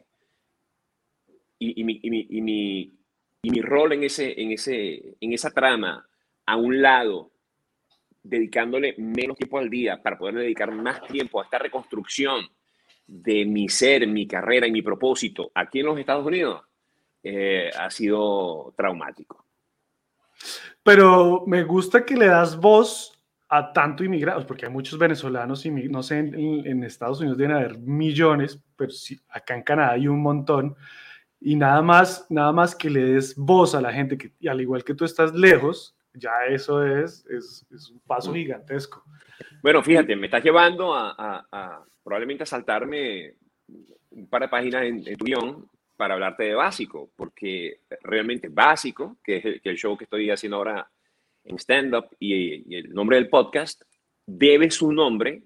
y, 1.60 1.82
y 1.82 1.84
mi, 1.84 2.00
y 2.04 2.10
mi- 2.10 2.28
y 2.30 2.42
mi- 2.42 2.94
y 3.46 3.50
mi 3.50 3.62
rol 3.62 3.92
en, 3.94 4.04
ese, 4.06 4.42
en, 4.42 4.52
ese, 4.54 5.16
en 5.20 5.34
esa 5.34 5.52
trama 5.52 6.08
a 6.46 6.56
un 6.56 6.82
lado, 6.82 7.32
dedicándole 8.24 8.96
menos 8.98 9.36
tiempo 9.38 9.58
al 9.60 9.70
día 9.70 10.02
para 10.02 10.18
poder 10.18 10.36
dedicar 10.36 10.72
más 10.72 11.06
tiempo 11.08 11.42
a 11.42 11.44
esta 11.44 11.60
reconstrucción 11.60 12.48
de 13.06 13.44
mi 13.46 13.68
ser, 13.68 14.08
mi 14.08 14.26
carrera 14.28 14.66
y 14.66 14.72
mi 14.72 14.82
propósito 14.82 15.52
aquí 15.54 15.82
en 15.82 15.88
los 15.88 16.00
Estados 16.00 16.26
Unidos, 16.26 16.64
eh, 17.22 17.70
ha 17.78 17.90
sido 17.92 18.74
traumático. 18.78 19.46
Pero 20.84 21.44
me 21.46 21.64
gusta 21.64 22.06
que 22.06 22.16
le 22.16 22.28
das 22.28 22.58
voz 22.58 23.13
a 23.58 23.72
tanto 23.74 24.04
inmigrantes, 24.04 24.46
porque 24.46 24.66
hay 24.66 24.72
muchos 24.72 24.98
venezolanos, 24.98 25.66
no 25.66 26.04
sé, 26.04 26.18
en, 26.20 26.66
en 26.66 26.84
Estados 26.84 27.20
Unidos 27.20 27.38
deben 27.38 27.56
haber 27.56 27.78
millones, 27.78 28.60
pero 28.76 28.90
sí, 28.92 29.20
acá 29.30 29.56
en 29.56 29.64
Canadá 29.64 29.92
hay 29.92 30.08
un 30.08 30.22
montón. 30.22 30.76
Y 31.40 31.56
nada 31.56 31.82
más, 31.82 32.26
nada 32.30 32.52
más 32.52 32.74
que 32.76 32.90
le 32.90 33.04
des 33.04 33.36
voz 33.36 33.76
a 33.76 33.82
la 33.82 33.92
gente 33.92 34.18
que, 34.18 34.32
y 34.40 34.48
al 34.48 34.62
igual 34.62 34.84
que 34.84 34.96
tú 34.96 35.04
estás 35.06 35.34
lejos, 35.34 35.96
ya 36.14 36.32
eso 36.50 36.86
es, 36.86 37.26
es, 37.28 37.66
es 37.72 37.90
un 37.90 38.00
paso 38.02 38.34
gigantesco. 38.34 39.04
Bueno, 39.62 39.84
fíjate, 39.84 40.16
me 40.16 40.28
estás 40.28 40.44
llevando 40.44 40.94
a, 40.96 41.12
a- 41.18 41.48
a 41.52 41.84
probablemente 42.04 42.44
a 42.44 42.46
saltarme 42.46 43.34
un 44.12 44.28
par 44.28 44.42
de 44.42 44.48
páginas 44.48 44.84
en, 44.84 45.08
en 45.08 45.16
tu 45.18 45.26
guion 45.26 45.68
para 45.98 46.14
hablarte 46.14 46.44
de 46.44 46.56
básico, 46.56 47.12
porque 47.16 47.82
realmente 48.02 48.50
básico, 48.50 49.18
que 49.24 49.38
es 49.38 49.46
el, 49.46 49.62
que 49.62 49.70
el 49.70 49.78
show 49.78 49.98
que 49.98 50.06
estoy 50.06 50.30
haciendo 50.30 50.58
ahora 50.58 50.90
en 51.44 51.58
stand-up 51.58 52.16
y, 52.20 52.76
el 52.76 52.94
nombre 52.94 53.18
del 53.18 53.30
podcast, 53.30 53.84
debe 54.26 54.72
su 54.72 54.92
nombre 54.92 55.44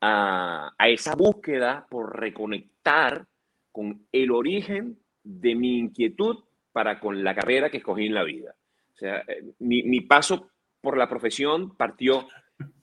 a, 0.00 0.74
esa 0.86 1.14
búsqueda 1.14 1.86
por 1.90 2.18
reconectar 2.18 3.26
con 3.72 4.06
el 4.12 4.30
origen 4.30 4.98
de 5.22 5.54
mi 5.54 5.78
inquietud 5.78 6.44
para 6.72 7.00
con 7.00 7.22
la 7.24 7.34
carrera 7.34 7.70
que 7.70 7.78
escogí 7.78 8.06
en 8.06 8.14
la 8.14 8.24
vida. 8.24 8.54
O 8.94 8.96
sea, 8.96 9.18
eh, 9.28 9.52
mi, 9.58 10.00
paso 10.02 10.50
por 10.80 10.96
la 10.96 11.08
profesión 11.08 11.76
partió 11.76 12.28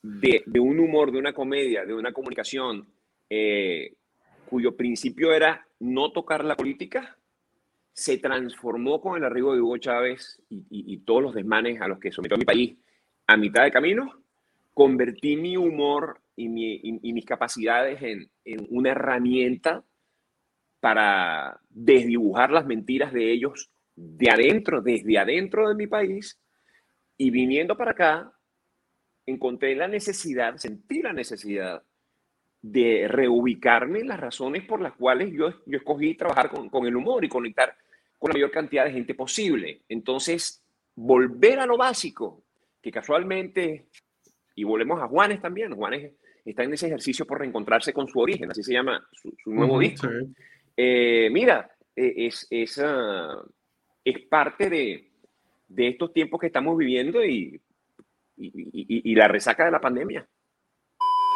de, 0.01 0.43
de 0.45 0.59
un 0.59 0.79
humor, 0.79 1.11
de 1.11 1.19
una 1.19 1.33
comedia, 1.33 1.85
de 1.85 1.93
una 1.93 2.11
comunicación 2.11 2.87
eh, 3.29 3.95
cuyo 4.45 4.75
principio 4.75 5.33
era 5.33 5.65
no 5.79 6.11
tocar 6.11 6.45
la 6.45 6.55
política, 6.55 7.17
se 7.93 8.17
transformó 8.17 8.99
con 8.99 9.17
el 9.17 9.23
arribo 9.23 9.53
de 9.53 9.61
Hugo 9.61 9.77
Chávez 9.77 10.41
y, 10.49 10.97
todos 10.99 11.21
los 11.21 11.33
desmanes 11.35 11.79
a 11.81 11.87
los 11.87 11.99
que 11.99 12.11
sometió 12.11 12.37
mi 12.37 12.45
país 12.45 12.75
a 13.27 13.37
mitad 13.37 13.63
de 13.63 13.71
camino, 13.71 14.23
convertí 14.73 15.35
mi 15.37 15.55
humor 15.55 16.19
y, 16.35 16.49
mi- 16.49 16.73
y- 16.75 16.99
y 17.03 17.13
mis 17.13 17.25
capacidades 17.25 18.01
en, 18.01 18.29
en 18.45 18.65
una 18.69 18.91
herramienta 18.91 19.83
para 20.79 21.59
desdibujar 21.69 22.51
las 22.51 22.65
mentiras 22.65 23.13
de 23.13 23.31
ellos 23.31 23.69
de 23.95 24.29
adentro, 24.31 24.81
desde 24.81 25.17
adentro 25.19 25.69
de 25.69 25.75
mi 25.75 25.87
país, 25.87 26.39
y 27.15 27.29
viniendo 27.29 27.77
para 27.77 27.91
acá, 27.91 28.33
encontré 29.25 29.75
la 29.75 29.87
necesidad, 29.87 30.57
sentí 30.57 31.01
la 31.01 31.13
necesidad 31.13 31.83
de 32.61 33.07
reubicarme 33.07 33.99
en 33.99 34.07
las 34.07 34.19
razones 34.19 34.63
por 34.65 34.81
las 34.81 34.93
cuales 34.93 35.31
yo, 35.31 35.51
yo 35.65 35.77
escogí 35.77 36.15
trabajar 36.15 36.49
con, 36.49 36.69
con 36.69 36.85
el 36.87 36.95
humor 36.95 37.23
y 37.23 37.29
conectar 37.29 37.75
con 38.23 38.29
la 38.29 38.35
mayor 38.35 38.51
cantidad 38.51 38.85
de 38.85 38.93
gente 38.93 39.15
posible. 39.15 39.81
Entonces, 39.89 40.63
volver 40.95 41.59
a 41.59 41.65
lo 41.65 41.75
básico, 41.75 42.45
que 42.81 42.89
casualmente, 42.89 43.89
y 44.55 44.63
volvemos 44.63 45.01
a 45.01 45.09
Juanes 45.09 45.41
también, 45.41 45.75
Juanes 45.75 46.13
está 46.45 46.63
en 46.63 46.73
ese 46.73 46.87
ejercicio 46.87 47.25
por 47.27 47.39
reencontrarse 47.39 47.91
con 47.91 48.07
su 48.07 48.17
origen, 48.19 48.49
así 48.49 48.63
se 48.63 48.71
llama 48.71 49.05
su, 49.11 49.35
su 49.43 49.51
nuevo 49.51 49.73
Ujú, 49.73 49.81
disco. 49.81 50.07
sí. 50.07 50.33
Eh, 50.77 51.27
mira, 51.33 51.69
eh, 51.97 52.13
es, 52.15 52.47
es, 52.49 52.79
ah, 52.81 53.43
es 54.05 54.19
parte 54.27 54.69
de, 54.69 55.11
de 55.67 55.87
estos 55.89 56.13
tiempos 56.13 56.39
que 56.39 56.47
estamos 56.47 56.77
viviendo 56.77 57.25
y, 57.25 57.61
y, 58.37 58.47
y- 58.71 59.11
y 59.11 59.15
la 59.15 59.27
resaca 59.27 59.65
de 59.65 59.71
la 59.71 59.81
pandemia. 59.81 60.25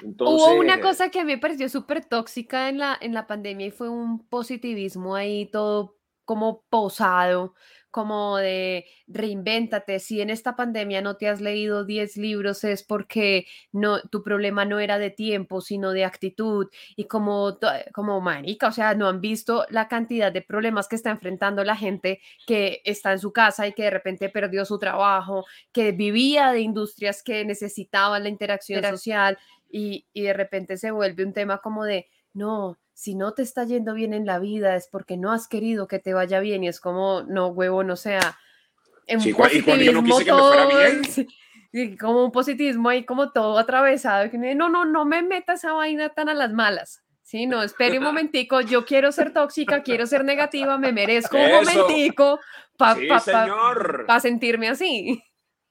Entonces, 0.05 0.47
Hubo 0.47 0.59
una 0.61 0.79
cosa 0.79 1.09
que 1.11 1.19
a 1.19 1.25
mí 1.25 1.33
me 1.33 1.37
pareció 1.37 1.67
súper 1.67 2.05
tóxica 2.05 2.69
en 2.69 2.77
la, 2.77 2.97
en 3.01 3.13
la 3.13 3.27
pandemia 3.27 3.67
y 3.67 3.71
fue 3.71 3.89
un 3.89 4.25
positivismo 4.29 5.15
ahí 5.15 5.47
todo 5.51 5.96
como 6.27 6.65
posado, 6.69 7.55
como 7.89 8.35
de 8.35 8.85
reinvéntate. 9.07 9.99
Si 9.99 10.19
en 10.19 10.29
esta 10.29 10.57
pandemia 10.57 11.01
no 11.01 11.15
te 11.15 11.29
has 11.29 11.39
leído 11.39 11.85
10 11.85 12.17
libros 12.17 12.65
es 12.65 12.83
porque 12.83 13.47
no, 13.71 14.01
tu 14.01 14.23
problema 14.23 14.65
no 14.65 14.79
era 14.79 14.99
de 14.99 15.09
tiempo, 15.09 15.61
sino 15.61 15.93
de 15.93 16.03
actitud. 16.03 16.67
Y 16.97 17.05
como, 17.05 17.57
como 17.93 18.19
marica, 18.19 18.67
o 18.67 18.71
sea, 18.73 18.93
no 18.93 19.07
han 19.07 19.21
visto 19.21 19.65
la 19.69 19.87
cantidad 19.87 20.33
de 20.33 20.41
problemas 20.41 20.89
que 20.89 20.97
está 20.97 21.11
enfrentando 21.11 21.63
la 21.63 21.77
gente 21.77 22.19
que 22.45 22.81
está 22.83 23.13
en 23.13 23.19
su 23.19 23.31
casa 23.31 23.65
y 23.65 23.73
que 23.73 23.83
de 23.83 23.91
repente 23.91 24.27
perdió 24.29 24.65
su 24.65 24.77
trabajo, 24.77 25.45
que 25.71 25.93
vivía 25.93 26.51
de 26.51 26.59
industrias 26.59 27.23
que 27.23 27.45
necesitaban 27.45 28.23
la 28.23 28.29
interacción 28.29 28.83
social 28.83 29.37
y, 29.71 30.05
y 30.11 30.23
de 30.23 30.33
repente 30.33 30.75
se 30.75 30.91
vuelve 30.91 31.23
un 31.23 31.33
tema 31.33 31.59
como 31.59 31.85
de, 31.85 32.07
no, 32.33 32.77
si 32.97 33.13
no 33.13 33.33
te 33.35 33.43
está 33.43 33.63
yendo 33.63 33.93
bien 33.93 34.11
en 34.15 34.25
la 34.25 34.39
vida 34.39 34.75
es 34.75 34.87
porque 34.87 35.17
no 35.17 35.31
has 35.31 35.47
querido 35.47 35.87
que 35.87 35.99
te 35.99 36.15
vaya 36.15 36.39
bien 36.39 36.63
y 36.63 36.67
es 36.67 36.79
como, 36.79 37.21
no, 37.27 37.45
huevo, 37.49 37.83
no 37.83 37.95
sea, 37.95 38.39
en 39.05 39.21
Sí, 39.21 39.29
un 39.29 39.33
y 39.53 39.61
cuando 39.61 39.83
yo 39.83 39.91
no 39.91 39.99
positivismo 40.01 40.17
quise 40.17 40.25
que 40.25 40.33
me 40.33 40.39
fuera 40.39 40.65
bien. 40.65 41.03
sí, 41.05 41.27
y 41.71 41.95
como 41.95 42.25
un 42.25 42.31
positivismo 42.31 42.89
ahí 42.89 43.05
como 43.05 43.31
todo 43.31 43.59
atravesado, 43.59 44.31
que 44.31 44.39
no, 44.39 44.67
no, 44.67 44.83
no 44.83 45.05
me 45.05 45.21
metas 45.21 45.59
esa 45.63 45.73
vaina 45.73 46.09
tan 46.09 46.27
a 46.27 46.33
las 46.33 46.51
malas. 46.51 47.03
Sí, 47.21 47.45
no, 47.45 47.61
espere 47.61 47.99
un 47.99 48.03
momentico, 48.05 48.61
yo 48.61 48.83
quiero 48.83 49.11
ser 49.11 49.31
tóxica, 49.31 49.83
quiero 49.83 50.07
ser 50.07 50.25
negativa, 50.25 50.79
me 50.79 50.91
merezco 50.91 51.37
un 51.37 51.43
Eso. 51.43 51.59
momentico 51.59 52.39
para 52.79 52.99
Sí, 52.99 53.07
señor. 53.31 54.07
sentirme 54.19 54.69
así. 54.69 55.23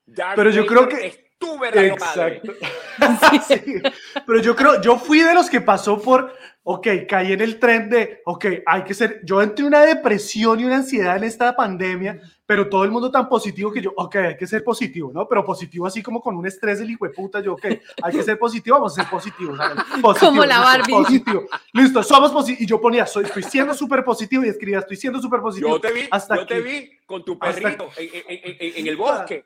Darth 0.07 0.37
Pero 0.37 0.51
yo 0.51 0.65
creo 0.65 0.87
que- 0.87 1.26
tu 1.38 1.59
verdadero 1.59 1.96
padre. 1.96 2.37
Exacto. 2.37 2.53
Sí, 3.46 3.83
Pero 4.27 4.40
yo 4.40 4.57
creo, 4.57 4.81
yo 4.81 4.96
fui 4.99 5.20
de 5.20 5.35
los 5.35 5.51
que 5.51 5.61
pasó 5.61 6.01
por, 6.01 6.33
ok, 6.62 6.87
caí 7.07 7.33
en 7.33 7.42
el 7.42 7.59
tren 7.59 7.90
de, 7.90 8.22
ok, 8.25 8.46
hay 8.64 8.85
que 8.85 8.94
ser, 8.94 9.20
yo 9.22 9.42
entré 9.42 9.62
en 9.62 9.66
una 9.68 9.83
depresión 9.85 10.59
y 10.59 10.64
una 10.64 10.77
ansiedad 10.77 11.14
en 11.18 11.25
esta 11.25 11.55
pandemia, 11.55 12.18
pero 12.46 12.70
todo 12.70 12.85
el 12.85 12.90
mundo 12.90 13.11
tan 13.11 13.29
positivo 13.29 13.70
que 13.70 13.83
yo, 13.83 13.92
ok, 13.96 14.16
hay 14.16 14.37
que 14.38 14.46
ser 14.46 14.64
positivo, 14.64 15.11
¿no? 15.12 15.29
Pero 15.29 15.44
positivo 15.44 15.87
así 15.87 16.03
como 16.03 16.22
con 16.22 16.37
un 16.37 16.46
estrés 16.46 16.79
del 16.79 16.90
hijo 16.90 17.07
de 17.07 17.12
puta, 17.12 17.40
yo, 17.40 17.53
ok, 17.53 17.66
hay 18.03 18.12
que 18.12 18.22
ser 18.22 18.38
positivo, 18.38 18.77
vamos 18.77 18.99
a 18.99 19.03
ser 19.03 19.11
positivos. 19.11 19.59
¿sabes? 19.59 19.77
Positivo, 20.01 20.31
Como 20.31 20.44
la 20.46 20.55
listo, 20.57 20.62
Barbie. 20.64 20.92
Positivo, 21.05 21.44
listo, 21.75 22.03
somos 22.03 22.33
positivos. 22.33 22.62
Y 22.62 22.66
yo 22.66 22.81
ponía, 22.81 23.05
soy, 23.07 23.25
estoy 23.25 23.42
siendo 23.42 23.75
súper 23.75 24.03
positivo 24.05 24.42
y 24.42 24.49
escribía, 24.49 24.79
estoy 24.79 24.96
siendo 24.96 25.20
súper 25.20 25.40
positivo. 25.40 25.68
Yo 25.68 25.81
te 25.81 25.92
vi, 25.92 26.09
hasta 26.11 26.37
yo 26.37 26.46
te 26.46 26.55
que- 26.55 26.61
vi 26.62 26.90
con 27.05 27.22
tu 27.25 27.37
hasta 27.38 27.61
perrito 27.61 27.88
en, 27.99 28.09
en- 28.09 28.25
en- 28.42 28.57
en- 28.59 28.77
en 28.79 28.87
el 28.87 28.96
bosque. 28.96 29.44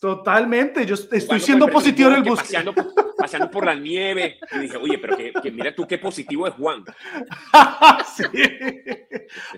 Totalmente, 0.00 0.86
yo 0.86 0.94
estoy 0.94 1.20
jugando 1.20 1.44
siendo 1.44 1.68
positivo 1.68 2.08
en 2.10 2.14
el 2.16 2.22
bosque, 2.22 2.30
bus. 2.30 2.40
Paseando, 2.42 2.74
por- 2.74 3.16
paseando 3.16 3.50
por 3.50 3.66
la 3.66 3.74
nieve. 3.74 4.38
Y 4.52 4.58
dije, 4.60 4.76
oye, 4.76 4.98
pero 4.98 5.16
que, 5.16 5.32
que 5.32 5.50
mira 5.50 5.74
tú 5.74 5.86
qué 5.86 5.98
positivo 5.98 6.46
es 6.46 6.54
Juan. 6.54 6.84
Sí. 8.16 8.24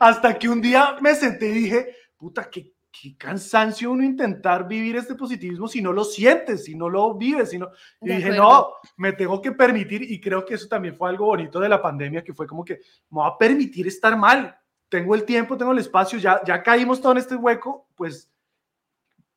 Hasta 0.00 0.38
que 0.38 0.48
un 0.48 0.60
día 0.60 0.96
me 1.00 1.14
senté 1.14 1.46
y 1.48 1.52
dije, 1.52 1.94
puta, 2.16 2.48
qué, 2.50 2.72
qué 2.90 3.16
cansancio 3.16 3.90
uno 3.90 4.02
intentar 4.04 4.66
vivir 4.66 4.96
este 4.96 5.14
positivismo 5.14 5.68
si 5.68 5.80
no 5.82 5.92
lo 5.92 6.04
sientes, 6.04 6.64
si 6.64 6.74
no 6.74 6.88
lo 6.88 7.14
vives, 7.14 7.50
si 7.50 7.58
no... 7.58 7.68
Y 8.02 8.08
De 8.08 8.16
dije, 8.16 8.28
acuerdo. 8.30 8.44
no, 8.50 8.68
me 8.96 9.12
tengo 9.12 9.40
que 9.40 9.52
permitir, 9.52 10.02
y 10.02 10.20
creo 10.20 10.44
que 10.44 10.54
eso 10.54 10.68
también 10.68 10.96
fue 10.96 11.08
algo 11.10 11.26
bonito 11.26 11.60
de 11.60 11.68
la 11.68 11.80
pandemia, 11.80 12.24
que 12.24 12.34
fue 12.34 12.46
como 12.46 12.64
que 12.64 12.74
me 12.74 12.80
voy 13.20 13.28
a 13.28 13.36
permitir 13.38 13.86
estar 13.86 14.16
mal. 14.16 14.56
Tengo 14.88 15.14
el 15.14 15.24
tiempo, 15.24 15.56
tengo 15.56 15.72
el 15.72 15.78
espacio, 15.78 16.18
ya, 16.18 16.40
ya 16.44 16.62
caímos 16.62 17.00
todo 17.00 17.12
en 17.12 17.18
este 17.18 17.36
hueco, 17.36 17.88
pues 17.94 18.29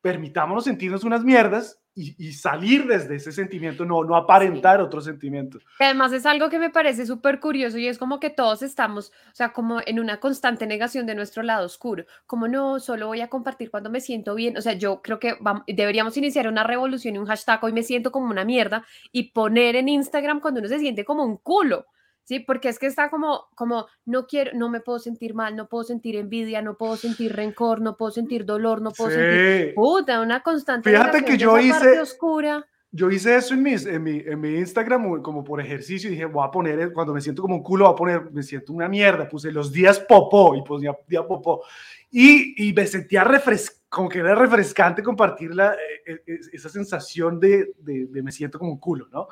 permitámonos 0.04 0.64
sentirnos 0.64 1.02
unas 1.02 1.24
mierdas 1.24 1.80
y, 1.94 2.14
y 2.22 2.32
salir 2.34 2.86
desde 2.86 3.14
ese 3.14 3.32
sentimiento, 3.32 3.86
no, 3.86 4.04
no 4.04 4.16
aparentar 4.16 4.82
otro 4.82 5.00
sentimiento. 5.00 5.60
Que 5.78 5.84
Además 5.86 6.12
es 6.12 6.26
algo 6.26 6.50
que 6.50 6.58
me 6.58 6.68
parece 6.68 7.06
súper 7.06 7.40
curioso 7.40 7.78
y 7.78 7.86
es 7.88 7.96
como 7.96 8.20
que 8.20 8.28
todos 8.28 8.62
estamos, 8.62 9.12
o 9.32 9.34
sea, 9.34 9.54
como 9.54 9.80
en 9.86 9.98
una 9.98 10.20
constante 10.20 10.66
negación 10.66 11.06
de 11.06 11.14
nuestro 11.14 11.42
lado 11.42 11.64
oscuro, 11.64 12.04
como 12.26 12.48
no, 12.48 12.80
solo 12.80 13.06
voy 13.06 13.22
a 13.22 13.28
compartir 13.30 13.70
cuando 13.70 13.88
me 13.88 14.00
siento 14.02 14.34
bien, 14.34 14.58
o 14.58 14.60
sea, 14.60 14.74
yo 14.74 15.00
creo 15.00 15.18
que 15.18 15.38
vam- 15.38 15.64
deberíamos 15.66 16.14
iniciar 16.18 16.48
una 16.48 16.64
revolución 16.64 17.14
y 17.14 17.18
un 17.18 17.26
hashtag, 17.26 17.64
hoy 17.64 17.72
me 17.72 17.82
siento 17.82 18.12
como 18.12 18.26
una 18.26 18.44
mierda 18.44 18.84
y 19.10 19.30
poner 19.32 19.74
en 19.76 19.88
Instagram 19.88 20.40
cuando 20.40 20.60
uno 20.60 20.68
se 20.68 20.80
siente 20.80 21.06
como 21.06 21.24
un 21.24 21.38
culo. 21.38 21.86
Sí, 22.24 22.40
porque 22.40 22.70
es 22.70 22.78
que 22.78 22.86
está 22.86 23.10
como, 23.10 23.44
como, 23.54 23.86
no 24.06 24.26
quiero, 24.26 24.52
no 24.54 24.70
me 24.70 24.80
puedo 24.80 24.98
sentir 24.98 25.34
mal, 25.34 25.54
no 25.54 25.68
puedo 25.68 25.84
sentir 25.84 26.16
envidia, 26.16 26.62
no 26.62 26.76
puedo 26.76 26.96
sentir 26.96 27.34
rencor, 27.36 27.80
no 27.82 27.96
puedo 27.98 28.10
sentir 28.12 28.46
dolor, 28.46 28.80
no 28.80 28.92
puedo 28.92 29.10
sentir, 29.10 29.66
Sí. 29.68 29.72
puta, 29.74 30.20
una 30.22 30.42
constante 30.42 30.90
Fíjate 30.90 31.22
que 31.24 31.36
yo 31.36 31.58
hice- 31.58 32.00
oscura. 32.00 32.66
Yo 32.96 33.10
hice 33.10 33.34
eso 33.34 33.54
en, 33.54 33.62
mis, 33.64 33.84
en, 33.86 34.02
mi, 34.04 34.20
en 34.24 34.40
mi 34.40 34.54
Instagram 34.54 35.20
como 35.20 35.42
por 35.42 35.60
ejercicio 35.60 36.08
y 36.08 36.12
dije, 36.12 36.26
voy 36.26 36.46
a 36.46 36.50
poner, 36.50 36.78
el- 36.78 36.92
cuando 36.92 37.12
me 37.12 37.20
siento 37.20 37.42
como 37.42 37.56
un 37.56 37.62
culo, 37.62 37.84
voy 37.86 37.92
a 37.92 37.96
poner, 37.96 38.30
me 38.32 38.42
siento 38.42 38.72
una 38.72 38.88
mierda, 38.88 39.28
puse 39.28 39.50
los 39.52 39.72
días 39.72 39.98
popó 40.00 40.54
y 40.54 40.62
ponía 40.62 40.96
día 41.08 41.26
popó. 41.26 41.62
Y, 42.10 42.68
y 42.68 42.72
me 42.72 42.86
sentía 42.86 43.24
refres 43.24 43.82
como 43.88 44.08
que 44.08 44.20
era 44.20 44.34
refrescante 44.36 45.02
compartir 45.02 45.54
la, 45.54 45.74
eh, 46.06 46.22
eh, 46.26 46.40
esa 46.52 46.68
sensación 46.68 47.38
de, 47.40 47.74
de, 47.80 48.06
de 48.06 48.22
me 48.22 48.30
siento 48.32 48.58
como 48.60 48.70
un 48.72 48.78
culo, 48.78 49.08
¿no? 49.12 49.26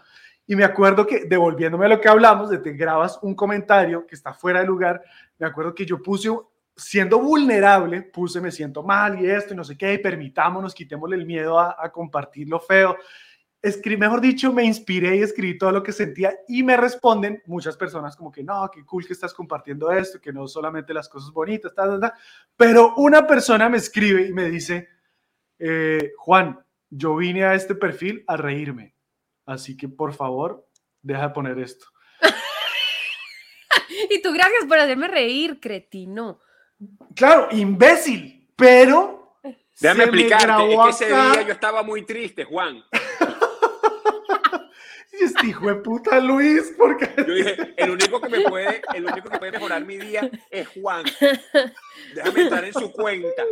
Y 0.46 0.56
me 0.56 0.64
acuerdo 0.64 1.06
que, 1.06 1.24
devolviéndome 1.24 1.86
a 1.86 1.90
lo 1.90 2.00
que 2.00 2.08
hablamos, 2.08 2.50
de 2.50 2.58
te 2.58 2.72
grabas 2.72 3.18
un 3.22 3.34
comentario 3.34 4.06
que 4.06 4.14
está 4.14 4.34
fuera 4.34 4.60
de 4.60 4.66
lugar, 4.66 5.02
me 5.38 5.46
acuerdo 5.46 5.74
que 5.74 5.86
yo 5.86 6.02
puse, 6.02 6.30
siendo 6.76 7.18
vulnerable, 7.20 8.02
puse 8.02 8.40
me 8.40 8.50
siento 8.50 8.82
mal 8.82 9.20
y 9.20 9.30
esto 9.30 9.54
y 9.54 9.56
no 9.56 9.64
sé 9.64 9.76
qué, 9.76 9.94
y 9.94 9.98
permitámonos, 9.98 10.74
quitémosle 10.74 11.16
el 11.16 11.26
miedo 11.26 11.58
a, 11.58 11.76
a 11.78 11.90
compartir 11.90 12.48
lo 12.48 12.58
feo. 12.58 12.96
Escribí, 13.60 13.96
mejor 13.96 14.20
dicho, 14.20 14.52
me 14.52 14.64
inspiré 14.64 15.16
y 15.16 15.22
escribí 15.22 15.56
todo 15.56 15.70
lo 15.70 15.84
que 15.84 15.92
sentía 15.92 16.34
y 16.48 16.64
me 16.64 16.76
responden 16.76 17.40
muchas 17.46 17.76
personas 17.76 18.16
como 18.16 18.32
que 18.32 18.42
no, 18.42 18.68
qué 18.72 18.84
cool 18.84 19.06
que 19.06 19.12
estás 19.12 19.32
compartiendo 19.32 19.92
esto, 19.92 20.20
que 20.20 20.32
no 20.32 20.48
solamente 20.48 20.92
las 20.92 21.08
cosas 21.08 21.30
bonitas, 21.30 21.72
ta, 21.72 21.84
ta, 21.86 22.00
ta. 22.00 22.14
pero 22.56 22.94
una 22.96 23.24
persona 23.24 23.68
me 23.68 23.76
escribe 23.76 24.26
y 24.26 24.32
me 24.32 24.50
dice, 24.50 24.88
eh, 25.60 26.12
Juan, 26.16 26.58
yo 26.90 27.14
vine 27.14 27.44
a 27.44 27.54
este 27.54 27.76
perfil 27.76 28.24
a 28.26 28.36
reírme, 28.36 28.96
así 29.46 29.76
que 29.76 29.88
por 29.88 30.12
favor, 30.14 30.66
deja 31.00 31.28
de 31.28 31.34
poner 31.34 31.58
esto. 31.58 31.86
y 34.10 34.22
tú, 34.22 34.32
gracias 34.32 34.64
por 34.68 34.78
hacerme 34.78 35.08
reír, 35.08 35.60
cretino. 35.60 36.40
Claro, 37.14 37.48
imbécil, 37.50 38.48
pero... 38.56 39.38
Déjame 39.80 40.04
explicarte, 40.04 40.74
es 40.74 40.78
que 40.78 41.04
ese 41.04 41.06
día 41.06 41.42
yo 41.42 41.52
estaba 41.52 41.82
muy 41.82 42.04
triste, 42.04 42.44
Juan. 42.44 42.82
Y 45.12 45.24
este 45.24 45.48
hijo 45.48 45.66
de 45.66 45.74
puta 45.74 46.18
Luis, 46.20 46.72
porque... 46.76 47.10
Yo 47.18 47.34
dije, 47.34 47.74
el 47.76 47.90
único 47.90 48.18
que 48.18 48.28
me 48.30 48.40
puede, 48.48 48.80
el 48.94 49.04
único 49.04 49.28
que 49.28 49.38
puede 49.38 49.52
mejorar 49.52 49.84
mi 49.84 49.98
día 49.98 50.30
es 50.50 50.68
Juan. 50.68 51.04
Déjame 52.14 52.42
entrar 52.42 52.64
en 52.64 52.72
su 52.72 52.90
cuenta. 52.92 53.42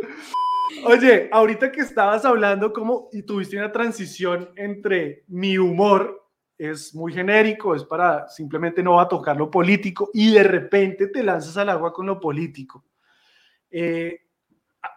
Oye, 0.85 1.29
ahorita 1.31 1.71
que 1.71 1.81
estabas 1.81 2.25
hablando 2.25 2.73
como 2.73 3.09
y 3.11 3.23
tuviste 3.23 3.57
una 3.57 3.71
transición 3.71 4.49
entre 4.55 5.23
mi 5.27 5.57
humor 5.57 6.29
es 6.57 6.93
muy 6.93 7.11
genérico, 7.11 7.73
es 7.73 7.83
para 7.83 8.27
simplemente 8.29 8.83
no 8.83 8.93
va 8.93 9.03
a 9.03 9.07
tocar 9.07 9.35
lo 9.35 9.49
político 9.49 10.11
y 10.13 10.31
de 10.31 10.43
repente 10.43 11.07
te 11.07 11.23
lanzas 11.23 11.57
al 11.57 11.69
agua 11.69 11.91
con 11.91 12.05
lo 12.05 12.19
político. 12.19 12.85
Eh, 13.71 14.21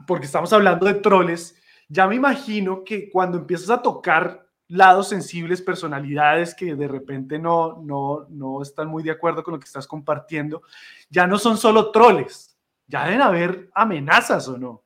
porque 0.07 0.27
estamos 0.27 0.53
hablando 0.53 0.87
de 0.87 0.95
troles, 0.95 1.59
ya 1.89 2.07
me 2.07 2.17
imagino 2.17 2.85
que 2.85 3.11
cuando 3.11 3.39
empiezas 3.39 3.71
a 3.71 3.83
tocar 3.83 4.47
lados 4.69 5.09
sensibles, 5.09 5.63
personalidades 5.63 6.55
que 6.55 6.75
de 6.75 6.89
repente 6.89 7.39
no, 7.39 7.83
no, 7.83 8.27
no 8.29 8.63
están 8.63 8.89
muy 8.89 9.03
de 9.03 9.11
acuerdo 9.11 9.43
con 9.43 9.55
lo 9.55 9.61
que 9.61 9.67
estás 9.67 9.87
compartiendo, 9.87 10.63
ya 11.09 11.27
no 11.27 11.39
son 11.39 11.57
solo 11.57 11.91
troles, 11.91 12.59
ya 12.87 13.05
deben 13.05 13.23
haber 13.23 13.71
amenazas 13.75 14.49
o 14.49 14.59
no. 14.59 14.84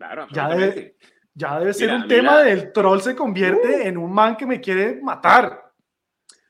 Claro, 0.00 0.26
Ya 0.32 0.48
debe, 0.48 0.96
ya 1.34 1.58
debe 1.58 1.74
ser 1.74 1.88
Mira, 1.88 2.00
un 2.00 2.08
tema 2.08 2.42
del 2.42 2.72
troll 2.72 3.00
se 3.00 3.14
convierte 3.14 3.86
en 3.86 3.98
un 3.98 4.10
man 4.10 4.34
que 4.34 4.46
me 4.46 4.58
quiere 4.58 4.98
matar. 5.02 5.74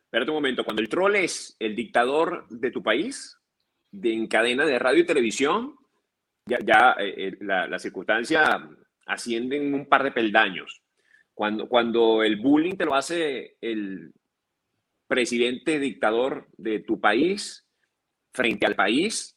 Espérate 0.04 0.30
un 0.30 0.36
momento, 0.36 0.62
cuando 0.62 0.80
el 0.80 0.88
troll 0.88 1.16
es 1.16 1.56
el 1.58 1.74
dictador 1.74 2.46
de 2.48 2.70
tu 2.70 2.80
país, 2.80 3.36
de, 3.90 4.12
en 4.12 4.28
cadena 4.28 4.64
de 4.64 4.78
radio 4.78 5.02
y 5.02 5.06
televisión, 5.06 5.74
ya, 6.46 6.60
ya 6.64 6.94
eh, 7.00 7.14
eh, 7.16 7.36
la, 7.40 7.66
la 7.66 7.80
circunstancia 7.80 8.70
asciende 9.06 9.56
en 9.56 9.74
un 9.74 9.86
par 9.86 10.04
de 10.04 10.12
peldaños. 10.12 10.84
Cuando, 11.34 11.68
cuando 11.68 12.22
el 12.22 12.36
bullying 12.36 12.76
te 12.76 12.84
lo 12.84 12.94
hace 12.94 13.56
el 13.60 14.12
presidente 15.08 15.80
dictador 15.80 16.46
de 16.56 16.78
tu 16.78 17.00
país 17.00 17.66
frente 18.32 18.64
al 18.64 18.76
país, 18.76 19.36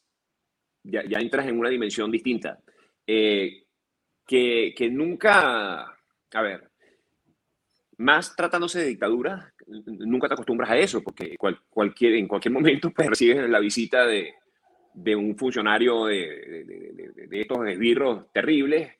ya, 0.84 1.04
ya 1.04 1.18
entras 1.18 1.48
en 1.48 1.58
una 1.58 1.70
dimensión 1.70 2.12
distinta. 2.12 2.60
Eh, 3.08 3.63
que, 4.28 4.74
que 4.76 4.90
nunca, 4.90 5.82
a 5.84 6.42
ver, 6.42 6.70
más 7.98 8.36
tratándose 8.36 8.80
de 8.80 8.88
dictadura, 8.88 9.54
nunca 9.68 10.28
te 10.28 10.34
acostumbras 10.34 10.70
a 10.72 10.78
eso, 10.78 11.04
porque 11.04 11.38
cual- 11.38 11.60
cualquier, 11.70 12.16
en 12.16 12.28
cualquier 12.28 12.52
momento 12.54 12.92
pues, 12.92 13.08
recibes 13.08 13.50
la 13.50 13.60
visita 13.60 14.06
de, 14.06 14.34
de 14.94 15.16
un 15.16 15.38
funcionario 15.38 16.06
de, 16.06 16.64
de- 16.66 17.28
de- 17.28 17.42
estos 17.42 17.68
esbirros 17.68 18.32
terribles, 18.32 18.92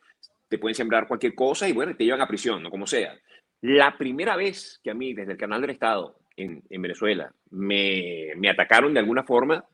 te 0.48 0.58
pueden 0.60 0.76
sembrar 0.76 1.08
cualquier 1.08 1.34
cosa 1.34 1.68
y 1.68 1.74
bueno, 1.74 1.96
te 1.96 2.04
llevan 2.04 2.22
a 2.22 2.28
prisión, 2.28 2.62
¿no? 2.62 2.70
Como 2.70 2.86
sea. 2.86 3.18
La 3.62 3.98
primera 3.98 4.36
vez 4.36 4.80
que 4.84 4.92
a 4.92 4.94
mí, 4.94 5.14
desde 5.14 5.32
el 5.32 5.38
canal 5.38 5.62
del 5.62 5.72
Estado 5.72 6.20
en, 6.36 6.62
en 6.70 6.82
Venezuela, 6.82 7.34
me, 7.50 8.34
me 8.38 8.50
atacaron 8.50 8.94
de 8.94 9.00
alguna 9.00 9.24
forma, 9.24 9.66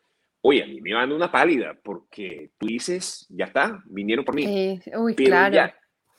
oye, 0.42 0.64
a 0.64 0.68
mí 0.68 0.80
me 0.82 0.94
van 0.94 1.12
una 1.12 1.32
pálida, 1.32 1.78
porque 1.84 2.52
tú 2.58 2.68
dices, 2.68 3.26
ya 3.30 3.46
está, 3.46 3.84
vinieron 3.86 4.24
por 4.26 4.36
mí. 4.36 4.46
Eh, 4.48 4.82
uy, 4.98 5.14
Pero 5.16 5.30
claro. 5.30 5.54
ya, 5.56 5.76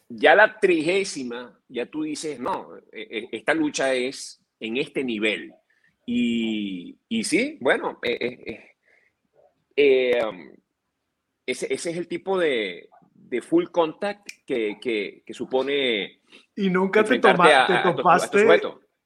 ya 0.08 0.34
la 0.34 0.58
trigésima, 0.58 1.58
ya 1.68 1.86
tú 1.86 2.02
dices, 2.02 2.38
no, 2.38 2.76
eh, 2.92 3.08
eh, 3.10 3.28
esta 3.32 3.54
lucha 3.54 3.94
es 3.94 4.42
en 4.60 4.76
este 4.76 5.04
nivel. 5.04 5.52
Y, 6.06 6.98
y 7.08 7.24
sí, 7.24 7.56
bueno, 7.60 7.98
eh, 8.02 8.18
eh, 8.20 8.70
eh, 9.76 10.20
ese, 11.46 11.72
ese 11.72 11.90
es 11.90 11.96
el 11.96 12.08
tipo 12.08 12.38
de, 12.38 12.88
de 13.14 13.40
full 13.42 13.66
contact 13.66 14.26
que, 14.46 14.78
que, 14.80 15.22
que 15.24 15.34
supone 15.34 16.20
Y 16.56 16.68
nunca 16.70 17.04
te, 17.04 17.18
toma- 17.18 17.64
a- 17.64 17.66
te 17.66 17.72
a 17.72 17.82
tu- 17.82 17.88
a 17.88 17.90
tu 17.92 17.96
topaste. 17.98 18.38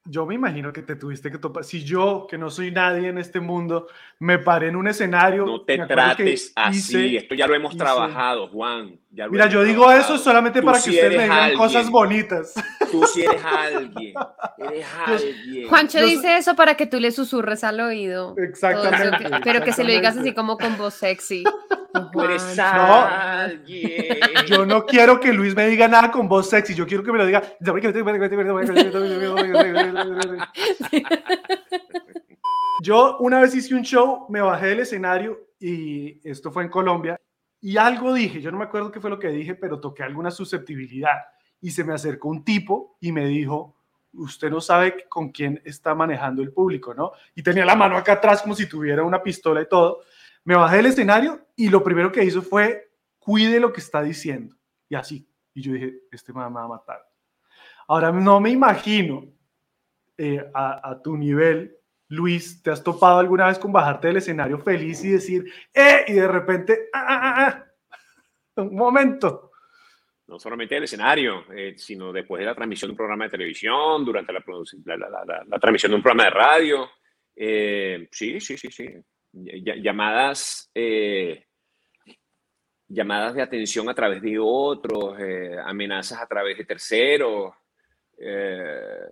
Yo 0.07 0.27
me 0.27 0.35
imagino 0.35 0.73
que 0.73 0.83
te 0.83 0.97
tuviste 0.97 1.31
que 1.31 1.39
topar. 1.39 1.65
Si 1.65 1.83
yo, 1.83 2.27
que 2.29 2.37
no 2.37 2.51
soy 2.51 2.71
nadie 2.71 3.09
en 3.09 3.17
este 3.19 3.41
mundo, 3.41 3.87
me 4.19 4.39
paré 4.39 4.69
en 4.69 4.77
un 4.77 4.87
escenario. 4.87 5.47
No 5.47 5.63
te 5.63 5.79
que 5.79 5.87
trates 5.87 6.53
así, 6.55 6.79
hice- 6.79 7.17
esto 7.17 7.35
ya 7.35 7.47
lo 7.47 7.55
hemos 7.55 7.73
hice- 7.75 7.83
trabajado, 7.85 8.49
Juan. 8.49 8.99
ya 9.11 9.25
lo 9.27 9.33
Mira, 9.33 9.49
yo 9.49 9.63
digo 9.65 9.85
trabajado. 9.87 10.15
eso 10.17 10.23
solamente 10.23 10.61
Tú 10.61 10.67
para 10.67 10.79
que 10.79 10.85
sí 10.85 10.91
ustedes 10.91 11.09
me 11.17 11.25
eres 11.25 11.31
digan 11.31 11.55
cosas 11.57 11.77
alguien. 11.77 11.93
bonitas. 11.93 12.55
Tú 12.93 13.05
sí 13.07 13.23
eres 13.23 13.43
alguien, 13.45 14.15
eres 14.59 14.87
alguien. 15.07 15.69
Juancho 15.69 15.99
Yo- 16.01 16.07
dice 16.07 16.37
eso 16.37 16.55
para 16.55 16.75
que 16.77 16.87
tú 16.87 17.01
le 17.01 17.11
susurres 17.11 17.65
al 17.65 17.81
oído. 17.81 18.35
Exactamente. 18.37 19.25
que- 19.25 19.41
pero 19.43 19.63
que 19.65 19.73
se 19.73 19.85
lo 19.85 19.91
digas 19.91 20.17
así 20.19 20.35
como 20.35 20.59
con 20.59 20.77
voz 20.77 20.95
sexy. 20.95 21.45
Tú 22.13 22.23
eres 22.23 22.59
alguien. 22.59 24.19
Yo 24.47 24.67
no 24.67 24.85
quiero 24.85 25.21
que 25.21 25.33
Luis 25.33 25.55
me 25.55 25.67
diga 25.69 25.87
nada 25.87 26.11
con 26.11 26.29
voz 26.29 26.51
sexy, 26.51 26.75
yo 26.75 26.87
quiero 26.87 27.03
que 27.03 27.13
me 27.13 27.19
lo 27.19 27.27
diga. 27.27 27.43
Yo 32.83 33.17
una 33.19 33.41
vez 33.41 33.55
hice 33.55 33.75
un 33.75 33.83
show, 33.83 34.27
me 34.29 34.41
bajé 34.41 34.67
del 34.67 34.81
escenario 34.81 35.39
y 35.61 36.21
esto 36.29 36.51
fue 36.51 36.65
en 36.65 36.69
Colombia 36.69 37.21
y 37.61 37.77
algo 37.77 38.13
dije, 38.13 38.43
yo 38.43 38.51
no 38.51 38.59
me 38.59 38.65
acuerdo 38.65 38.91
qué 38.91 39.01
fue 39.01 39.09
lo 39.09 39.19
que 39.19 39.29
dije, 39.29 39.55
pero 39.55 39.81
toqué 39.81 40.03
alguna 40.03 40.31
susceptibilidad 40.31 41.23
y 41.61 41.71
se 41.71 41.85
me 41.85 41.95
acercó 41.95 42.29
un 42.29 42.45
tipo 42.45 42.99
y 43.01 43.13
me 43.13 43.25
dijo, 43.27 43.77
usted 44.13 44.51
no 44.51 44.61
sabe 44.61 45.07
con 45.09 45.31
quién 45.31 45.63
está 45.65 45.95
manejando 45.95 46.43
el 46.43 46.53
público, 46.53 46.93
¿no? 46.93 47.13
Y 47.35 47.43
tenía 47.43 47.65
la 47.65 47.75
mano 47.75 47.97
acá 47.97 48.13
atrás 48.13 48.43
como 48.43 48.55
si 48.55 48.69
tuviera 48.69 49.03
una 49.03 49.23
pistola 49.23 49.63
y 49.63 49.69
todo. 49.69 50.03
Me 50.45 50.55
bajé 50.55 50.77
del 50.77 50.87
escenario 50.87 51.47
y 51.57 51.69
lo 51.69 51.83
primero 51.83 52.13
que 52.13 52.25
hizo 52.25 52.43
fue, 52.43 52.91
cuide 53.19 53.61
lo 53.61 53.73
que 53.73 53.81
está 53.81 54.03
diciendo. 54.03 54.55
Y 54.89 54.95
así. 54.95 55.27
Y 55.55 55.63
yo 55.63 55.73
dije, 55.73 55.95
este 56.13 56.33
me 56.33 56.41
va 56.41 56.47
a 56.47 56.69
matar. 56.69 57.01
Ahora 57.89 58.11
no 58.13 58.41
me 58.41 58.51
imagino 58.51 59.27
eh, 60.19 60.45
a, 60.55 61.01
tu 61.03 61.17
nivel, 61.17 61.77
Luis, 62.09 62.63
¿te 62.63 62.71
has 62.71 62.83
topado 62.83 63.19
alguna 63.19 63.47
vez 63.47 63.59
con 63.59 63.73
bajarte 63.73 64.09
del 64.09 64.19
escenario 64.19 64.59
feliz 64.59 65.03
y 65.05 65.11
decir, 65.11 65.51
¡eh! 65.73 66.05
Y 66.09 66.13
de 66.15 66.29
repente, 66.29 66.89
¡ah, 66.93 67.07
ah, 67.09 67.21
ah, 67.23 67.47
ah! 67.49 67.65
Un 68.63 68.75
momento. 68.77 69.51
No 70.27 70.39
solamente 70.39 70.77
el 70.77 70.85
escenario, 70.85 71.45
eh, 71.55 71.75
sino 71.77 72.13
después 72.13 72.41
de 72.41 72.47
la 72.47 72.55
transmisión 72.55 72.89
de 72.89 72.93
un 72.93 72.97
programa 72.97 73.25
de 73.25 73.31
televisión, 73.31 74.05
durante 74.05 74.33
la- 74.33 74.41
la- 74.97 75.45
la 75.47 75.59
transmisión 75.59 75.91
de 75.93 75.97
un 75.97 76.03
programa 76.03 76.25
de 76.25 76.31
radio. 76.31 76.89
Eh, 77.37 78.09
sí, 78.11 78.41
sí, 78.41 78.57
sí, 78.57 78.71
sí. 78.71 78.89
Ll- 79.35 79.83
Llamadas, 79.83 80.71
eh, 80.75 81.47
llamadas 82.89 83.35
de 83.35 83.43
atención 83.43 83.89
a 83.89 83.95
través 83.95 84.23
de 84.23 84.39
otros, 84.39 85.19
eh, 85.19 85.57
amenazas 85.65 86.21
a 86.21 86.27
través 86.27 86.57
de 86.59 86.65
terceros. 86.65 87.53
eh, 88.19 89.09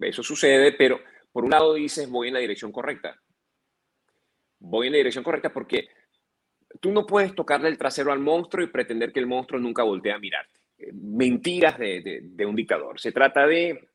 eso 0.00 0.22
sucede, 0.22 0.72
pero 0.72 1.00
por 1.32 1.44
un 1.44 1.50
lado 1.50 1.74
dices, 1.74 2.08
voy 2.08 2.28
en 2.28 2.34
la 2.34 2.40
dirección 2.40 2.70
correcta. 2.72 3.20
Voy 4.58 4.86
en 4.86 4.92
la 4.92 4.98
dirección 4.98 5.24
correcta 5.24 5.52
porque 5.52 5.88
tú 6.80 6.90
no 6.92 7.06
puedes 7.06 7.34
tocarle 7.34 7.68
el 7.68 7.78
trasero 7.78 8.12
al 8.12 8.18
monstruo 8.20 8.64
y 8.64 8.68
pretender 8.68 9.12
que 9.12 9.20
el 9.20 9.26
monstruo 9.26 9.60
nunca 9.60 9.82
voltee 9.82 10.12
a 10.12 10.18
mirarte. 10.18 10.60
Mentiras 10.94 11.78
de, 11.78 12.20
de- 12.22 12.46
un 12.46 12.56
dictador. 12.56 12.98
Se 13.00 13.12
trata 13.12 13.46
de 13.46 13.88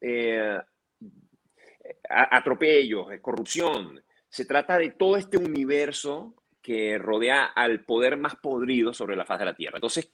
atropellos, 2.09 3.07
corrupción. 3.21 4.01
Se 4.30 4.45
trata 4.45 4.78
de 4.78 4.91
todo 4.91 5.17
este 5.17 5.38
universo 5.38 6.36
que 6.61 6.97
rodea 6.97 7.45
al 7.45 7.86
poder 7.86 8.17
más 8.17 8.36
podrido 8.36 8.93
sobre 8.93 9.15
la 9.15 9.25
faz 9.25 9.39
de 9.39 9.45
la 9.45 9.55
Tierra. 9.55 9.78
Entonces, 9.78 10.11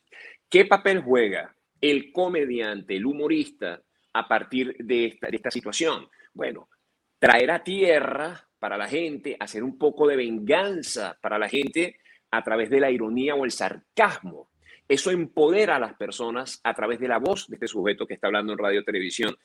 ¿qué 0.50 0.66
papel 0.66 1.02
juega 1.02 1.56
el 1.82 2.12
comediante, 2.12 2.96
el 2.96 3.06
humorista, 3.06 3.82
a 4.14 4.28
partir 4.28 4.76
de 4.78 5.18
esta, 5.22 5.50
situación? 5.50 6.08
Bueno, 6.34 6.70
traer 7.18 7.52
a 7.52 7.64
tierra 7.64 8.48
para 8.60 8.78
la 8.78 8.88
gente, 8.88 9.36
hacer 9.40 9.64
un 9.64 9.78
poco 9.78 10.08
de 10.08 10.16
venganza 10.16 11.18
para 11.22 11.40
la 11.40 11.50
gente 11.50 11.98
a 12.32 12.44
través 12.44 12.70
de 12.70 12.80
la 12.80 12.92
ironía 12.92 13.36
o 13.36 13.46
el 13.46 13.52
sarcasmo. 13.52 14.52
Eso 14.88 15.12
empodera 15.12 15.78
a 15.78 15.80
las 15.80 15.96
personas 15.96 16.60
a 16.64 16.74
través 16.74 17.00
de 17.00 17.08
la 17.08 17.18
voz 17.18 17.48
de 17.48 17.56
este 17.56 17.68
sujeto 17.68 18.06
que 18.06 18.14
está 18.14 18.28
hablando 18.28 18.54
en 18.54 18.60
radio 18.60 18.84
televisión. 18.84 19.36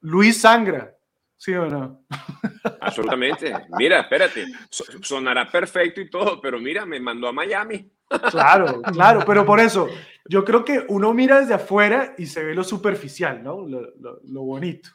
Luis 0.00 0.40
sangra. 0.40 0.96
¿Sí 1.42 1.54
o 1.54 1.66
no? 1.70 2.04
Absolutamente. 2.82 3.50
Mira, 3.78 4.00
espérate, 4.00 4.44
so- 4.68 4.84
sonará 5.00 5.50
perfecto 5.50 5.98
y 6.02 6.10
todo, 6.10 6.38
pero 6.38 6.58
mira, 6.60 6.84
me 6.84 7.00
mandó 7.00 7.28
a 7.28 7.32
Miami. 7.32 7.90
Claro, 8.30 8.82
claro, 8.82 9.22
pero 9.26 9.46
por 9.46 9.58
eso, 9.58 9.88
yo 10.26 10.44
creo 10.44 10.62
que 10.66 10.84
uno 10.88 11.14
mira 11.14 11.40
desde 11.40 11.54
afuera 11.54 12.14
y 12.18 12.26
se 12.26 12.44
ve 12.44 12.54
lo 12.54 12.62
superficial, 12.62 13.42
¿no? 13.42 13.66
Lo, 13.66 13.80
lo- 13.98 14.20
lo 14.22 14.42
bonito. 14.42 14.90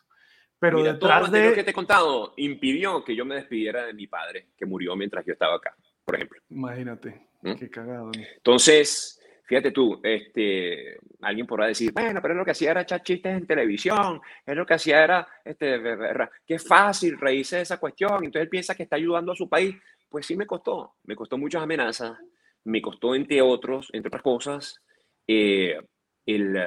Pero 0.59 0.77
Mira, 0.77 0.99
todo 0.99 1.09
lo 1.09 1.15
detrás 1.15 1.25
anterior 1.29 1.49
de... 1.49 1.55
que 1.55 1.63
te 1.63 1.71
he 1.71 1.73
contado 1.73 2.33
impidió 2.37 3.03
que 3.03 3.15
yo 3.15 3.25
me 3.25 3.35
despidiera 3.35 3.85
de 3.87 3.93
mi 3.95 4.05
padre, 4.05 4.49
que 4.55 4.65
murió 4.67 4.95
mientras 4.95 5.25
yo 5.25 5.33
estaba 5.33 5.55
acá, 5.55 5.75
por 6.05 6.15
ejemplo. 6.15 6.39
Imagínate, 6.49 7.27
¿Mm? 7.41 7.53
qué 7.55 7.69
cagado. 7.71 8.05
¿no? 8.05 8.11
Entonces, 8.37 9.19
fíjate 9.45 9.71
tú, 9.71 9.99
este, 10.03 10.97
alguien 11.21 11.45
podrá 11.45 11.67
decir, 11.67 11.91
bueno, 11.93 12.21
pero 12.21 12.33
lo 12.33 12.43
que 12.43 12.51
hacía 12.51 12.71
era 12.71 12.81
echar 12.81 13.03
chistes 13.03 13.37
en 13.37 13.47
televisión, 13.47 14.21
es 14.45 14.55
lo 14.55 14.65
que 14.65 14.73
hacía 14.73 15.03
era, 15.03 15.27
este, 15.43 15.81
qué 16.45 16.59
fácil 16.59 17.17
reírse 17.19 17.57
de 17.57 17.61
esa 17.63 17.77
cuestión, 17.77 18.23
entonces 18.23 18.43
él 18.43 18.49
piensa 18.49 18.75
que 18.75 18.83
está 18.83 18.95
ayudando 18.95 19.31
a 19.31 19.35
su 19.35 19.47
país. 19.47 19.75
Pues 20.09 20.25
sí 20.25 20.37
me 20.37 20.45
costó, 20.45 20.95
me 21.03 21.15
costó 21.15 21.37
muchas 21.37 21.63
amenazas, 21.63 22.17
me 22.63 22.81
costó 22.81 23.15
entre 23.15 23.41
otros, 23.41 23.89
entre 23.91 24.07
otras 24.07 24.23
cosas, 24.23 24.81
eh, 25.27 25.77
el, 26.25 26.57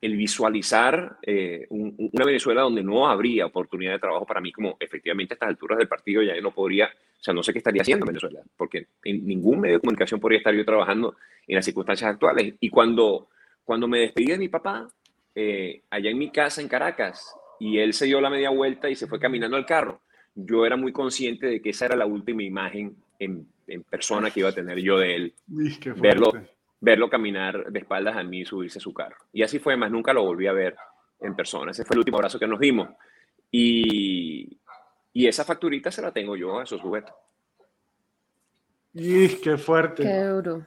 el 0.00 0.16
visualizar 0.16 1.16
eh, 1.22 1.66
un- 1.70 1.94
un- 1.98 2.10
una 2.12 2.24
Venezuela 2.24 2.62
donde 2.62 2.82
no 2.82 3.08
habría 3.08 3.46
oportunidad 3.46 3.92
de 3.92 3.98
trabajo 3.98 4.26
para 4.26 4.40
mí, 4.40 4.52
como 4.52 4.76
efectivamente 4.78 5.32
a 5.32 5.36
estas 5.36 5.48
alturas 5.48 5.78
del 5.78 5.88
partido 5.88 6.22
ya 6.22 6.34
yo 6.36 6.42
no 6.42 6.50
podría, 6.52 6.86
o 6.86 7.22
sea, 7.22 7.32
no 7.34 7.42
sé 7.42 7.52
qué 7.52 7.58
estaría 7.58 7.82
haciendo 7.82 8.04
en 8.04 8.08
Venezuela, 8.08 8.40
porque 8.56 8.86
en 9.04 9.26
ningún 9.26 9.60
medio 9.60 9.76
de 9.76 9.80
comunicación 9.80 10.20
podría 10.20 10.38
estar 10.38 10.54
yo 10.54 10.64
trabajando 10.64 11.16
en 11.46 11.54
las 11.56 11.64
circunstancias 11.64 12.10
actuales. 12.10 12.54
Y 12.60 12.68
cuando, 12.70 13.28
cuando 13.64 13.88
me 13.88 14.00
despedí 14.00 14.26
de 14.26 14.38
mi 14.38 14.48
papá, 14.48 14.88
eh, 15.34 15.82
allá 15.90 16.10
en 16.10 16.18
mi 16.18 16.30
casa 16.30 16.60
en 16.60 16.68
Caracas, 16.68 17.34
y 17.58 17.78
él 17.78 17.94
se 17.94 18.04
dio 18.06 18.20
la 18.20 18.28
media 18.30 18.50
vuelta 18.50 18.90
y 18.90 18.94
se 18.96 19.06
fue 19.06 19.18
caminando 19.18 19.56
al 19.56 19.64
carro, 19.66 20.00
yo 20.34 20.66
era 20.66 20.76
muy 20.76 20.92
consciente 20.92 21.46
de 21.46 21.62
que 21.62 21.70
esa 21.70 21.86
era 21.86 21.96
la 21.96 22.04
última 22.06 22.42
imagen 22.42 22.94
en, 23.18 23.46
en 23.66 23.82
persona 23.82 24.30
que 24.30 24.40
iba 24.40 24.50
a 24.50 24.54
tener 24.54 24.78
yo 24.78 24.98
de 24.98 25.14
él 25.16 25.34
Uy, 25.50 25.74
verlo. 25.96 26.32
Verlo 26.80 27.08
caminar 27.08 27.70
de 27.70 27.78
espaldas 27.78 28.16
a 28.16 28.22
mí 28.22 28.40
y 28.40 28.44
subirse 28.44 28.78
a 28.78 28.82
su 28.82 28.92
carro. 28.92 29.16
Y 29.32 29.42
así 29.42 29.58
fue, 29.58 29.76
más 29.76 29.90
nunca 29.90 30.12
lo 30.12 30.24
volví 30.24 30.46
a 30.46 30.52
ver 30.52 30.76
en 31.20 31.34
persona. 31.34 31.70
Ese 31.70 31.84
fue 31.84 31.94
el 31.94 32.00
último 32.00 32.18
abrazo 32.18 32.38
que 32.38 32.46
nos 32.46 32.60
dimos. 32.60 32.88
Y, 33.50 34.58
y 35.12 35.26
esa 35.26 35.44
facturita 35.44 35.90
se 35.90 36.02
la 36.02 36.12
tengo 36.12 36.36
yo 36.36 36.58
a 36.58 36.64
esos 36.64 36.80
sujetos. 36.80 37.14
Uy, 38.94 39.38
qué 39.42 39.56
fuerte. 39.56 40.02
Qué 40.02 40.24
duro. 40.24 40.66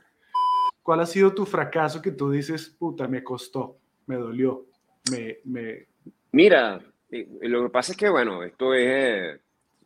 ¿Cuál 0.84 1.02
ha 1.02 1.06
sido 1.06 1.34
tu 1.34 1.46
fracaso 1.46 2.02
que 2.02 2.12
tú 2.12 2.32
dices, 2.32 2.70
puta, 2.70 3.08
me 3.08 3.24
costó, 3.24 3.78
me 4.08 4.16
dolió, 4.16 4.66
me, 5.12 5.38
me... 5.46 5.88
Mira, 6.32 6.80
eh, 7.12 7.28
lo 7.42 7.64
que 7.64 7.70
pasa 7.70 7.92
es 7.92 7.98
que, 7.98 8.10
bueno, 8.10 8.44
esto 8.44 8.74
es, 8.74 9.40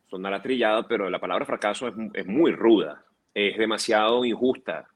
sonará 0.08 0.42
trillado, 0.42 0.88
pero 0.88 1.10
la 1.10 1.20
palabra 1.20 1.46
fracaso 1.46 1.90
es, 1.90 1.94
es 2.14 2.26
muy 2.26 2.52
ruda, 2.52 3.04
es 3.34 3.58
demasiado 3.58 4.24
injusta. 4.24 4.88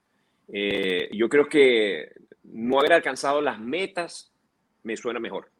Eh, 0.51 1.09
yo 1.13 1.27
creo 1.29 1.47
que 1.47 2.11
no 2.43 2.79
haber 2.79 2.93
alcanzado 2.93 3.41
las 3.41 3.59
metas 3.59 4.31
me 4.83 4.95
suena 4.95 5.19
mejor, 5.19 5.51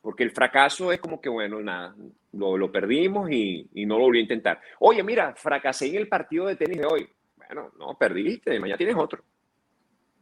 porque 0.00 0.24
el 0.24 0.32
fracaso 0.32 0.92
es 0.92 1.00
como 1.00 1.20
que, 1.20 1.28
bueno, 1.28 1.60
nada, 1.60 1.94
lo, 2.32 2.56
lo 2.56 2.72
perdimos 2.72 3.30
y, 3.30 3.68
y 3.74 3.86
no 3.86 3.98
lo 3.98 4.04
volví 4.04 4.18
a 4.18 4.22
intentar. 4.22 4.60
Oye, 4.80 5.02
mira, 5.02 5.34
fracasé 5.36 5.88
en 5.88 5.96
el 5.96 6.08
partido 6.08 6.46
de 6.46 6.56
tenis 6.56 6.78
de 6.78 6.86
hoy. 6.86 7.08
Bueno, 7.36 7.72
no, 7.78 7.96
perdiste, 7.98 8.58
mañana 8.58 8.78
tienes 8.78 8.96
otro. 8.96 9.22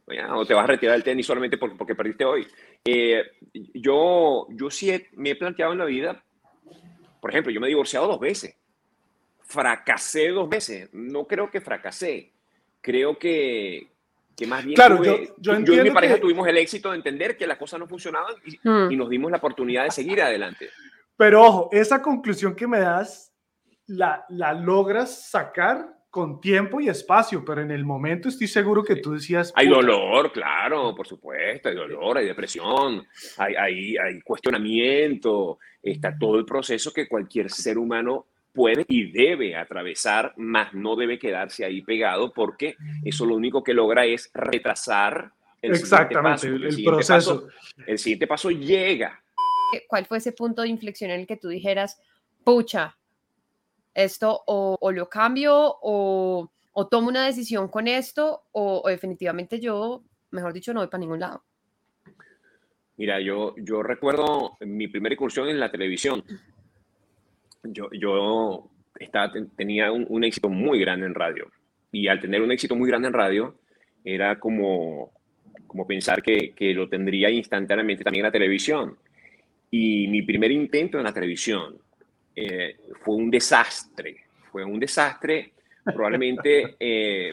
Mañana, 0.05 0.35
o 0.37 0.45
te 0.45 0.53
vas 0.53 0.65
a 0.65 0.67
retirar 0.67 0.93
del 0.95 1.03
tenis 1.03 1.25
solamente 1.25 1.57
porque, 1.57 1.75
porque 1.75 1.95
perdiste 1.95 2.25
hoy. 2.25 2.45
Eh, 2.83 3.23
yo, 3.73 4.47
yo 4.49 4.69
sí 4.69 4.89
he- 4.91 5.07
me 5.13 5.31
he 5.31 5.35
planteado 5.35 5.71
en 5.71 5.77
la 5.79 5.85
vida, 5.85 6.23
por 7.21 7.29
ejemplo, 7.29 7.51
yo 7.51 7.61
me 7.61 7.67
he 7.67 7.69
divorciado 7.69 8.07
dos 8.07 8.19
veces. 8.19 8.55
Fracasé 9.41 10.29
dos 10.29 10.49
veces. 10.49 10.89
No 10.93 11.25
creo 11.27 11.49
que 11.49 11.61
fracasé. 11.61 12.33
Creo 12.81 13.17
que, 13.19 13.87
que 14.35 14.47
más 14.47 14.63
bien 14.63 14.75
Claro, 14.75 14.97
tuve- 14.97 15.27
yo- 15.37 15.55
yo 15.55 15.63
tú- 15.63 15.73
y 15.73 15.81
mi 15.81 15.91
pareja 15.91 16.15
que- 16.15 16.21
tuvimos 16.21 16.47
el 16.47 16.57
éxito 16.57 16.89
de 16.91 16.97
entender 16.97 17.37
que 17.37 17.45
las 17.47 17.57
cosas 17.57 17.79
no 17.79 17.87
funcionaban 17.87 18.33
y, 18.45 18.57
Mm. 18.67 18.91
y 18.91 18.95
nos 18.97 19.09
dimos 19.09 19.31
la 19.31 19.37
oportunidad 19.37 19.83
de 19.85 19.91
seguir 19.91 20.21
adelante. 20.21 20.69
Pero 21.17 21.41
ojo, 21.43 21.69
esa 21.71 22.01
conclusión 22.01 22.55
que 22.55 22.67
me 22.67 22.79
das, 22.79 23.31
la, 23.87 24.25
la 24.29 24.53
logras 24.53 25.29
sacar 25.29 25.85
con 26.09 26.41
tiempo 26.41 26.81
y 26.81 26.89
espacio, 26.89 27.45
pero 27.45 27.61
en 27.61 27.71
el 27.71 27.85
momento 27.85 28.27
estoy 28.27 28.47
seguro 28.47 28.83
que 28.83 28.97
tú 28.97 29.13
decías... 29.13 29.53
Hay 29.55 29.67
"Puta, 29.67 29.79
dolor, 29.79 30.31
claro, 30.33 30.93
por 30.93 31.07
supuesto, 31.07 31.69
hay 31.69 31.75
dolor, 31.75 32.17
hay 32.17 32.25
depresión, 32.25 33.05
hay, 33.37 33.55
hay, 33.55 33.97
hay 33.97 34.21
cuestionamiento, 34.21 35.59
está 35.81 36.17
todo 36.17 36.37
el 36.37 36.45
proceso 36.45 36.91
que 36.91 37.07
cualquier 37.07 37.49
ser 37.49 37.77
humano 37.77 38.27
puede 38.53 38.85
y 38.87 39.11
debe 39.11 39.55
atravesar, 39.55 40.33
más 40.37 40.73
no 40.73 40.95
debe 40.95 41.17
quedarse 41.17 41.63
ahí 41.65 41.81
pegado 41.81 42.33
porque 42.33 42.75
eso 43.03 43.25
lo 43.25 43.35
único 43.35 43.63
que 43.63 43.73
logra 43.73 44.05
es 44.05 44.29
retrasar 44.33 45.31
el 45.61 45.71
Exactamente, 45.71 46.15
siguiente 46.15 46.29
paso. 46.29 46.47
el, 46.47 46.63
el 46.65 46.71
siguiente 46.71 46.95
proceso. 47.05 47.45
paso- 47.47 47.83
el 47.87 47.97
siguiente 47.97 48.27
paso 48.27 48.49
llega. 48.51 49.23
¿Cuál 49.87 50.05
fue 50.05 50.17
ese 50.17 50.33
punto 50.33 50.63
de 50.63 50.67
inflexión 50.69 51.11
en 51.11 51.21
el 51.21 51.27
que 51.27 51.37
tú 51.37 51.47
dijeras, 51.47 52.01
pucha, 52.43 52.97
esto 53.93 54.43
o, 54.47 54.77
o 54.79 54.91
lo 54.91 55.07
cambio 55.07 55.53
o, 55.81 56.51
o 56.73 56.87
tomo 56.87 57.07
una 57.09 57.25
decisión 57.25 57.67
con 57.69 57.87
esto 57.87 58.43
o, 58.51 58.81
o 58.83 58.89
definitivamente 58.89 59.59
yo, 59.59 60.03
mejor 60.31 60.51
dicho, 60.53 60.73
no 60.73 60.79
voy 60.81 60.87
para 60.89 60.99
ningún 60.99 61.19
lado? 61.19 61.43
Mira, 62.97 63.19
yo, 63.21 63.55
yo 63.57 63.81
recuerdo 63.81 64.57
mi 64.61 64.87
primera 64.87 65.13
incursión 65.13 65.47
en 65.49 65.59
la 65.59 65.71
televisión. 65.71 66.23
Yo, 67.63 67.89
yo 67.91 68.69
estaba, 68.99 69.31
ten- 69.31 69.49
tenía 69.55 69.91
un, 69.91 70.05
un 70.09 70.23
éxito 70.23 70.49
muy 70.49 70.79
grande 70.79 71.05
en 71.05 71.13
radio. 71.15 71.49
Y 71.91 72.07
al 72.07 72.19
tener 72.19 72.41
un 72.41 72.51
éxito 72.51 72.75
muy 72.75 72.89
grande 72.89 73.07
en 73.09 73.13
radio, 73.13 73.55
era 74.03 74.39
como, 74.39 75.11
como 75.67 75.85
pensar 75.85 76.21
que, 76.23 76.53
que 76.53 76.73
lo 76.73 76.87
tendría 76.89 77.29
instantáneamente 77.29 78.03
también 78.03 78.25
en 78.25 78.27
la 78.29 78.31
televisión. 78.31 78.97
Y 79.69 80.07
mi 80.07 80.21
primer 80.23 80.51
intento 80.51 80.97
en 80.97 81.03
la 81.03 81.13
televisión 81.13 81.77
eh, 82.35 82.77
fue 83.01 83.15
un 83.15 83.29
desastre. 83.29 84.17
Fue 84.51 84.65
un 84.65 84.79
desastre, 84.79 85.53
probablemente 85.85 86.75
eh, 86.79 87.31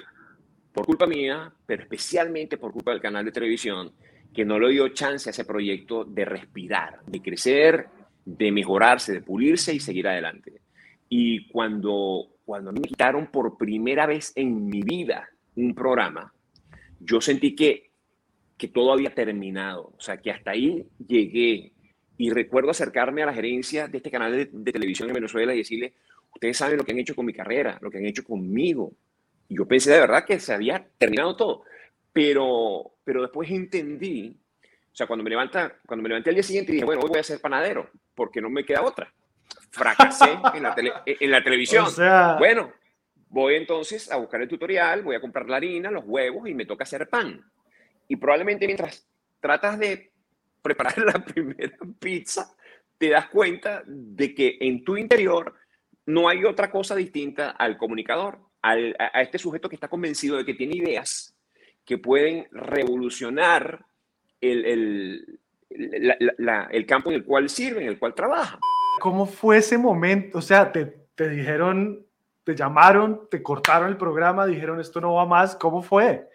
por 0.72 0.86
culpa 0.86 1.06
mía, 1.06 1.50
pero 1.66 1.82
especialmente 1.82 2.58
por 2.58 2.72
culpa 2.72 2.92
del 2.92 3.00
canal 3.00 3.24
de 3.24 3.32
televisión, 3.32 3.92
que 4.32 4.44
no 4.44 4.58
le 4.58 4.70
dio 4.70 4.88
chance 4.88 5.28
a 5.28 5.32
ese 5.32 5.44
proyecto 5.44 6.04
de 6.04 6.24
respirar, 6.24 7.00
de 7.06 7.20
crecer, 7.20 7.86
de 8.36 8.52
mejorarse, 8.52 9.14
de 9.14 9.22
pulirse 9.22 9.74
y 9.74 9.80
seguir 9.80 10.06
adelante. 10.06 10.60
Y 11.08 11.48
cuando, 11.48 12.28
cuando 12.44 12.72
me 12.72 12.82
quitaron 12.82 13.28
por 13.28 13.56
primera 13.56 14.06
vez 14.06 14.32
en 14.36 14.66
mi 14.66 14.82
vida 14.82 15.30
un 15.56 15.74
programa, 15.74 16.34
yo 17.00 17.22
sentí 17.22 17.56
que, 17.56 17.90
que 18.58 18.68
todo 18.68 18.92
había 18.92 19.14
terminado, 19.14 19.94
o 19.96 20.00
sea, 20.00 20.18
que 20.18 20.30
hasta 20.30 20.50
ahí 20.50 20.86
llegué. 21.06 21.72
Y 22.18 22.30
recuerdo 22.30 22.70
acercarme 22.70 23.22
a 23.22 23.26
la 23.26 23.32
gerencia 23.32 23.88
de 23.88 23.96
este 23.96 24.10
canal 24.10 24.32
de, 24.32 24.72
televisión 24.72 25.08
en 25.08 25.14
Venezuela 25.14 25.54
y 25.54 25.58
decirle, 25.58 25.94
ustedes 26.34 26.58
saben 26.58 26.76
lo 26.76 26.84
que 26.84 26.92
han 26.92 26.98
hecho 26.98 27.14
con 27.14 27.24
mi 27.24 27.32
carrera, 27.32 27.78
lo 27.80 27.90
que 27.90 27.96
han 27.96 28.04
hecho 28.04 28.24
conmigo. 28.24 28.92
Y 29.48 29.56
yo 29.56 29.66
pensé 29.66 29.90
de 29.90 30.00
verdad 30.00 30.26
que 30.26 30.38
se 30.38 30.52
había 30.52 30.86
terminado 30.98 31.34
todo. 31.34 31.62
Pero, 32.12 32.96
pero 33.04 33.22
después 33.22 33.50
entendí, 33.50 34.36
sea, 34.98 35.06
cuando 35.06 35.22
me, 35.22 35.30
levanta, 35.30 35.76
cuando 35.86 36.02
me 36.02 36.08
levanté 36.08 36.30
al 36.30 36.34
día 36.36 36.42
siguiente 36.42 36.72
dije, 36.72 36.84
bueno, 36.84 37.02
hoy 37.02 37.08
voy 37.08 37.20
a 37.20 37.22
ser 37.22 37.40
panadero, 37.40 37.88
porque 38.14 38.40
no 38.40 38.50
me 38.50 38.64
queda 38.64 38.82
otra. 38.82 39.12
Fracasé 39.70 40.38
en 40.54 40.62
la, 40.62 40.74
tele- 40.74 40.92
en 41.06 41.30
la 41.30 41.42
televisión. 41.42 41.84
O 41.84 41.90
sea, 41.90 42.36
Bueno, 42.38 42.72
voy 43.28 43.54
entonces 43.54 44.10
a 44.10 44.16
buscar 44.16 44.40
el 44.42 44.48
tutorial, 44.48 45.02
voy 45.02 45.14
a 45.16 45.20
comprar 45.20 45.48
la 45.48 45.56
harina, 45.56 45.90
los 45.90 46.04
huevos 46.06 46.48
y 46.48 46.54
me 46.54 46.66
toca 46.66 46.84
hacer 46.84 47.08
pan. 47.08 47.40
Y 48.08 48.16
probablemente 48.16 48.66
mientras 48.66 49.06
tratas 49.40 49.78
de 49.78 50.10
preparar 50.62 50.98
la 51.06 51.24
primera 51.24 51.76
pizza, 52.00 52.54
te 52.96 53.08
das 53.10 53.28
cuenta 53.28 53.82
de 53.86 54.34
que 54.34 54.56
en 54.60 54.82
tu 54.82 54.96
interior 54.96 55.54
no 56.06 56.28
hay 56.28 56.44
otra 56.44 56.70
cosa 56.70 56.96
distinta 56.96 57.50
al 57.50 57.76
comunicador, 57.76 58.40
al- 58.62 58.96
a, 58.98 59.18
a 59.18 59.22
este 59.22 59.38
sujeto 59.38 59.68
que 59.68 59.76
está 59.76 59.88
convencido 59.88 60.36
de 60.38 60.44
que 60.44 60.54
tiene 60.54 60.76
ideas 60.76 61.36
que 61.84 61.98
pueden 61.98 62.48
revolucionar 62.50 63.84
el, 64.40 64.64
el- 64.64 65.38
la- 66.38 66.68
el 66.70 66.86
campo 66.86 67.10
en 67.10 67.16
el 67.16 67.24
cual 67.24 67.48
sirve, 67.48 67.82
en 67.82 67.88
el 67.88 67.98
cual 67.98 68.14
trabaja. 68.14 68.58
¿cómo 69.00 69.26
fue 69.26 69.58
ese 69.58 69.78
momento? 69.78 70.38
O 70.38 70.42
sea, 70.42 70.72
te, 70.72 70.86
te 71.14 71.28
dijeron, 71.28 72.04
te 72.42 72.56
llamaron, 72.56 73.28
te 73.30 73.40
cortaron 73.42 73.88
el 73.88 73.96
programa, 73.96 74.44
dijeron 74.44 74.80
esto 74.80 75.00
no 75.00 75.14
va 75.14 75.24
más, 75.24 75.54
¿cómo 75.54 75.82
fue? 75.82 76.26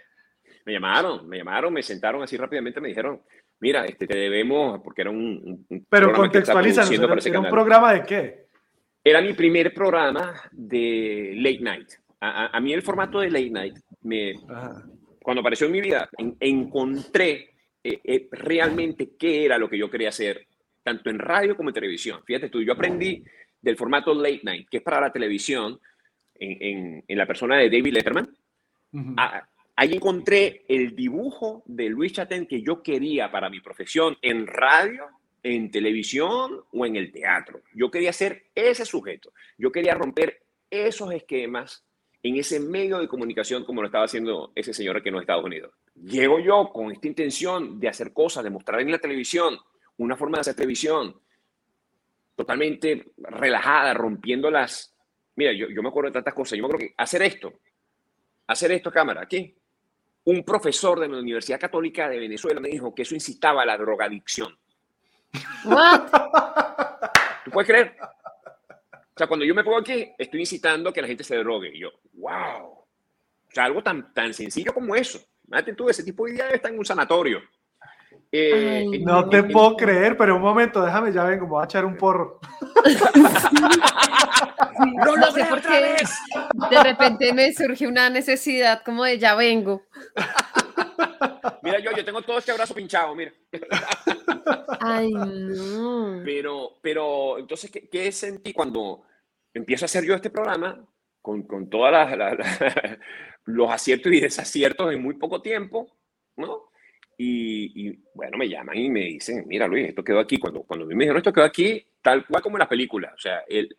Me 0.65 0.71
llamaron, 0.71 1.27
me 1.27 1.37
llamaron, 1.39 1.73
me 1.73 1.83
sentaron 1.83 2.23
así 2.23 2.37
rápidamente, 2.37 2.79
me 2.79 2.87
dijeron, 2.87 3.21
mira, 3.59 3.85
este, 3.85 4.07
te 4.07 4.15
debemos, 4.17 4.79
porque 4.81 5.01
era 5.01 5.09
un, 5.11 5.65
un- 5.69 5.85
Pero 5.89 6.13
produciendo 6.13 7.05
¿era, 7.07 7.39
un 7.41 7.49
programa 7.49 7.93
de 7.93 8.03
qué? 8.03 8.45
Era 9.03 9.19
mi 9.21 9.33
primer 9.33 9.73
programa 9.73 10.33
de 10.53 11.33
late 11.35 11.59
night. 11.59 11.89
A, 12.21 12.45
a- 12.45 12.57
a 12.57 12.59
mí 12.61 12.71
el 12.71 12.81
formato 12.81 13.19
de 13.19 13.29
late 13.29 13.49
night, 13.49 13.75
me, 14.03 14.35
Ajá. 14.47 14.85
cuando 15.21 15.41
apareció 15.41 15.65
en 15.67 15.73
mi 15.73 15.81
vida, 15.81 16.07
en- 16.17 16.37
encontré 16.39 17.52
eh, 17.83 17.99
eh, 18.03 18.27
realmente 18.31 19.11
qué 19.17 19.45
era 19.45 19.57
lo 19.57 19.69
que 19.69 19.77
yo 19.77 19.89
quería 19.89 20.09
hacer 20.09 20.47
tanto 20.83 21.09
en 21.09 21.19
radio 21.19 21.55
como 21.55 21.69
en 21.69 21.75
televisión. 21.75 22.21
Fíjate 22.25 22.49
tú, 22.49 22.61
yo 22.61 22.73
aprendí 22.73 23.23
del 23.61 23.77
formato 23.77 24.13
late 24.13 24.41
night, 24.43 24.67
que 24.69 24.77
es 24.77 24.83
para 24.83 24.99
la 24.99 25.11
televisión, 25.11 25.79
en, 26.35 26.57
en, 26.61 27.03
en 27.07 27.17
la 27.17 27.25
persona 27.25 27.57
de 27.57 27.69
David 27.69 27.93
Letterman. 27.93 28.37
Ah, 29.17 29.47
ahí 29.75 29.93
encontré 29.93 30.65
el 30.67 30.95
dibujo 30.95 31.63
de 31.65 31.89
Luis 31.89 32.13
Chatén 32.13 32.45
que 32.45 32.61
yo 32.61 32.83
quería 32.83 33.31
para 33.31 33.49
mi 33.49 33.59
profesión 33.59 34.17
en 34.21 34.45
radio, 34.45 35.07
en 35.41 35.71
televisión 35.71 36.61
o 36.71 36.85
en 36.85 36.95
el 36.95 37.11
teatro. 37.11 37.61
Yo 37.73 37.89
quería 37.89 38.13
ser 38.13 38.45
ese 38.53 38.85
sujeto. 38.85 39.33
Yo 39.57 39.71
quería 39.71 39.95
romper 39.95 40.41
esos 40.69 41.11
esquemas 41.13 41.85
en 42.21 42.37
ese 42.37 42.59
medio 42.59 42.99
de 42.99 43.07
comunicación 43.07 43.65
como 43.65 43.81
lo 43.81 43.87
estaba 43.87 44.05
haciendo 44.05 44.51
ese 44.55 44.73
señor 44.73 44.97
aquí 44.97 45.09
en 45.09 45.15
los 45.15 45.23
Estados 45.23 45.43
Unidos. 45.43 45.73
Llego 45.95 46.39
yo 46.39 46.71
con 46.73 46.91
esta 46.91 47.07
intención 47.07 47.79
de 47.79 47.87
hacer 47.87 48.13
cosas, 48.13 48.43
de 48.43 48.49
mostrar 48.49 48.81
en 48.81 48.91
la 48.91 48.97
televisión 48.97 49.57
una 49.97 50.17
forma 50.17 50.37
de 50.37 50.41
hacer 50.41 50.55
televisión 50.55 51.19
totalmente 52.35 53.13
relajada, 53.17 53.93
rompiendo 53.93 54.49
las... 54.49 54.95
Mira, 55.35 55.53
yo, 55.53 55.67
yo 55.69 55.81
me 55.81 55.89
acuerdo 55.89 56.09
de 56.09 56.13
tantas 56.13 56.33
cosas. 56.33 56.57
Yo 56.57 56.63
me 56.63 56.67
acuerdo 56.67 56.87
que 56.87 56.93
hacer 56.97 57.21
esto, 57.21 57.53
hacer 58.47 58.71
esto 58.71 58.91
cámara, 58.91 59.21
aquí. 59.21 59.55
Un 60.25 60.43
profesor 60.43 60.99
de 60.99 61.07
la 61.07 61.19
Universidad 61.19 61.59
Católica 61.59 62.09
de 62.09 62.19
Venezuela 62.19 62.59
me 62.59 62.69
dijo 62.69 62.95
que 62.95 63.01
eso 63.01 63.13
incitaba 63.13 63.63
a 63.63 63.65
la 63.65 63.77
drogadicción. 63.77 64.57
What? 65.65 66.09
¿Tú 67.45 67.51
puedes 67.51 67.69
creer? 67.69 67.97
O 68.01 69.17
sea, 69.17 69.27
cuando 69.27 69.45
yo 69.45 69.53
me 69.53 69.63
pongo 69.63 69.77
aquí, 69.77 70.11
estoy 70.17 70.39
incitando 70.39 70.89
a 70.89 70.93
que 70.93 71.01
la 71.01 71.07
gente 71.07 71.23
se 71.23 71.37
drogue. 71.37 71.71
Y 71.75 71.79
yo, 71.81 71.91
wow. 72.13 72.65
O 72.67 72.87
sea, 73.51 73.65
algo 73.65 73.83
tan, 73.83 74.13
tan 74.13 74.33
sencillo 74.33 74.73
como 74.73 74.95
eso. 74.95 75.19
Imagínate 75.47 75.73
tú, 75.73 75.89
ese 75.89 76.03
tipo 76.03 76.25
de 76.25 76.33
ideas 76.35 76.53
está 76.53 76.69
en 76.69 76.79
un 76.79 76.85
sanatorio. 76.85 77.41
Eh, 78.31 78.85
Ay, 78.91 79.03
No 79.03 79.29
te 79.29 79.41
No. 79.43 79.47
puedo 79.49 79.75
creer, 79.77 80.17
pero 80.17 80.35
un 80.37 80.41
momento, 80.41 80.83
déjame, 80.83 81.11
ya 81.11 81.23
vengo, 81.23 81.45
me 81.45 81.51
voy 81.51 81.61
a 81.61 81.65
echar 81.65 81.85
un 81.85 81.95
porro. 81.97 82.39
¡Lo 85.05 85.15
No 85.17 85.31
sé 85.31 85.39
logré 85.41 85.45
por 85.45 85.61
qué. 85.61 85.95
De 86.69 86.83
repente 86.83 87.33
me 87.33 87.53
surge 87.53 87.87
una 87.87 88.09
necesidad 88.09 88.81
como 88.83 89.03
de 89.03 89.19
ya 89.19 89.35
vengo. 89.35 89.83
Mira, 91.61 91.79
yo, 91.79 91.91
yo 91.91 92.03
tengo 92.03 92.21
todo 92.21 92.39
este 92.39 92.51
abrazo 92.51 92.73
pinchado, 92.73 93.15
mira. 93.15 93.31
Ay, 94.79 95.11
no. 95.13 96.21
Pero, 96.25 96.77
pero 96.81 97.37
entonces, 97.37 97.69
¿qué, 97.71 97.87
qué 97.89 98.11
sentí 98.11 98.51
cuando 98.53 99.03
empiezo 99.53 99.85
a 99.85 99.87
hacer 99.87 100.03
yo 100.03 100.15
este 100.15 100.29
programa 100.29 100.83
con, 101.23 101.43
con 101.43 101.69
todos 101.69 101.89
los 103.45 103.71
aciertos 103.71 104.11
y 104.11 104.19
desaciertos 104.19 104.93
en 104.93 105.01
muy 105.01 105.15
poco 105.15 105.41
tiempo, 105.41 105.87
¿no? 106.35 106.69
Y, 107.17 107.87
y, 107.87 107.99
bueno, 108.13 108.37
me 108.37 108.49
llaman 108.49 108.77
y 108.77 108.89
me 108.89 109.05
dicen, 109.05 109.45
mira 109.47 109.65
Luis, 109.65 109.87
esto 109.87 110.03
quedó 110.03 110.19
aquí. 110.19 110.37
Cuando, 110.37 110.63
cuando 110.63 110.85
me 110.85 110.95
dijeron 110.95 111.17
esto 111.17 111.31
quedó 111.31 111.45
aquí, 111.45 111.83
tal 112.01 112.27
cual 112.27 112.43
como 112.43 112.57
en 112.57 112.59
la 112.59 112.69
película, 112.69 113.13
o 113.15 113.19
sea, 113.19 113.43
el, 113.47 113.77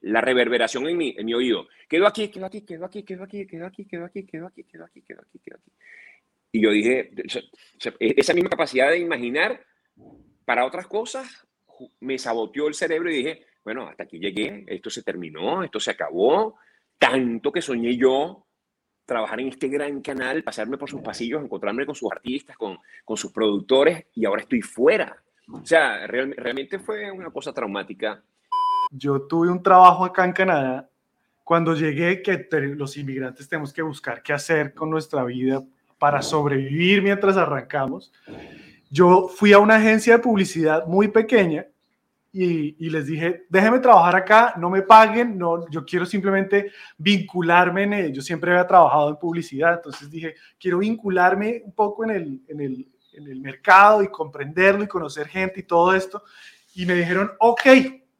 la 0.00 0.22
reverberación 0.22 0.88
en 0.88 0.96
mi, 0.96 1.14
en 1.18 1.26
mi 1.26 1.34
oído. 1.34 1.68
Quedó 1.86 2.06
aquí, 2.06 2.28
quedó 2.28 2.46
aquí, 2.46 2.62
quedó 2.62 2.86
aquí, 2.86 3.02
quedó 3.02 3.24
aquí, 3.24 3.46
quedó 3.46 3.66
aquí, 3.66 3.84
quedó 3.84 4.04
aquí, 4.06 4.24
quedó 4.24 4.46
aquí, 4.46 4.64
quedó 4.64 4.84
aquí, 4.84 5.02
quedó 5.02 5.20
aquí, 5.20 5.38
quedó 5.38 5.56
aquí. 5.58 5.72
Y 6.52 6.62
yo 6.62 6.70
dije, 6.70 7.10
o 7.26 7.80
sea, 7.80 7.92
e- 8.00 8.14
esa 8.16 8.32
misma 8.32 8.48
capacidad 8.48 8.90
de 8.90 9.00
imaginar 9.00 9.62
para 10.46 10.64
otras 10.64 10.86
cosas 10.86 11.46
me 12.00 12.16
saboteó 12.16 12.68
el 12.68 12.74
cerebro 12.74 13.10
y 13.10 13.16
dije, 13.16 13.46
bueno, 13.64 13.86
hasta 13.86 14.04
aquí 14.04 14.18
llegué, 14.18 14.64
esto 14.68 14.88
se 14.88 15.02
terminó, 15.02 15.62
esto 15.62 15.78
se 15.78 15.90
acabó, 15.90 16.56
tanto 16.98 17.52
que 17.52 17.62
soñé 17.62 17.96
yo 17.96 18.46
trabajar 19.04 19.40
en 19.40 19.48
este 19.48 19.68
gran 19.68 20.00
canal, 20.02 20.42
pasarme 20.42 20.78
por 20.78 20.90
sus 20.90 21.00
pasillos, 21.00 21.42
encontrarme 21.42 21.86
con 21.86 21.94
sus 21.94 22.10
artistas, 22.10 22.56
con, 22.56 22.78
con 23.04 23.16
sus 23.16 23.30
productores 23.32 24.06
y 24.14 24.24
ahora 24.24 24.42
estoy 24.42 24.62
fuera. 24.62 25.16
O 25.52 25.64
sea, 25.64 26.06
real- 26.08 26.34
realmente 26.36 26.78
fue 26.80 27.10
una 27.12 27.30
cosa 27.30 27.52
traumática. 27.52 28.22
Yo 28.90 29.22
tuve 29.22 29.48
un 29.48 29.62
trabajo 29.62 30.04
acá 30.04 30.24
en 30.24 30.32
Canadá. 30.32 30.88
Cuando 31.44 31.74
llegué, 31.76 32.22
que 32.22 32.48
los 32.50 32.96
inmigrantes 32.96 33.48
tenemos 33.48 33.72
que 33.72 33.82
buscar 33.82 34.20
qué 34.22 34.32
hacer 34.32 34.74
con 34.74 34.90
nuestra 34.90 35.22
vida 35.22 35.62
para 35.98 36.20
sobrevivir 36.20 37.00
mientras 37.02 37.36
arrancamos. 37.36 38.12
Yo 38.90 39.28
fui 39.28 39.52
a 39.52 39.60
una 39.60 39.76
agencia 39.76 40.16
de 40.16 40.22
publicidad 40.22 40.86
muy 40.86 41.06
pequeña 41.08 41.66
y, 42.38 42.76
y 42.78 42.90
les 42.90 43.06
dije, 43.06 43.46
déjenme 43.48 43.78
trabajar 43.78 44.14
acá, 44.14 44.54
no 44.58 44.68
me 44.68 44.82
paguen, 44.82 45.38
no, 45.38 45.66
yo 45.70 45.86
quiero 45.86 46.04
simplemente 46.04 46.70
vincularme 46.98 47.84
en 47.84 47.92
el, 47.94 48.12
yo 48.12 48.20
siempre 48.20 48.50
había 48.50 48.66
trabajado 48.66 49.08
en 49.08 49.16
publicidad, 49.16 49.76
entonces 49.76 50.10
dije, 50.10 50.34
quiero 50.60 50.78
vincularme 50.78 51.62
un 51.64 51.72
poco 51.72 52.04
en 52.04 52.10
el, 52.10 52.42
en 52.46 52.60
el, 52.60 52.88
en 53.14 53.26
el 53.26 53.40
mercado 53.40 54.02
y 54.02 54.08
comprenderlo 54.08 54.84
y 54.84 54.86
conocer 54.86 55.28
gente 55.28 55.60
y 55.60 55.62
todo 55.62 55.94
esto. 55.94 56.24
Y 56.74 56.84
me 56.84 56.94
dijeron, 56.94 57.32
ok, 57.38 57.62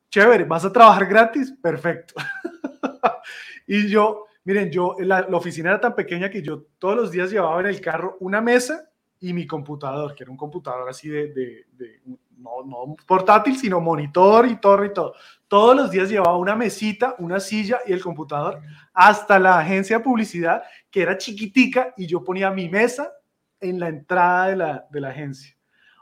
chévere, 0.08 0.44
¿vas 0.44 0.64
a 0.64 0.72
trabajar 0.72 1.04
gratis? 1.04 1.52
Perfecto. 1.60 2.14
y 3.66 3.86
yo, 3.86 4.24
miren, 4.44 4.70
yo, 4.70 4.96
la, 5.00 5.26
la 5.28 5.36
oficina 5.36 5.68
era 5.68 5.80
tan 5.80 5.94
pequeña 5.94 6.30
que 6.30 6.40
yo 6.40 6.62
todos 6.78 6.96
los 6.96 7.10
días 7.10 7.30
llevaba 7.30 7.60
en 7.60 7.66
el 7.66 7.82
carro 7.82 8.16
una 8.20 8.40
mesa 8.40 8.88
y 9.20 9.34
mi 9.34 9.46
computador, 9.46 10.14
que 10.14 10.22
era 10.22 10.30
un 10.30 10.38
computador 10.38 10.88
así 10.88 11.10
de, 11.10 11.34
de, 11.34 11.66
de 11.72 12.00
no, 12.36 12.64
no 12.64 12.96
portátil, 13.06 13.56
sino 13.56 13.80
monitor 13.80 14.46
y 14.46 14.56
torre 14.56 14.88
y 14.88 14.92
todo. 14.92 15.14
Todos 15.48 15.76
los 15.76 15.90
días 15.90 16.08
llevaba 16.08 16.36
una 16.36 16.56
mesita, 16.56 17.14
una 17.18 17.40
silla 17.40 17.80
y 17.86 17.92
el 17.92 18.02
computador 18.02 18.60
hasta 18.92 19.38
la 19.38 19.58
agencia 19.58 19.98
de 19.98 20.04
publicidad, 20.04 20.62
que 20.90 21.02
era 21.02 21.18
chiquitica, 21.18 21.94
y 21.96 22.06
yo 22.06 22.24
ponía 22.24 22.50
mi 22.50 22.68
mesa 22.68 23.12
en 23.60 23.78
la 23.80 23.88
entrada 23.88 24.48
de 24.48 24.56
la, 24.56 24.86
de 24.90 25.00
la 25.00 25.08
agencia. 25.08 25.56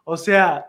O 0.04 0.16
sea, 0.16 0.66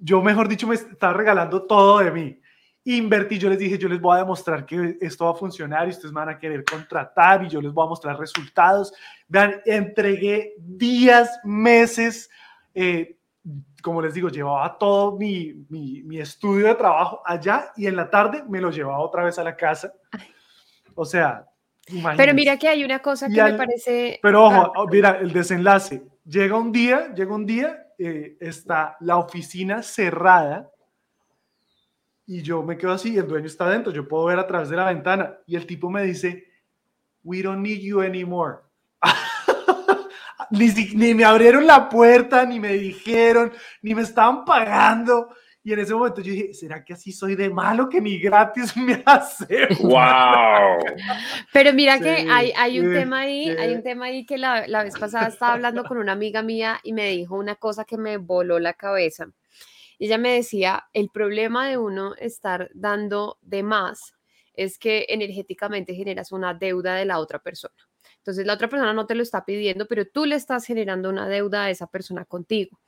yo 0.00 0.22
mejor 0.22 0.48
dicho 0.48 0.66
me 0.66 0.74
estaba 0.74 1.12
regalando 1.14 1.62
todo 1.62 1.98
de 1.98 2.10
mí. 2.10 2.40
Invertí, 2.86 3.38
yo 3.38 3.48
les 3.48 3.58
dije, 3.58 3.78
yo 3.78 3.88
les 3.88 4.00
voy 4.00 4.14
a 4.14 4.18
demostrar 4.18 4.66
que 4.66 4.98
esto 5.00 5.24
va 5.24 5.30
a 5.30 5.34
funcionar 5.34 5.86
y 5.86 5.92
ustedes 5.92 6.12
me 6.12 6.20
van 6.20 6.28
a 6.28 6.38
querer 6.38 6.64
contratar 6.64 7.42
y 7.42 7.48
yo 7.48 7.62
les 7.62 7.72
voy 7.72 7.86
a 7.86 7.88
mostrar 7.88 8.18
resultados. 8.18 8.92
Vean, 9.26 9.62
entregué 9.64 10.52
días, 10.58 11.40
meses, 11.44 12.28
eh, 12.74 13.16
como 13.84 14.00
les 14.00 14.14
digo, 14.14 14.30
llevaba 14.30 14.78
todo 14.78 15.18
mi, 15.18 15.66
mi, 15.68 16.02
mi, 16.04 16.18
estudio 16.18 16.68
de 16.68 16.74
trabajo 16.74 17.20
allá 17.22 17.70
y 17.76 17.86
en 17.86 17.96
la 17.96 18.08
tarde 18.08 18.42
me 18.48 18.58
lo 18.58 18.70
llevaba 18.70 18.98
otra 19.00 19.24
vez 19.24 19.38
a 19.38 19.44
la 19.44 19.54
casa. 19.54 19.92
O 20.94 21.04
sea. 21.04 21.46
Pero 22.16 22.32
mira 22.32 22.56
que 22.56 22.66
hay 22.66 22.82
una 22.82 23.00
cosa 23.00 23.28
que 23.28 23.38
al, 23.38 23.52
me 23.52 23.58
parece... 23.58 24.18
Pero 24.22 24.46
ojo, 24.46 24.72
oh, 24.74 24.86
mira, 24.86 25.18
el 25.20 25.30
desenlace. 25.34 26.02
Llega 26.24 26.56
un 26.56 26.72
día, 26.72 27.12
llega 27.12 27.34
un 27.34 27.44
día, 27.44 27.88
eh, 27.98 28.38
está 28.40 28.96
la 29.00 29.18
oficina 29.18 29.82
cerrada 29.82 30.70
y 32.26 32.40
yo 32.40 32.62
me 32.62 32.78
quedo 32.78 32.92
así, 32.92 33.18
el 33.18 33.28
dueño 33.28 33.46
está 33.46 33.66
adentro, 33.66 33.92
yo 33.92 34.08
puedo 34.08 34.24
ver 34.24 34.38
a 34.38 34.46
través 34.46 34.70
de 34.70 34.76
la 34.76 34.86
ventana 34.86 35.36
y 35.46 35.56
el 35.56 35.66
tipo 35.66 35.90
me 35.90 36.04
dice, 36.04 36.46
we 37.22 37.42
don't 37.42 37.60
need 37.60 37.82
you 37.82 38.00
anymore. 38.00 38.60
Ni, 40.54 40.68
ni, 40.94 41.14
me 41.14 41.24
abrieron 41.24 41.66
la 41.66 41.88
puerta, 41.88 42.44
ni 42.44 42.58
me 42.60 42.72
dijeron, 42.72 43.52
ni 43.82 43.94
me 43.94 44.02
estaban 44.02 44.44
pagando. 44.44 45.28
Y 45.66 45.72
en 45.72 45.78
ese 45.78 45.94
momento 45.94 46.20
yo 46.20 46.30
dije, 46.30 46.52
¿será 46.52 46.84
que 46.84 46.92
así 46.92 47.10
soy 47.10 47.36
de 47.36 47.48
malo 47.48 47.88
que 47.88 47.98
ni 47.98 48.18
gratis 48.18 48.76
me 48.76 49.02
hace? 49.06 49.66
¡Wow! 49.80 50.84
Pero 51.52 51.72
mira 51.72 51.96
sí, 51.96 52.02
que 52.02 52.26
hay, 52.30 52.52
hay 52.54 52.80
un 52.80 52.88
sí, 52.88 52.92
tema 52.92 53.20
ahí, 53.20 53.44
sí. 53.46 53.56
hay 53.58 53.74
un 53.74 53.82
tema 53.82 54.04
ahí 54.06 54.26
que 54.26 54.36
la, 54.36 54.66
la 54.68 54.84
vez 54.84 54.98
pasada 54.98 55.28
estaba 55.28 55.54
hablando 55.54 55.84
con 55.84 55.96
una 55.96 56.12
amiga 56.12 56.42
mía 56.42 56.80
y 56.82 56.92
me 56.92 57.08
dijo 57.08 57.36
una 57.36 57.54
cosa 57.54 57.86
que 57.86 57.96
me 57.96 58.18
voló 58.18 58.58
la 58.58 58.74
cabeza. 58.74 59.26
Ella 59.98 60.18
me 60.18 60.34
decía, 60.34 60.84
el 60.92 61.08
problema 61.08 61.66
de 61.66 61.78
uno 61.78 62.14
estar 62.16 62.70
dando 62.74 63.38
de 63.40 63.62
más 63.62 64.14
es 64.52 64.78
que 64.78 65.06
energéticamente 65.08 65.94
generas 65.94 66.30
una 66.30 66.52
deuda 66.52 66.94
de 66.94 67.06
la 67.06 67.18
otra 67.18 67.38
persona. 67.38 67.74
Entonces 68.24 68.46
la 68.46 68.54
otra 68.54 68.68
persona 68.68 68.94
no 68.94 69.06
te 69.06 69.14
lo 69.14 69.22
está 69.22 69.44
pidiendo, 69.44 69.86
pero 69.86 70.06
tú 70.06 70.24
le 70.24 70.34
estás 70.34 70.64
generando 70.64 71.10
una 71.10 71.28
deuda 71.28 71.64
a 71.64 71.70
esa 71.70 71.88
persona 71.88 72.24
contigo. 72.24 72.80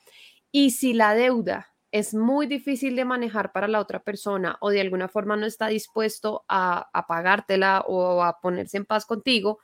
Y 0.50 0.70
si 0.70 0.94
la 0.94 1.14
deuda 1.14 1.74
es 1.92 2.14
muy 2.14 2.46
difícil 2.46 2.96
de 2.96 3.04
manejar 3.04 3.52
para 3.52 3.68
la 3.68 3.80
otra 3.80 4.02
persona 4.02 4.56
o 4.60 4.70
de 4.70 4.80
alguna 4.80 5.08
forma 5.08 5.36
no 5.36 5.44
está 5.44 5.66
dispuesto 5.66 6.46
a, 6.48 6.88
pagártela 7.06 7.84
o 7.86 8.22
a 8.22 8.40
ponerse 8.40 8.78
en 8.78 8.86
paz 8.86 9.04
contigo, 9.04 9.58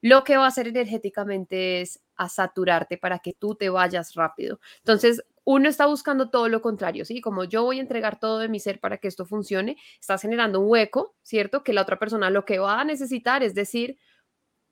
lo 0.00 0.24
que 0.24 0.38
va 0.38 0.46
a 0.46 0.48
hacer 0.48 0.66
energéticamente 0.66 1.82
es 1.82 2.00
a 2.16 2.30
saturarte 2.30 2.96
para 2.96 3.18
que 3.18 3.34
tú 3.34 3.54
te 3.54 3.68
vayas 3.68 4.14
rápido. 4.14 4.60
Entonces, 4.78 5.22
uno 5.44 5.68
está 5.68 5.84
buscando 5.84 6.30
todo 6.30 6.48
lo 6.48 6.62
contrario, 6.62 7.04
¿sí? 7.04 7.20
Como 7.20 7.44
yo 7.44 7.64
voy 7.64 7.78
a 7.78 7.82
entregar 7.82 8.18
todo 8.18 8.38
de 8.38 8.48
mi 8.48 8.60
ser 8.60 8.80
para 8.80 8.96
que 8.96 9.08
esto 9.08 9.26
funcione, 9.26 9.76
estás 10.00 10.22
generando 10.22 10.60
un 10.60 10.70
hueco, 10.70 11.16
¿cierto? 11.22 11.62
Que 11.62 11.74
la 11.74 11.82
otra 11.82 11.98
persona 11.98 12.30
lo 12.30 12.46
que 12.46 12.58
va 12.58 12.80
a 12.80 12.84
necesitar 12.84 13.42
es 13.42 13.54
decir, 13.54 13.98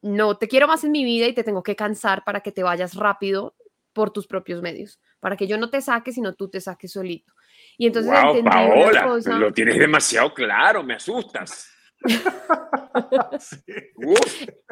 no 0.02 0.36
te 0.38 0.48
quiero 0.48 0.66
más 0.68 0.84
en 0.84 0.92
mi 0.92 1.04
vida 1.04 1.26
y 1.26 1.34
te 1.34 1.44
tengo 1.44 1.62
que 1.62 1.76
cansar 1.76 2.24
para 2.24 2.40
que 2.40 2.52
te 2.52 2.62
vayas 2.62 2.94
rápido 2.94 3.54
por 3.92 4.10
tus 4.10 4.26
propios 4.26 4.60
medios, 4.62 5.00
para 5.20 5.36
que 5.36 5.46
yo 5.46 5.56
no 5.58 5.70
te 5.70 5.80
saque, 5.80 6.12
sino 6.12 6.34
tú 6.34 6.50
te 6.50 6.60
saques 6.60 6.92
solito. 6.92 7.32
Y 7.78 7.86
entonces 7.86 8.12
wow, 8.12 8.30
entendí 8.30 8.50
Paola, 8.50 8.88
una 8.90 9.04
cosa... 9.04 9.38
lo 9.38 9.52
tienes 9.52 9.78
demasiado 9.78 10.34
claro, 10.34 10.82
me 10.82 10.94
asustas. 10.94 11.70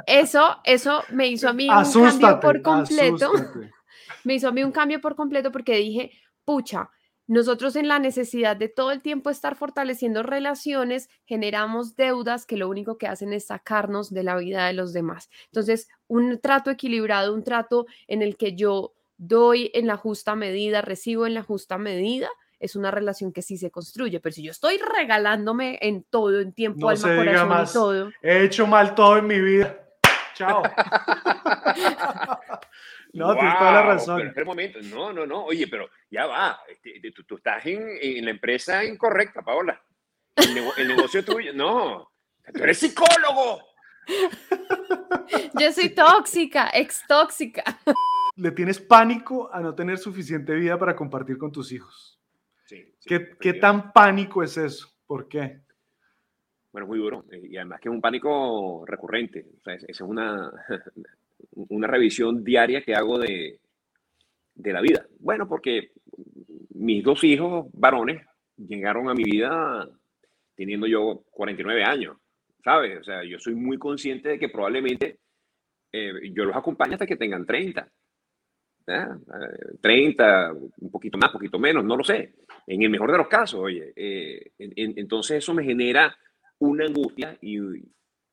Eso, 0.06 0.60
eso 0.64 1.02
me 1.10 1.26
hizo 1.28 1.48
a 1.48 1.52
mí 1.54 1.68
asústate, 1.70 2.14
un 2.14 2.20
cambio 2.20 2.40
por 2.40 2.62
completo. 2.62 3.26
Asústate. 3.34 3.70
Me 4.24 4.34
hizo 4.34 4.48
a 4.48 4.52
mí 4.52 4.64
un 4.64 4.72
cambio 4.72 5.00
por 5.02 5.14
completo 5.14 5.52
porque 5.52 5.76
dije, 5.76 6.10
pucha, 6.44 6.90
nosotros 7.26 7.74
en 7.76 7.88
la 7.88 7.98
necesidad 7.98 8.56
de 8.56 8.68
todo 8.68 8.92
el 8.92 9.00
tiempo 9.00 9.30
estar 9.30 9.56
fortaleciendo 9.56 10.22
relaciones, 10.22 11.08
generamos 11.24 11.96
deudas 11.96 12.44
que 12.44 12.56
lo 12.56 12.68
único 12.68 12.98
que 12.98 13.06
hacen 13.06 13.32
es 13.32 13.46
sacarnos 13.46 14.12
de 14.12 14.22
la 14.24 14.36
vida 14.36 14.66
de 14.66 14.74
los 14.74 14.92
demás. 14.92 15.30
Entonces, 15.46 15.88
un 16.06 16.38
trato 16.40 16.70
equilibrado, 16.70 17.34
un 17.34 17.42
trato 17.42 17.86
en 18.08 18.20
el 18.22 18.36
que 18.36 18.54
yo 18.54 18.92
doy 19.16 19.70
en 19.74 19.86
la 19.86 19.96
justa 19.96 20.34
medida, 20.34 20.82
recibo 20.82 21.26
en 21.26 21.34
la 21.34 21.42
justa 21.42 21.78
medida, 21.78 22.28
es 22.60 22.76
una 22.76 22.90
relación 22.90 23.32
que 23.32 23.42
sí 23.42 23.56
se 23.58 23.70
construye. 23.70 24.20
Pero 24.20 24.34
si 24.34 24.42
yo 24.42 24.50
estoy 24.50 24.78
regalándome 24.78 25.78
en 25.82 26.02
todo, 26.02 26.40
en 26.40 26.52
tiempo, 26.52 26.80
No 26.80 26.88
alma, 26.88 27.00
se 27.02 27.10
diga 27.10 27.24
corazón 27.24 27.48
más. 27.48 27.70
y 27.70 27.74
todo. 27.74 28.10
He 28.22 28.44
hecho 28.44 28.66
mal 28.66 28.94
todo 28.94 29.18
en 29.18 29.26
mi 29.26 29.40
vida. 29.40 29.78
Chao. 30.34 30.62
no, 33.14 33.34
tienes 33.34 33.58
toda 33.58 33.72
la 33.72 33.80
Wow, 33.82 33.90
razón. 33.90 34.16
Pero 34.18 34.28
espera 34.28 34.44
un 34.44 34.48
momento. 34.48 34.78
No, 34.82 35.12
no, 35.12 35.26
no. 35.26 35.44
Oye, 35.44 35.66
pero 35.68 35.88
ya 36.10 36.26
va. 36.26 36.58
Este, 36.68 37.10
tú, 37.12 37.24
tú 37.24 37.36
estás 37.36 37.64
en, 37.66 37.82
en 38.00 38.24
la 38.24 38.30
empresa 38.30 38.84
incorrecta, 38.84 39.42
Paola. 39.42 39.80
El, 40.36 40.54
nego- 40.54 40.72
el 40.76 40.88
negocio 40.88 41.24
tuyo. 41.24 41.52
No. 41.54 42.10
Tú 42.52 42.62
eres 42.62 42.78
psicólogo. 42.78 43.60
Yo 45.58 45.72
soy 45.72 45.90
tóxica, 45.90 46.70
ex 46.74 47.02
tóxica. 47.08 47.62
Le 48.36 48.50
tienes 48.50 48.80
pánico 48.80 49.52
a 49.52 49.60
no 49.60 49.74
tener 49.74 49.96
suficiente 49.98 50.54
vida 50.54 50.78
para 50.78 50.94
compartir 50.96 51.38
con 51.38 51.52
tus 51.52 51.72
hijos. 51.72 52.20
Sí, 52.66 52.94
sí, 52.98 53.08
¿Qué, 53.08 53.36
qué 53.40 53.54
tan 53.54 53.92
pánico 53.92 54.42
es 54.42 54.56
eso? 54.56 54.88
¿Por 55.06 55.28
qué? 55.28 55.60
Bueno, 56.72 56.86
muy 56.88 56.98
duro. 56.98 57.24
eh, 57.30 57.40
Y 57.48 57.56
además 57.56 57.80
que 57.80 57.88
es 57.88 57.94
un 57.94 58.00
pánico 58.00 58.84
recurrente. 58.86 59.46
O 59.58 59.62
sea, 59.62 59.74
es- 59.74 59.84
esa 59.84 60.04
es 60.04 60.10
una, 60.10 60.50
una 61.52 61.86
revisión 61.86 62.42
diaria 62.44 62.82
que 62.82 62.94
hago 62.94 63.18
de, 63.18 63.58
de 64.54 64.72
la 64.72 64.80
vida. 64.80 65.06
Bueno, 65.18 65.48
porque 65.48 65.92
mis 66.74 67.02
dos 67.04 67.22
hijos 67.24 67.66
varones 67.72 68.26
llegaron 68.56 69.08
a 69.08 69.14
mi 69.14 69.24
vida 69.24 69.88
teniendo 70.54 70.86
yo 70.86 71.24
49 71.30 71.82
años, 71.84 72.16
¿sabes? 72.62 73.00
O 73.00 73.04
sea, 73.04 73.24
yo 73.24 73.38
soy 73.38 73.54
muy 73.54 73.78
consciente 73.78 74.28
de 74.30 74.38
que 74.38 74.48
probablemente 74.48 75.18
eh, 75.92 76.12
yo 76.32 76.44
los 76.44 76.56
acompaño 76.56 76.94
hasta 76.94 77.06
que 77.06 77.16
tengan 77.16 77.44
30. 77.46 77.88
¿ah? 78.88 79.18
Eh, 79.26 79.76
30, 79.80 80.52
un 80.52 80.90
poquito 80.90 81.18
más, 81.18 81.30
poquito 81.30 81.58
menos, 81.58 81.84
no 81.84 81.96
lo 81.96 82.04
sé. 82.04 82.34
En 82.66 82.82
el 82.82 82.90
mejor 82.90 83.10
de 83.12 83.18
los 83.18 83.28
casos, 83.28 83.60
oye. 83.60 83.92
eh, 83.96 84.52
en- 84.58 84.72
en- 84.76 84.94
entonces 84.98 85.38
eso 85.38 85.54
me 85.54 85.64
genera 85.64 86.16
una 86.58 86.84
angustia 86.86 87.36
y, 87.40 87.56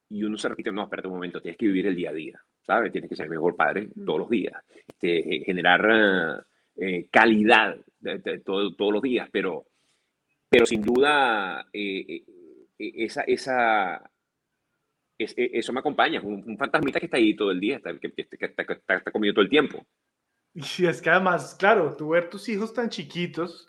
y 0.09 0.24
uno 0.24 0.38
se 0.38 0.49
repite, 0.49 0.72
no, 0.72 0.84
espérate 0.84 1.07
un 1.07 1.16
momento, 1.16 1.41
tienes 1.41 1.57
que 1.57 1.68
vivir 1.68 1.88
el 1.88 1.95
día 1.95 2.12
a 2.12 2.14
día, 2.14 2.39
¿sabes? 2.66 2.91
Tienes 2.91 3.09
que 3.09 3.16
ser 3.16 3.30
mejor 3.30 3.55
padre 3.55 3.89
todos 4.05 4.20
los 4.20 4.30
días, 4.30 4.53
este, 4.88 5.36
eh, 5.36 5.43
generar 5.45 5.86
ah, 5.89 6.45
eh, 6.78 7.07
calidad 7.12 7.76
de- 7.99 8.20
de 8.20 8.39
todo- 8.39 8.74
todos 8.76 8.93
los 8.93 9.01
días, 9.01 9.30
pero, 9.32 9.66
pero 10.49 10.66
sin 10.66 10.82
duda 10.82 11.68
eh, 11.74 12.05
eh, 12.07 12.24
eh, 12.80 12.91
esa, 13.05 13.22
esa, 13.24 14.09
es- 15.18 15.34
eh, 15.38 15.51
eso 15.53 15.74
me 15.74 15.80
acompaña, 15.80 16.22
un, 16.22 16.43
un 16.45 16.57
fantasmita 16.57 16.99
que 16.99 17.05
está 17.05 17.18
ahí 17.18 17.36
todo 17.36 17.51
el 17.51 17.59
día, 17.59 17.78
está- 17.78 17.97
que, 17.99 18.12
que- 18.12 18.26
que 18.28 18.45
está, 18.45 18.62
está- 18.64 18.95
está 18.95 19.12
conmigo 19.12 19.34
todo 19.34 19.43
el 19.43 19.49
tiempo. 19.49 19.86
Y 20.53 20.86
es 20.86 21.01
que 21.01 21.09
además, 21.09 21.55
claro, 21.57 21.95
tú 21.95 22.09
ver 22.09 22.30
tus 22.30 22.49
hijos 22.49 22.74
tan 22.74 22.89
chiquitos 22.89 23.68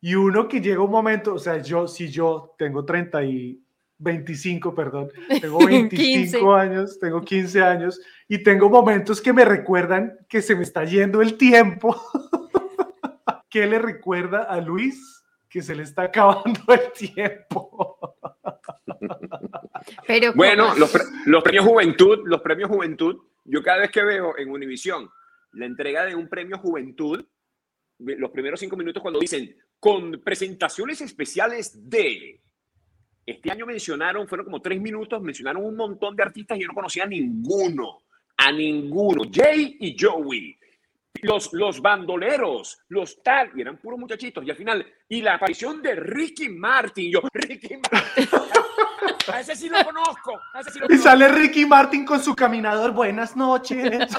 y 0.00 0.14
uno 0.14 0.46
que 0.48 0.60
llega 0.60 0.82
un 0.82 0.90
momento, 0.90 1.34
o 1.34 1.38
sea, 1.38 1.60
yo, 1.62 1.86
si 1.88 2.08
yo 2.10 2.54
tengo 2.56 2.84
30 2.84 3.24
y 3.24 3.60
25, 4.00 4.74
perdón, 4.74 5.10
tengo 5.40 5.58
25 5.66 5.96
15. 5.96 6.38
años, 6.58 6.98
tengo 6.98 7.20
15 7.22 7.62
años 7.62 8.00
y 8.28 8.42
tengo 8.42 8.68
momentos 8.68 9.20
que 9.20 9.32
me 9.32 9.44
recuerdan 9.44 10.16
que 10.28 10.42
se 10.42 10.56
me 10.56 10.62
está 10.62 10.84
yendo 10.84 11.22
el 11.22 11.36
tiempo. 11.36 11.94
¿Qué 13.50 13.66
le 13.66 13.78
recuerda 13.78 14.44
a 14.44 14.60
Luis? 14.60 15.22
Que 15.48 15.62
se 15.62 15.74
le 15.74 15.82
está 15.82 16.02
acabando 16.04 16.60
el 16.68 16.92
tiempo. 16.92 17.98
Pero 20.06 20.32
Bueno, 20.34 20.74
los, 20.76 20.90
pre- 20.90 21.02
los 21.26 21.42
premios 21.42 21.64
Juventud, 21.64 22.20
los 22.24 22.40
premios 22.40 22.68
Juventud, 22.70 23.16
yo 23.44 23.62
cada 23.62 23.78
vez 23.80 23.90
que 23.90 24.02
veo 24.04 24.36
en 24.38 24.50
Univisión 24.50 25.08
la 25.52 25.66
entrega 25.66 26.04
de 26.04 26.14
un 26.14 26.28
premio 26.28 26.58
Juventud, 26.58 27.24
ve- 27.98 28.16
los 28.16 28.30
primeros 28.30 28.60
cinco 28.60 28.76
minutos 28.76 29.02
cuando 29.02 29.18
dicen 29.18 29.56
con 29.78 30.20
presentaciones 30.22 31.00
especiales 31.00 31.88
de. 31.90 32.40
Este 33.30 33.50
año 33.50 33.66
mencionaron, 33.66 34.26
fueron 34.28 34.46
como 34.46 34.60
tres 34.60 34.80
minutos, 34.80 35.22
mencionaron 35.22 35.64
un 35.64 35.76
montón 35.76 36.16
de 36.16 36.22
artistas 36.22 36.58
y 36.58 36.62
yo 36.62 36.68
no 36.68 36.74
conocía 36.74 37.04
a 37.04 37.06
ninguno, 37.06 38.02
a 38.36 38.50
ninguno. 38.52 39.22
Jay 39.32 39.76
y 39.80 39.96
Joey, 39.98 40.56
los, 41.22 41.52
los 41.52 41.80
bandoleros, 41.80 42.78
los 42.88 43.22
tal, 43.22 43.50
y 43.56 43.60
eran 43.60 43.78
puros 43.78 43.98
muchachitos. 44.00 44.44
Y 44.44 44.50
al 44.50 44.56
final, 44.56 44.86
y 45.08 45.22
la 45.22 45.34
aparición 45.34 45.80
de 45.82 45.94
Ricky 45.94 46.48
Martin, 46.48 47.12
yo, 47.12 47.20
Ricky 47.32 47.76
Martin. 47.90 48.28
A 49.32 49.40
ese 49.40 49.54
sí 49.54 49.68
lo 49.68 49.82
conozco. 49.84 50.38
A 50.54 50.60
ese 50.60 50.70
sí 50.72 50.78
lo 50.80 50.92
Y 50.92 50.98
sale 50.98 51.28
Ricky 51.28 51.64
Martin 51.66 52.04
con 52.04 52.20
su 52.20 52.34
caminador. 52.34 52.92
Buenas 52.92 53.36
noches. 53.36 54.08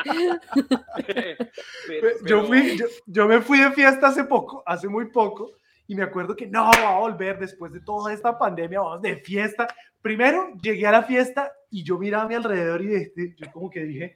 Pero- 1.06 2.26
Yo, 2.26 2.44
fui, 2.44 2.76
yo, 2.76 2.86
yo 3.06 3.26
me 3.26 3.40
fui 3.40 3.58
de 3.58 3.70
fiesta 3.72 4.08
hace 4.08 4.24
poco, 4.24 4.62
hace 4.66 4.88
muy 4.88 5.10
poco, 5.10 5.52
y 5.90 5.96
me 5.96 6.04
acuerdo 6.04 6.36
que 6.36 6.46
no, 6.46 6.70
va 6.70 6.90
a 6.94 7.00
volver 7.00 7.36
después 7.40 7.72
de 7.72 7.80
toda 7.80 8.12
esta 8.12 8.38
pandemia, 8.38 8.78
vamos 8.80 9.02
de 9.02 9.16
fiesta. 9.16 9.66
Primero 10.00 10.52
llegué 10.62 10.86
a 10.86 10.92
la 10.92 11.02
fiesta 11.02 11.50
y 11.68 11.82
yo 11.82 11.98
miraba 11.98 12.22
a 12.22 12.28
mi 12.28 12.36
alrededor 12.36 12.80
y 12.80 12.86
de- 12.86 13.34
yo 13.36 13.50
como 13.50 13.68
que 13.68 13.80
dije, 13.80 14.14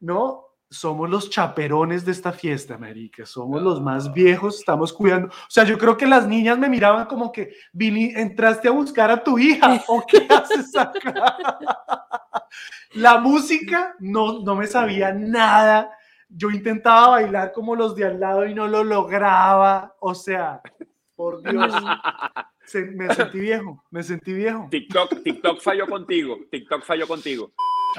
no, 0.00 0.44
somos 0.68 1.08
los 1.08 1.30
chaperones 1.30 2.04
de 2.04 2.10
esta 2.10 2.32
fiesta, 2.32 2.74
América, 2.74 3.24
somos 3.24 3.62
los 3.62 3.80
más 3.80 4.12
viejos, 4.12 4.58
estamos 4.58 4.92
cuidando. 4.92 5.28
O 5.28 5.50
sea, 5.50 5.62
yo 5.62 5.78
creo 5.78 5.96
que 5.96 6.04
las 6.04 6.26
niñas 6.26 6.58
me 6.58 6.68
miraban 6.68 7.06
como 7.06 7.30
que, 7.30 7.52
Vini, 7.72 8.12
entraste 8.16 8.66
a 8.66 8.72
buscar 8.72 9.08
a 9.12 9.22
tu 9.22 9.38
hija, 9.38 9.80
¿o 9.86 10.04
qué 10.04 10.26
haces 10.28 10.76
acá? 10.76 11.36
La 12.94 13.18
música, 13.18 13.94
no, 14.00 14.40
no 14.40 14.56
me 14.56 14.66
sabía 14.66 15.12
nada. 15.12 15.92
Yo 16.28 16.50
intentaba 16.50 17.10
bailar 17.10 17.52
como 17.52 17.74
los 17.74 17.94
de 17.94 18.04
al 18.04 18.20
lado 18.20 18.44
y 18.44 18.52
no 18.52 18.66
lo 18.66 18.82
lograba. 18.84 19.94
O 20.00 20.14
sea, 20.14 20.60
por 21.18 21.42
Dios, 21.50 21.74
se- 22.64 22.82
me 22.92 23.12
sentí 23.12 23.40
viejo, 23.40 23.82
me 23.90 24.02
sentí 24.04 24.32
viejo. 24.32 24.68
TikTok, 24.70 25.22
TikTok 25.24 25.60
falló 25.60 25.88
contigo. 25.88 26.38
TikTok 26.50 26.84
falló 26.84 27.08
contigo. 27.08 27.50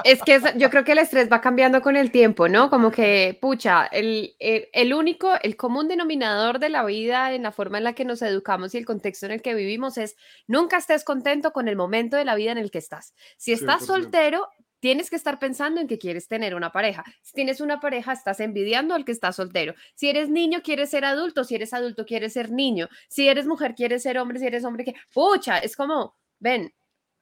Es 0.05 0.21
que 0.23 0.35
es- 0.35 0.55
yo 0.57 0.69
creo 0.69 0.83
que 0.85 0.93
el 0.93 0.99
estrés 0.99 1.29
va 1.29 1.41
cambiando 1.41 1.81
con 1.81 1.97
el 1.97 2.11
tiempo, 2.11 2.47
¿no? 2.47 2.69
Como 2.69 2.91
que, 2.91 3.37
pucha, 3.41 3.87
el, 3.87 4.35
el, 4.39 4.69
el 4.71 4.93
único, 4.93 5.33
el 5.41 5.57
común 5.57 5.87
denominador 5.89 6.59
de 6.59 6.69
la 6.69 6.85
vida 6.85 7.33
en 7.33 7.43
la 7.43 7.51
forma 7.51 7.79
en 7.79 7.83
la 7.83 7.93
que 7.93 8.05
nos 8.05 8.21
educamos 8.21 8.73
y 8.73 8.77
el 8.77 8.85
contexto 8.85 9.25
en 9.25 9.33
el 9.33 9.41
que 9.41 9.53
vivimos 9.53 9.97
es 9.97 10.15
nunca 10.47 10.77
estés 10.77 11.03
contento 11.03 11.51
con 11.51 11.67
el 11.67 11.75
momento 11.75 12.15
de 12.15 12.23
la 12.25 12.35
vida 12.35 12.51
en 12.53 12.57
el 12.59 12.71
que 12.71 12.77
estás. 12.77 13.13
Si 13.37 13.51
estás 13.51 13.81
100%. 13.81 13.85
soltero, 13.85 14.47
tienes 14.79 15.09
que 15.09 15.15
estar 15.15 15.39
pensando 15.39 15.81
en 15.81 15.87
que 15.87 15.97
quieres 15.97 16.27
tener 16.27 16.55
una 16.55 16.71
pareja. 16.71 17.03
Si 17.21 17.33
tienes 17.33 17.61
una 17.61 17.79
pareja, 17.79 18.13
estás 18.13 18.39
envidiando 18.39 18.95
al 18.95 19.05
que 19.05 19.11
está 19.11 19.31
soltero. 19.33 19.73
Si 19.95 20.09
eres 20.09 20.29
niño, 20.29 20.61
quieres 20.63 20.89
ser 20.89 21.05
adulto. 21.05 21.43
Si 21.43 21.55
eres 21.55 21.73
adulto, 21.73 22.05
quieres 22.05 22.33
ser 22.33 22.51
niño. 22.51 22.87
Si 23.09 23.27
eres 23.27 23.45
mujer, 23.47 23.75
quieres 23.75 24.03
ser 24.03 24.17
hombre. 24.19 24.39
Si 24.39 24.45
eres 24.47 24.63
hombre, 24.65 24.85
que, 24.85 24.93
pucha, 25.13 25.57
es 25.59 25.75
como, 25.75 26.15
ven, 26.39 26.73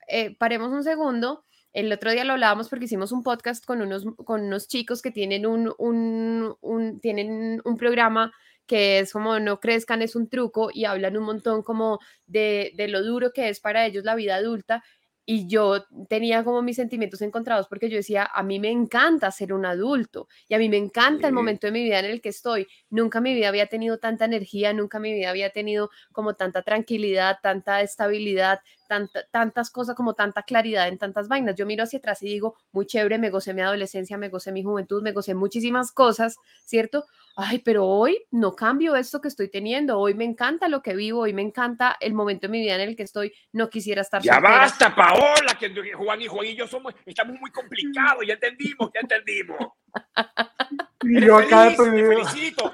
eh, 0.08 0.36
paremos 0.38 0.72
un 0.72 0.84
segundo. 0.84 1.44
El 1.74 1.92
otro 1.92 2.12
día 2.12 2.24
lo 2.24 2.34
hablábamos 2.34 2.70
porque 2.70 2.86
hicimos 2.86 3.12
un 3.12 3.24
podcast 3.24 3.66
con 3.66 3.82
unos, 3.82 4.06
con 4.26 4.42
unos 4.42 4.68
chicos 4.68 5.02
que 5.02 5.12
tienen 5.12 5.46
un, 5.46 5.74
un, 5.78 6.56
un- 6.62 7.00
tienen 7.02 7.62
un 7.66 7.78
programa 7.78 8.32
que 8.66 9.00
es 9.00 9.14
como 9.14 9.40
no 9.40 9.60
crezcan, 9.62 10.02
es 10.02 10.16
un 10.16 10.28
truco 10.28 10.70
y 10.74 10.86
hablan 10.86 11.16
un 11.18 11.24
montón 11.24 11.64
como 11.64 12.00
de, 12.26 12.74
de 12.76 12.88
lo 12.90 13.02
duro 13.04 13.32
que 13.32 13.48
es 13.50 13.60
para 13.62 13.86
ellos 13.86 14.04
la 14.04 14.16
vida 14.16 14.36
adulta. 14.36 14.84
Y 15.30 15.46
yo 15.48 15.84
tenía 16.08 16.42
como 16.46 16.62
mis 16.62 16.78
sentimientos 16.78 17.22
encontrados 17.22 17.68
porque 17.68 17.90
yo 17.90 17.98
decía, 17.98 18.30
a 18.34 18.44
mí 18.44 18.60
me 18.60 18.72
encanta 18.72 19.30
ser 19.30 19.52
un 19.52 19.66
adulto 19.66 20.30
y 20.48 20.54
a 20.54 20.58
mí 20.58 20.70
me 20.70 20.78
encanta 20.78 21.28
el 21.28 21.34
momento 21.34 21.68
de 21.68 21.74
mi 21.74 21.84
vida 21.84 22.00
en 22.00 22.06
el 22.06 22.22
que 22.22 22.30
estoy. 22.30 22.66
Nunca 22.90 23.18
en 23.18 23.26
mi 23.26 23.34
vida 23.34 23.50
había 23.50 23.68
tenido 23.68 23.98
tanta 23.98 24.24
energía, 24.24 24.72
nunca 24.72 25.00
en 25.00 25.02
mi 25.02 25.14
vida 25.14 25.30
había 25.30 25.50
tenido 25.50 25.90
como 26.14 26.36
tanta 26.36 26.62
tranquilidad, 26.62 27.40
tanta 27.44 27.82
estabilidad, 27.82 28.62
tanta- 28.88 29.26
tantas 29.32 29.70
cosas, 29.70 29.96
como 29.96 30.14
tanta 30.16 30.44
claridad 30.44 30.88
en 30.88 30.98
tantas 30.98 31.28
vainas. 31.28 31.56
Yo 31.56 31.66
miro 31.66 31.84
hacia 31.84 32.00
atrás 32.00 32.24
y 32.24 32.28
digo, 32.28 32.56
muy 32.72 32.86
chévere, 32.86 33.18
me 33.18 33.30
gocé 33.30 33.54
mi 33.54 33.62
adolescencia, 33.62 34.18
me 34.18 34.30
gocé 34.30 34.52
mi 34.52 34.64
juventud, 34.64 35.04
me 35.04 35.12
gocé 35.12 35.36
muchísimas 35.36 35.92
cosas, 35.92 36.38
¿cierto? 36.66 37.06
Ay, 37.36 37.60
pero 37.60 37.86
hoy 37.86 38.26
no 38.32 38.56
cambio 38.56 38.96
esto 38.96 39.22
que 39.22 39.28
estoy 39.28 39.50
teniendo, 39.50 40.00
hoy 40.00 40.16
me 40.16 40.24
encanta 40.26 40.68
lo 40.68 40.82
que 40.82 40.96
vivo, 40.96 41.20
hoy 41.22 41.34
me 41.34 41.44
encanta 41.44 41.96
el 42.00 42.14
momento 42.16 42.48
de 42.48 42.52
mi 42.52 42.62
vida 42.62 42.76
en 42.76 42.82
el 42.82 42.96
que 42.96 43.04
estoy, 43.04 43.32
no 43.52 43.70
quisiera 43.70 44.02
estar 44.02 44.24
Ya 44.24 44.34
soltera. 44.34 44.58
basta, 44.60 44.96
Paola, 44.96 45.56
que 45.60 45.72
Juan 45.94 46.22
y 46.22 46.28
Juan 46.28 46.48
y 46.48 46.56
yo 46.56 46.66
somos, 46.66 46.96
estamos 47.06 47.40
muy 47.40 47.52
complicados, 47.52 48.26
ya 48.28 48.34
entendimos, 48.34 48.90
ya 48.94 49.02
entendimos. 49.02 49.58
Y 51.04 51.22
yo 51.24 51.38
acá 51.38 51.70
feliz, 51.72 51.78
te 51.78 52.08
felicito, 52.08 52.72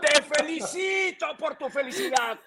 te 0.00 0.22
felicito 0.22 1.26
por 1.38 1.56
tu 1.56 1.68
felicidad. 1.68 2.38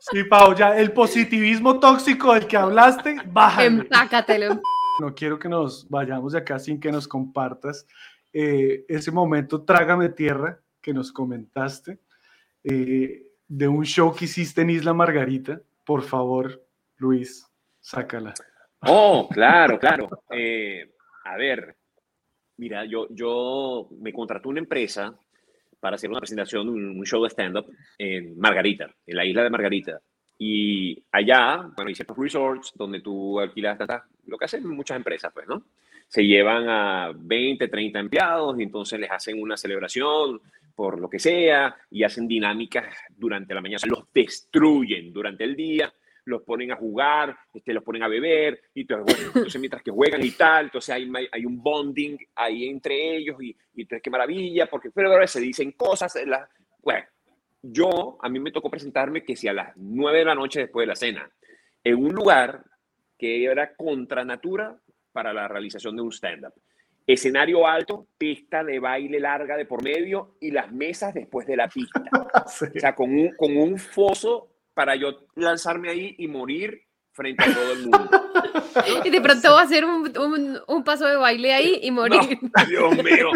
Sí, 0.00 0.24
Pau, 0.24 0.54
ya 0.54 0.78
el 0.78 0.92
positivismo 0.92 1.78
tóxico 1.80 2.34
del 2.34 2.46
que 2.46 2.56
hablaste, 2.56 3.16
bájale. 3.26 3.66
Empácatelo. 3.66 4.60
No 5.00 5.14
quiero 5.14 5.38
que 5.38 5.48
nos 5.48 5.88
vayamos 5.88 6.32
de 6.32 6.38
acá 6.38 6.58
sin 6.58 6.80
que 6.80 6.90
nos 6.90 7.06
compartas 7.06 7.86
eh, 8.32 8.84
ese 8.88 9.10
momento 9.10 9.64
trágame 9.64 10.08
tierra 10.10 10.60
que 10.60 10.68
que 10.88 10.94
nos 10.94 11.12
comentaste 11.12 11.98
eh, 12.64 13.26
de 13.46 13.68
un 13.68 13.84
show 13.84 14.14
que 14.14 14.24
hiciste 14.24 14.62
en 14.62 14.70
Isla 14.70 14.94
Margarita. 14.94 15.60
Por 15.84 16.02
favor, 16.02 16.64
Luis, 16.96 17.46
sácala. 17.78 18.32
Oh, 18.80 19.28
claro, 19.30 19.78
claro. 19.78 20.08
Eh, 20.30 20.90
a 21.24 21.36
ver, 21.36 21.76
mira, 22.56 22.86
yo, 22.86 23.06
yo 23.10 23.90
me 24.00 24.14
contrató 24.14 24.48
una 24.48 24.60
empresa 24.60 25.14
para 25.80 25.96
hacer 25.96 26.10
una 26.10 26.20
presentación, 26.20 26.68
un, 26.68 27.04
show 27.04 27.22
de 27.22 27.30
stand-up 27.30 27.66
en 27.98 28.38
Margarita, 28.38 28.94
en 29.06 29.16
la 29.16 29.24
isla 29.24 29.42
de 29.42 29.50
Margarita. 29.50 30.00
Y 30.38 31.02
allá, 31.12 31.70
bueno, 31.76 31.88
hay 31.88 31.94
ciertos 31.94 32.16
resorts 32.16 32.72
donde 32.74 33.00
tú 33.00 33.40
alquilas, 33.40 33.78
lo 34.26 34.38
que 34.38 34.44
hacen 34.44 34.66
muchas 34.68 34.96
empresas, 34.96 35.32
pues, 35.32 35.48
¿no? 35.48 35.64
Se 36.06 36.24
llevan 36.24 36.68
a 36.68 37.12
20, 37.14 37.68
30 37.68 37.98
empleados 37.98 38.58
y 38.58 38.62
entonces 38.62 38.98
les 38.98 39.10
hacen 39.10 39.40
una 39.42 39.56
celebración 39.56 40.40
por 40.74 41.00
lo 41.00 41.10
que 41.10 41.18
sea 41.18 41.76
y 41.90 42.04
hacen 42.04 42.28
dinámicas 42.28 42.86
durante 43.16 43.52
la 43.52 43.60
mañana, 43.60 43.82
los 43.86 44.04
destruyen 44.14 45.12
durante 45.12 45.44
el 45.44 45.56
día 45.56 45.92
los 46.28 46.42
ponen 46.42 46.72
a 46.72 46.76
jugar, 46.76 47.36
este, 47.52 47.72
los 47.72 47.82
ponen 47.82 48.02
a 48.02 48.08
beber, 48.08 48.60
y 48.74 48.82
entonces, 48.82 49.16
bueno, 49.16 49.32
entonces 49.34 49.60
mientras 49.60 49.82
que 49.82 49.90
juegan 49.90 50.24
y 50.24 50.30
tal, 50.32 50.66
entonces 50.66 50.94
hay, 50.94 51.10
hay 51.32 51.44
un 51.44 51.62
bonding 51.62 52.16
ahí 52.34 52.68
entre 52.68 53.16
ellos, 53.16 53.36
y, 53.42 53.56
y 53.74 53.82
entonces 53.82 54.02
qué 54.02 54.10
maravilla, 54.10 54.66
porque 54.66 54.90
pero 54.90 55.10
ahora 55.10 55.26
se 55.26 55.40
dicen 55.40 55.72
cosas, 55.72 56.14
la, 56.26 56.48
bueno, 56.82 57.06
yo, 57.62 58.18
a 58.20 58.28
mí 58.28 58.38
me 58.38 58.52
tocó 58.52 58.70
presentarme 58.70 59.24
que 59.24 59.36
si 59.36 59.48
a 59.48 59.52
las 59.52 59.76
9 59.76 60.18
de 60.18 60.24
la 60.24 60.34
noche 60.34 60.60
después 60.60 60.84
de 60.84 60.88
la 60.88 60.96
cena, 60.96 61.30
en 61.82 61.96
un 61.96 62.12
lugar 62.12 62.64
que 63.18 63.44
era 63.44 63.74
contra 63.74 64.24
natura 64.24 64.78
para 65.12 65.32
la 65.32 65.48
realización 65.48 65.96
de 65.96 66.02
un 66.02 66.12
stand-up. 66.12 66.52
Escenario 67.06 67.66
alto, 67.66 68.06
pista 68.18 68.62
de 68.62 68.78
baile 68.78 69.18
larga 69.18 69.56
de 69.56 69.64
por 69.64 69.82
medio 69.82 70.36
y 70.40 70.50
las 70.50 70.70
mesas 70.70 71.14
después 71.14 71.46
de 71.46 71.56
la 71.56 71.68
pista. 71.68 72.02
Sí. 72.46 72.66
O 72.76 72.80
sea, 72.80 72.94
con 72.94 73.10
un, 73.10 73.34
con 73.36 73.56
un 73.56 73.78
foso 73.78 74.57
para 74.78 74.94
yo 74.94 75.26
lanzarme 75.34 75.88
ahí 75.90 76.14
y 76.18 76.28
morir 76.28 76.82
frente 77.10 77.42
a 77.42 77.52
todo 77.52 77.72
el 77.72 77.78
mundo. 77.82 78.10
Y 79.04 79.10
de 79.10 79.20
pronto 79.20 79.52
va 79.54 79.62
a 79.62 79.64
hacer 79.64 79.84
un, 79.84 80.16
un- 80.16 80.58
un 80.68 80.84
paso 80.84 81.04
de 81.08 81.16
baile 81.16 81.52
ahí 81.52 81.80
y 81.82 81.90
morir. 81.90 82.20
No, 82.40 82.64
Dios 82.68 82.94
mío. 83.04 83.30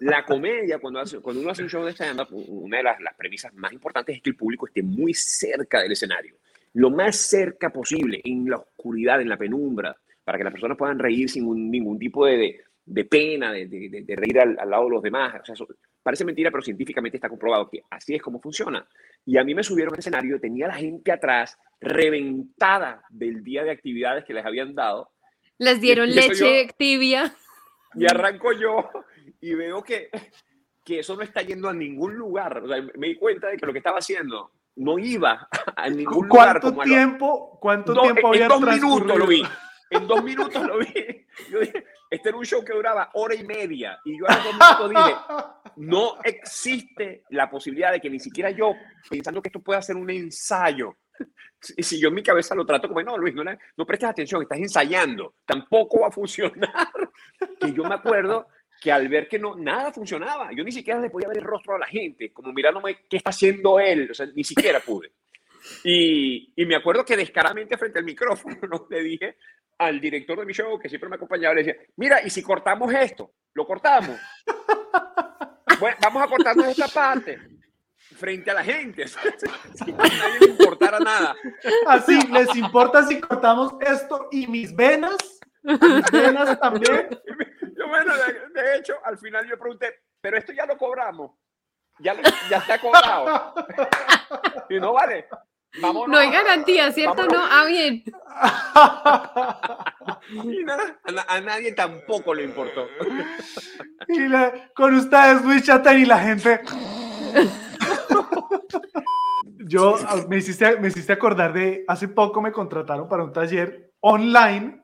La 0.00 0.24
comedia, 0.24 0.78
cuando, 0.78 1.00
hace- 1.00 1.20
cuando 1.20 1.42
uno 1.42 1.50
hace 1.50 1.62
un 1.62 1.68
show 1.68 1.84
de 1.84 1.92
stand-up, 1.92 2.28
una 2.32 2.78
de 2.78 2.84
las, 2.84 2.98
las 3.02 3.14
premisas 3.14 3.52
más 3.54 3.70
importantes 3.74 4.16
es 4.16 4.22
que 4.22 4.30
el 4.30 4.36
público 4.36 4.66
esté 4.66 4.82
muy 4.82 5.12
cerca 5.12 5.82
del 5.82 5.92
escenario. 5.92 6.36
Lo 6.72 6.88
más 6.90 7.16
cerca 7.16 7.68
posible, 7.70 8.22
en 8.24 8.48
la 8.48 8.56
oscuridad, 8.56 9.20
en 9.20 9.28
la 9.28 9.36
penumbra, 9.36 9.94
para 10.24 10.38
que 10.38 10.44
las 10.44 10.52
personas 10.54 10.78
puedan 10.78 10.98
reír 10.98 11.28
sin 11.28 11.44
un- 11.46 11.70
ningún 11.70 11.98
tipo 11.98 12.24
de, 12.24 12.36
de- 12.38 12.60
de 12.86 13.04
pena, 13.04 13.52
de, 13.52 13.66
de- 13.66 14.16
reír 14.16 14.40
al, 14.40 14.56
al 14.58 14.70
lado 14.70 14.84
de 14.84 14.90
los 14.90 15.02
demás. 15.02 15.34
O 15.42 15.44
sea, 15.44 15.52
eso 15.52 15.66
parece 16.02 16.24
mentira, 16.24 16.50
pero 16.50 16.62
científicamente 16.62 17.16
está 17.16 17.28
comprobado 17.28 17.68
que 17.68 17.82
así 17.90 18.14
es 18.14 18.22
como 18.22 18.40
funciona. 18.40 18.86
Y 19.26 19.36
a 19.38 19.44
mí 19.44 19.54
me 19.54 19.62
subieron 19.62 19.94
al 19.94 19.98
escenario, 20.00 20.40
tenía 20.40 20.68
la 20.68 20.74
gente 20.74 21.12
atrás 21.12 21.58
reventada 21.80 23.02
del 23.10 23.42
día 23.44 23.64
de 23.64 23.70
actividades 23.70 24.24
que 24.24 24.34
les 24.34 24.44
habían 24.44 24.74
dado. 24.74 25.10
Les 25.58 25.80
dieron 25.80 26.10
leche 26.14 26.68
tibia. 26.78 27.34
Y 27.94 28.06
arranco 28.06 28.52
yo 28.52 28.90
y 29.40 29.54
veo 29.54 29.82
que, 29.82 30.08
que 30.84 31.00
eso 31.00 31.16
no 31.16 31.22
está 31.22 31.42
yendo 31.42 31.68
a 31.68 31.74
ningún 31.74 32.14
lugar. 32.14 32.62
O 32.64 32.68
sea, 32.68 32.82
me 32.96 33.08
di 33.08 33.16
cuenta 33.16 33.48
de 33.48 33.56
que 33.56 33.66
lo 33.66 33.72
que 33.72 33.78
estaba 33.78 33.98
haciendo 33.98 34.52
no 34.76 34.98
iba 34.98 35.48
a 35.76 35.88
ningún 35.90 36.28
lugar. 36.28 36.60
¿Cuánto 36.60 36.68
como 36.68 36.82
a 36.82 36.86
lo- 36.86 36.94
tiempo, 36.94 37.58
cuánto 37.60 37.94
Do- 37.94 38.02
tiempo 38.02 38.20
en 38.34 38.42
había 38.42 38.48
dos 38.48 38.60
minutos 38.60 39.18
lo 39.18 39.26
vi. 39.26 39.42
En 39.90 40.06
dos 40.06 40.22
minutos 40.22 40.62
lo 40.66 40.78
vi. 40.78 41.26
Yo 41.50 41.60
dije, 41.60 41.84
este 42.10 42.28
era 42.28 42.38
un 42.38 42.44
show 42.44 42.64
que 42.64 42.72
duraba 42.72 43.10
hora 43.14 43.34
y 43.34 43.44
media. 43.44 43.98
Y 44.04 44.18
yo 44.18 44.28
a 44.28 44.36
los 44.36 44.44
dos 44.44 44.54
minutos 44.54 44.90
dije, 44.90 45.16
no 45.76 46.18
existe 46.24 47.24
la 47.30 47.48
posibilidad 47.48 47.92
de 47.92 48.00
que 48.00 48.10
ni 48.10 48.18
siquiera 48.18 48.50
yo, 48.50 48.74
pensando 49.08 49.40
que 49.40 49.48
esto 49.48 49.60
pueda 49.60 49.80
ser 49.82 49.96
un 49.96 50.10
ensayo, 50.10 50.96
si 51.60 51.82
si 51.82 52.00
yo 52.00 52.08
en 52.08 52.14
mi 52.14 52.22
cabeza 52.22 52.54
lo 52.54 52.64
trato 52.64 52.88
como, 52.88 53.02
no, 53.02 53.16
Luis, 53.16 53.34
no, 53.34 53.42
no 53.44 53.86
prestes 53.86 54.08
atención, 54.08 54.42
estás 54.42 54.58
ensayando, 54.58 55.34
tampoco 55.44 56.00
va 56.00 56.08
a 56.08 56.12
funcionar. 56.12 56.88
Que 57.60 57.72
yo 57.72 57.84
me 57.84 57.94
acuerdo 57.94 58.48
que 58.80 58.92
al 58.92 59.08
ver 59.08 59.28
que 59.28 59.38
no, 59.38 59.56
nada 59.56 59.92
funcionaba, 59.92 60.50
yo 60.52 60.62
ni 60.62 60.72
siquiera 60.72 61.00
le 61.00 61.10
podía 61.10 61.28
ver 61.28 61.38
el 61.38 61.44
rostro 61.44 61.74
a 61.74 61.78
la 61.78 61.86
gente, 61.86 62.32
como 62.32 62.52
mirándome 62.52 63.00
qué 63.08 63.16
está 63.16 63.30
haciendo 63.30 63.80
él, 63.80 64.08
o 64.10 64.14
sea, 64.14 64.26
ni 64.26 64.44
siquiera 64.44 64.80
pude. 64.80 65.12
Y, 65.84 66.52
y 66.56 66.66
me 66.66 66.76
acuerdo 66.76 67.04
que 67.04 67.16
descaradamente 67.16 67.76
frente 67.76 67.98
al 67.98 68.04
micrófono 68.04 68.56
¿no? 68.68 68.86
le 68.90 69.02
dije 69.02 69.36
al 69.78 70.00
director 70.00 70.38
de 70.40 70.46
mi 70.46 70.52
show, 70.52 70.78
que 70.78 70.88
siempre 70.88 71.08
me 71.08 71.16
acompañaba, 71.16 71.54
le 71.54 71.62
decía, 71.62 71.80
mira, 71.96 72.20
¿y 72.24 72.30
si 72.30 72.42
cortamos 72.42 72.92
esto? 72.92 73.32
¿Lo 73.54 73.64
cortamos? 73.66 74.18
Bueno, 75.78 75.96
vamos 76.02 76.22
a 76.22 76.26
cortarnos 76.26 76.66
esta 76.66 76.88
parte 76.88 77.38
frente 78.16 78.50
a 78.50 78.54
la 78.54 78.64
gente, 78.64 79.06
sin 79.74 79.96
que 79.96 80.02
a 80.02 80.08
nadie 80.08 80.40
le 80.40 80.46
importara 80.46 80.98
nada. 80.98 81.36
Así, 81.86 82.18
¿les 82.32 82.56
importa 82.56 83.04
si 83.04 83.20
cortamos 83.20 83.74
esto 83.80 84.28
y 84.32 84.46
mis 84.48 84.74
venas? 84.74 85.16
Mis 85.62 86.10
venas 86.10 86.58
también. 86.58 87.08
Yo, 87.76 87.86
bueno, 87.86 88.12
de, 88.16 88.60
de 88.60 88.76
hecho, 88.78 88.94
al 89.04 89.18
final 89.18 89.46
yo 89.48 89.56
pregunté, 89.58 89.94
pero 90.20 90.36
esto 90.38 90.52
ya 90.52 90.66
lo 90.66 90.76
cobramos, 90.76 91.32
ya, 92.00 92.14
lo- 92.14 92.22
ya 92.50 92.56
está 92.58 92.80
cobrado. 92.80 93.54
Y 94.70 94.78
no 94.80 94.92
vale, 94.92 95.28
vámonos. 95.82 96.08
No 96.08 96.18
hay 96.18 96.30
garantía, 96.30 96.90
¿cierto? 96.92 97.14
Vámonos. 97.26 97.38
No, 97.38 97.48
ah, 97.50 97.64
bien. 97.66 98.04
A, 101.04 101.12
na- 101.12 101.26
a 101.28 101.40
nadie 101.40 101.72
tampoco 101.72 102.34
le 102.34 102.44
importó. 102.44 102.86
Y 104.08 104.20
la- 104.28 104.70
con 104.74 104.94
ustedes, 104.94 105.42
Luis 105.44 105.62
Chata 105.64 105.94
y 105.94 106.04
la 106.04 106.18
gente. 106.18 106.60
Yo 109.66 109.96
ah, 110.06 110.16
me 110.28 110.38
hiciste, 110.38 110.78
me 110.78 110.88
hiciste 110.88 111.12
acordar 111.12 111.52
de 111.52 111.84
hace 111.88 112.08
poco 112.08 112.40
me 112.40 112.52
contrataron 112.52 113.08
para 113.08 113.24
un 113.24 113.32
taller 113.32 113.92
online. 114.00 114.82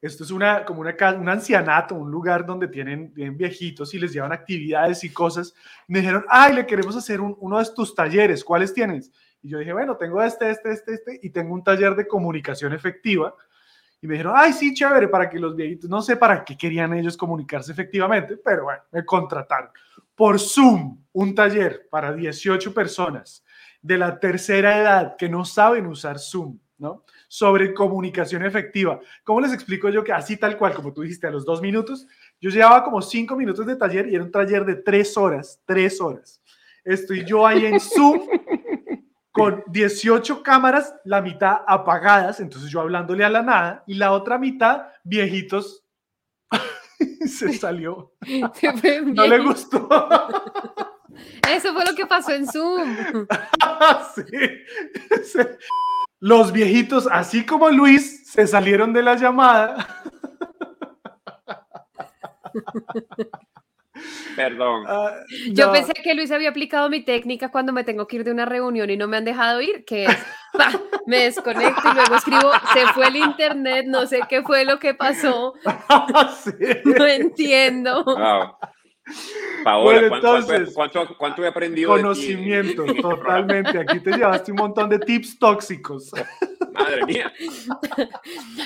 Esto 0.00 0.24
es 0.24 0.30
una 0.30 0.64
como 0.64 0.80
una 0.80 0.96
un 1.16 1.28
ancianato, 1.28 1.94
un 1.94 2.10
lugar 2.10 2.44
donde 2.44 2.66
tienen, 2.68 3.12
tienen 3.14 3.36
viejitos 3.36 3.92
y 3.94 3.98
les 4.00 4.12
llevan 4.12 4.32
actividades 4.32 5.04
y 5.04 5.12
cosas. 5.12 5.54
Me 5.86 6.00
dijeron, 6.00 6.24
ay, 6.28 6.54
le 6.54 6.66
queremos 6.66 6.96
hacer 6.96 7.20
un- 7.20 7.36
uno 7.40 7.58
de 7.58 7.66
tus 7.74 7.94
talleres. 7.94 8.42
¿Cuáles 8.42 8.74
tienes? 8.74 9.12
Y 9.42 9.48
yo 9.48 9.58
dije, 9.58 9.72
bueno, 9.72 9.96
tengo 9.96 10.22
este, 10.22 10.50
este, 10.50 10.72
este, 10.72 10.94
este, 10.94 11.20
y 11.22 11.30
tengo 11.30 11.52
un 11.52 11.64
taller 11.64 11.96
de 11.96 12.06
comunicación 12.06 12.72
efectiva. 12.72 13.34
Y 14.00 14.06
me 14.06 14.14
dijeron, 14.14 14.34
ay, 14.36 14.52
sí, 14.52 14.72
chévere, 14.72 15.08
para 15.08 15.28
que 15.28 15.38
los 15.38 15.54
viejitos, 15.54 15.90
no 15.90 16.00
sé 16.00 16.16
para 16.16 16.44
qué 16.44 16.56
querían 16.56 16.92
ellos 16.94 17.16
comunicarse 17.16 17.72
efectivamente, 17.72 18.36
pero 18.36 18.64
bueno, 18.64 18.82
me 18.92 19.04
contrataron. 19.04 19.70
Por 20.14 20.38
Zoom, 20.38 20.98
un 21.12 21.34
taller 21.34 21.88
para 21.90 22.12
18 22.12 22.72
personas 22.72 23.44
de 23.80 23.98
la 23.98 24.18
tercera 24.18 24.78
edad 24.78 25.16
que 25.16 25.28
no 25.28 25.44
saben 25.44 25.86
usar 25.86 26.18
Zoom, 26.18 26.58
¿no? 26.78 27.04
Sobre 27.28 27.74
comunicación 27.74 28.44
efectiva. 28.44 29.00
¿Cómo 29.24 29.40
les 29.40 29.52
explico 29.52 29.88
yo 29.88 30.04
que 30.04 30.12
así 30.12 30.36
tal 30.36 30.56
cual, 30.56 30.74
como 30.74 30.92
tú 30.92 31.02
dijiste, 31.02 31.26
a 31.26 31.30
los 31.30 31.44
dos 31.44 31.60
minutos, 31.60 32.06
yo 32.40 32.50
llevaba 32.50 32.84
como 32.84 33.02
cinco 33.02 33.36
minutos 33.36 33.66
de 33.66 33.76
taller 33.76 34.08
y 34.08 34.14
era 34.14 34.24
un 34.24 34.30
taller 34.30 34.64
de 34.64 34.76
tres 34.76 35.16
horas, 35.16 35.60
tres 35.64 36.00
horas. 36.00 36.40
Estoy 36.84 37.24
yo 37.24 37.46
ahí 37.46 37.66
en 37.66 37.78
Zoom 37.78 38.20
con 39.32 39.64
18 39.68 40.42
cámaras, 40.42 40.94
la 41.04 41.22
mitad 41.22 41.62
apagadas, 41.66 42.38
entonces 42.40 42.70
yo 42.70 42.80
hablándole 42.80 43.24
a 43.24 43.30
la 43.30 43.42
nada, 43.42 43.82
y 43.86 43.94
la 43.94 44.12
otra 44.12 44.38
mitad 44.38 44.88
viejitos. 45.02 45.84
Se 47.26 47.52
salió. 47.54 48.12
Se 48.54 48.72
fue 48.74 49.00
No 49.00 49.26
le 49.26 49.38
gustó. 49.38 49.88
Eso 51.48 51.72
fue 51.74 51.84
lo 51.84 51.94
que 51.94 52.06
pasó 52.06 52.32
en 52.32 52.46
Zoom. 52.46 53.26
Sí. 54.14 54.22
Sí. 55.24 55.38
Los 56.20 56.52
viejitos, 56.52 57.08
así 57.10 57.44
como 57.44 57.68
Luis, 57.68 58.30
se 58.30 58.46
salieron 58.46 58.92
de 58.92 59.02
la 59.02 59.16
llamada. 59.16 60.04
Perdón. 64.36 64.84
Ah, 64.88 65.12
Yo 65.52 65.70
pensé 65.72 65.92
que 65.92 66.14
Luis 66.14 66.30
había 66.30 66.50
aplicado 66.50 66.88
mi 66.88 67.02
técnica 67.02 67.50
cuando 67.50 67.72
me 67.72 67.84
tengo 67.84 68.06
que 68.06 68.16
ir 68.16 68.24
de 68.24 68.30
una 68.32 68.44
reunión 68.46 68.88
y 68.90 68.96
no 68.96 69.08
me 69.08 69.16
han 69.18 69.24
dejado 69.24 69.60
ir, 69.60 69.84
que 69.84 70.04
es, 70.06 70.16
¡pa! 70.52 70.70
me 71.06 71.18
desconecto 71.24 71.82
y 71.90 71.94
luego 71.94 72.14
escribo, 72.16 72.50
se 72.72 72.86
fue 72.94 73.08
el 73.08 73.16
internet, 73.16 73.86
no 73.88 74.06
sé 74.06 74.20
qué 74.28 74.42
fue 74.42 74.64
lo 74.64 74.78
que 74.78 74.94
pasó, 74.94 75.54
Sí. 76.44 76.52
no 76.84 77.06
entiendo. 77.06 78.04
Wow. 78.04 78.56
Paola, 79.64 79.84
Bueno, 80.00 80.08
¿cuánto, 80.08 80.36
entonces, 80.38 80.74
cuánto- 80.74 80.92
cuánto- 80.98 81.16
cuánto 81.18 81.44
he 81.44 81.48
aprendido? 81.48 81.92
de 81.92 81.98
ti? 81.98 82.02
Conocimiento, 82.02 82.84
totalmente. 83.02 83.78
Aquí 83.78 84.00
te 84.00 84.10
llevaste 84.12 84.50
un 84.52 84.58
montón 84.58 84.88
de 84.90 84.98
tips 84.98 85.38
tóxicos. 85.38 86.10
Madre 86.72 87.04
mía. 87.06 87.32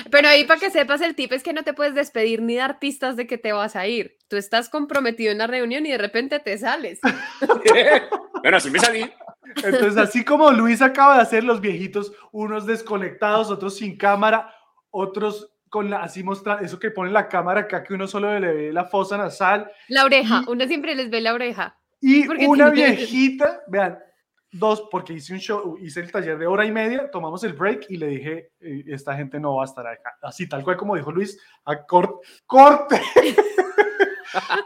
Pero 0.09 0.27
ahí 0.27 0.45
para 0.45 0.59
que 0.59 0.69
sepas, 0.71 1.01
el 1.01 1.15
tip 1.15 1.31
es 1.33 1.43
que 1.43 1.53
no 1.53 1.63
te 1.63 1.73
puedes 1.73 1.93
despedir 1.93 2.41
ni 2.41 2.55
dar 2.55 2.79
pistas 2.79 3.15
de 3.15 3.27
que 3.27 3.37
te 3.37 3.51
vas 3.53 3.75
a 3.75 3.85
ir. 3.87 4.17
Tú 4.27 4.37
estás 4.37 4.69
comprometido 4.69 5.31
en 5.31 5.37
la 5.39 5.47
reunión 5.47 5.85
y 5.85 5.91
de 5.91 5.97
repente 5.97 6.39
te 6.39 6.57
sales. 6.57 6.99
bueno, 8.41 8.57
así 8.57 8.69
me 8.71 8.79
salí. 8.79 9.09
Entonces, 9.63 9.97
así 9.97 10.23
como 10.25 10.51
Luis 10.51 10.81
acaba 10.81 11.15
de 11.15 11.21
hacer 11.21 11.43
los 11.43 11.61
viejitos, 11.61 12.11
unos 12.31 12.65
desconectados, 12.65 13.49
otros 13.49 13.77
sin 13.77 13.97
cámara, 13.97 14.53
otros 14.91 15.53
con 15.69 15.89
la, 15.89 16.01
así 16.01 16.23
mostrando, 16.23 16.63
eso 16.65 16.79
que 16.79 16.91
pone 16.91 17.11
la 17.11 17.27
cámara 17.27 17.61
acá, 17.61 17.83
que 17.83 17.93
uno 17.93 18.07
solo 18.07 18.39
le 18.39 18.53
ve 18.53 18.73
la 18.73 18.85
fosa 18.85 19.17
nasal, 19.17 19.69
La 19.87 20.05
oreja, 20.05 20.43
uno 20.47 20.65
siempre 20.67 20.95
les 20.95 21.09
ve 21.09 21.21
la 21.21 21.33
oreja. 21.33 21.77
Y 21.99 22.27
una 22.45 22.69
viejita, 22.69 23.61
vean, 23.67 23.97
dos, 24.51 24.87
porque 24.91 25.13
hice 25.13 25.33
un 25.33 25.39
show, 25.39 25.77
hice 25.79 25.99
el 25.99 26.11
taller 26.11 26.37
de 26.37 26.47
hora 26.47 26.65
y 26.65 26.71
media, 26.71 27.09
tomamos 27.11 27.43
el 27.43 27.53
break 27.53 27.87
y 27.89 27.97
le 27.97 28.07
dije, 28.07 28.51
eh, 28.59 28.83
esta 28.87 29.15
gente 29.15 29.39
no 29.39 29.55
va 29.55 29.63
a 29.63 29.65
estar 29.65 29.85
acá. 29.87 30.15
Así, 30.21 30.47
tal 30.47 30.63
cual 30.63 30.77
como 30.77 30.95
dijo 30.95 31.11
Luis, 31.11 31.39
a 31.65 31.85
cor- 31.85 32.21
corte. 32.45 33.01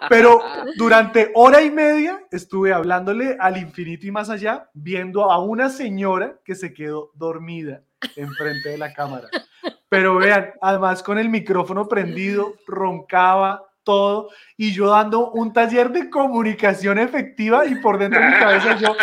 Pero 0.10 0.42
durante 0.76 1.32
hora 1.36 1.62
y 1.62 1.70
media 1.72 2.20
estuve 2.32 2.74
hablándole 2.74 3.38
al 3.40 3.58
infinito 3.58 4.06
y 4.08 4.12
más 4.12 4.30
allá, 4.30 4.70
viendo 4.74 5.32
a 5.32 5.40
una 5.44 5.70
señora 5.70 6.40
que 6.44 6.56
se 6.56 6.74
quedó 6.74 7.12
dormida 7.14 7.84
enfrente 8.16 8.70
de 8.70 8.78
la 8.78 8.92
cámara. 8.94 9.28
Pero 9.92 10.16
vean, 10.16 10.54
además 10.62 11.04
con 11.04 11.20
el 11.20 11.28
micrófono 11.28 11.86
prendido, 11.90 12.54
roncaba 12.66 13.62
todo 13.84 14.30
y 14.56 14.72
yo 14.72 14.90
dando 14.90 15.32
un 15.32 15.52
taller 15.52 15.92
de 15.92 16.10
comunicación 16.10 16.98
efectiva 16.98 17.66
y 17.66 17.76
por 17.76 17.98
dentro 18.00 18.22
de 18.22 18.28
mi 18.28 18.34
cabeza 18.36 18.78
yo 18.78 18.96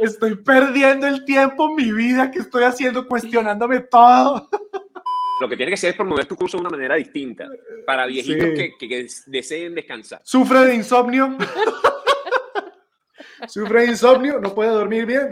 estoy 0.00 0.34
perdiendo 0.34 1.06
el 1.06 1.24
tiempo, 1.24 1.72
mi 1.76 1.92
vida, 1.92 2.32
que 2.32 2.40
estoy 2.40 2.64
haciendo, 2.64 3.06
cuestionándome 3.06 3.80
todo. 3.82 4.48
Lo 5.40 5.48
que 5.48 5.56
tienes 5.56 5.70
que 5.70 5.74
hacer 5.74 5.90
es 5.90 5.96
promover 5.96 6.26
tu 6.26 6.34
curso 6.34 6.56
de 6.56 6.62
una 6.62 6.70
manera 6.70 6.96
distinta 6.96 7.46
para 7.86 8.04
viejitos 8.06 8.48
Sí. 8.48 8.54
que, 8.54 8.76
que- 8.78 8.88
que 8.88 9.06
deseen 9.26 9.76
descansar. 9.76 10.20
Sufre 10.24 10.58
de 10.66 10.74
insomnio. 10.74 11.36
Sufre 13.46 13.82
de 13.82 13.86
insomnio, 13.88 14.40
no 14.40 14.52
puede 14.54 14.70
dormir 14.70 15.06
bien. 15.06 15.28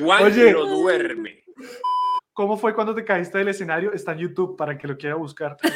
Juan 0.00 0.24
Oye. 0.24 0.52
no 0.52 0.64
duerme. 0.66 1.42
¿Cómo 2.32 2.56
fue 2.56 2.74
cuando 2.74 2.94
te 2.94 3.04
caíste 3.04 3.38
del 3.38 3.48
escenario? 3.48 3.92
Está 3.92 4.12
en 4.12 4.18
YouTube 4.18 4.56
para 4.56 4.78
que 4.78 4.88
lo 4.88 4.96
quiera 4.96 5.16
buscar. 5.16 5.56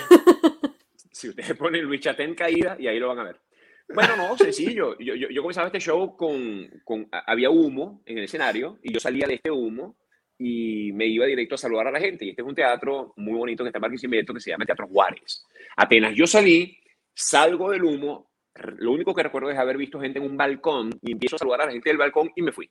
Si 1.12 1.30
ustedes 1.30 1.56
ponen 1.56 1.82
Luis 1.82 2.02
Chatén 2.02 2.34
caída 2.34 2.76
y 2.78 2.88
ahí 2.88 2.98
lo 2.98 3.08
van 3.08 3.20
a 3.20 3.24
ver. 3.24 3.40
Bueno, 3.88 4.18
no, 4.18 4.36
sencillo. 4.36 4.98
Yo, 4.98 5.14
yo, 5.14 5.30
yo 5.30 5.40
comenzaba 5.40 5.68
este 5.68 5.80
show 5.80 6.14
con, 6.14 6.68
con... 6.84 7.08
Había 7.10 7.48
humo 7.48 8.02
en 8.04 8.18
el 8.18 8.24
escenario 8.24 8.78
y 8.82 8.92
yo 8.92 9.00
salía 9.00 9.26
de 9.26 9.36
este 9.36 9.50
humo 9.50 9.96
y 10.38 10.92
me 10.92 11.06
iba 11.06 11.24
directo 11.24 11.54
a 11.54 11.58
saludar 11.58 11.86
a 11.86 11.90
la 11.90 12.00
gente. 12.00 12.26
Y 12.26 12.30
este 12.30 12.42
es 12.42 12.48
un 12.48 12.54
teatro 12.54 13.14
muy 13.16 13.32
bonito 13.38 13.64
que 13.64 13.68
está 13.68 13.78
en 13.78 13.82
Barquisimeto 13.82 14.34
que 14.34 14.40
se 14.40 14.50
llama 14.50 14.66
Teatro 14.66 14.88
Juárez. 14.88 15.46
Apenas 15.78 16.14
yo 16.14 16.26
salí, 16.26 16.78
salgo 17.14 17.70
del 17.70 17.84
humo, 17.84 18.30
lo 18.78 18.92
único 18.92 19.14
que 19.14 19.22
recuerdo 19.22 19.50
es 19.50 19.58
haber 19.58 19.78
visto 19.78 19.98
gente 19.98 20.18
en 20.18 20.26
un 20.26 20.36
balcón 20.36 20.90
y 21.00 21.12
empiezo 21.12 21.36
a 21.36 21.38
saludar 21.38 21.62
a 21.62 21.66
la 21.66 21.72
gente 21.72 21.88
del 21.88 21.98
balcón 21.98 22.30
y 22.36 22.42
me 22.42 22.52
fui. 22.52 22.70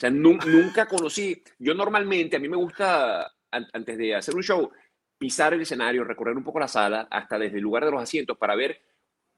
O 0.00 0.04
sea, 0.08 0.10
nun- 0.10 0.40
nunca 0.46 0.86
conocí. 0.86 1.42
Yo 1.58 1.74
normalmente, 1.74 2.36
a 2.36 2.40
mí 2.40 2.48
me 2.48 2.56
gusta, 2.56 3.30
an- 3.50 3.68
antes 3.72 3.98
de 3.98 4.14
hacer 4.14 4.34
un 4.34 4.42
show, 4.42 4.70
pisar 5.18 5.52
el 5.52 5.60
escenario, 5.60 6.04
recorrer 6.04 6.34
un 6.36 6.42
poco 6.44 6.58
la 6.58 6.68
sala, 6.68 7.06
hasta 7.10 7.38
desde 7.38 7.58
el 7.58 7.62
lugar 7.62 7.84
de 7.84 7.90
los 7.90 8.02
asientos 8.02 8.38
para 8.38 8.54
ver 8.54 8.80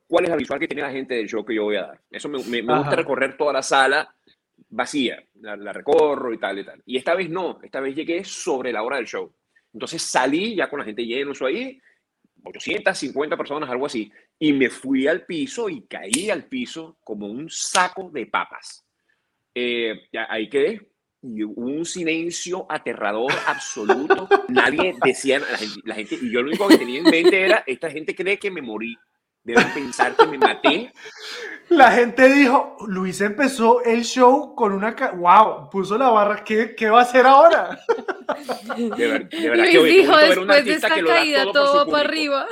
cuál 0.07 0.25
es 0.25 0.31
la 0.31 0.37
visual 0.37 0.61
que 0.61 0.69
tiene 0.69 0.83
la 0.83 0.93
gente 0.93 1.15
del 1.15 1.29
show 1.29 1.45
que 1.45 1.57
yo 1.57 1.65
voy 1.65 1.75
a 1.77 1.83
dar. 1.89 2.01
Eso 2.11 2.29
me, 2.29 2.39
me- 2.45 2.63
me 2.63 2.75
gusta 2.79 2.91
recorrer 2.97 3.37
toda 3.37 3.53
la 3.55 3.63
sala 3.63 4.15
vacía, 4.69 5.21
la, 5.41 5.57
la 5.57 5.73
recorro 5.73 6.33
y 6.33 6.39
tal 6.39 6.61
y 6.61 6.65
tal. 6.65 6.81
Y 6.87 6.97
esta 6.97 7.17
vez 7.17 7.29
no, 7.29 7.59
esta 7.63 7.81
vez 7.81 7.97
llegué 7.97 8.23
sobre 8.25 8.73
la 8.73 8.85
hora 8.85 8.99
del 8.99 9.07
show. 9.07 9.35
Entonces 9.73 10.01
salí 10.03 10.55
ya 10.55 10.71
con 10.71 10.79
la 10.79 10.85
gente 10.85 11.05
llena, 11.05 11.33
eso 11.33 11.45
ahí, 11.47 11.81
850 12.45 13.37
personas, 13.37 13.69
algo 13.71 13.87
así, 13.87 14.11
y 14.39 14.53
me 14.53 14.69
fui 14.71 15.07
al 15.09 15.25
piso 15.27 15.69
y 15.69 15.83
caí 15.87 16.31
al 16.31 16.45
piso 16.45 16.99
como 17.03 17.27
un 17.27 17.49
saco 17.51 18.11
de 18.11 18.27
papas. 18.27 18.85
Eh, 19.55 20.09
ya 20.13 20.27
ahí 20.31 20.49
quedé. 20.49 20.89
Y 21.23 21.45
hubo 21.45 21.67
un 21.67 21.85
silencio 21.85 22.67
aterrador 22.69 23.33
absoluto. 23.47 24.29
Nadie 24.49 24.95
decía, 25.05 25.39
la 25.39 25.57
gente, 25.57 25.81
la 25.85 25.95
gente, 25.95 26.19
y 26.21 26.33
yo 26.33 26.43
lo 26.43 26.49
único 26.49 26.67
que 26.69 26.79
tenía 26.79 26.99
en 26.99 27.05
mente 27.05 27.45
era, 27.45 27.63
esta 27.67 27.91
gente 27.91 28.15
cree 28.15 28.39
que 28.39 28.51
me 28.51 28.61
morí. 28.63 28.97
Deben 29.45 29.73
pensar 29.75 30.15
que 30.15 30.25
me 30.27 30.39
maté. 30.39 30.93
La 31.69 31.91
gente 31.91 32.29
dijo, 32.33 32.77
Luis 32.87 33.21
empezó 33.21 33.83
el 33.83 34.05
show 34.05 34.55
con 34.55 34.73
una... 34.73 34.95
ca- 34.95 35.13
¡Wow! 35.13 35.69
Puso 35.69 35.99
la 35.99 36.11
barra. 36.11 36.45
¿Qué, 36.45 36.77
qué 36.77 36.89
va 36.89 37.01
a 37.01 37.03
hacer 37.03 37.27
ahora? 37.27 37.77
De, 38.77 39.07
ver- 39.09 39.29
de 39.29 39.49
verdad 39.51 39.65
Luis 39.65 39.79
que 39.79 39.83
dijo 40.01 40.17
después 40.17 40.65
de 40.65 40.73
esta 40.75 40.89
caída 41.05 41.43
todo 41.45 41.53
todo 41.53 41.87
para 41.91 42.09
arriba. 42.09 42.47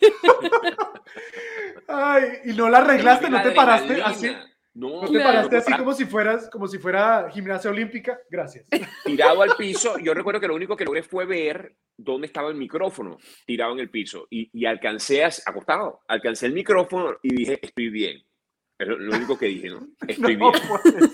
Ay, 1.88 2.22
y 2.46 2.52
no 2.52 2.68
la 2.68 2.78
arreglaste, 2.78 3.30
no 3.30 3.42
te 3.42 3.50
paraste 3.52 4.02
así. 4.02 4.36
No, 4.74 5.02
No 5.02 5.10
te 5.10 5.20
paraste 5.20 5.56
así 5.56 5.72
como 5.76 5.92
si 5.92 6.04
fueras, 6.04 6.50
como 6.50 6.66
si 6.66 6.78
fuera 6.78 7.30
gimnasia 7.30 7.70
olímpica. 7.70 8.18
Gracias. 8.28 8.66
tirado 9.04 9.42
al 9.42 9.54
piso. 9.56 9.98
Yo 9.98 10.14
recuerdo 10.14 10.40
que 10.40 10.48
lo 10.48 10.54
único 10.56 10.76
que 10.76 10.84
logré 10.84 11.02
fue 11.02 11.26
ver 11.26 11.76
dónde 11.96 12.26
estaba 12.26 12.48
el 12.48 12.56
micrófono 12.56 13.18
tirado 13.46 13.72
en 13.72 13.78
el 13.78 13.90
piso 13.90 14.26
y, 14.30 14.50
y 14.52 14.66
alcancé, 14.66 15.24
a, 15.24 15.30
acostado, 15.46 16.00
alcancé 16.08 16.46
el 16.46 16.54
micrófono 16.54 17.16
y 17.22 17.34
dije, 17.34 17.58
estoy 17.62 17.88
bien. 17.88 18.22
Es 18.76 18.88
lo, 18.88 18.96
único 18.96 19.38
que 19.38 19.46
dije, 19.46 19.68
¿no? 19.68 19.86
Estoy 20.08 20.36
No 20.36 20.50
bien. 20.50 21.10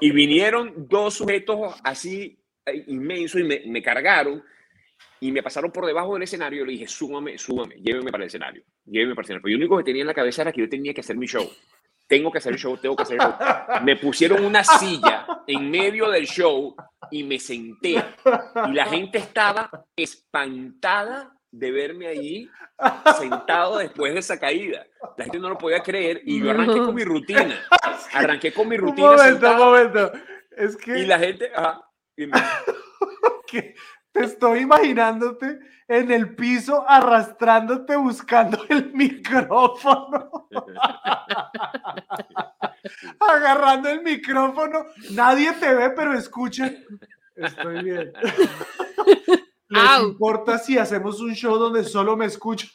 Y 0.00 0.10
vinieron 0.10 0.88
dos 0.88 1.14
sujetos 1.14 1.80
así 1.84 2.36
eh, 2.66 2.84
inmensos 2.88 3.40
y 3.40 3.44
me, 3.44 3.62
me 3.66 3.80
cargaron 3.80 4.42
y 5.20 5.30
me 5.30 5.42
pasaron 5.42 5.70
por 5.70 5.86
debajo 5.86 6.14
del 6.14 6.24
escenario. 6.24 6.64
Y 6.64 6.66
le 6.66 6.72
dije, 6.72 6.88
súbame, 6.88 7.38
súbame, 7.38 7.76
lléveme 7.76 8.10
para 8.10 8.24
el 8.24 8.28
escenario, 8.28 8.64
lléveme 8.84 9.14
para 9.14 9.22
el 9.22 9.26
escenario. 9.26 9.42
Pero 9.42 9.52
yo 9.52 9.58
lo 9.58 9.64
único 9.64 9.78
que 9.78 9.84
tenía 9.84 10.02
en 10.02 10.08
la 10.08 10.14
cabeza 10.14 10.42
era 10.42 10.52
que 10.52 10.62
yo 10.62 10.68
tenía 10.68 10.92
que 10.92 11.00
hacer 11.00 11.16
mi 11.16 11.26
show. 11.26 11.48
Tengo 12.16 12.30
que 12.30 12.38
hacer 12.38 12.52
el 12.52 12.58
show, 12.58 12.76
tengo 12.76 12.94
que 12.94 13.02
hacer 13.02 13.16
el 13.16 13.22
show. 13.26 13.34
Me 13.82 13.96
pusieron 13.96 14.44
una 14.44 14.62
silla 14.62 15.26
en 15.48 15.68
medio 15.70 16.08
del 16.10 16.26
show 16.26 16.76
y 17.10 17.24
me 17.24 17.40
senté. 17.40 18.02
Y 18.68 18.72
la 18.72 18.86
gente 18.86 19.18
estaba 19.18 19.68
espantada 19.96 21.34
de 21.50 21.70
verme 21.72 22.06
allí 22.06 22.48
sentado 23.18 23.78
después 23.78 24.12
de 24.14 24.20
esa 24.20 24.38
caída. 24.38 24.86
La 25.16 25.24
gente 25.24 25.38
no 25.40 25.48
lo 25.48 25.58
podía 25.58 25.80
creer 25.82 26.20
y 26.24 26.40
yo 26.40 26.50
arranqué 26.50 26.78
con 26.78 26.94
mi 26.94 27.04
rutina. 27.04 27.60
Arranqué 28.12 28.52
con 28.52 28.68
mi 28.68 28.76
Un 28.76 28.82
rutina 28.82 29.08
momento, 29.08 29.22
un 29.24 29.28
sentado 29.32 29.64
momento. 29.64 30.12
Es 30.56 30.76
que, 30.76 30.98
y 31.00 31.06
la 31.06 31.18
gente, 31.18 31.50
ajá, 31.54 31.80
y 32.16 32.26
me- 32.26 32.32
te 34.14 34.24
estoy 34.24 34.60
imaginándote 34.60 35.58
en 35.88 36.10
el 36.12 36.34
piso 36.36 36.84
arrastrándote 36.88 37.96
buscando 37.96 38.64
el 38.68 38.92
micrófono. 38.94 40.48
Agarrando 43.20 43.88
el 43.90 44.02
micrófono. 44.02 44.86
Nadie 45.10 45.52
te 45.54 45.74
ve, 45.74 45.90
pero 45.90 46.14
escuchan. 46.16 46.76
Estoy 47.36 47.82
bien. 47.82 48.12
¿Les 49.68 49.82
Au. 49.82 50.08
importa 50.10 50.58
si 50.58 50.78
hacemos 50.78 51.20
un 51.20 51.34
show 51.34 51.56
donde 51.56 51.82
solo 51.84 52.16
me 52.16 52.26
escuchan? 52.26 52.70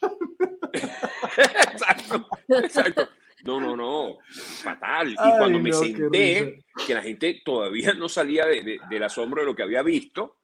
exacto, 1.38 2.28
exacto. 2.50 3.08
No, 3.46 3.62
no, 3.62 3.76
no, 3.78 4.18
fatal. 4.62 5.12
Y 5.12 5.16
Ay, 5.18 5.32
cuando 5.38 5.60
me 5.60 5.70
no, 5.70 5.78
senté, 5.78 6.66
que 6.86 6.94
la 6.94 7.02
gente 7.02 7.42
todavía 7.46 7.94
no 7.94 8.10
salía 8.10 8.46
de- 8.46 8.64
de- 8.64 8.80
del 8.90 9.04
asombro 9.04 9.42
de 9.42 9.48
lo 9.48 9.56
que 9.56 9.64
había 9.64 9.82
visto, 9.82 10.39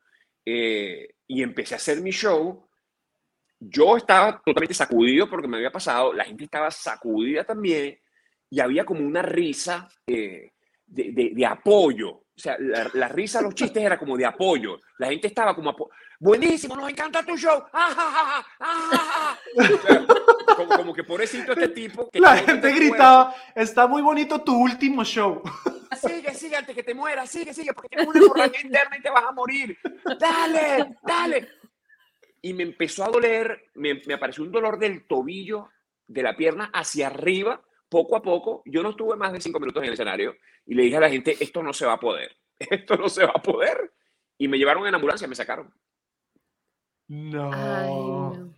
eh, 0.46 1.16
y 1.28 1.42
empecé 1.42 1.74
a 1.74 1.78
hacer 1.78 2.02
mi 2.02 2.12
show, 2.12 2.68
yo 3.60 3.98
estaba 3.98 4.42
totalmente 4.46 4.74
sacudido 4.74 5.30
porque 5.30 5.48
me 5.48 5.58
había 5.58 5.72
pasado, 5.72 6.14
la 6.14 6.26
gente 6.26 6.44
estaba 6.44 6.70
sacudida 6.72 7.44
también, 7.44 7.98
y 8.50 8.60
había 8.60 8.86
como 8.86 9.02
una 9.06 9.22
risa 9.22 9.88
eh, 10.06 10.52
de, 10.86 11.12
de- 11.12 11.32
de 11.34 11.46
apoyo. 11.46 12.10
O 12.38 12.40
sea, 12.40 12.58
la, 12.60 12.90
la 12.94 13.08
risa, 13.08 13.42
los 13.42 13.56
chistes 13.56 13.82
era 13.82 13.98
como 13.98 14.18
de 14.18 14.26
apoyo. 14.26 14.78
La 15.00 15.08
gente 15.08 15.28
estaba 15.28 15.56
como, 15.56 15.74
buenísimo, 16.20 16.76
nos 16.76 16.90
encanta 16.90 17.24
tu 17.26 17.38
show. 17.38 17.64
¡Ah! 17.72 18.44
¡Ah, 18.60 18.90
ja! 18.92 19.40
O 19.58 19.64
sea, 19.64 20.06
como, 20.58 20.70
como 20.78 20.94
que 20.94 21.06
pobrecito 21.06 21.54
este 21.54 21.70
tipo. 21.70 22.10
Que 22.12 22.20
La 22.20 22.36
gente 22.36 22.54
mueras. 22.70 22.76
gritaba, 22.80 23.36
está 23.56 23.88
muy 23.88 24.02
bonito 24.02 24.42
tu 24.42 24.54
último 24.54 25.04
show. 25.06 25.42
Sigue, 26.06 26.25
sigue 26.36 26.56
antes 26.56 26.76
que 26.76 26.84
te 26.84 26.94
mueras, 26.94 27.30
sigue, 27.30 27.54
sigue, 27.54 27.74
porque 27.74 27.90
tienes 27.90 28.08
una 28.08 28.20
hemorragia 28.20 28.62
interna 28.62 28.98
y 28.98 29.02
te 29.02 29.10
vas 29.10 29.24
a 29.24 29.32
morir. 29.32 29.78
Dale, 30.20 30.98
dale. 31.04 31.50
Y 32.42 32.54
me 32.54 32.64
empezó 32.64 33.04
a 33.04 33.10
doler, 33.10 33.72
me, 33.76 34.02
me 34.06 34.14
apareció 34.14 34.44
un 34.44 34.52
dolor 34.52 34.78
del 34.78 35.08
tobillo, 35.08 35.70
de 36.08 36.24
la 36.24 36.36
pierna 36.36 36.70
hacia 36.74 37.08
arriba, 37.08 37.62
poco 37.90 38.16
a 38.16 38.22
poco. 38.22 38.62
Yo 38.66 38.84
no 38.84 38.92
estuve 38.92 39.16
más 39.16 39.34
de 39.34 39.42
cinco 39.42 39.60
minutos 39.60 39.82
en 39.82 39.88
el 39.88 39.94
escenario 39.94 40.36
y 40.66 40.76
le 40.76 40.84
dije 40.84 40.98
a 40.98 41.02
la 41.02 41.10
gente, 41.10 41.36
esto 41.40 41.64
no 41.64 41.74
se 41.74 41.86
va 41.86 41.94
a 41.94 42.00
poder, 42.00 42.36
esto 42.60 42.96
no 42.98 43.10
se 43.10 43.26
va 43.26 43.34
a 43.36 43.42
poder. 43.42 43.94
Y 44.38 44.48
me 44.48 44.58
llevaron 44.58 44.86
en 44.86 44.96
ambulancia, 44.96 45.28
me 45.28 45.36
sacaron. 45.36 45.74
No. 47.08 47.52
Ay, 47.54 47.90
no. 47.90 48.54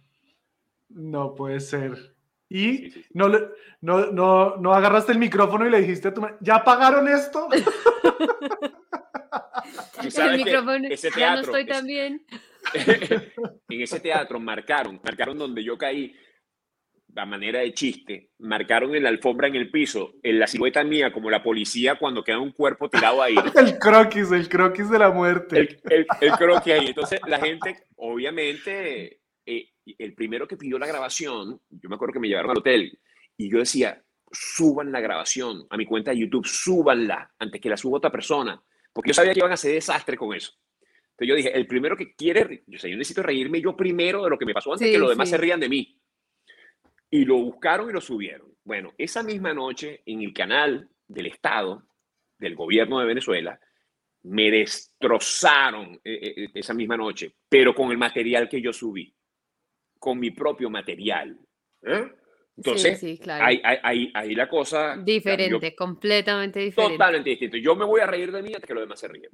No 0.90 1.36
puede 1.36 1.60
ser. 1.60 2.17
Y 2.50 2.78
Sí, 2.78 2.92
sí, 2.92 3.04
sí. 3.04 3.10
no, 3.14 3.28
le- 3.28 3.48
no, 3.82 4.06
no, 4.12 4.56
no 4.58 4.74
agarraste 4.74 5.12
el 5.12 5.20
micrófono 5.20 5.68
y 5.68 5.70
le 5.72 5.82
dijiste 5.82 6.08
a 6.08 6.14
tu 6.14 6.26
¿ya 6.40 6.64
pagaron 6.64 7.08
esto? 7.08 7.48
El 10.18 10.38
micrófono, 10.38 10.88
ese 10.90 11.10
ya 11.18 11.36
no 11.36 11.42
teatro, 11.42 11.58
estoy 11.58 11.62
es- 11.64 11.68
tan 11.68 11.86
bien. 11.88 12.26
en 13.70 13.82
ese 13.82 14.00
teatro 14.00 14.40
marcaron, 14.40 15.00
marcaron 15.04 15.38
donde 15.38 15.64
yo 15.64 15.78
caí, 15.78 16.16
a 17.16 17.26
manera 17.26 17.60
de 17.62 17.74
chiste, 17.74 18.30
marcaron 18.40 18.94
en 18.96 19.04
la 19.04 19.10
alfombra 19.10 19.48
en 19.48 19.56
el 19.56 19.72
piso, 19.72 20.14
en 20.22 20.38
la 20.40 20.46
silueta 20.48 20.84
mía, 20.84 21.12
como 21.12 21.30
la 21.32 21.42
policía 21.42 21.96
cuando 21.96 22.24
queda 22.24 22.40
un 22.40 22.52
cuerpo 22.52 22.90
tirado 22.90 23.22
ahí. 23.24 23.36
El 23.56 23.80
croquis, 23.80 24.32
el 24.32 24.48
croquis 24.48 24.90
de 24.90 25.00
la 25.00 25.10
muerte. 25.10 25.60
El, 25.60 25.82
el, 25.90 26.08
el 26.22 26.32
croquis 26.34 26.74
ahí. 26.74 26.88
Entonces, 26.88 27.20
la 27.28 27.40
gente, 27.40 27.84
obviamente, 27.96 29.22
eh, 29.48 29.70
el 29.98 30.14
primero 30.14 30.48
que 30.48 30.58
pidió 30.58 30.78
la 30.80 30.88
grabación, 30.88 31.62
yo 31.70 31.90
me 31.90 31.96
acuerdo 31.96 32.14
que 32.14 32.20
me 32.20 32.28
llevaron 32.28 32.52
al 32.52 32.58
hotel 32.58 33.00
y 33.38 33.50
yo 33.52 33.60
decía, 33.60 34.04
suban 34.32 34.92
la 34.92 35.00
grabación 35.00 35.66
a 35.70 35.78
mi 35.78 35.86
cuenta 35.86 36.12
de 36.12 36.20
YouTube, 36.20 36.46
súbanla 36.46 37.34
antes 37.40 37.62
que 37.62 37.70
la 37.70 37.78
suba 37.78 37.98
otra 37.98 38.12
persona, 38.12 38.62
porque 38.92 39.10
yo 39.10 39.14
sabía 39.14 39.34
que 39.34 39.40
iban 39.40 39.52
a 39.52 39.56
hacer 39.56 39.74
desastre 39.74 40.18
con 40.18 40.36
eso. 40.36 40.54
Entonces 41.12 41.28
yo 41.30 41.36
dije, 41.36 41.58
el 41.58 41.68
primero 41.68 41.98
que 41.98 42.14
quiere, 42.16 42.64
yo, 42.68 42.78
sé, 42.78 42.90
yo 42.90 42.98
necesito 42.98 43.24
reírme 43.24 43.62
yo 43.62 43.76
primero 43.76 44.24
de 44.24 44.30
lo 44.30 44.38
que 44.38 44.46
me 44.46 44.54
pasó 44.54 44.74
antes 44.74 44.88
Sí, 44.88 44.94
que 44.94 45.00
los 45.00 45.10
demás 45.10 45.30
sí. 45.30 45.32
se 45.32 45.38
rían 45.38 45.60
de 45.60 45.70
mí. 45.70 46.00
Y 47.10 47.26
lo 47.26 47.38
buscaron 47.38 47.90
y 47.90 47.94
lo 47.94 48.02
subieron. 48.02 48.54
Bueno, 48.64 48.94
esa 48.98 49.24
misma 49.24 49.54
noche 49.54 50.04
en 50.06 50.22
el 50.22 50.34
canal 50.34 50.90
del 51.08 51.28
Estado, 51.28 51.88
del 52.38 52.56
gobierno 52.56 53.00
de 53.00 53.06
Venezuela, 53.06 53.60
me 54.24 54.52
destrozaron 54.52 56.00
eh, 56.04 56.34
eh, 56.36 56.48
esa 56.54 56.74
misma 56.74 56.98
noche, 56.98 57.34
pero 57.50 57.74
con 57.74 57.92
el 57.92 57.98
material 57.98 58.50
que 58.50 58.62
yo 58.62 58.74
subí, 58.74 59.14
con 60.00 60.20
mi 60.20 60.32
propio 60.32 60.70
material. 60.70 61.38
¿eh? 61.84 62.12
Entonces, 62.58 63.00
sí, 63.00 63.18
sí, 63.18 63.22
claro. 63.22 63.46
ahí, 63.46 63.62
ahí- 63.64 64.12
ahí- 64.16 64.34
la 64.36 64.50
cosa 64.50 64.96
cambió 64.96 65.14
Diferente, 65.14 65.76
completamente 65.76 66.60
diferente. 66.60 66.96
totalmente 66.96 67.30
distinto. 67.30 67.58
Yo 67.58 67.76
me 67.76 67.86
voy 67.86 68.02
a 68.02 68.08
reír 68.08 68.32
de 68.32 68.42
mí 68.42 68.54
hasta 68.54 68.66
que 68.66 68.74
los 68.74 68.82
demás 68.84 69.00
se 69.00 69.08
ríen. 69.08 69.30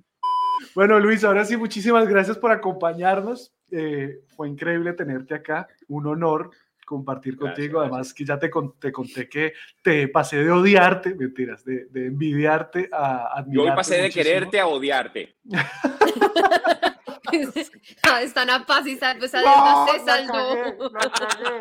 Bueno, 0.76 1.00
Luis, 1.00 1.24
ahora 1.24 1.46
sí, 1.46 1.56
muchísimas 1.58 2.08
gracias 2.08 2.38
por 2.38 2.52
acompañarnos. 2.52 3.54
Eh, 3.72 4.20
fue 4.36 4.50
increíble 4.50 4.94
tenerte 4.94 5.34
acá, 5.36 5.68
un 5.88 6.06
honor 6.08 6.52
compartir 6.86 7.36
Gracias, 7.38 7.56
contigo. 7.56 7.80
gracias. 7.80 7.94
Además, 7.94 8.14
que 8.14 8.26
ya 8.26 8.38
te, 8.40 8.50
con- 8.50 8.78
te 8.78 8.92
conté 8.92 9.30
que 9.30 9.54
te 9.82 10.10
pasé 10.10 10.44
de 10.44 10.52
odiarte, 10.52 11.16
mentiras, 11.16 11.64
de, 11.64 11.86
de 11.86 12.08
envidiarte 12.08 12.90
a 12.92 13.36
Yo 13.48 13.62
admirarte. 13.64 13.70
hoy 13.72 13.76
pasé 13.76 13.96
de 13.96 14.02
muchísimo. 14.04 14.24
quererte 14.26 14.60
a 14.60 14.68
odiarte. 14.68 15.36
Ah, 18.04 18.22
Están 18.22 18.50
a 18.50 18.66
paz 18.66 18.86
y 18.88 18.96
sal- 18.98 19.18
pues 19.20 19.34
No, 19.34 19.40
además 19.40 19.92
se 19.92 19.98
la 20.00 20.06
saldó. 20.06 20.34
cagué, 20.34 20.78
la 20.92 21.12
cagué. 21.12 21.60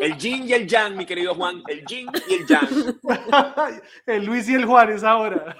El 0.00 0.16
yin 0.16 0.48
y 0.48 0.52
el 0.52 0.66
yang, 0.66 0.96
mi 0.96 1.04
querido 1.06 1.34
Juan. 1.34 1.62
El 1.68 1.84
yin 1.86 2.08
y 2.28 2.34
el 2.34 2.46
yang. 2.46 2.68
el 4.06 4.24
Luis 4.24 4.48
y 4.48 4.54
el 4.54 4.64
Juan 4.64 4.90
es 4.90 5.02
ahora. 5.04 5.56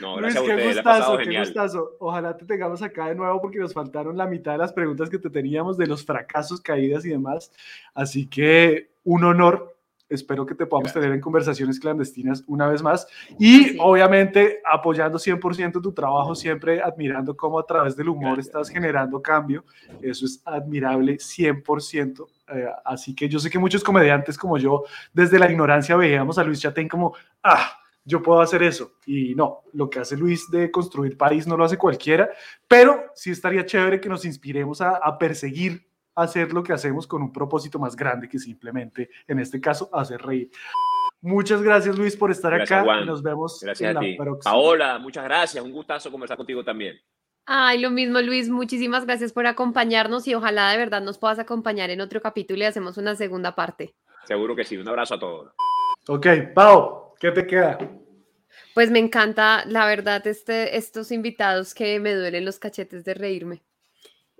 No, 0.00 0.20
Luis, 0.20 0.34
gracias 0.34 0.56
qué 0.56 0.66
gustazo, 0.74 1.16
qué 1.18 1.24
genial. 1.24 1.44
gustazo. 1.44 1.96
Ojalá 2.00 2.36
te 2.36 2.44
tengamos 2.44 2.82
acá 2.82 3.06
de 3.08 3.14
nuevo 3.14 3.40
porque 3.40 3.58
nos 3.58 3.72
faltaron 3.72 4.16
la 4.16 4.26
mitad 4.26 4.52
de 4.52 4.58
las 4.58 4.72
preguntas 4.72 5.08
que 5.10 5.18
te 5.18 5.30
teníamos 5.30 5.76
de 5.76 5.86
los 5.86 6.04
fracasos, 6.04 6.60
caídas 6.60 7.04
y 7.04 7.10
demás. 7.10 7.52
Así 7.94 8.26
que 8.26 8.90
un 9.04 9.24
honor. 9.24 9.76
Espero 10.10 10.44
que 10.44 10.54
te 10.54 10.66
podamos 10.66 10.88
Gracias. 10.92 11.02
tener 11.02 11.14
en 11.14 11.20
conversaciones 11.22 11.80
clandestinas 11.80 12.44
una 12.48 12.66
vez 12.68 12.82
más. 12.82 13.06
Y 13.38 13.64
Sí. 13.64 13.76
obviamente 13.80 14.58
apoyando 14.70 15.18
100% 15.18 15.80
tu 15.80 15.92
trabajo, 15.92 16.34
siempre 16.34 16.82
admirando 16.82 17.36
cómo 17.36 17.58
a 17.58 17.64
través 17.64 17.96
del 17.96 18.08
humor 18.10 18.34
Gracias. 18.34 18.46
estás 18.48 18.68
generando 18.70 19.22
cambio. 19.22 19.64
Eso 20.02 20.26
es 20.26 20.42
admirable 20.44 21.18
100%. 21.20 22.26
Eh, 22.52 22.66
así 22.84 23.14
que 23.14 23.28
yo 23.28 23.38
sé 23.38 23.48
que 23.48 23.58
muchos 23.58 23.84
comediantes 23.84 24.36
como 24.36 24.58
yo, 24.58 24.84
desde 25.12 25.38
la 25.38 25.50
ignorancia, 25.50 25.94
veíamos 25.96 26.36
a 26.38 26.44
Luis 26.44 26.60
Chatein 26.60 26.88
como, 26.88 27.14
ah, 27.44 27.70
yo 28.04 28.20
puedo 28.22 28.40
hacer 28.40 28.62
eso. 28.64 28.92
Y 29.06 29.34
no, 29.36 29.60
lo 29.74 29.88
que 29.88 30.00
hace 30.00 30.16
Luis 30.16 30.50
de 30.50 30.70
construir 30.70 31.16
país 31.16 31.46
no 31.46 31.56
lo 31.56 31.64
hace 31.64 31.76
cualquiera, 31.78 32.28
pero 32.66 33.04
sí 33.14 33.30
estaría 33.30 33.64
chévere 33.64 34.00
que 34.00 34.08
nos 34.08 34.24
inspiremos 34.24 34.80
a, 34.80 34.96
a 34.96 35.16
perseguir 35.18 35.86
hacer 36.14 36.52
lo 36.52 36.62
que 36.62 36.72
hacemos 36.72 37.06
con 37.06 37.22
un 37.22 37.32
propósito 37.32 37.78
más 37.78 37.96
grande 37.96 38.28
que 38.28 38.38
simplemente, 38.38 39.10
en 39.26 39.38
este 39.38 39.60
caso, 39.60 39.88
hacer 39.92 40.20
reír. 40.22 40.50
Muchas 41.22 41.60
gracias 41.62 41.98
Luis 41.98 42.16
por 42.16 42.30
estar 42.30 42.52
Gracias, 42.54 42.78
acá. 42.78 42.84
Juan. 42.84 43.06
Nos 43.06 43.22
vemos 43.22 43.60
Gracias 43.60 43.90
en 43.90 43.96
a 43.96 44.00
la 44.00 44.06
ti. 44.06 44.16
próxima. 44.16 44.52
Paola, 44.52 44.98
muchas 44.98 45.24
gracias. 45.24 45.62
Un 45.62 45.72
gustazo 45.72 46.10
conversar 46.10 46.36
contigo 46.36 46.64
también. 46.64 46.96
Ay, 47.46 47.78
lo 47.78 47.90
mismo, 47.90 48.20
Luis. 48.20 48.48
Muchísimas 48.48 49.04
gracias 49.06 49.32
por 49.32 49.46
acompañarnos 49.46 50.26
y 50.28 50.34
ojalá 50.34 50.70
de 50.70 50.78
verdad 50.78 51.02
nos 51.02 51.18
puedas 51.18 51.38
acompañar 51.38 51.90
en 51.90 52.00
otro 52.00 52.20
capítulo 52.22 52.60
y 52.60 52.64
hacemos 52.64 52.96
una 52.96 53.16
segunda 53.16 53.54
parte. 53.54 53.94
Seguro 54.24 54.54
que 54.56 54.64
sí. 54.64 54.76
Un 54.76 54.88
abrazo 54.88 55.14
a 55.14 55.18
todos. 55.18 55.52
Ok, 56.08 56.26
Pau, 56.54 57.14
¿qué 57.18 57.32
te 57.32 57.46
queda? 57.46 57.78
Pues 58.74 58.90
me 58.90 58.98
encanta, 58.98 59.64
la 59.66 59.86
verdad, 59.86 60.26
este, 60.26 60.76
estos 60.76 61.12
invitados 61.12 61.74
que 61.74 61.98
me 62.00 62.14
duelen 62.14 62.44
los 62.44 62.58
cachetes 62.58 63.04
de 63.04 63.14
reírme. 63.14 63.62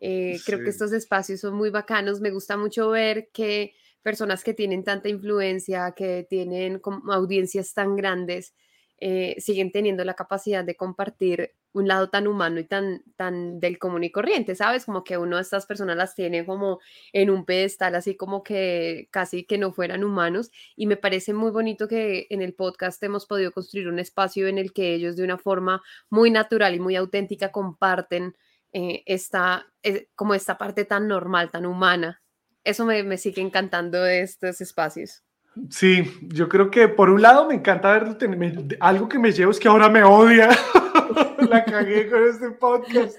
Eh, 0.01 0.39
Creo 0.45 0.61
que 0.61 0.71
estos 0.71 0.93
espacios 0.93 1.41
son 1.41 1.55
muy 1.55 1.71
bacanos. 1.71 2.21
Me 2.21 2.31
gusta 2.31 2.57
mucho 2.57 2.91
ver 2.91 3.29
que 3.33 3.75
personas 4.03 4.43
que 4.43 4.55
tienen 4.55 4.83
tanta 4.83 5.09
influencia, 5.09 5.93
que 5.93 6.27
tienen 6.29 6.79
como 6.79 7.13
audiencias 7.13 7.75
tan 7.75 7.97
grandes, 7.97 8.55
eh, 9.03 9.37
siguen 9.39 9.73
teniendo 9.73 10.05
la 10.05 10.15
capacidad 10.15 10.63
de 10.65 10.77
compartir 10.77 11.53
un 11.73 11.89
lado 11.89 12.11
tan 12.11 12.27
humano 12.27 12.61
y 12.61 12.65
tan, 12.65 13.03
tan 13.17 13.61
del 13.61 13.79
común 13.79 14.05
y 14.05 14.11
corriente, 14.11 14.55
¿sabes? 14.55 14.85
Como 14.85 15.05
que 15.05 15.17
uno 15.17 15.37
de 15.37 15.43
estas 15.43 15.65
personas 15.67 15.97
las 15.97 16.15
tiene 16.15 16.45
como 16.45 16.81
en 17.13 17.31
un 17.31 17.45
pedestal, 17.47 17.95
así 17.95 18.17
como 18.17 18.43
que 18.43 19.09
casi 19.11 19.45
que 19.45 19.57
no 19.57 19.73
fueran 19.73 20.05
humanos. 20.05 20.51
Y 20.77 20.87
me 20.87 20.97
parece 20.97 21.33
muy 21.33 21.51
bonito 21.51 21.89
que 21.89 22.27
en 22.29 22.43
el 22.43 22.55
podcast 22.55 23.03
hemos 23.03 23.27
podido 23.27 23.53
construir 23.53 23.89
un 23.89 23.99
espacio 23.99 24.49
en 24.49 24.59
el 24.59 24.73
que 24.73 24.95
ellos 24.95 25.17
de 25.17 25.25
una 25.25 25.39
forma 25.39 25.83
muy 26.11 26.31
natural 26.31 26.75
y 26.75 26.81
muy 26.81 26.97
auténtica 26.97 27.53
comparten 27.53 28.35
eh, 28.73 29.03
esta, 29.07 29.67
eh, 29.83 30.09
como 30.15 30.35
esta 30.35 30.57
parte 30.59 30.85
tan 30.85 31.09
normal, 31.09 31.51
tan 31.51 31.67
humana. 31.67 32.21
Eso 32.65 32.85
me, 32.85 33.03
me 33.03 33.17
sigue 33.17 33.41
encantando 33.43 34.03
de 34.03 34.21
estos 34.23 34.61
espacios. 34.61 35.23
Sí, 35.71 36.05
yo 36.23 36.49
creo 36.49 36.71
que 36.71 36.87
por 36.89 37.11
un 37.11 37.23
lado 37.23 37.49
me 37.49 37.55
encanta 37.55 37.93
ver 37.93 38.17
ten- 38.19 38.39
me- 38.39 38.77
algo 38.79 39.09
que 39.09 39.19
me 39.19 39.33
llevo 39.33 39.51
es 39.51 39.59
que 39.59 39.69
ahora 39.69 39.89
me 39.89 40.03
odia. 40.05 40.49
La 41.51 41.65
cagué 41.65 42.09
con 42.09 42.23
este 42.23 42.51
podcast. 42.53 43.17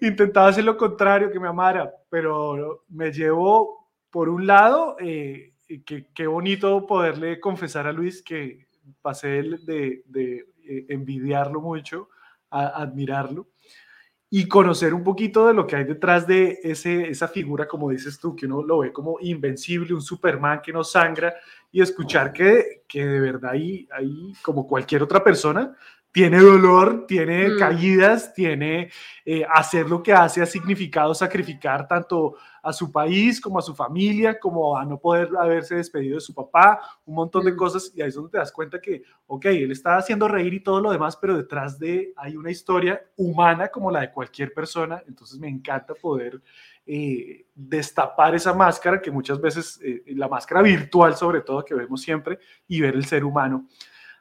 Intentaba 0.00 0.48
hacer 0.48 0.64
lo 0.64 0.76
contrario, 0.76 1.30
que 1.30 1.38
me 1.40 1.48
amara, 1.48 1.92
pero 2.10 2.84
me 2.88 3.12
llevo 3.12 3.88
por 4.10 4.28
un 4.28 4.46
lado 4.46 4.96
eh, 5.00 5.54
que 5.86 6.06
qué 6.14 6.26
bonito 6.26 6.86
poderle 6.86 7.40
confesar 7.40 7.86
a 7.86 7.92
Luis 7.92 8.22
que 8.22 8.66
pasé 9.02 9.28
de, 9.28 9.42
de- 9.64 10.02
de, 10.06 10.46
eh, 10.66 10.86
envidiarlo 10.88 11.60
mucho 11.60 12.08
a 12.50 12.66
admirarlo 12.82 13.48
y 14.36 14.48
conocer 14.48 14.92
un 14.92 15.04
poquito 15.04 15.46
de 15.46 15.54
lo 15.54 15.64
que 15.64 15.76
hay 15.76 15.84
detrás 15.84 16.26
de 16.26 16.58
ese, 16.64 17.08
esa 17.08 17.28
figura, 17.28 17.68
como 17.68 17.90
dices 17.90 18.18
tú, 18.18 18.34
que 18.34 18.46
uno 18.46 18.64
lo 18.64 18.78
ve 18.78 18.92
como 18.92 19.16
invencible, 19.20 19.94
un 19.94 20.02
Superman 20.02 20.60
que 20.60 20.72
no 20.72 20.82
sangra, 20.82 21.36
y 21.70 21.80
escuchar 21.80 22.32
que, 22.32 22.82
que 22.88 23.06
de 23.06 23.20
verdad 23.20 23.52
ahí, 23.52 23.86
ahí, 23.92 24.32
como 24.42 24.66
cualquier 24.66 25.04
otra 25.04 25.22
persona, 25.22 25.76
tiene 26.10 26.40
dolor, 26.40 27.06
tiene 27.06 27.50
Mm. 27.50 27.58
caídas, 27.60 28.34
tiene 28.34 28.90
eh, 29.24 29.46
hacer 29.48 29.88
lo 29.88 30.02
que 30.02 30.12
hace, 30.12 30.42
ha 30.42 30.46
significado 30.46 31.14
sacrificar 31.14 31.86
tanto 31.86 32.34
a 32.64 32.72
su 32.72 32.90
país 32.90 33.40
como 33.40 33.58
a 33.58 33.62
su 33.62 33.74
familia, 33.74 34.38
como 34.40 34.76
a 34.76 34.84
no 34.84 34.98
poder 34.98 35.28
haberse 35.38 35.76
despedido 35.76 36.14
de 36.16 36.20
su 36.20 36.34
papá, 36.34 36.80
un 37.04 37.14
montón 37.14 37.44
de 37.44 37.52
Mm. 37.52 37.56
cosas, 37.56 37.92
y 37.94 38.00
ahí 38.02 38.08
es 38.08 38.14
donde 38.14 38.30
te 38.30 38.38
das 38.38 38.50
cuenta 38.50 38.80
que, 38.80 39.02
ok, 39.26 39.44
él 39.46 39.70
está 39.70 39.96
haciendo 39.96 40.26
reír 40.26 40.54
y 40.54 40.60
todo 40.60 40.80
lo 40.80 40.90
demás, 40.90 41.16
pero 41.16 41.36
detrás 41.36 41.78
de 41.78 42.12
hay 42.16 42.36
una 42.36 42.50
historia 42.50 43.00
humana 43.16 43.68
como 43.68 43.90
la 43.90 44.00
de 44.00 44.10
cualquier 44.10 44.52
persona, 44.52 45.02
entonces 45.06 45.38
me 45.38 45.48
encanta 45.48 45.94
poder 45.94 46.40
eh, 46.86 47.46
destapar 47.54 48.34
esa 48.34 48.52
máscara 48.52 49.00
que 49.00 49.10
muchas 49.10 49.40
veces, 49.40 49.80
eh, 49.82 50.02
la 50.08 50.28
máscara 50.28 50.60
virtual 50.62 51.16
sobre 51.16 51.40
todo 51.40 51.64
que 51.64 51.74
vemos 51.74 52.00
siempre, 52.02 52.38
y 52.68 52.80
ver 52.80 52.94
el 52.94 53.04
ser 53.04 53.24
humano. 53.24 53.68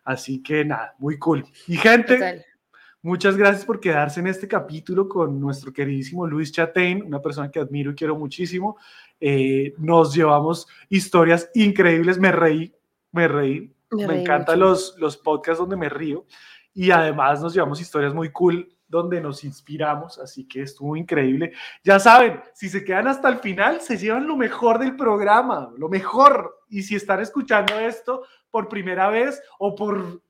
Así 0.06 0.44
que 0.44 0.66
nada, 0.66 0.96
muy 0.98 1.18
cool. 1.18 1.46
Y 1.68 1.78
gente, 1.78 2.16
Total. 2.16 2.46
Muchas 3.06 3.36
gracias 3.36 3.66
por 3.66 3.82
quedarse 3.82 4.22
en 4.22 4.28
este 4.28 4.48
capítulo 4.48 5.10
con 5.10 5.38
nuestro 5.38 5.74
queridísimo 5.74 6.26
Luis 6.26 6.54
Chatein, 6.54 7.04
una 7.04 7.22
persona 7.22 7.52
que 7.52 7.60
admiro 7.60 7.92
y 7.92 7.96
quiero 7.96 8.16
muchísimo. 8.16 8.78
Eh, 9.20 9.74
nos 9.78 10.16
llevamos 10.16 10.70
historias 10.88 11.50
increíbles, 11.54 12.18
me 12.18 12.32
reí, 12.32 12.74
me 13.12 13.28
reí. 13.28 13.76
Me 13.92 14.08
Me, 14.08 14.22
encantan 14.22 14.58
los, 14.58 14.96
los 14.98 15.18
podcasts 15.18 15.60
donde 15.60 15.76
me 15.76 15.90
río 15.90 16.26
y 16.74 16.92
además 16.92 17.42
nos 17.42 17.54
llevamos 17.54 17.82
historias 17.82 18.14
muy 18.14 18.32
cool 18.32 18.74
donde 18.88 19.20
nos 19.20 19.44
inspiramos, 19.44 20.18
así 20.20 20.48
que 20.48 20.62
estuvo 20.62 20.96
increíble. 20.96 21.52
Ya 21.84 22.00
saben, 22.00 22.40
si 22.54 22.70
se 22.70 22.86
quedan 22.86 23.08
hasta 23.08 23.28
el 23.28 23.40
final, 23.40 23.82
se 23.82 23.98
llevan 23.98 24.28
lo 24.28 24.38
mejor 24.38 24.80
del 24.80 24.96
programa, 24.96 25.74
lo 25.78 25.90
mejor. 25.90 26.63
Y 26.70 26.84
si 26.84 26.96
están 26.96 27.20
escuchando 27.22 27.78
esto 27.80 28.24
por 28.52 28.70
primera 28.70 29.10
vez 29.10 29.42
o 29.58 29.74
por 29.76 30.22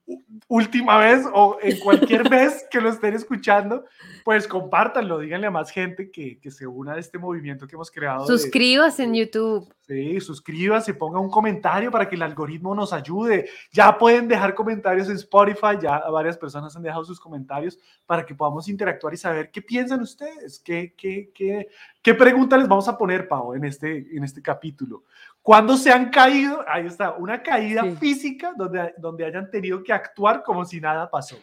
última 0.48 0.98
vez 0.98 1.26
o 1.34 1.58
en 1.62 1.80
cualquier 1.80 2.24
vez 2.30 2.66
que 2.72 2.80
lo 2.82 2.90
estén 2.90 3.14
escuchando, 3.16 3.86
pues 4.24 4.48
compártanlo, 4.48 5.20
díganle 5.20 5.48
a 5.48 5.52
más 5.52 5.70
gente 5.72 6.10
que, 6.12 6.40
que 6.40 6.52
se 6.52 6.66
una 6.68 6.94
a 6.94 7.00
este 7.00 7.18
movimiento 7.18 7.68
que 7.68 7.76
hemos 7.76 7.92
creado. 7.92 8.26
de- 8.26 8.28
Suscríbase 8.38 9.04
en 9.04 9.14
YouTube. 9.16 9.74
Sí, 9.82 10.20
suscríbanse, 10.22 10.94
pongan 10.94 11.22
un 11.24 11.30
comentario 11.30 11.92
para 11.92 12.08
que 12.08 12.16
el 12.16 12.22
algoritmo 12.22 12.74
nos 12.74 12.94
ayude. 12.94 13.50
Ya 13.72 13.98
pueden 13.98 14.30
dejar 14.30 14.56
comentarios 14.56 15.10
en 15.10 15.16
Spotify, 15.18 15.78
ya 15.82 16.00
varias 16.10 16.38
personas 16.38 16.74
han 16.76 16.84
dejado 16.84 17.04
sus 17.04 17.20
comentarios 17.20 17.78
para 18.06 18.26
que 18.26 18.34
podamos 18.34 18.70
interactuar 18.70 19.14
y 19.14 19.18
saber 19.18 19.52
qué 19.52 19.62
piensan 19.62 20.02
ustedes, 20.02 20.60
qué, 20.64 20.94
qué, 20.98 21.32
qué, 21.36 21.68
qué 22.02 22.14
pregunta 22.14 22.58
les 22.58 22.68
vamos 22.70 22.88
a 22.88 22.98
poner, 22.98 23.28
Pau, 23.28 23.54
en 23.56 23.66
este, 23.66 24.16
en 24.16 24.24
este 24.24 24.42
capítulo. 24.42 25.04
¿Cuándo 25.44 25.76
se 25.76 25.92
han 25.92 26.10
caído? 26.10 26.64
Ahí 26.68 26.88
está, 26.88 27.12
una 27.12 27.44
caída 27.44 27.84
Sí. 27.84 27.98
física 28.00 28.54
donde, 28.58 28.94
donde 28.98 29.26
hayan 29.26 29.52
tenido 29.52 29.84
que 29.84 29.92
actuar 29.92 30.42
como 30.42 30.64
si 30.64 30.80
nada 30.80 31.12
pasó. 31.12 31.38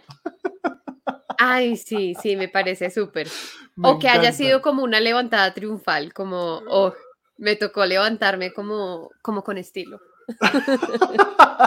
Ay, 1.38 1.76
sí, 1.76 2.14
sí, 2.20 2.34
me 2.34 2.48
parece 2.48 2.90
súper. 2.90 3.28
Me 3.76 3.90
O 3.90 3.98
que 3.98 4.08
haya 4.08 4.32
sido 4.32 4.62
como 4.62 4.82
una 4.82 5.00
levantada 5.00 5.52
triunfal, 5.54 6.12
como, 6.14 6.62
oh, 6.68 6.94
me 7.36 7.56
tocó 7.56 7.84
levantarme 7.84 8.52
como, 8.52 9.10
como 9.22 9.44
con 9.44 9.58
estilo. 9.58 10.00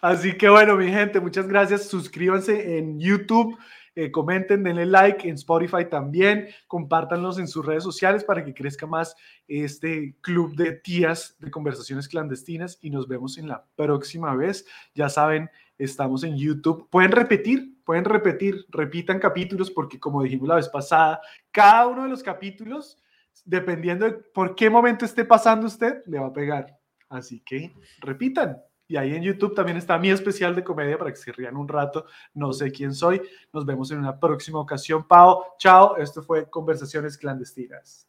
Así 0.00 0.36
que 0.36 0.48
bueno, 0.48 0.76
mi 0.76 0.90
gente, 0.90 1.20
muchas 1.20 1.46
gracias. 1.46 1.88
Suscríbanse 1.88 2.78
en 2.78 2.98
YouTube, 3.00 3.56
eh, 3.98 4.10
comenten, 4.10 4.62
denle 4.62 4.84
like 4.84 5.26
en 5.26 5.36
Spotify 5.36 5.86
también, 5.90 6.48
compártanlos 6.66 7.38
en 7.38 7.48
sus 7.48 7.64
redes 7.64 7.82
sociales 7.82 8.24
para 8.24 8.44
que 8.44 8.52
crezca 8.52 8.86
más 8.86 9.16
este 9.48 10.14
club 10.20 10.54
de 10.54 10.72
tías 10.72 11.34
de 11.38 11.50
conversaciones 11.50 12.06
clandestinas 12.06 12.78
y 12.82 12.90
nos 12.90 13.08
vemos 13.08 13.38
en 13.38 13.48
la 13.48 13.64
próxima 13.74 14.36
vez. 14.36 14.66
Ya 14.94 15.08
saben, 15.08 15.48
estamos 15.78 16.24
en 16.24 16.36
YouTube. 16.36 16.90
Pueden 16.90 17.10
repetir, 17.10 17.82
pueden 17.84 18.04
repetir, 18.04 18.66
repitan 18.68 19.18
capítulos 19.18 19.70
porque 19.70 19.98
como 19.98 20.22
dijimos 20.22 20.46
la 20.46 20.56
vez 20.56 20.68
pasada, 20.68 21.22
cada 21.50 21.86
uno 21.86 22.02
de 22.02 22.10
los 22.10 22.22
capítulos, 22.22 23.02
dependiendo 23.46 24.04
de 24.04 24.12
por 24.12 24.54
qué 24.54 24.68
momento 24.68 25.06
esté 25.06 25.24
pasando 25.24 25.66
usted, 25.66 26.02
le 26.04 26.18
va 26.18 26.26
a 26.26 26.32
pegar. 26.34 26.78
Así 27.08 27.40
que 27.40 27.72
repitan. 28.00 28.58
Y 28.88 28.96
ahí 28.96 29.14
en 29.14 29.22
YouTube 29.22 29.54
también 29.54 29.76
está 29.76 29.98
mi 29.98 30.10
especial 30.10 30.54
de 30.54 30.64
comedia 30.64 30.98
para 30.98 31.10
que 31.10 31.16
se 31.16 31.32
rían 31.32 31.56
un 31.56 31.68
rato. 31.68 32.06
No 32.34 32.52
sé 32.52 32.70
quién 32.70 32.94
soy. 32.94 33.20
Nos 33.52 33.66
vemos 33.66 33.90
en 33.90 33.98
una 33.98 34.18
próxima 34.18 34.60
ocasión. 34.60 35.06
Pau, 35.06 35.42
chao. 35.58 35.96
Esto 35.96 36.22
fue 36.22 36.48
Conversaciones 36.48 37.18
Clandestinas. 37.18 38.06